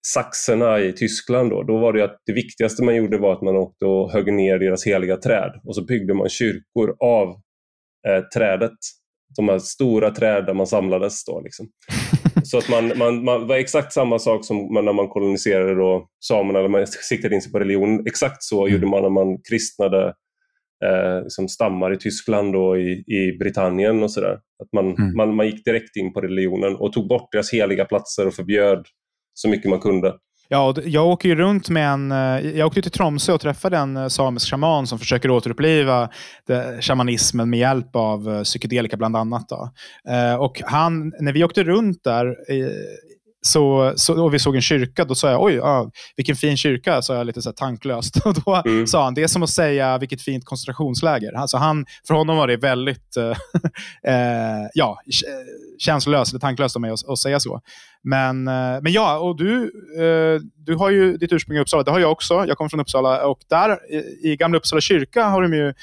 saxerna 0.06 0.80
i 0.80 0.92
Tyskland 0.92 1.50
då, 1.50 1.62
då 1.62 1.78
var 1.78 1.92
det 1.92 2.04
att 2.04 2.16
det 2.26 2.32
viktigaste 2.32 2.84
man 2.84 2.96
gjorde 2.96 3.18
var 3.18 3.32
att 3.32 3.42
man 3.42 3.56
åkte 3.56 3.84
och 3.84 4.12
högg 4.12 4.32
ner 4.32 4.58
deras 4.58 4.86
heliga 4.86 5.16
träd 5.16 5.60
och 5.64 5.74
så 5.74 5.84
byggde 5.84 6.14
man 6.14 6.28
kyrkor 6.28 6.96
av 7.00 7.28
eh, 8.08 8.24
trädet. 8.36 8.78
De 9.36 9.48
här 9.48 9.58
stora 9.58 10.10
träd 10.10 10.46
där 10.46 10.54
man 10.54 10.66
samlades. 10.66 11.24
Då, 11.24 11.40
liksom. 11.40 11.66
Så 12.44 12.58
att 12.58 12.68
man, 12.68 12.98
man, 12.98 13.24
man 13.24 13.46
var 13.46 13.56
exakt 13.56 13.92
samma 13.92 14.18
sak 14.18 14.44
som 14.44 14.56
när 14.72 14.92
man 14.92 15.08
koloniserade 15.08 15.74
då 15.74 16.08
samerna, 16.20 16.58
eller 16.58 16.68
man 16.68 16.86
siktade 16.86 17.34
in 17.34 17.42
sig 17.42 17.52
på 17.52 17.58
religion. 17.58 18.06
Exakt 18.06 18.42
så 18.42 18.60
mm. 18.60 18.72
gjorde 18.72 18.86
man 18.86 19.02
när 19.02 19.10
man 19.10 19.38
kristnade 19.50 20.14
eh, 20.84 21.22
liksom 21.22 21.48
stammar 21.48 21.92
i 21.92 21.96
Tyskland 21.96 22.56
och 22.56 22.78
i, 22.78 23.04
i 23.06 23.36
Britannien 23.38 24.02
och 24.02 24.10
sådär. 24.10 24.38
man, 24.72 24.86
mm. 24.86 25.16
man, 25.16 25.36
man 25.36 25.46
gick 25.46 25.64
direkt 25.64 25.96
in 25.96 26.12
på 26.12 26.20
religionen 26.20 26.76
och 26.76 26.92
tog 26.92 27.08
bort 27.08 27.32
deras 27.32 27.52
heliga 27.52 27.84
platser 27.84 28.26
och 28.26 28.34
förbjöd 28.34 28.86
så 29.34 29.48
mycket 29.48 29.70
man 29.70 29.80
kunde. 29.80 30.14
Ja, 30.52 30.74
jag 30.84 31.06
åker 31.06 31.28
ju 31.28 31.34
runt 31.34 31.68
med 31.68 31.88
en... 31.88 32.12
Eh, 32.12 32.58
jag 32.58 32.66
åkte 32.66 32.82
till 32.82 32.90
Tromsö 32.90 33.32
och 33.32 33.40
träffade 33.40 33.76
en 33.76 33.96
eh, 33.96 34.08
samisk 34.08 34.50
shaman 34.50 34.86
som 34.86 34.98
försöker 34.98 35.30
återuppliva 35.30 36.08
shamanismen 36.80 37.50
med 37.50 37.58
hjälp 37.58 37.96
av 37.96 38.34
eh, 38.34 38.42
psykedelika 38.42 38.96
bland 38.96 39.16
annat. 39.16 39.48
Då. 39.48 39.70
Och 40.38 40.62
han, 40.64 41.12
när 41.20 41.32
vi 41.32 41.44
åkte 41.44 41.64
runt 41.64 42.04
där 42.04 42.36
så, 43.46 43.92
så, 43.96 44.24
och 44.24 44.34
vi 44.34 44.38
såg 44.38 44.56
en 44.56 44.62
kyrka, 44.62 45.04
då 45.04 45.14
sa 45.14 45.30
jag 45.30 45.42
oj, 45.42 45.54
ja, 45.54 45.90
vilken 46.16 46.36
fin 46.36 46.56
kyrka, 46.56 47.02
sa 47.02 47.14
jag 47.14 47.26
lite 47.26 47.42
så 47.42 47.48
här 47.48 47.54
tanklöst. 47.54 48.16
Och 48.26 48.34
då 48.34 48.62
mm. 48.64 48.86
sa 48.86 49.04
han, 49.04 49.14
det 49.14 49.22
är 49.22 49.26
som 49.26 49.42
att 49.42 49.50
säga 49.50 49.98
vilket 49.98 50.22
fint 50.22 50.44
koncentrationsläger. 50.44 51.32
Alltså 51.32 51.56
han, 51.56 51.86
för 52.06 52.14
honom 52.14 52.36
var 52.36 52.46
det 52.46 52.56
väldigt 52.56 53.16
eh, 53.16 53.30
eh 54.12 54.68
ja, 54.74 54.98
känslolöst, 55.78 56.32
eller 56.32 56.40
tanklöst 56.40 56.76
av 56.76 56.82
mig 56.82 56.90
att, 56.90 57.08
att 57.08 57.18
säga 57.18 57.40
så. 57.40 57.60
Men, 58.02 58.48
eh, 58.48 58.78
men 58.82 58.92
ja, 58.92 59.18
och 59.18 59.36
du, 59.36 59.62
eh, 59.98 60.40
du 60.56 60.74
har 60.74 60.90
ju 60.90 61.16
ditt 61.16 61.32
ursprung 61.32 61.56
i 61.56 61.60
Uppsala, 61.60 61.82
det 61.82 61.90
har 61.90 62.00
jag 62.00 62.12
också. 62.12 62.44
Jag 62.48 62.56
kommer 62.56 62.68
från 62.68 62.80
Uppsala 62.80 63.26
och 63.26 63.38
där 63.50 63.92
i, 63.92 64.30
i 64.32 64.36
Gamla 64.36 64.58
Uppsala 64.58 64.80
kyrka 64.80 65.24
har 65.24 65.42
de 65.42 65.54
ju 65.54 65.74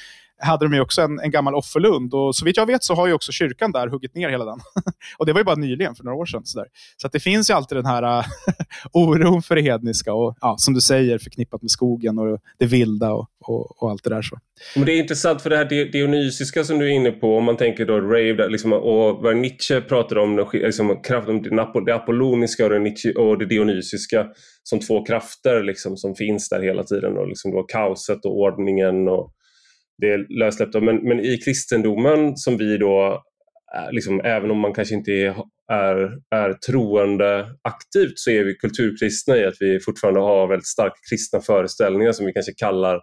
hade 0.42 0.64
de 0.64 0.74
ju 0.74 0.80
också 0.80 1.02
en, 1.02 1.20
en 1.20 1.30
gammal 1.30 1.54
offerlund. 1.54 2.14
Och 2.14 2.36
så 2.36 2.44
vitt 2.44 2.56
jag 2.56 2.66
vet 2.66 2.84
så 2.84 2.94
har 2.94 3.06
ju 3.06 3.12
också 3.12 3.32
kyrkan 3.32 3.72
där 3.72 3.88
huggit 3.88 4.14
ner 4.14 4.28
hela 4.28 4.44
den. 4.44 4.58
och 5.18 5.26
det 5.26 5.32
var 5.32 5.40
ju 5.40 5.44
bara 5.44 5.56
nyligen, 5.56 5.94
för 5.94 6.04
några 6.04 6.16
år 6.16 6.26
sedan. 6.26 6.42
Så, 6.44 6.58
där. 6.58 6.68
så 6.96 7.06
att 7.06 7.12
det 7.12 7.20
finns 7.20 7.50
ju 7.50 7.54
alltid 7.54 7.78
den 7.78 7.86
här 7.86 8.18
äh, 8.18 8.24
oron 8.92 9.42
för 9.42 9.54
det 9.54 9.62
hedniska 9.62 10.12
och 10.12 10.36
ja, 10.40 10.54
som 10.58 10.74
du 10.74 10.80
säger 10.80 11.18
förknippat 11.18 11.62
med 11.62 11.70
skogen 11.70 12.18
och 12.18 12.38
det 12.58 12.66
vilda 12.66 13.12
och, 13.12 13.28
och, 13.40 13.82
och 13.82 13.90
allt 13.90 14.04
det 14.04 14.10
där. 14.10 14.22
Så. 14.22 14.38
Men 14.76 14.84
det 14.84 14.92
är 14.92 14.98
intressant 14.98 15.42
för 15.42 15.50
det 15.50 15.56
här 15.56 15.92
dionysiska 15.92 16.64
som 16.64 16.78
du 16.78 16.86
är 16.86 16.90
inne 16.90 17.10
på, 17.10 17.36
om 17.36 17.44
man 17.44 17.56
tänker 17.56 17.86
då 17.86 18.00
rave, 18.00 18.48
liksom, 18.48 18.72
och 18.72 19.22
vad 19.22 19.36
Nietzsche 19.36 19.80
pratade 19.80 20.20
om, 20.20 20.46
liksom, 20.52 21.02
kraften, 21.02 21.42
det 21.86 21.94
apolloniska 21.94 22.64
och 22.64 22.70
det, 22.70 22.78
Nietzsche, 22.78 23.12
och 23.12 23.38
det 23.38 23.46
dionysiska 23.46 24.26
som 24.62 24.80
två 24.80 25.04
krafter 25.04 25.62
liksom, 25.62 25.96
som 25.96 26.14
finns 26.14 26.48
där 26.48 26.60
hela 26.60 26.84
tiden. 26.84 27.16
Och 27.16 27.28
liksom 27.28 27.50
då 27.50 27.62
kaoset 27.62 28.24
och 28.24 28.38
ordningen 28.38 29.08
och 29.08 29.32
det 30.00 30.10
är. 30.12 30.80
Men, 30.80 30.96
men 30.96 31.20
i 31.20 31.38
kristendomen 31.38 32.36
som 32.36 32.56
vi 32.56 32.78
då, 32.78 33.22
eh, 33.76 33.92
liksom, 33.92 34.20
även 34.20 34.50
om 34.50 34.58
man 34.58 34.74
kanske 34.74 34.94
inte 34.94 35.12
är, 35.72 35.96
är 36.34 36.52
troende 36.52 37.46
aktivt 37.62 38.18
så 38.18 38.30
är 38.30 38.44
vi 38.44 38.54
kulturkristna 38.54 39.36
i 39.36 39.44
att 39.44 39.56
vi 39.60 39.80
fortfarande 39.80 40.20
har 40.20 40.46
väldigt 40.46 40.66
starka 40.66 40.96
kristna 41.10 41.40
föreställningar 41.40 42.12
som 42.12 42.26
vi 42.26 42.32
kanske 42.32 42.52
kallar 42.56 43.00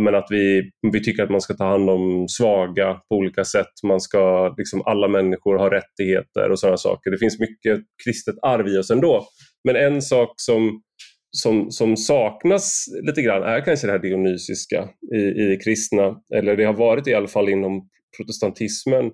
men 0.00 0.14
att 0.14 0.26
vi, 0.30 0.70
vi 0.92 1.02
tycker 1.04 1.22
att 1.22 1.30
man 1.30 1.40
ska 1.40 1.54
ta 1.54 1.64
hand 1.64 1.90
om 1.90 2.28
svaga 2.28 2.94
på 2.94 3.16
olika 3.16 3.44
sätt. 3.44 3.72
Man 3.82 4.00
ska, 4.00 4.54
liksom, 4.58 4.82
alla 4.86 5.08
människor 5.08 5.58
har 5.58 5.70
rättigheter 5.70 6.50
och 6.50 6.58
sådana 6.58 6.76
saker. 6.76 7.10
Det 7.10 7.18
finns 7.18 7.40
mycket 7.40 7.80
kristet 8.04 8.34
arv 8.42 8.68
i 8.68 8.78
oss 8.78 8.90
ändå. 8.90 9.26
Men 9.64 9.76
en 9.76 10.02
sak 10.02 10.34
som 10.36 10.82
som, 11.30 11.70
som 11.70 11.96
saknas 11.96 12.84
lite 13.02 13.22
grann 13.22 13.42
är 13.42 13.64
kanske 13.64 13.86
det 13.86 13.92
här 13.92 13.98
dionysiska 13.98 14.88
i, 15.14 15.18
i 15.18 15.58
kristna, 15.64 16.16
eller 16.34 16.56
det 16.56 16.64
har 16.64 16.72
varit 16.72 17.08
i 17.08 17.14
alla 17.14 17.28
fall 17.28 17.48
inom 17.48 17.88
protestantismen. 18.16 19.04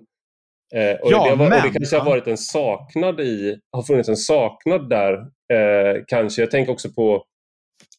Eh, 0.75 1.01
och, 1.01 1.11
ja, 1.11 1.23
det 1.23 1.29
har, 1.29 1.35
men, 1.35 1.45
och 1.45 1.63
det 1.63 1.79
kanske 1.79 1.97
har 1.97 2.05
varit 2.05 2.27
en 2.27 2.37
saknad 2.37 3.19
i, 3.19 3.59
har 3.71 3.83
funnits 3.83 4.09
en 4.09 4.17
saknad 4.17 4.89
där, 4.89 5.13
eh, 5.53 6.03
kanske. 6.07 6.41
Jag 6.41 6.51
tänker 6.51 6.71
också 6.71 6.89
på, 6.89 7.23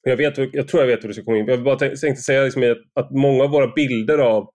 jag, 0.02 0.16
vet, 0.16 0.38
jag 0.54 0.68
tror 0.68 0.82
jag 0.82 0.86
vet 0.86 1.04
hur 1.04 1.08
du 1.08 1.14
ska 1.14 1.24
komma 1.24 1.38
in, 1.38 1.46
jag 1.46 1.64
bara 1.64 1.76
tänkte 1.76 2.16
säga 2.16 2.44
liksom 2.44 2.74
att 2.94 3.10
många 3.10 3.44
av 3.44 3.50
våra 3.50 3.72
bilder 3.72 4.18
av 4.18 4.48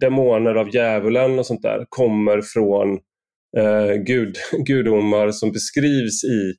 demoner, 0.00 0.54
av 0.54 0.74
djävulen 0.74 1.38
och 1.38 1.46
sånt 1.46 1.62
där 1.62 1.86
kommer 1.88 2.42
från 2.42 2.98
eh, 3.56 3.94
gud, 4.06 4.36
gudomar 4.66 5.30
som 5.30 5.52
beskrivs 5.52 6.24
i 6.24 6.54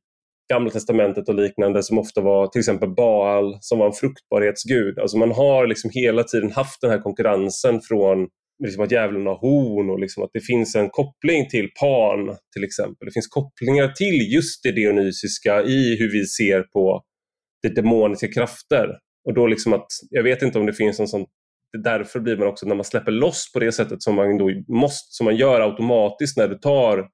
Gamla 0.54 0.70
testamentet 0.70 1.30
och 1.30 1.36
liknande 1.36 1.84
som 1.84 1.98
ofta 1.98 2.22
var 2.22 2.48
till 2.48 2.60
exempel 2.60 2.90
Baal 2.90 3.58
som 3.62 3.80
var 3.80 3.86
en 3.86 3.94
fruktbarhetsgud. 3.94 5.00
Alltså 5.00 5.18
man 5.18 5.32
har 5.32 5.68
liksom 5.68 5.90
hela 5.94 6.24
tiden 6.24 6.52
haft 6.52 6.82
den 6.82 6.92
här 6.92 7.00
konkurrensen 7.00 7.82
från 7.82 8.28
liksom 8.64 8.84
att 8.84 8.92
djävulen 8.92 9.28
har 9.28 9.36
horn 9.36 9.90
och 9.90 10.00
liksom 10.00 10.24
att 10.24 10.30
det 10.34 10.40
finns 10.40 10.76
en 10.76 10.90
koppling 10.90 11.50
till 11.50 11.70
Pan 11.80 12.38
till 12.54 12.64
exempel. 12.64 13.06
Det 13.06 13.12
finns 13.12 13.28
kopplingar 13.28 13.88
till 13.88 14.34
just 14.34 14.64
det 14.64 14.72
dionysiska 14.72 15.64
i 15.64 15.96
hur 16.00 16.12
vi 16.12 16.26
ser 16.26 16.62
på 16.62 17.04
det 17.62 17.70
demoniska 17.70 18.28
krafter. 18.28 18.90
Och 19.28 19.34
då 19.34 19.48
liksom 19.48 19.74
att, 19.74 19.88
jag 20.10 20.24
vet 20.24 20.42
inte 20.42 20.60
om 20.60 20.66
det 20.66 20.74
finns 20.74 21.00
en 21.00 21.08
sån 21.08 21.26
därför 21.84 22.20
blir 22.20 22.38
man 22.38 22.48
också, 22.48 22.66
när 22.66 22.76
man 22.76 22.86
släpper 22.86 23.12
loss 23.12 23.52
på 23.54 23.60
det 23.60 23.72
sättet 23.72 24.04
som 24.04 24.16
man, 24.16 24.38
då 24.38 24.50
måste, 24.68 25.08
som 25.10 25.26
man 25.26 25.36
gör 25.36 25.62
automatiskt 25.62 26.38
när 26.38 26.48
du 26.48 26.56
tar 26.56 27.08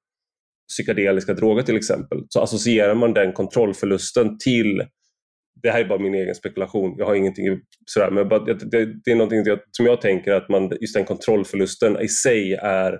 psykedeliska 0.70 1.34
droger 1.34 1.64
till 1.64 1.78
exempel, 1.78 2.26
så 2.30 2.42
associerar 2.42 2.96
man 2.96 3.14
den 3.14 3.34
kontrollförlusten 3.34 4.38
till 4.38 4.84
det 5.64 5.72
här 5.72 5.80
är 5.80 5.88
bara 5.88 6.00
min 6.00 6.14
egen 6.14 6.36
spekulation, 6.36 6.96
jag 6.98 7.06
har 7.06 7.16
ingenting 7.16 7.60
sådär, 7.86 8.12
men 8.12 8.30
det, 9.04 9.12
är 9.12 9.16
någonting 9.16 9.46
som 9.72 9.86
jag 9.86 10.02
tänker 10.02 10.32
att 10.32 10.50
man, 10.50 10.72
just 10.82 10.96
den 10.96 11.06
kontrollförlusten 11.06 12.02
i 12.02 12.08
sig 12.08 12.54
är 12.54 13.00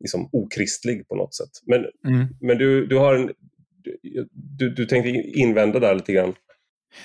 liksom 0.00 0.28
okristlig 0.32 1.08
på 1.08 1.14
något 1.14 1.34
sätt. 1.34 1.50
Men, 1.66 1.80
mm. 2.14 2.26
men 2.40 2.58
du, 2.58 2.86
du 2.86 2.96
har 2.96 3.14
en, 3.14 3.30
du, 4.58 4.70
du 4.70 4.86
tänkte 4.86 5.10
invända 5.10 5.80
där 5.80 5.94
lite 5.94 6.12
grann. 6.12 6.34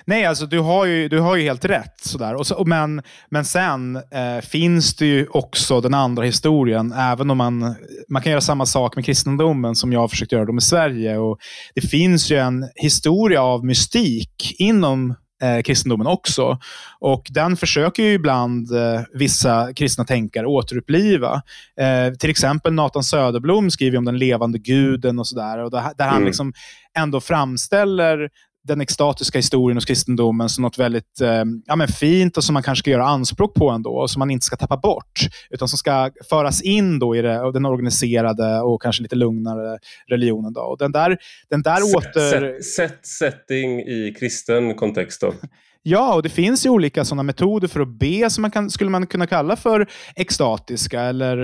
Nej, 0.05 0.25
alltså 0.25 0.45
du 0.45 0.59
har 0.59 0.85
ju, 0.85 1.09
du 1.09 1.19
har 1.19 1.35
ju 1.35 1.43
helt 1.43 1.65
rätt. 1.65 1.99
Sådär. 2.01 2.35
Och 2.35 2.47
så, 2.47 2.63
men, 2.65 3.01
men 3.29 3.45
sen 3.45 3.95
eh, 3.95 4.41
finns 4.41 4.95
det 4.95 5.05
ju 5.05 5.27
också 5.27 5.81
den 5.81 5.93
andra 5.93 6.23
historien, 6.23 6.91
även 6.91 7.31
om 7.31 7.37
man, 7.37 7.75
man 8.09 8.21
kan 8.21 8.31
göra 8.31 8.41
samma 8.41 8.65
sak 8.65 8.95
med 8.95 9.05
kristendomen 9.05 9.75
som 9.75 9.93
jag 9.93 9.99
har 9.99 10.07
försökt 10.07 10.31
göra 10.31 10.51
med 10.51 10.63
Sverige. 10.63 11.17
Och 11.17 11.37
det 11.75 11.81
finns 11.81 12.31
ju 12.31 12.37
en 12.37 12.69
historia 12.75 13.41
av 13.41 13.65
mystik 13.65 14.55
inom 14.59 15.15
eh, 15.43 15.61
kristendomen 15.61 16.07
också. 16.07 16.59
Och 16.99 17.27
den 17.29 17.57
försöker 17.57 18.03
ju 18.03 18.13
ibland 18.13 18.71
eh, 18.71 19.01
vissa 19.13 19.73
kristna 19.73 20.05
tänkare 20.05 20.47
återuppliva. 20.47 21.41
Eh, 21.79 22.13
till 22.13 22.29
exempel 22.29 22.73
Nathan 22.73 23.03
Söderblom 23.03 23.71
skriver 23.71 23.97
om 23.97 24.05
den 24.05 24.17
levande 24.17 24.59
guden 24.59 25.19
och 25.19 25.27
sådär. 25.27 25.57
Där, 25.57 25.97
där 25.97 26.05
han 26.05 26.15
mm. 26.15 26.25
liksom 26.25 26.53
ändå 26.97 27.21
framställer 27.21 28.29
den 28.63 28.81
extatiska 28.81 29.37
historien 29.37 29.77
hos 29.77 29.85
kristendomen 29.85 30.49
som 30.49 30.61
något 30.61 30.79
väldigt 30.79 31.21
eh, 31.21 31.43
ja, 31.65 31.75
men 31.75 31.87
fint 31.87 32.37
och 32.37 32.43
som 32.43 32.53
man 32.53 32.63
kanske 32.63 32.79
ska 32.79 32.91
göra 32.91 33.07
anspråk 33.07 33.53
på 33.53 33.69
ändå 33.69 33.89
och 33.89 34.09
som 34.09 34.19
man 34.19 34.31
inte 34.31 34.45
ska 34.45 34.55
tappa 34.55 34.77
bort. 34.77 35.19
Utan 35.49 35.67
som 35.67 35.77
ska 35.77 36.11
föras 36.29 36.61
in 36.61 36.99
då 36.99 37.15
i 37.15 37.21
det, 37.21 37.51
den 37.51 37.65
organiserade 37.65 38.61
och 38.61 38.81
kanske 38.81 39.03
lite 39.03 39.15
lugnare 39.15 39.79
religionen. 40.09 40.53
Då. 40.53 40.61
Och 40.61 40.77
den 40.77 40.91
där, 40.91 41.17
den 41.49 41.61
där 41.61 41.77
set, 41.77 41.95
åter... 41.95 42.61
Set, 42.61 43.05
setting 43.05 43.79
i 43.79 44.15
kristen 44.19 44.75
kontext 44.75 45.21
då? 45.21 45.33
Ja, 45.83 46.15
och 46.15 46.23
det 46.23 46.29
finns 46.29 46.65
ju 46.65 46.69
olika 46.69 47.05
sådana 47.05 47.23
metoder 47.23 47.67
för 47.67 47.79
att 47.79 47.87
be 47.87 48.29
som 48.29 48.41
man 48.41 48.51
kan, 48.51 48.69
skulle 48.69 48.89
man 48.89 49.07
kunna 49.07 49.27
kalla 49.27 49.55
för 49.55 49.87
extatiska 50.15 51.01
eller 51.01 51.37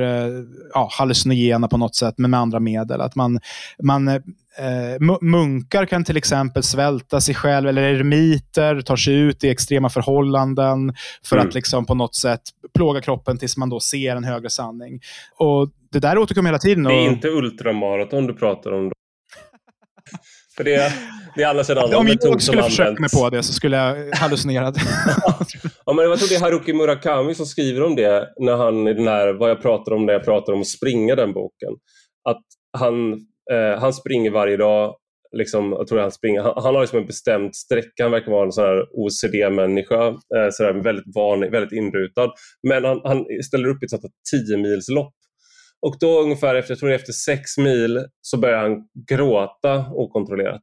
ja, 0.73 0.89
hallucinogena 0.91 1.67
på 1.67 1.77
något 1.77 1.95
sätt, 1.95 2.15
men 2.17 2.31
med 2.31 2.39
andra 2.39 2.59
medel. 2.59 3.01
Att 3.01 3.15
man, 3.15 3.39
man 3.83 4.07
eh, 4.07 5.17
munkar 5.21 5.85
kan 5.85 6.03
till 6.03 6.17
exempel 6.17 6.63
svälta 6.63 7.21
sig 7.21 7.35
själv, 7.35 7.67
eller 7.67 7.81
eremiter 7.81 8.81
tar 8.81 8.95
sig 8.95 9.13
ut 9.13 9.43
i 9.43 9.49
extrema 9.49 9.89
förhållanden 9.89 10.93
för 11.23 11.35
mm. 11.35 11.47
att 11.47 11.53
liksom 11.53 11.85
på 11.85 11.95
något 11.95 12.15
sätt 12.15 12.41
plåga 12.73 13.01
kroppen 13.01 13.37
tills 13.37 13.57
man 13.57 13.69
då 13.69 13.79
ser 13.79 14.15
en 14.15 14.23
högre 14.23 14.49
sanning. 14.49 14.99
Och 15.37 15.69
Det 15.91 15.99
där 15.99 16.17
återkommer 16.17 16.49
hela 16.49 16.59
tiden. 16.59 16.85
Och... 16.85 16.91
Det 16.91 16.97
är 16.97 17.09
inte 17.09 17.27
ultramaraton 17.27 18.27
du 18.27 18.33
pratar 18.33 18.71
om? 18.71 18.89
Då. 18.89 18.95
För 20.57 20.63
det, 20.63 20.91
det 21.35 21.43
är 21.43 21.47
annars 21.47 21.69
en 21.69 21.77
annan 21.77 21.95
Om 21.95 22.07
jag 22.07 22.41
skulle 22.41 22.63
försöka 22.63 23.01
mig 23.01 23.09
på 23.09 23.29
det 23.29 23.43
så 23.43 23.53
skulle 23.53 23.77
jag 23.77 24.15
hallucinera. 24.15 24.65
ja, 25.85 25.93
men 25.93 26.05
jag 26.05 26.19
tror 26.19 26.29
det 26.29 26.35
är 26.35 26.39
Haruki 26.39 26.73
Murakami 26.73 27.35
som 27.35 27.45
skriver 27.45 27.83
om 27.83 27.95
det, 27.95 28.29
när 28.39 28.55
han 28.55 28.87
i 28.87 28.93
den 28.93 29.07
här, 29.07 29.33
vad 29.33 29.49
jag 29.49 29.61
pratar 29.61 29.91
om 29.91 30.05
när 30.05 30.13
jag 30.13 30.25
pratar 30.25 30.53
om 30.53 30.61
att 30.61 30.67
springa, 30.67 31.15
den 31.15 31.33
boken. 31.33 31.73
Att 32.29 32.43
han, 32.77 33.13
eh, 33.51 33.79
han 33.79 33.93
springer 33.93 34.31
varje 34.31 34.57
dag, 34.57 34.95
liksom, 35.37 35.71
jag 35.71 35.87
tror 35.87 35.99
han, 35.99 36.11
springer, 36.11 36.41
han, 36.41 36.53
han 36.55 36.75
har 36.75 36.81
liksom 36.81 36.99
en 36.99 37.07
bestämd 37.07 37.55
sträcka, 37.55 38.03
han 38.03 38.11
verkar 38.11 38.31
vara 38.31 38.45
en 38.45 38.51
sån 38.51 38.85
OCD-människa, 38.91 40.07
eh, 40.07 40.83
väldigt 40.83 41.15
vanlig, 41.15 41.51
väldigt 41.51 41.71
inrutad. 41.71 42.31
Men 42.67 42.85
han, 42.85 43.01
han 43.03 43.25
ställer 43.45 43.67
upp 43.67 43.83
ett 43.83 43.89
sånt 43.89 44.03
10 44.47 44.57
mils 44.57 44.89
lopp 44.89 45.14
och 45.85 45.95
då 45.99 46.21
ungefär 46.21 46.55
efter, 46.55 46.71
jag 46.71 46.79
tror 46.79 46.91
efter 46.91 47.13
sex 47.13 47.57
mil 47.57 48.05
så 48.21 48.37
börjar 48.37 48.57
han 48.57 48.77
gråta 49.09 49.85
okontrollerat. 49.91 50.61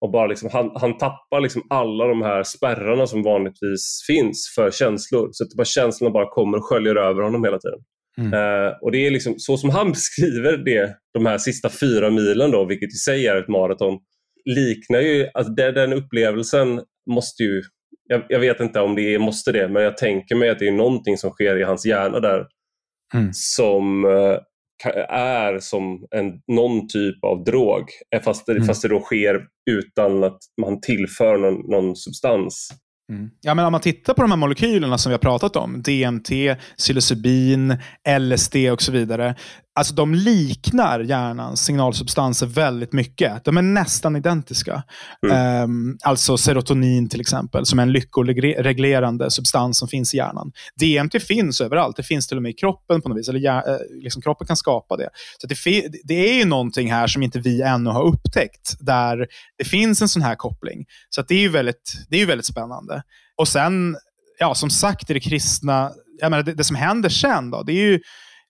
Och 0.00 0.10
bara 0.10 0.26
liksom, 0.26 0.48
han, 0.52 0.70
han 0.74 0.98
tappar 0.98 1.40
liksom 1.40 1.62
alla 1.70 2.06
de 2.06 2.22
här 2.22 2.42
spärrarna 2.42 3.06
som 3.06 3.22
vanligtvis 3.22 4.04
finns 4.06 4.52
för 4.54 4.70
känslor. 4.70 5.28
Så 5.32 5.44
att 5.44 5.50
bara 5.56 5.64
känslorna 5.64 6.12
bara 6.12 6.30
kommer 6.30 6.58
och 6.58 6.64
sköljer 6.64 6.96
över 6.96 7.22
honom 7.22 7.44
hela 7.44 7.58
tiden. 7.58 7.78
Mm. 8.18 8.32
Uh, 8.32 8.72
och 8.82 8.92
det 8.92 9.06
är 9.06 9.10
liksom 9.10 9.34
så 9.38 9.56
som 9.56 9.70
han 9.70 9.90
beskriver 9.92 10.56
det, 10.56 10.96
de 11.14 11.26
här 11.26 11.38
sista 11.38 11.68
fyra 11.68 12.10
milen, 12.10 12.50
då, 12.50 12.64
vilket 12.64 12.92
i 12.92 12.96
sig 12.96 13.26
är 13.26 13.36
ett 13.36 13.48
maraton, 13.48 13.98
liknar 14.44 15.00
ju, 15.00 15.28
alltså 15.34 15.52
det, 15.52 15.72
den 15.72 15.92
upplevelsen 15.92 16.80
måste 17.10 17.42
ju, 17.42 17.62
jag, 18.08 18.22
jag, 18.28 18.40
vet 18.40 18.60
inte 18.60 18.80
om 18.80 18.94
det 18.94 19.14
är, 19.14 19.18
måste 19.18 19.52
det, 19.52 19.68
men 19.68 19.82
jag 19.82 19.96
tänker 19.96 20.34
mig 20.34 20.50
att 20.50 20.58
det 20.58 20.68
är 20.68 20.72
någonting 20.72 21.18
som 21.18 21.30
sker 21.30 21.56
i 21.60 21.62
hans 21.62 21.86
hjärna 21.86 22.20
där 22.20 22.46
mm. 23.14 23.30
som 23.32 24.04
uh, 24.04 24.38
är 25.08 25.58
som 25.58 26.06
en, 26.10 26.40
någon 26.52 26.88
typ 26.88 27.24
av 27.24 27.44
drog, 27.44 27.84
eh, 28.14 28.22
fast 28.22 28.46
det, 28.46 28.52
mm. 28.52 28.66
fast 28.66 28.82
det 28.82 28.88
då 28.88 29.00
sker 29.00 29.40
utan 29.70 30.24
att 30.24 30.38
man 30.60 30.80
tillför 30.80 31.38
någon, 31.38 31.70
någon 31.70 31.96
substans. 31.96 32.70
Mm. 33.12 33.30
Ja, 33.40 33.54
men 33.54 33.64
om 33.64 33.72
man 33.72 33.80
tittar 33.80 34.14
på 34.14 34.22
de 34.22 34.30
här 34.30 34.38
molekylerna 34.38 34.98
som 34.98 35.10
vi 35.10 35.14
har 35.14 35.18
pratat 35.18 35.56
om, 35.56 35.82
DMT, 35.82 36.30
psilocybin, 36.78 37.76
LSD 38.18 38.56
och 38.72 38.82
så 38.82 38.92
vidare. 38.92 39.34
Alltså 39.78 39.94
de 39.94 40.14
liknar 40.14 41.00
hjärnans 41.00 41.64
signalsubstanser 41.64 42.46
väldigt 42.46 42.92
mycket. 42.92 43.44
De 43.44 43.56
är 43.56 43.62
nästan 43.62 44.16
identiska. 44.16 44.82
Mm. 45.26 45.62
Um, 45.62 45.98
alltså 46.04 46.36
serotonin 46.36 47.08
till 47.08 47.20
exempel, 47.20 47.66
som 47.66 47.78
är 47.78 47.82
en 47.82 47.92
lyckoreglerande 47.92 49.30
substans 49.30 49.78
som 49.78 49.88
finns 49.88 50.14
i 50.14 50.16
hjärnan. 50.16 50.52
DMT 50.80 51.22
finns 51.22 51.60
överallt. 51.60 51.96
Det 51.96 52.02
finns 52.02 52.26
till 52.26 52.36
och 52.36 52.42
med 52.42 52.50
i 52.50 52.54
kroppen 52.54 53.02
på 53.02 53.08
något 53.08 53.18
vis. 53.18 53.28
Eller 53.28 53.70
uh, 53.70 53.76
liksom 54.02 54.22
kroppen 54.22 54.46
kan 54.46 54.56
skapa 54.56 54.96
det. 54.96 55.08
Så 55.40 55.46
det, 55.46 55.56
det, 56.04 56.30
är 56.30 56.34
ju 56.34 56.44
någonting 56.44 56.92
här 56.92 57.06
som 57.06 57.22
inte 57.22 57.38
vi 57.38 57.62
ännu 57.62 57.90
har 57.90 58.02
upptäckt, 58.02 58.76
där 58.80 59.26
det 59.58 59.64
finns 59.64 60.02
en 60.02 60.08
sån 60.08 60.22
här 60.22 60.34
koppling. 60.34 60.84
Så 61.08 61.22
det 61.22 61.34
är 61.34 61.40
ju 61.40 61.48
väldigt, 61.48 61.92
det 62.08 62.22
är 62.22 62.26
väldigt 62.26 62.46
spännande. 62.46 63.02
Och 63.36 63.48
sen, 63.48 63.96
ja, 64.38 64.54
som 64.54 64.70
sagt, 64.70 65.10
i 65.10 65.14
det 65.14 65.20
kristna, 65.20 65.90
jag 66.20 66.30
menar, 66.30 66.42
det, 66.42 66.54
det 66.54 66.64
som 66.64 66.76
händer 66.76 67.08
sen, 67.08 67.50
då, 67.50 67.62
det 67.62 67.72
är 67.72 67.90
ju 67.90 68.00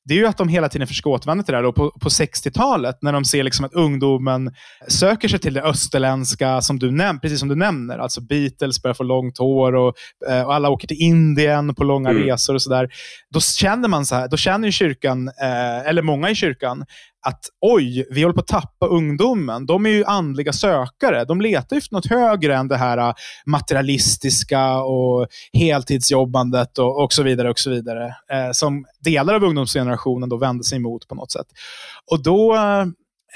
det 0.07 0.15
är 0.15 0.19
ju 0.19 0.27
att 0.27 0.39
de 0.39 0.49
hela 0.49 0.69
tiden 0.69 0.87
försöker 0.87 1.11
återvända 1.11 1.45
till 1.45 1.53
det 1.53 1.59
här. 1.59 1.65
Och 1.65 1.75
på, 1.75 1.91
på 1.91 2.09
60-talet, 2.09 2.99
när 3.03 3.13
de 3.13 3.25
ser 3.25 3.43
liksom 3.43 3.65
att 3.65 3.75
ungdomen 3.75 4.55
söker 4.89 5.29
sig 5.29 5.39
till 5.39 5.55
det 5.55 5.63
österländska, 5.63 6.61
som 6.61 6.79
du 6.79 6.91
näm 6.91 7.21
precis 7.21 7.39
som 7.39 7.49
du 7.49 7.55
nämner. 7.55 7.99
Alltså 7.99 8.21
Beatles 8.21 8.83
börjar 8.83 8.95
få 8.95 9.03
långt 9.03 9.39
hår 9.39 9.75
och, 9.75 9.95
eh, 10.29 10.43
och 10.43 10.55
alla 10.55 10.69
åker 10.69 10.89
till 10.89 11.01
Indien 11.01 11.75
på 11.75 11.85
långa 11.85 12.11
mm. 12.11 12.23
resor 12.23 12.55
och 12.55 12.63
sådär. 12.63 12.89
Då 13.31 13.41
känner 13.41 13.89
man 13.89 14.07
så 14.07 14.15
här, 14.15 14.29
då 14.29 14.37
känner 14.37 14.69
ju 14.69 14.73
kyrkan, 14.73 15.29
eh, 15.29 15.89
eller 15.89 16.03
många 16.03 16.31
i 16.31 16.35
kyrkan, 16.35 16.85
att 17.27 17.41
oj, 17.61 18.07
vi 18.11 18.23
håller 18.23 18.35
på 18.35 18.41
att 18.41 18.47
tappa 18.47 18.87
ungdomen. 18.87 19.67
De 19.67 19.87
är 19.87 19.91
ju 19.91 20.05
andliga 20.05 20.53
sökare. 20.53 21.25
De 21.25 21.41
letar 21.41 21.77
efter 21.77 21.95
något 21.95 22.07
högre 22.07 22.57
än 22.57 22.69
det 22.69 22.77
här 22.77 22.99
äh, 22.99 23.15
materialistiska 23.47 24.79
och 24.81 25.27
heltidsjobbandet 25.53 26.79
och, 26.79 27.05
och 27.05 27.13
så 27.13 27.23
vidare. 27.23 27.51
och 27.51 27.59
så 27.59 27.71
vidare 27.71 28.07
eh, 28.07 28.51
Som 28.53 28.85
delar 29.01 29.35
av 29.35 29.45
ungdomsgenerationen 29.45 30.29
då 30.29 30.37
vände 30.37 30.65
sig 30.65 30.77
emot 30.77 31.09
på 31.09 31.15
något 31.15 31.33
sätt. 31.33 31.47
Och 32.11 32.23
då 32.23 32.55
äh, 32.55 32.85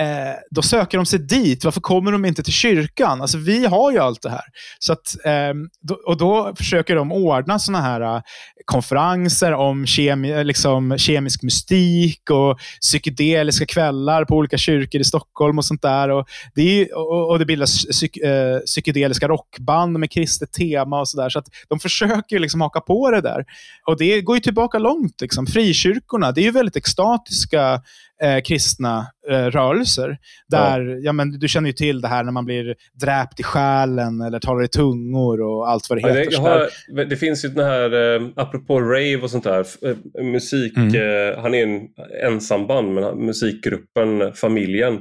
eh, 0.01 0.35
då 0.51 0.63
söker 0.63 0.99
de 0.99 1.07
sig 1.07 1.19
dit. 1.19 1.65
Varför 1.65 1.81
kommer 1.81 2.13
de 2.13 2.25
inte 2.25 2.43
till 2.43 2.53
kyrkan? 2.53 3.21
Alltså, 3.23 3.39
vi 3.39 3.67
har 3.67 3.93
ju 3.93 3.99
allt 3.99 4.23
det 4.23 4.31
här. 4.31 4.45
Så 4.79 4.93
att, 4.93 5.17
eh, 5.25 5.55
då, 5.81 5.95
och 6.07 6.17
Då 6.17 6.53
försöker 6.57 6.97
de 6.97 7.13
ordna 7.13 7.59
såna 7.59 7.81
här 7.81 8.01
eh, 8.01 8.23
konferenser 8.65 9.53
om 9.53 9.87
kemi, 9.87 10.31
eh, 10.31 10.45
liksom, 10.45 10.99
kemisk 10.99 11.43
mystik 11.43 12.31
och 12.31 12.59
psykedeliska 12.81 13.67
kvällar 13.67 14.25
på 14.25 14.37
olika 14.37 14.59
kyrkor 14.59 15.01
i 15.01 15.05
Stockholm 15.05 15.59
och 15.59 15.65
sånt 15.65 15.83
där. 15.83 16.09
Och 16.09 16.29
det, 16.55 16.63
är, 16.63 16.97
och, 16.97 17.31
och 17.31 17.39
det 17.39 17.47
bildas 17.47 17.87
psyk, 17.87 18.17
eh, 18.17 18.59
psykedeliska 18.59 19.29
rockband 19.29 19.99
med 19.99 20.11
kristet 20.11 20.53
tema 20.53 21.01
och 21.01 21.09
sådär. 21.09 21.29
Så 21.29 21.39
att 21.39 21.47
de 21.69 21.81
försöker 21.81 22.39
liksom 22.39 22.61
haka 22.61 22.81
på 22.81 23.11
det 23.11 23.21
där. 23.21 23.45
Och 23.87 23.99
det 23.99 24.21
går 24.21 24.37
ju 24.37 24.41
tillbaka 24.41 24.79
långt. 24.79 25.21
Liksom. 25.21 25.47
Frikyrkorna, 25.47 26.33
det 26.33 26.41
är 26.41 26.45
ju 26.45 26.51
väldigt 26.51 26.77
extatiska 26.77 27.83
eh, 28.23 28.41
kristna 28.41 29.07
eh, 29.31 29.45
rörelser. 29.45 30.19
Där, 30.49 30.81
ja. 30.81 30.99
ja. 31.03 31.13
men, 31.13 31.39
du 31.39 31.49
känner 31.49 31.69
ju 31.69 31.73
till 31.73 32.01
det 32.01 32.09
här 32.09 32.25
när 32.25 32.33
man 32.33 32.45
blir 32.45 32.75
dräpt 33.03 33.41
i 33.41 33.43
själen 33.43 34.21
eller 34.21 34.39
talar 34.39 34.65
i 34.65 34.69
tungor 34.69 35.41
och 35.41 35.71
allt 35.71 35.91
vad 35.91 35.99
det 35.99 36.09
heter. 36.09 36.33
Ja, 36.33 36.41
det, 36.41 36.99
har, 36.99 37.05
det, 37.05 37.17
finns 37.17 37.45
ju 37.45 37.49
den 37.49 37.67
här, 37.67 38.15
eh, 38.15 38.29
apropå 38.37 38.81
rave 38.81 39.17
och 39.23 39.31
sånt 39.31 39.45
där, 39.45 39.67
eh, 39.87 40.25
musik, 40.25 40.77
mm. 40.77 40.95
eh, 40.95 41.43
han 41.43 41.55
är 41.55 41.63
en 41.63 41.81
ensamband, 42.25 42.95
men 42.95 43.27
musikgruppen 43.27 44.35
Familjen 44.35 44.95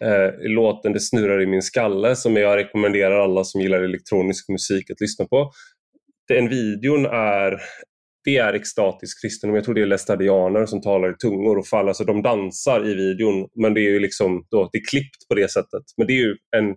eh, 0.00 0.50
låten 0.50 0.92
Det 0.92 1.00
snurrar 1.00 1.42
i 1.42 1.46
min 1.46 1.62
skalle 1.62 2.16
som 2.16 2.36
jag 2.36 2.56
rekommenderar 2.56 3.20
alla 3.20 3.44
som 3.44 3.60
gillar 3.60 3.82
elektronisk 3.82 4.48
musik 4.48 4.90
att 4.90 5.00
lyssna 5.00 5.24
på. 5.24 5.50
Den 6.28 6.48
videon 6.48 7.06
är 7.06 7.60
det 8.24 8.36
är 8.36 8.52
extatisk 8.52 9.22
kristendom. 9.22 9.54
Jag 9.54 9.64
tror 9.64 9.74
det 9.74 9.82
är 9.82 9.86
lästadianer 9.86 10.66
som 10.66 10.80
talar 10.80 11.10
i 11.10 11.16
tungor 11.16 11.58
och 11.58 11.66
faller. 11.66 11.88
Alltså 11.88 12.04
de 12.04 12.22
dansar 12.22 12.88
i 12.90 12.94
videon, 12.94 13.48
men 13.54 13.74
det 13.74 13.80
är 13.80 13.90
ju 13.90 13.98
liksom 13.98 14.46
då, 14.50 14.68
det 14.72 14.78
är 14.78 14.84
klippt 14.90 15.28
på 15.28 15.34
det 15.34 15.50
sättet. 15.50 15.82
Men 15.96 16.06
det 16.06 16.12
är 16.12 16.22
ju 16.26 16.36
en 16.56 16.74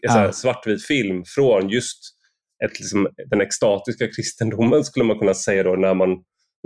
ja. 0.00 0.32
svartvit 0.32 0.86
film 0.86 1.22
från 1.26 1.68
just 1.68 1.98
ett, 2.64 2.80
liksom, 2.80 3.08
den 3.30 3.40
extatiska 3.40 4.06
kristendomen 4.06 4.84
skulle 4.84 5.04
man 5.04 5.18
kunna 5.18 5.34
säga 5.34 5.62
då 5.62 5.76
när 5.76 5.94
man 5.94 6.08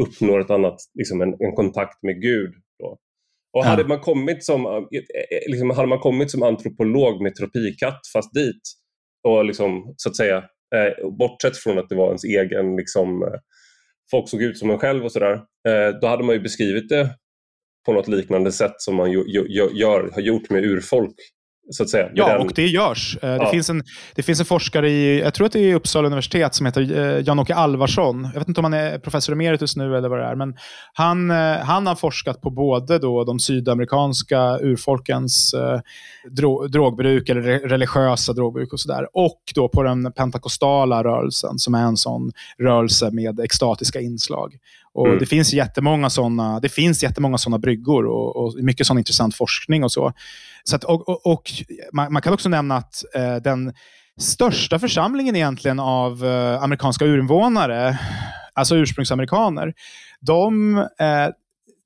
uppnår 0.02 0.40
ett 0.40 0.50
annat, 0.50 0.76
liksom 0.94 1.20
en, 1.20 1.28
en 1.28 1.54
kontakt 1.56 2.02
med 2.02 2.22
Gud. 2.22 2.54
Då. 2.78 2.98
Och 3.52 3.64
hade, 3.64 3.84
man 3.84 4.00
kommit 4.00 4.44
som, 4.44 4.66
eh, 4.66 4.82
liksom, 5.46 5.70
hade 5.70 5.88
man 5.88 5.98
kommit 5.98 6.30
som 6.30 6.42
antropolog 6.42 7.22
med 7.22 7.34
tropikatt 7.34 8.00
fast 8.12 8.34
dit 8.34 8.62
och 9.28 9.44
liksom, 9.44 9.94
så 9.96 10.08
att 10.08 10.16
säga, 10.16 10.36
eh, 10.74 11.10
bortsett 11.18 11.56
från 11.56 11.78
att 11.78 11.88
det 11.88 11.94
var 11.94 12.06
ens 12.06 12.24
egen 12.24 12.76
liksom, 12.76 13.22
eh, 13.22 13.38
folk 14.10 14.28
såg 14.28 14.42
ut 14.42 14.58
som 14.58 14.70
en 14.70 14.78
själv 14.78 15.04
och 15.04 15.12
sådär, 15.12 15.32
eh, 15.68 15.98
då 16.00 16.06
hade 16.06 16.24
man 16.24 16.34
ju 16.34 16.40
beskrivit 16.40 16.88
det 16.88 17.10
på 17.86 17.92
något 17.92 18.08
liknande 18.08 18.52
sätt 18.52 18.74
som 18.78 18.96
man 18.96 19.12
gör, 19.12 19.24
gör, 19.74 20.10
har 20.12 20.20
gjort 20.20 20.50
med 20.50 20.64
urfolk 20.64 21.14
så 21.70 21.82
att 21.82 21.88
säga. 21.88 22.10
Ja, 22.14 22.28
den... 22.28 22.40
och 22.40 22.52
det 22.54 22.66
görs. 22.66 23.18
Eh, 23.22 23.28
det, 23.28 23.36
ja. 23.36 23.50
finns 23.50 23.70
en, 23.70 23.82
det 24.14 24.22
finns 24.22 24.40
en 24.40 24.46
forskare 24.46 24.90
i, 24.90 25.20
jag 25.20 25.34
tror 25.34 25.46
att 25.46 25.52
det 25.52 25.70
är 25.70 25.74
Uppsala 25.74 26.06
universitet, 26.06 26.54
som 26.54 26.66
heter 26.66 26.96
eh, 26.96 27.20
Jan-Åke 27.26 27.54
Alvarsson. 27.54 28.28
Jag 28.32 28.40
vet 28.40 28.48
inte 28.48 28.60
om 28.60 28.64
han 28.64 28.74
är 28.74 28.98
professor 28.98 29.32
emeritus 29.32 29.76
nu 29.76 29.96
eller 29.96 30.08
vad 30.08 30.18
det 30.18 30.24
är, 30.24 30.34
men 30.34 30.54
han, 30.92 31.30
eh, 31.30 31.56
han 31.56 31.86
har 31.86 31.94
forskat 31.94 32.40
på 32.40 32.50
både 32.50 32.98
då 32.98 33.24
de 33.24 33.38
sydamerikanska 33.38 34.58
urfolkens 34.60 35.54
dro, 36.30 36.66
drogbruk, 36.66 37.28
eller 37.28 37.42
religiösa 37.68 38.32
drogbruk 38.32 38.72
och 38.72 38.80
sådär, 38.80 39.08
och 39.12 39.40
då 39.54 39.68
på 39.68 39.82
den 39.82 40.12
pentakostala 40.12 41.04
rörelsen, 41.04 41.58
som 41.58 41.74
är 41.74 41.84
en 41.84 41.96
sån 41.96 42.32
rörelse 42.58 43.10
med 43.10 43.40
extatiska 43.40 44.00
inslag. 44.00 44.58
Och 44.94 45.06
mm. 45.06 45.18
Det 45.18 45.26
finns 45.26 45.52
jättemånga 45.52 46.10
sådana 46.10 46.60
det 46.60 46.68
finns 46.68 47.02
jättemånga 47.02 47.38
såna 47.38 47.58
bryggor 47.58 48.06
och, 48.06 48.36
och 48.36 48.54
mycket 48.54 48.86
sån 48.86 48.98
intressant 48.98 49.34
forskning 49.34 49.84
och 49.84 49.92
så. 49.92 50.12
så 50.64 50.76
att, 50.76 50.84
och, 50.84 51.08
och, 51.08 51.26
och 51.26 51.50
man, 51.92 52.12
man, 52.12 52.22
kan 52.22 52.32
också 52.32 52.48
nämna 52.48 52.76
att 52.76 53.04
eh, 53.14 53.36
den 53.36 53.72
största 54.20 54.78
församlingen 54.78 55.36
egentligen 55.36 55.80
av 55.80 56.24
eh, 56.26 56.62
amerikanska 56.62 57.04
urinvånare, 57.04 57.98
alltså 58.54 58.76
ursprungsamerikaner. 58.76 59.74
De, 60.20 60.78
eh, 60.78 61.28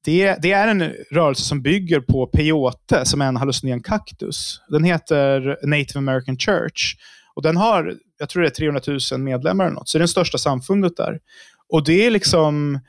det, 0.04 0.36
det, 0.42 0.52
är 0.52 0.68
en 0.68 0.92
rörelse 1.10 1.42
som 1.42 1.62
bygger 1.62 2.00
på 2.00 2.26
peyote, 2.26 3.04
som 3.04 3.20
är 3.20 3.26
en 3.26 3.36
hallucinogen 3.36 3.82
kaktus. 3.82 4.60
Den 4.68 4.84
heter 4.84 5.58
Native 5.62 5.98
American 5.98 6.38
Church. 6.38 6.94
Och 7.34 7.42
den 7.42 7.56
har, 7.56 7.94
jag 8.18 8.28
tror 8.28 8.42
det 8.42 8.48
är 8.48 8.50
300 8.50 8.80
000 9.12 9.20
medlemmar 9.20 9.64
eller 9.64 9.74
något, 9.74 9.88
så 9.88 9.98
det 9.98 10.00
är 10.00 10.04
det 10.04 10.08
största 10.08 10.38
samfundet 10.38 10.96
där. 10.96 11.18
Och 11.68 11.84
det 11.84 12.06
är 12.06 12.10
liksom, 12.10 12.80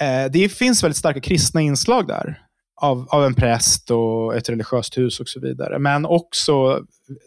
eh, 0.00 0.30
det 0.32 0.48
finns 0.48 0.82
väldigt 0.82 0.96
starka 0.96 1.20
kristna 1.20 1.60
inslag 1.60 2.06
där. 2.06 2.38
Av, 2.76 3.08
av 3.10 3.24
en 3.24 3.34
präst 3.34 3.90
och 3.90 4.36
ett 4.36 4.48
religiöst 4.48 4.98
hus 4.98 5.20
och 5.20 5.28
så 5.28 5.40
vidare. 5.40 5.78
Men 5.78 6.06
också 6.06 6.80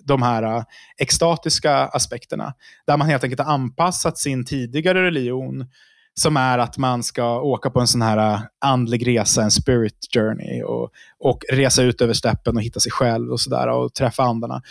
de 0.03 0.21
här 0.21 0.43
uh, 0.43 0.63
extatiska 0.97 1.73
aspekterna. 1.75 2.53
Där 2.87 2.97
man 2.97 3.07
helt 3.07 3.23
enkelt 3.23 3.41
har 3.41 3.53
anpassat 3.53 4.17
sin 4.17 4.45
tidigare 4.45 5.03
religion 5.03 5.65
som 6.13 6.37
är 6.37 6.57
att 6.57 6.77
man 6.77 7.03
ska 7.03 7.41
åka 7.41 7.69
på 7.69 7.79
en 7.79 7.87
sån 7.87 8.01
här 8.01 8.33
uh, 8.33 8.41
andlig 8.65 9.07
resa, 9.07 9.43
en 9.43 9.51
spirit 9.51 10.07
journey 10.13 10.63
och, 10.63 10.89
och 11.19 11.43
resa 11.51 11.83
ut 11.83 12.01
över 12.01 12.13
steppen 12.13 12.55
och 12.55 12.63
hitta 12.63 12.79
sig 12.79 12.91
själv 12.91 13.31
och 13.31 13.39
sådär 13.39 13.67
och 13.67 13.93
träffa 13.93 14.23
andarna. 14.23 14.61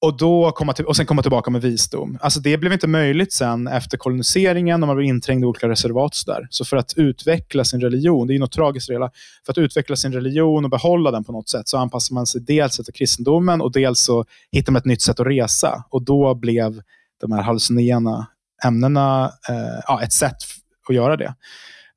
Och, 0.00 0.16
då 0.16 0.52
komma 0.52 0.72
till, 0.72 0.84
och 0.84 0.96
sen 0.96 1.06
komma 1.06 1.22
tillbaka 1.22 1.50
med 1.50 1.62
visdom. 1.62 2.18
Alltså 2.20 2.40
det 2.40 2.58
blev 2.58 2.72
inte 2.72 2.86
möjligt 2.86 3.32
sen 3.32 3.66
efter 3.66 3.98
koloniseringen 3.98 4.82
och 4.82 4.86
man 4.86 4.96
blev 4.96 5.08
inträngd 5.08 5.44
i 5.44 5.46
olika 5.46 5.68
reservat. 5.68 6.14
Så, 6.14 6.32
där. 6.32 6.46
så 6.50 6.64
för 6.64 6.76
att 6.76 6.92
utveckla 6.96 7.64
sin 7.64 7.80
religion, 7.80 8.26
det 8.26 8.34
är 8.34 8.38
något 8.38 8.52
tragiskt 8.52 8.88
det 8.88 9.10
för 9.46 9.52
att 9.52 9.58
utveckla 9.58 9.96
sin 9.96 10.12
religion 10.12 10.64
och 10.64 10.70
behålla 10.70 11.10
den 11.10 11.24
på 11.24 11.32
något 11.32 11.48
sätt 11.48 11.68
så 11.68 11.78
anpassar 11.78 12.14
man 12.14 12.26
sig 12.26 12.40
dels 12.40 12.78
efter 12.78 12.92
kristendomen 12.92 13.60
och 13.60 13.72
dels 13.72 14.04
så 14.04 14.24
hittar 14.52 14.72
man 14.72 14.78
ett 14.78 14.84
nytt 14.86 15.02
sätt 15.02 15.20
att 15.20 15.26
resa. 15.26 15.84
Och 15.90 16.02
då 16.02 16.34
blev 16.34 16.82
de 17.20 17.32
här 17.32 17.42
hallucinogena 17.42 18.26
ämnena 18.64 19.32
eh, 19.48 19.80
ja, 19.86 20.02
ett 20.02 20.12
sätt 20.12 20.36
att 20.88 20.94
göra 20.94 21.16
det. 21.16 21.34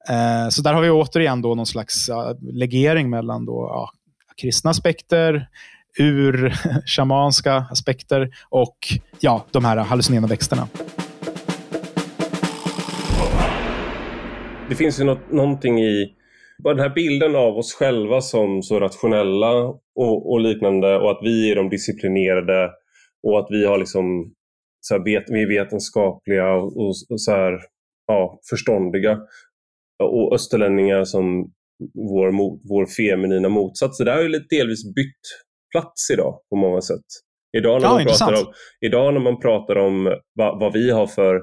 Eh, 0.09 0.49
så 0.49 0.61
där 0.61 0.73
har 0.73 0.81
vi 0.81 0.89
återigen 0.89 1.41
då 1.41 1.55
någon 1.55 1.65
slags 1.65 2.09
uh, 2.09 2.15
legering 2.41 3.09
mellan 3.09 3.45
då, 3.45 3.67
ja, 3.69 3.89
kristna 4.41 4.69
aspekter, 4.69 5.47
ur 5.97 6.53
shamanska 6.85 7.65
aspekter 7.71 8.29
och 8.49 8.77
ja, 9.19 9.45
de 9.51 9.65
här 9.65 9.77
hallucinerande 9.77 10.29
växterna. 10.29 10.67
Det 14.69 14.75
finns 14.75 14.99
ju 14.99 15.03
något, 15.03 15.31
någonting 15.31 15.79
i 15.79 16.15
bara 16.63 16.73
den 16.73 16.83
här 16.83 16.95
bilden 16.95 17.35
av 17.35 17.57
oss 17.57 17.73
själva 17.73 18.21
som 18.21 18.63
så 18.63 18.79
rationella 18.79 19.51
och, 19.95 20.31
och 20.31 20.39
liknande 20.39 20.97
och 20.97 21.11
att 21.11 21.19
vi 21.21 21.51
är 21.51 21.55
de 21.55 21.69
disciplinerade 21.69 22.71
och 23.23 23.39
att 23.39 23.47
vi 23.49 23.65
har 23.65 23.77
liksom 23.77 24.33
så 24.81 24.97
här, 24.97 25.03
vet, 25.03 25.23
vi 25.27 25.41
är 25.41 25.47
vetenskapliga 25.47 26.53
och, 26.53 26.77
och, 26.77 26.93
och 27.09 27.21
så 27.21 27.31
här, 27.31 27.59
ja, 28.07 28.39
förståndiga. 28.49 29.19
Och 30.03 30.35
österlänningar 30.35 31.03
som 31.03 31.51
vår, 31.93 32.31
vår 32.69 32.85
feminina 32.85 33.49
motsats. 33.49 33.97
Det 33.97 34.11
har 34.11 34.21
ju 34.21 34.29
delvis 34.29 34.95
bytt 34.95 35.21
plats 35.71 36.09
idag 36.13 36.39
på 36.49 36.55
många 36.55 36.81
sätt. 36.81 37.05
Idag 37.57 37.81
när, 37.81 37.87
ja, 37.87 37.93
man, 37.93 38.05
pratar 38.05 38.33
om, 38.33 38.53
idag 38.85 39.13
när 39.13 39.21
man 39.21 39.39
pratar 39.39 39.75
om 39.75 40.15
vad, 40.33 40.59
vad 40.59 40.73
vi 40.73 40.91
har 40.91 41.07
för 41.07 41.41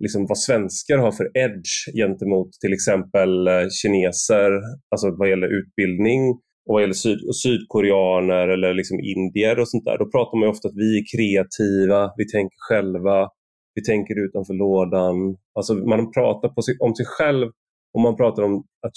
liksom 0.00 0.26
vad 0.26 0.38
svenskar 0.38 0.98
har 0.98 1.12
för 1.12 1.30
edge 1.34 1.96
gentemot 1.96 2.52
till 2.60 2.72
exempel 2.72 3.48
eh, 3.48 3.68
kineser, 3.82 4.50
alltså 4.90 5.10
vad 5.18 5.28
gäller 5.28 5.58
utbildning 5.58 6.30
och 6.66 6.72
vad 6.74 6.82
gäller 6.82 6.94
syd 6.94 7.18
sydkoreaner 7.42 8.48
eller 8.48 8.74
liksom 8.74 9.00
indier 9.00 9.58
och 9.58 9.68
sånt 9.68 9.84
där. 9.84 9.98
Då 9.98 10.10
pratar 10.10 10.38
man 10.38 10.48
ofta 10.48 10.68
att 10.68 10.76
vi 10.76 10.98
är 10.98 11.04
kreativa, 11.16 12.12
vi 12.16 12.28
tänker 12.28 12.56
själva, 12.68 13.28
vi 13.74 13.82
tänker 13.84 14.24
utanför 14.24 14.54
lådan. 14.54 15.36
Alltså 15.58 15.74
man 15.74 16.12
pratar 16.12 16.48
på 16.48 16.62
sig, 16.62 16.74
om 16.80 16.94
sig 16.94 17.06
själv 17.06 17.46
och 17.94 18.00
man 18.00 18.16
pratar 18.16 18.42
om 18.42 18.54
att 18.86 18.96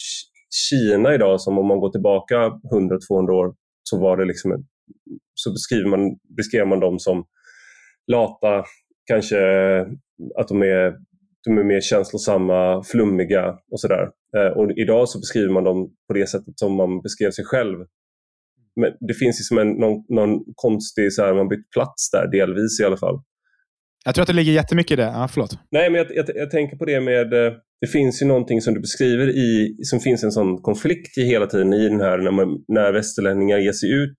Kina 0.70 1.14
idag, 1.14 1.42
som 1.42 1.58
om 1.58 1.68
man 1.68 1.80
går 1.80 1.90
tillbaka 1.90 2.36
100-200 2.36 3.30
år, 3.30 3.54
så 3.90 4.00
var 4.00 4.18
det 4.18 4.26
liksom 4.26 4.66
så 5.34 5.52
beskriver 5.52 5.90
man, 5.90 6.18
beskrev 6.38 6.68
man 6.68 6.80
dem 6.80 7.00
som 7.00 7.26
lata, 8.12 8.64
kanske 9.06 9.40
att 10.36 10.48
de 10.48 10.62
är, 10.62 10.96
de 11.46 11.58
är 11.58 11.64
mer 11.64 11.82
känslosamma, 11.82 12.84
flummiga 12.84 13.58
och 13.72 13.80
sådär. 13.80 14.10
Eh, 14.38 14.58
och 14.58 14.72
idag 14.72 15.10
så 15.10 15.20
beskriver 15.20 15.54
man 15.54 15.64
dem 15.64 15.90
på 16.08 16.14
det 16.14 16.28
sättet 16.30 16.60
som 16.60 16.76
man 16.76 17.02
beskrev 17.02 17.32
sig 17.32 17.46
själv. 17.46 17.78
Men 18.76 18.92
det 19.08 19.14
finns 19.14 19.40
liksom 19.40 19.58
en, 19.58 19.72
någon, 19.72 20.04
någon 20.10 20.40
konstig, 20.56 21.14
så 21.14 21.26
här, 21.26 21.34
man 21.34 21.48
bytt 21.48 21.70
plats 21.70 22.12
där, 22.12 22.28
delvis 22.32 22.80
i 22.80 22.86
alla 22.86 22.98
fall. 22.98 23.22
Jag 24.06 24.16
tror 24.16 24.24
att 24.24 24.28
det 24.28 24.34
ligger 24.34 24.52
jättemycket 24.52 24.92
i 24.92 24.96
det. 24.96 25.12
Ja, 25.16 25.28
förlåt. 25.32 25.58
Nej, 25.72 25.90
men 25.90 25.98
jag, 25.98 26.16
jag, 26.16 26.26
jag 26.36 26.52
tänker 26.52 26.78
på 26.78 26.86
det 26.86 27.02
med 27.02 27.34
eh, 27.34 27.54
det 27.82 27.88
finns 27.88 28.22
ju 28.22 28.26
någonting 28.26 28.62
som 28.62 28.74
du 28.74 28.80
beskriver 28.80 29.30
i, 29.30 29.78
som 29.84 30.00
finns 30.00 30.24
en 30.24 30.32
sån 30.32 30.62
konflikt 30.62 31.18
i 31.18 31.24
hela 31.24 31.48
tiden 31.48 31.74
i 31.74 31.90
den 31.90 32.02
här 32.02 32.18
när, 32.18 32.32
man, 32.32 32.64
när 32.68 32.94
västerlänningar 32.94 33.58
ger 33.58 33.72
sig 33.72 33.92
ut 33.92 34.18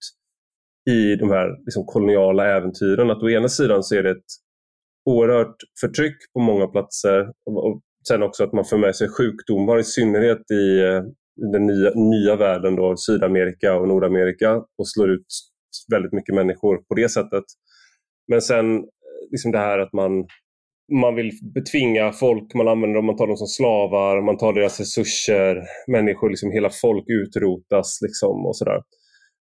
i 0.91 1.17
de 1.17 1.31
här 1.31 1.65
liksom, 1.65 1.85
koloniala 1.87 2.57
äventyren. 2.57 3.11
Att 3.11 3.23
å 3.23 3.31
ena 3.31 3.49
sidan 3.49 3.83
så 3.83 3.95
är 3.95 4.03
det 4.03 4.11
ett 4.11 4.31
oerhört 5.05 5.57
förtryck 5.81 6.17
på 6.33 6.41
många 6.41 6.67
platser 6.67 7.21
och, 7.47 7.67
och 7.67 7.81
sen 8.09 8.23
också 8.23 8.45
att 8.45 8.53
man 8.53 8.65
för 8.65 8.79
med 8.79 8.97
sig 8.97 9.09
sjukdomar 9.09 9.79
i 9.79 9.85
synnerhet 9.85 10.51
i 10.51 10.81
eh, 10.81 11.03
den 11.53 11.67
nya, 11.67 11.91
nya 11.95 12.37
världen, 12.37 12.77
då, 12.77 12.97
Sydamerika 12.97 13.75
och 13.77 13.89
Nordamerika 13.89 14.57
och 14.57 14.89
slår 14.89 15.11
ut 15.11 15.27
väldigt 15.93 16.13
mycket 16.13 16.35
människor 16.35 16.77
på 16.77 16.95
det 16.95 17.09
sättet. 17.09 17.45
Men 18.29 18.43
sen 18.43 18.77
eh, 18.77 18.85
liksom 19.31 19.53
det 19.53 19.59
här 19.59 19.79
att 19.79 19.93
man 19.93 20.27
man 20.91 21.15
vill 21.15 21.31
betvinga 21.55 22.13
folk, 22.13 22.55
man 22.55 22.69
använder 22.69 22.97
dem, 22.97 23.07
man 23.07 23.17
tar 23.17 23.27
dem 23.27 23.37
som 23.37 23.47
slavar, 23.47 24.23
man 24.23 24.39
tar 24.39 24.53
deras 24.53 24.81
resurser, 24.81 25.63
människor, 25.87 26.31
liksom 26.31 26.51
hela 26.51 26.71
folk 26.71 27.05
utrotas 27.09 27.99
liksom 28.03 28.47
och 28.47 28.57
sådär. 28.57 28.83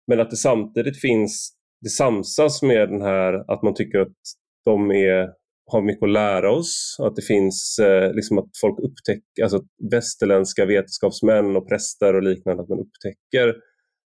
Men 0.07 0.21
att 0.21 0.31
det 0.31 0.37
samtidigt 0.37 1.01
finns, 1.01 1.53
det 1.81 1.89
samsas 1.89 2.63
med 2.63 2.89
den 2.89 3.03
här 3.03 3.53
att 3.53 3.63
man 3.63 3.75
tycker 3.75 3.99
att 3.99 4.17
de 4.65 4.91
är, 4.91 5.29
har 5.73 5.83
mycket 5.83 6.03
att 6.03 6.11
lära 6.11 6.53
oss, 6.53 6.97
att 6.99 7.17
det 7.17 7.23
finns 7.23 7.79
eh, 7.79 8.15
liksom 8.15 8.39
att 8.39 8.51
folk 8.61 8.79
upptäcker, 8.79 9.43
alltså 9.43 9.61
västerländska 9.91 10.67
vetenskapsmän 10.67 11.57
och 11.57 11.69
präster 11.69 12.15
och 12.15 12.23
liknande, 12.23 12.63
att 12.63 12.69
man 12.69 12.81
upptäcker 12.81 13.55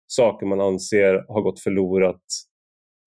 saker 0.06 0.46
man 0.46 0.60
anser 0.60 1.24
har 1.28 1.42
gått 1.42 1.60
förlorat 1.60 2.22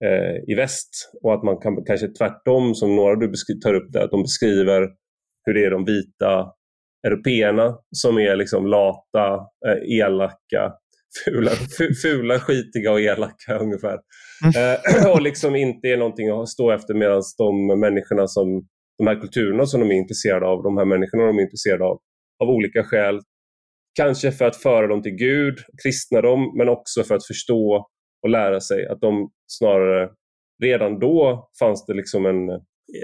eh, 0.06 0.52
i 0.52 0.56
väst 0.56 1.12
och 1.24 1.34
att 1.34 1.44
man 1.44 1.58
kan 1.58 1.86
kanske 1.86 2.08
tvärtom, 2.08 2.76
som 2.76 2.96
några 2.96 3.16
du 3.16 3.34
tar 3.64 3.74
upp 3.74 3.92
där, 3.92 4.04
att 4.04 4.12
de 4.12 4.22
beskriver 4.22 4.88
hur 5.46 5.54
det 5.54 5.66
är 5.66 5.72
de 5.72 5.86
vita 5.86 6.52
européerna 7.08 7.78
som 7.92 8.18
är 8.18 8.36
liksom 8.36 8.68
lata, 8.68 9.34
eh, 9.68 9.98
elaka, 10.00 10.74
fula, 11.26 11.52
fula, 12.02 12.40
skitiga 12.40 12.92
och 12.92 13.02
elaka 13.02 13.58
ungefär. 13.60 14.00
Mm. 14.46 14.76
Eh, 14.76 15.12
och 15.12 15.22
liksom 15.22 15.56
inte 15.56 15.88
är 15.88 15.98
någonting 15.98 16.30
att 16.30 16.50
stå 16.50 16.72
efter 16.72 16.94
medan 16.94 17.22
de 17.38 17.80
människorna 17.80 18.28
som, 18.28 18.68
de 18.98 19.08
här 19.08 19.20
kulturerna 19.20 19.66
som 19.66 19.80
de 19.80 19.92
är 19.92 19.96
intresserade 19.96 20.46
av, 20.46 20.64
de 20.64 20.78
här 20.78 20.86
människorna 20.86 21.24
de 21.24 21.38
är 21.38 21.42
intresserade 21.42 21.84
av, 21.84 22.00
av 22.44 22.50
olika 22.50 22.84
skäl, 22.84 23.20
kanske 23.98 24.32
för 24.32 24.46
att 24.46 24.56
föra 24.56 24.88
dem 24.88 25.02
till 25.02 25.16
Gud, 25.16 25.58
kristna 25.84 26.22
dem, 26.22 26.54
men 26.58 26.70
också 26.70 27.04
för 27.04 27.16
att 27.16 27.28
förstå 27.28 27.88
och 28.24 28.30
lära 28.30 28.60
sig. 28.60 28.88
Att 28.88 29.02
de 29.02 29.32
snarare, 29.48 30.10
redan 30.64 31.00
då 31.00 31.50
fanns 31.60 31.86
det 31.86 31.94
liksom 31.94 32.26
en, 32.26 32.62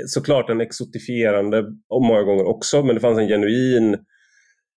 såklart 0.08 0.50
en 0.50 0.62
exotifierande, 0.62 1.66
och 1.90 2.02
många 2.02 2.24
gånger 2.24 2.48
också, 2.48 2.84
men 2.84 2.96
det 2.96 3.02
fanns 3.02 3.20
en 3.20 3.28
genuin 3.28 3.98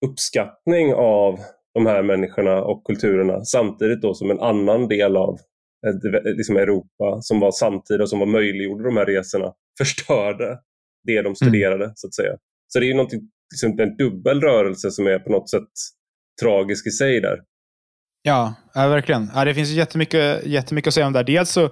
uppskattning 0.07 0.95
av 0.95 1.39
de 1.75 1.87
här 1.87 2.03
människorna 2.03 2.63
och 2.63 2.85
kulturerna 2.87 3.45
samtidigt 3.45 4.03
då 4.03 4.15
som 4.15 4.31
en 4.31 4.41
annan 4.41 4.89
del 4.89 5.17
av 5.17 5.39
eh, 5.87 6.23
liksom 6.37 6.57
Europa 6.57 7.19
som 7.21 7.41
var 7.41 7.51
samtida 7.51 8.03
och 8.03 8.09
som 8.09 8.19
var 8.19 8.27
möjliggjorde 8.27 8.85
de 8.85 8.97
här 8.97 9.07
resorna 9.07 9.53
förstörde 9.79 10.59
det 11.05 11.17
de 11.17 11.21
mm. 11.21 11.35
studerade 11.35 11.85
mm. 11.85 11.93
så 11.95 12.07
att 12.07 12.15
säga. 12.15 12.37
Så 12.69 12.81
det 12.81 12.91
är 12.91 12.95
någonting, 12.95 13.21
liksom 13.53 13.81
en 13.81 13.97
dubbel 13.97 14.41
rörelse 14.41 14.91
som 14.91 15.07
är 15.07 15.19
på 15.19 15.31
något 15.31 15.51
sätt 15.51 15.69
tragisk 16.43 16.87
i 16.87 16.91
sig 16.91 17.21
där. 17.21 17.39
Ja, 18.23 18.55
ja 18.75 18.89
verkligen. 18.89 19.31
Ja, 19.35 19.45
det 19.45 19.55
finns 19.55 19.71
jättemycket, 19.71 20.47
jättemycket 20.47 20.89
att 20.89 20.95
säga 20.95 21.07
om 21.07 21.13
det 21.13 21.19
här. 21.19 21.25
Dels 21.25 21.51
så, 21.51 21.71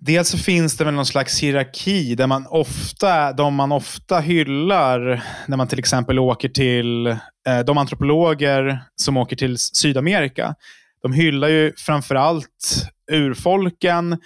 dels 0.00 0.28
så 0.28 0.38
finns 0.38 0.76
det 0.76 0.84
väl 0.84 0.94
någon 0.94 1.06
slags 1.06 1.42
hierarki 1.42 2.14
där 2.14 2.26
man 2.26 2.46
ofta, 2.46 3.32
de 3.32 3.54
man 3.54 3.72
ofta 3.72 4.20
hyllar 4.20 5.22
när 5.46 5.56
man 5.56 5.68
till 5.68 5.78
exempel 5.78 6.18
åker 6.18 6.48
till 6.48 7.06
eh, 7.06 7.60
de 7.66 7.78
antropologer 7.78 8.80
som 8.96 9.16
åker 9.16 9.36
till 9.36 9.58
Sydamerika. 9.58 10.54
De 11.02 11.12
hyllar 11.12 11.48
ju 11.48 11.72
framförallt 11.76 12.86
urfolken 13.12 14.18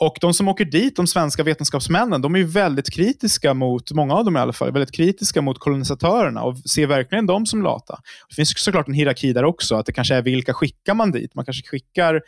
och 0.00 0.18
de 0.20 0.34
som 0.34 0.48
åker 0.48 0.64
dit, 0.64 0.96
de 0.96 1.06
svenska 1.06 1.42
vetenskapsmännen, 1.42 2.22
de 2.22 2.36
är 2.36 2.44
väldigt 2.44 2.90
kritiska 2.90 3.54
mot, 3.54 3.92
många 3.92 4.14
av 4.14 4.24
dem 4.24 4.36
i 4.36 4.40
alla 4.40 4.52
fall, 4.52 4.72
väldigt 4.72 4.94
kritiska 4.94 5.42
mot 5.42 5.58
kolonisatörerna 5.58 6.42
och 6.42 6.58
ser 6.58 6.86
verkligen 6.86 7.26
dem 7.26 7.46
som 7.46 7.62
lata. 7.62 7.98
Det 8.28 8.34
finns 8.34 8.52
såklart 8.56 8.88
en 8.88 8.94
hierarki 8.94 9.32
där 9.32 9.44
också, 9.44 9.74
att 9.76 9.86
det 9.86 9.92
kanske 9.92 10.14
är 10.14 10.22
vilka 10.22 10.54
skickar 10.54 10.94
man 10.94 11.10
dit? 11.10 11.34
Man 11.34 11.44
kanske 11.44 11.68
skickar 11.68 12.20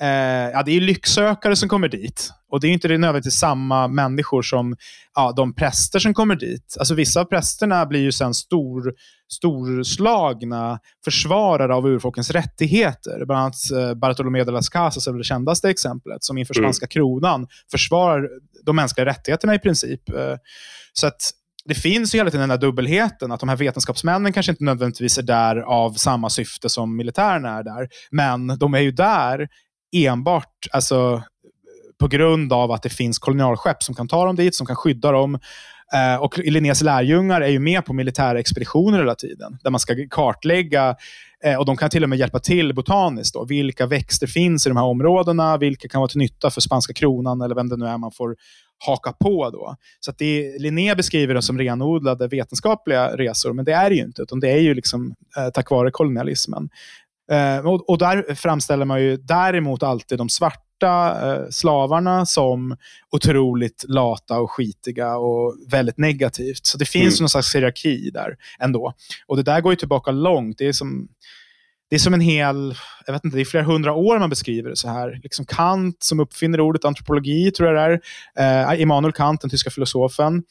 Eh, 0.00 0.50
ja, 0.52 0.62
det 0.62 0.76
är 0.76 0.80
lycksökare 0.80 1.56
som 1.56 1.68
kommer 1.68 1.88
dit. 1.88 2.30
Och 2.48 2.60
det 2.60 2.68
är 2.68 2.72
inte 2.72 2.88
nödvändigtvis 2.88 3.34
samma 3.34 3.88
människor 3.88 4.42
som 4.42 4.76
ja, 5.14 5.32
de 5.36 5.54
präster 5.54 5.98
som 5.98 6.14
kommer 6.14 6.36
dit. 6.36 6.76
Alltså 6.78 6.94
Vissa 6.94 7.20
av 7.20 7.24
prästerna 7.24 7.86
blir 7.86 8.00
ju 8.00 8.12
sen 8.12 8.34
stor, 8.34 8.94
storslagna 9.32 10.78
försvarare 11.04 11.74
av 11.74 11.86
urfolkens 11.86 12.30
rättigheter. 12.30 13.24
Bland 13.26 13.40
annat 13.40 13.54
eh, 13.74 13.94
Bartolomé 13.94 14.44
de 14.44 14.54
las 14.54 14.68
Casas 14.68 15.06
är 15.06 15.12
det 15.12 15.24
kändaste 15.24 15.70
exemplet, 15.70 16.24
som 16.24 16.38
inför 16.38 16.58
mm. 16.58 16.64
spanska 16.64 16.86
kronan 16.86 17.46
försvarar 17.70 18.28
de 18.64 18.76
mänskliga 18.76 19.06
rättigheterna 19.06 19.54
i 19.54 19.58
princip. 19.58 20.08
Eh, 20.08 20.36
så 20.92 21.06
att 21.06 21.20
det 21.64 21.74
finns 21.74 22.14
ju 22.14 22.18
hela 22.18 22.30
tiden 22.30 22.40
den 22.40 22.50
här 22.50 22.58
dubbelheten, 22.58 23.32
att 23.32 23.40
de 23.40 23.48
här 23.48 23.56
vetenskapsmännen 23.56 24.32
kanske 24.32 24.52
inte 24.52 24.64
nödvändigtvis 24.64 25.18
är 25.18 25.22
där 25.22 25.56
av 25.56 25.92
samma 25.92 26.30
syfte 26.30 26.68
som 26.68 26.96
militärerna 26.96 27.58
är 27.58 27.62
där. 27.62 27.88
Men 28.10 28.46
de 28.58 28.74
är 28.74 28.80
ju 28.80 28.90
där 28.90 29.48
enbart 30.04 30.66
alltså, 30.72 31.22
på 31.98 32.08
grund 32.08 32.52
av 32.52 32.72
att 32.72 32.82
det 32.82 32.88
finns 32.88 33.18
kolonialskepp 33.18 33.82
som 33.82 33.94
kan 33.94 34.08
ta 34.08 34.24
dem 34.24 34.36
dit, 34.36 34.54
som 34.54 34.66
kan 34.66 34.76
skydda 34.76 35.12
dem. 35.12 35.38
Eh, 35.94 36.22
och 36.22 36.38
Linnés 36.38 36.82
lärjungar 36.82 37.40
är 37.40 37.48
ju 37.48 37.58
med 37.58 37.84
på 37.84 37.92
militära 37.92 38.38
expeditioner 38.40 38.98
hela 38.98 39.14
tiden, 39.14 39.58
där 39.62 39.70
man 39.70 39.80
ska 39.80 39.94
kartlägga 40.10 40.96
eh, 41.44 41.56
och 41.56 41.66
de 41.66 41.76
kan 41.76 41.90
till 41.90 42.02
och 42.02 42.08
med 42.08 42.18
hjälpa 42.18 42.38
till 42.38 42.74
botaniskt. 42.74 43.34
Då. 43.34 43.44
Vilka 43.44 43.86
växter 43.86 44.26
finns 44.26 44.66
i 44.66 44.70
de 44.70 44.76
här 44.76 44.84
områdena? 44.84 45.56
Vilka 45.56 45.88
kan 45.88 46.00
vara 46.00 46.08
till 46.08 46.18
nytta 46.18 46.50
för 46.50 46.60
spanska 46.60 46.92
kronan 46.92 47.40
eller 47.40 47.54
vem 47.54 47.68
det 47.68 47.76
nu 47.76 47.86
är 47.86 47.98
man 47.98 48.12
får 48.12 48.36
haka 48.86 49.12
på. 49.12 49.50
Då. 49.50 49.76
Så 50.00 50.10
att 50.10 50.18
det, 50.18 50.58
Linné 50.58 50.94
beskriver 50.94 51.34
det 51.34 51.42
som 51.42 51.58
renodlade 51.58 52.28
vetenskapliga 52.28 53.16
resor, 53.16 53.52
men 53.52 53.64
det 53.64 53.72
är 53.72 53.90
det 53.90 53.96
ju 53.96 54.02
inte. 54.02 54.22
Utan 54.22 54.40
det 54.40 54.50
är 54.50 54.60
ju 54.60 54.74
liksom, 54.74 55.14
eh, 55.36 55.48
tack 55.54 55.70
vare 55.70 55.90
kolonialismen. 55.90 56.68
Eh, 57.32 57.66
och, 57.66 57.90
och, 57.90 57.98
där 57.98 58.34
framställer 58.34 58.84
man 58.84 59.02
ju 59.02 59.16
däremot 59.16 59.82
alltid 59.82 60.18
de 60.18 60.28
svarta 60.28 61.32
eh, 61.32 61.48
slavarna 61.50 62.26
som 62.26 62.76
otroligt 63.10 63.84
lata 63.88 64.38
och 64.38 64.50
skitiga 64.50 65.16
och 65.16 65.54
väldigt 65.68 65.98
negativt. 65.98 66.66
Så 66.66 66.78
det 66.78 66.84
finns 66.84 67.14
mm. 67.14 67.22
någon 67.22 67.28
slags 67.28 67.54
hierarki 67.54 68.10
där 68.10 68.36
ändå. 68.60 68.92
Och 69.26 69.36
det 69.36 69.42
där 69.42 69.60
går 69.60 69.72
ju 69.72 69.76
tillbaka 69.76 70.10
långt. 70.10 70.58
Det 70.58 70.68
är 70.68 70.72
som 70.72 71.08
det 71.90 71.96
är 71.96 72.00
som 72.00 72.14
en 72.14 72.20
hel, 72.20 72.74
jag 73.06 73.12
vet 73.12 73.24
inte, 73.24 73.36
det 73.36 73.40
är 73.40 73.44
flera 73.44 73.64
hundra 73.64 73.92
år 73.92 74.18
man 74.18 74.30
beskriver 74.30 74.70
det 74.70 74.76
så 74.76 74.88
här. 74.88 75.20
Liksom 75.22 75.46
Kant 75.46 75.96
som 76.02 76.20
uppfinner 76.20 76.60
ordet 76.60 76.84
antropologi, 76.84 77.50
tror 77.50 77.68
jag 77.68 77.90
det 77.90 78.00
är. 78.36 78.72
Eh, 78.72 78.80
Immanuel 78.80 79.12
Kant, 79.12 79.40
den 79.40 79.50
tyska 79.50 79.70
filosofen, 79.70 80.42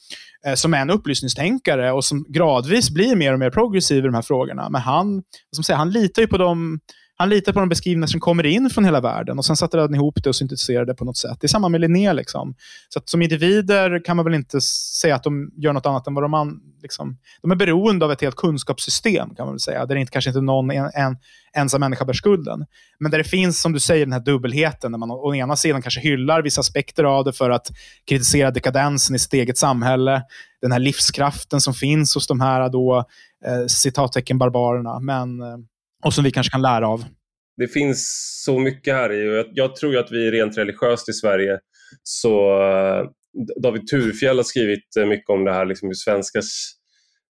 eh, 0.46 0.54
som 0.54 0.74
är 0.74 0.78
en 0.78 0.90
upplysningstänkare 0.90 1.92
och 1.92 2.04
som 2.04 2.24
gradvis 2.28 2.90
blir 2.90 3.16
mer 3.16 3.32
och 3.32 3.38
mer 3.38 3.50
progressiv 3.50 3.98
i 3.98 4.06
de 4.06 4.14
här 4.14 4.22
frågorna. 4.22 4.68
Men 4.70 4.80
han, 4.80 5.22
som 5.52 5.64
säger, 5.64 5.78
han 5.78 5.90
litar 5.90 6.22
ju 6.22 6.28
på 6.28 6.38
de 6.38 6.80
han 7.18 7.28
litar 7.28 7.52
på 7.52 7.60
de 7.60 7.68
beskrivningar 7.68 8.06
som 8.06 8.20
kommer 8.20 8.46
in 8.46 8.70
från 8.70 8.84
hela 8.84 9.00
världen 9.00 9.38
och 9.38 9.44
sen 9.44 9.56
satte 9.56 9.78
han 9.78 9.94
ihop 9.94 10.22
det 10.22 10.28
och 10.28 10.36
syntetiserade 10.36 10.92
det 10.92 10.94
på 10.94 11.04
något 11.04 11.16
sätt. 11.16 11.36
Det 11.40 11.46
är 11.46 11.48
samma 11.48 11.68
med 11.68 11.80
Linné. 11.80 12.12
Liksom. 12.12 12.54
Så 12.88 12.98
att 12.98 13.08
som 13.08 13.22
individer 13.22 14.04
kan 14.04 14.16
man 14.16 14.24
väl 14.24 14.34
inte 14.34 14.60
säga 15.00 15.14
att 15.14 15.22
de 15.22 15.50
gör 15.56 15.72
något 15.72 15.86
annat 15.86 16.06
än 16.06 16.14
vad 16.14 16.24
de... 16.24 16.34
An, 16.34 16.60
liksom, 16.82 17.18
de 17.42 17.50
är 17.50 17.56
beroende 17.56 18.04
av 18.04 18.12
ett 18.12 18.20
helt 18.20 18.36
kunskapssystem, 18.36 19.34
kan 19.34 19.46
man 19.46 19.54
väl 19.54 19.60
säga. 19.60 19.86
Där 19.86 19.94
det 19.94 20.00
inte, 20.00 20.12
kanske 20.12 20.30
inte 20.30 20.40
någon 20.40 20.70
en, 20.70 20.90
en 20.94 21.16
ensam 21.56 21.80
människa 21.80 22.04
bär 22.04 22.12
skulden. 22.12 22.66
Men 23.00 23.10
där 23.10 23.18
det 23.18 23.24
finns, 23.24 23.60
som 23.60 23.72
du 23.72 23.80
säger, 23.80 24.06
den 24.06 24.12
här 24.12 24.20
dubbelheten. 24.20 24.92
Där 24.92 24.98
man 24.98 25.10
å 25.10 25.34
ena 25.34 25.56
sidan 25.56 25.82
kanske 25.82 26.00
hyllar 26.00 26.42
vissa 26.42 26.60
aspekter 26.60 27.04
av 27.04 27.24
det 27.24 27.32
för 27.32 27.50
att 27.50 27.70
kritisera 28.08 28.50
dekadensen 28.50 29.16
i 29.16 29.18
sitt 29.18 29.32
eget 29.32 29.58
samhälle. 29.58 30.22
Den 30.62 30.72
här 30.72 30.78
livskraften 30.78 31.60
som 31.60 31.74
finns 31.74 32.14
hos 32.14 32.26
de 32.26 32.40
här 32.40 32.68
då, 32.68 33.04
eh, 33.46 33.66
citattecken 33.66 34.38
barbarerna. 34.38 35.00
Men 35.00 35.40
eh, 35.40 35.56
och 36.04 36.14
som 36.14 36.24
vi 36.24 36.30
kanske 36.30 36.50
kan 36.50 36.62
lära 36.62 36.88
av. 36.88 37.04
Det 37.56 37.68
finns 37.68 38.06
så 38.44 38.58
mycket 38.58 38.94
här 38.94 39.12
i 39.12 39.36
jag, 39.36 39.46
jag 39.52 39.76
tror 39.76 39.96
att 39.96 40.12
vi 40.12 40.30
rent 40.30 40.58
religiöst 40.58 41.08
i 41.08 41.12
Sverige 41.12 41.58
så 42.02 42.62
uh, 42.62 43.08
David 43.62 43.86
Turfjell 43.86 44.36
har 44.36 44.44
skrivit 44.44 44.84
uh, 44.98 45.06
mycket 45.06 45.30
om 45.30 45.44
det 45.44 45.52
här, 45.52 45.66
liksom 45.66 45.88
hur 45.88 45.94
svenskars, 45.94 46.44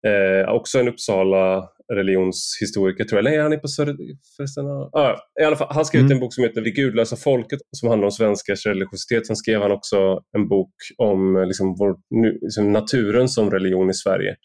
uh, 0.07 0.53
också 0.53 0.79
en 0.79 0.87
Uppsala 0.87 1.69
religionshistoriker 1.93 3.03
tror 3.03 3.17
jag, 3.17 3.27
eller 3.27 3.39
är 3.39 3.43
han 3.43 3.53
är 3.53 3.57
på 3.57 3.67
Söder... 3.67 3.95
Förresten, 4.37 4.65
uh, 4.65 5.15
I 5.41 5.43
alla 5.43 5.55
fall, 5.55 5.67
han 5.71 5.85
skrev 5.85 6.01
mm. 6.01 6.11
en 6.11 6.19
bok 6.19 6.33
som 6.33 6.43
heter 6.43 6.61
Det 6.61 6.71
gudlösa 6.71 7.15
folket 7.15 7.59
som 7.71 7.89
handlar 7.89 8.05
om 8.05 8.11
svenskars 8.11 8.65
religiositet. 8.65 9.27
Sen 9.27 9.35
skrev 9.35 9.61
han 9.61 9.71
också 9.71 10.19
en 10.37 10.47
bok 10.47 10.73
om 10.97 11.45
liksom, 11.47 11.75
vår, 11.79 11.95
liksom, 12.41 12.71
naturen 12.71 13.29
som 13.29 13.51
religion 13.51 13.89
i 13.89 13.93
Sverige. 13.93 14.35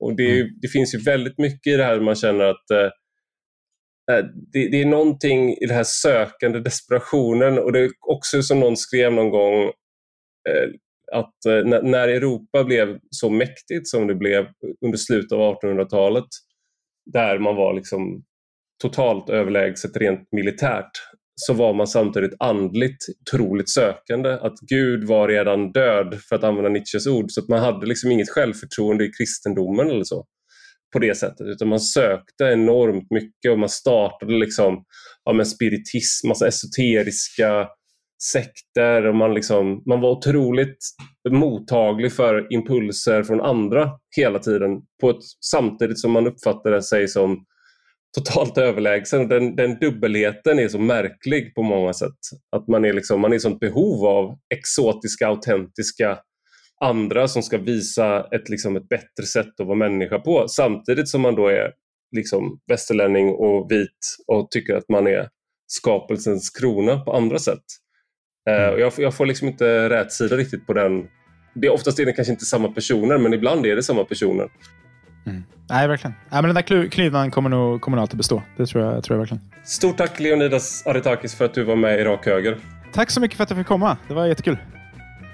Och 0.00 0.16
det, 0.16 0.40
mm. 0.40 0.48
det 0.62 0.68
finns 0.68 0.94
ju 0.94 0.98
väldigt 0.98 1.38
mycket 1.38 1.72
i 1.72 1.76
det 1.76 1.84
här 1.84 2.00
man 2.00 2.14
känner 2.14 2.44
att 2.44 2.70
Eh, 2.70 2.90
Eh, 4.12 4.24
det, 4.52 4.68
det, 4.68 4.82
är 4.82 4.86
någonting 4.86 5.50
i 5.50 5.66
den 5.66 5.76
här 5.76 5.84
sökande 5.84 6.60
desperationen 6.60 7.58
och 7.58 7.72
det 7.72 7.80
är 7.80 7.90
också 8.00 8.42
som 8.42 8.60
någon 8.60 8.76
skrev 8.76 9.12
någon 9.12 9.30
gång 9.30 9.62
eh, 10.48 10.68
att 11.12 11.46
eh, 11.46 11.82
när 11.82 12.08
Europa 12.08 12.64
blev 12.64 12.98
så 13.10 13.30
mäktigt 13.30 13.88
som 13.88 14.06
det 14.06 14.14
blev 14.14 14.46
under 14.84 14.98
slutet 14.98 15.32
av 15.32 15.54
1800-talet 15.54 16.28
där 17.12 17.38
man 17.38 17.56
var 17.56 17.74
liksom 17.74 18.24
totalt 18.82 19.30
överlägset 19.30 19.96
rent 19.96 20.28
militärt 20.32 20.90
så 21.34 21.52
var 21.52 21.74
man 21.74 21.86
samtidigt 21.86 22.34
andligt 22.38 23.06
otroligt 23.20 23.70
sökande. 23.70 24.30
Att 24.30 24.60
Gud 24.60 25.04
var 25.04 25.28
redan 25.28 25.72
död, 25.72 26.18
för 26.28 26.36
att 26.36 26.44
använda 26.44 26.70
Nietzsches 26.70 27.06
ord, 27.06 27.30
så 27.30 27.40
att 27.40 27.48
man 27.48 27.58
hade 27.58 27.86
liksom 27.86 28.10
inget 28.10 28.30
självförtroende 28.30 29.04
i 29.04 29.10
kristendomen 29.18 29.90
eller 29.90 30.04
så 30.04 30.26
på 30.92 30.98
det 30.98 31.14
sättet, 31.14 31.46
utan 31.46 31.68
man 31.68 31.80
sökte 31.80 32.44
enormt 32.44 33.10
mycket 33.10 33.50
och 33.52 33.58
man 33.58 33.68
startade 33.68 34.32
liksom, 34.32 34.84
ja, 35.24 35.32
med 35.32 35.48
spiritism, 35.48 36.28
massa 36.28 36.48
esoteriska 36.48 37.68
sekter 38.22 39.06
och 39.06 39.14
man, 39.14 39.34
liksom, 39.34 39.82
man 39.86 40.00
var 40.00 40.10
otroligt 40.10 40.78
mottaglig 41.28 42.12
för 42.12 42.52
impulser 42.52 43.22
från 43.22 43.40
andra 43.40 43.90
hela 44.16 44.38
tiden 44.38 44.70
på 45.00 45.10
ett, 45.10 45.22
samtidigt 45.50 46.00
som 46.00 46.12
man 46.12 46.26
uppfattade 46.26 46.82
sig 46.82 47.08
som 47.08 47.44
totalt 48.18 48.58
överlägsen. 48.58 49.28
Den, 49.28 49.56
den 49.56 49.78
dubbelheten 49.78 50.58
är 50.58 50.68
så 50.68 50.78
märklig 50.78 51.54
på 51.54 51.62
många 51.62 51.92
sätt. 51.92 52.18
Att 52.56 52.68
man 52.68 52.84
är, 52.84 52.92
liksom, 52.92 53.20
man 53.20 53.32
är 53.32 53.36
i 53.36 53.40
sånt 53.40 53.60
behov 53.60 54.06
av 54.06 54.38
exotiska, 54.54 55.26
autentiska 55.28 56.18
andra 56.80 57.28
som 57.28 57.42
ska 57.42 57.58
visa 57.58 58.26
ett, 58.30 58.48
liksom, 58.48 58.76
ett 58.76 58.88
bättre 58.88 59.26
sätt 59.32 59.60
att 59.60 59.66
vara 59.66 59.78
människa 59.78 60.18
på 60.18 60.48
samtidigt 60.48 61.08
som 61.08 61.20
man 61.20 61.34
då 61.34 61.48
är 61.48 61.72
liksom, 62.16 62.60
västerlänning 62.66 63.28
och 63.28 63.70
vit 63.70 64.16
och 64.26 64.50
tycker 64.50 64.74
att 64.74 64.88
man 64.88 65.06
är 65.06 65.28
skapelsens 65.66 66.50
krona 66.50 66.98
på 66.98 67.12
andra 67.12 67.38
sätt. 67.38 67.64
Uh, 68.50 68.80
jag, 68.80 68.92
jag, 68.96 69.14
får 69.14 69.26
liksom 69.26 69.48
inte 69.48 69.90
rätt 69.90 70.12
sida 70.12 70.36
riktigt 70.36 70.66
på 70.66 70.72
den. 70.72 71.08
Det 71.54 71.66
är 71.66 71.72
oftast 71.72 71.98
är 71.98 72.06
det 72.06 72.12
kanske 72.12 72.32
inte 72.32 72.44
samma 72.44 72.68
personer, 72.68 73.18
men 73.18 73.34
ibland 73.34 73.66
är 73.66 73.76
det 73.76 73.82
samma 73.82 74.04
personer. 74.04 74.48
Mm. 75.26 75.42
Nej, 75.68 75.88
verkligen. 75.88 76.14
Nej, 76.30 76.42
men 76.42 76.54
den 76.54 76.54
där 76.54 76.88
klyvnaden 76.88 77.30
kommer 77.30 77.50
nog, 77.50 77.80
kommer 77.80 77.96
nog 77.96 78.02
alltid 78.02 78.16
bestå. 78.16 78.42
Det 78.56 78.66
tror 78.66 78.84
jag, 78.84 79.04
tror 79.04 79.14
jag 79.14 79.18
verkligen. 79.18 79.42
Stort 79.64 79.96
tack 79.96 80.20
Leonidas 80.20 80.86
Aritakis 80.86 81.34
för 81.34 81.44
att 81.44 81.54
du 81.54 81.64
var 81.64 81.76
med 81.76 82.00
i 82.00 82.04
Rak 82.04 82.26
Höger. 82.26 82.58
Tack 82.92 83.10
så 83.10 83.20
mycket 83.20 83.36
för 83.36 83.44
att 83.44 83.50
jag 83.50 83.58
fick 83.58 83.66
komma. 83.66 83.96
Det 84.08 84.14
var 84.14 84.26
jättekul. 84.26 84.58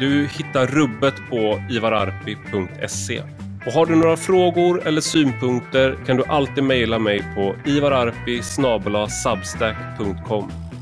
Du 0.00 0.26
hittar 0.26 0.66
rubbet 0.66 1.14
på 1.30 1.62
ivararpi.se. 1.70 3.22
Och 3.66 3.72
har 3.72 3.86
du 3.86 3.96
några 3.96 4.16
frågor 4.16 4.86
eller 4.86 5.00
synpunkter 5.00 5.96
kan 6.06 6.16
du 6.16 6.24
alltid 6.24 6.64
mejla 6.64 6.98
mig 6.98 7.24
på 7.34 7.54
ivararpi 7.64 8.42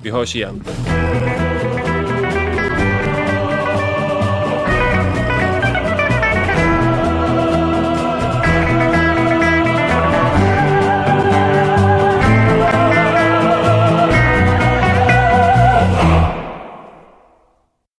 Vi 0.02 0.10
hörs 0.10 0.36
igen. 0.36 0.64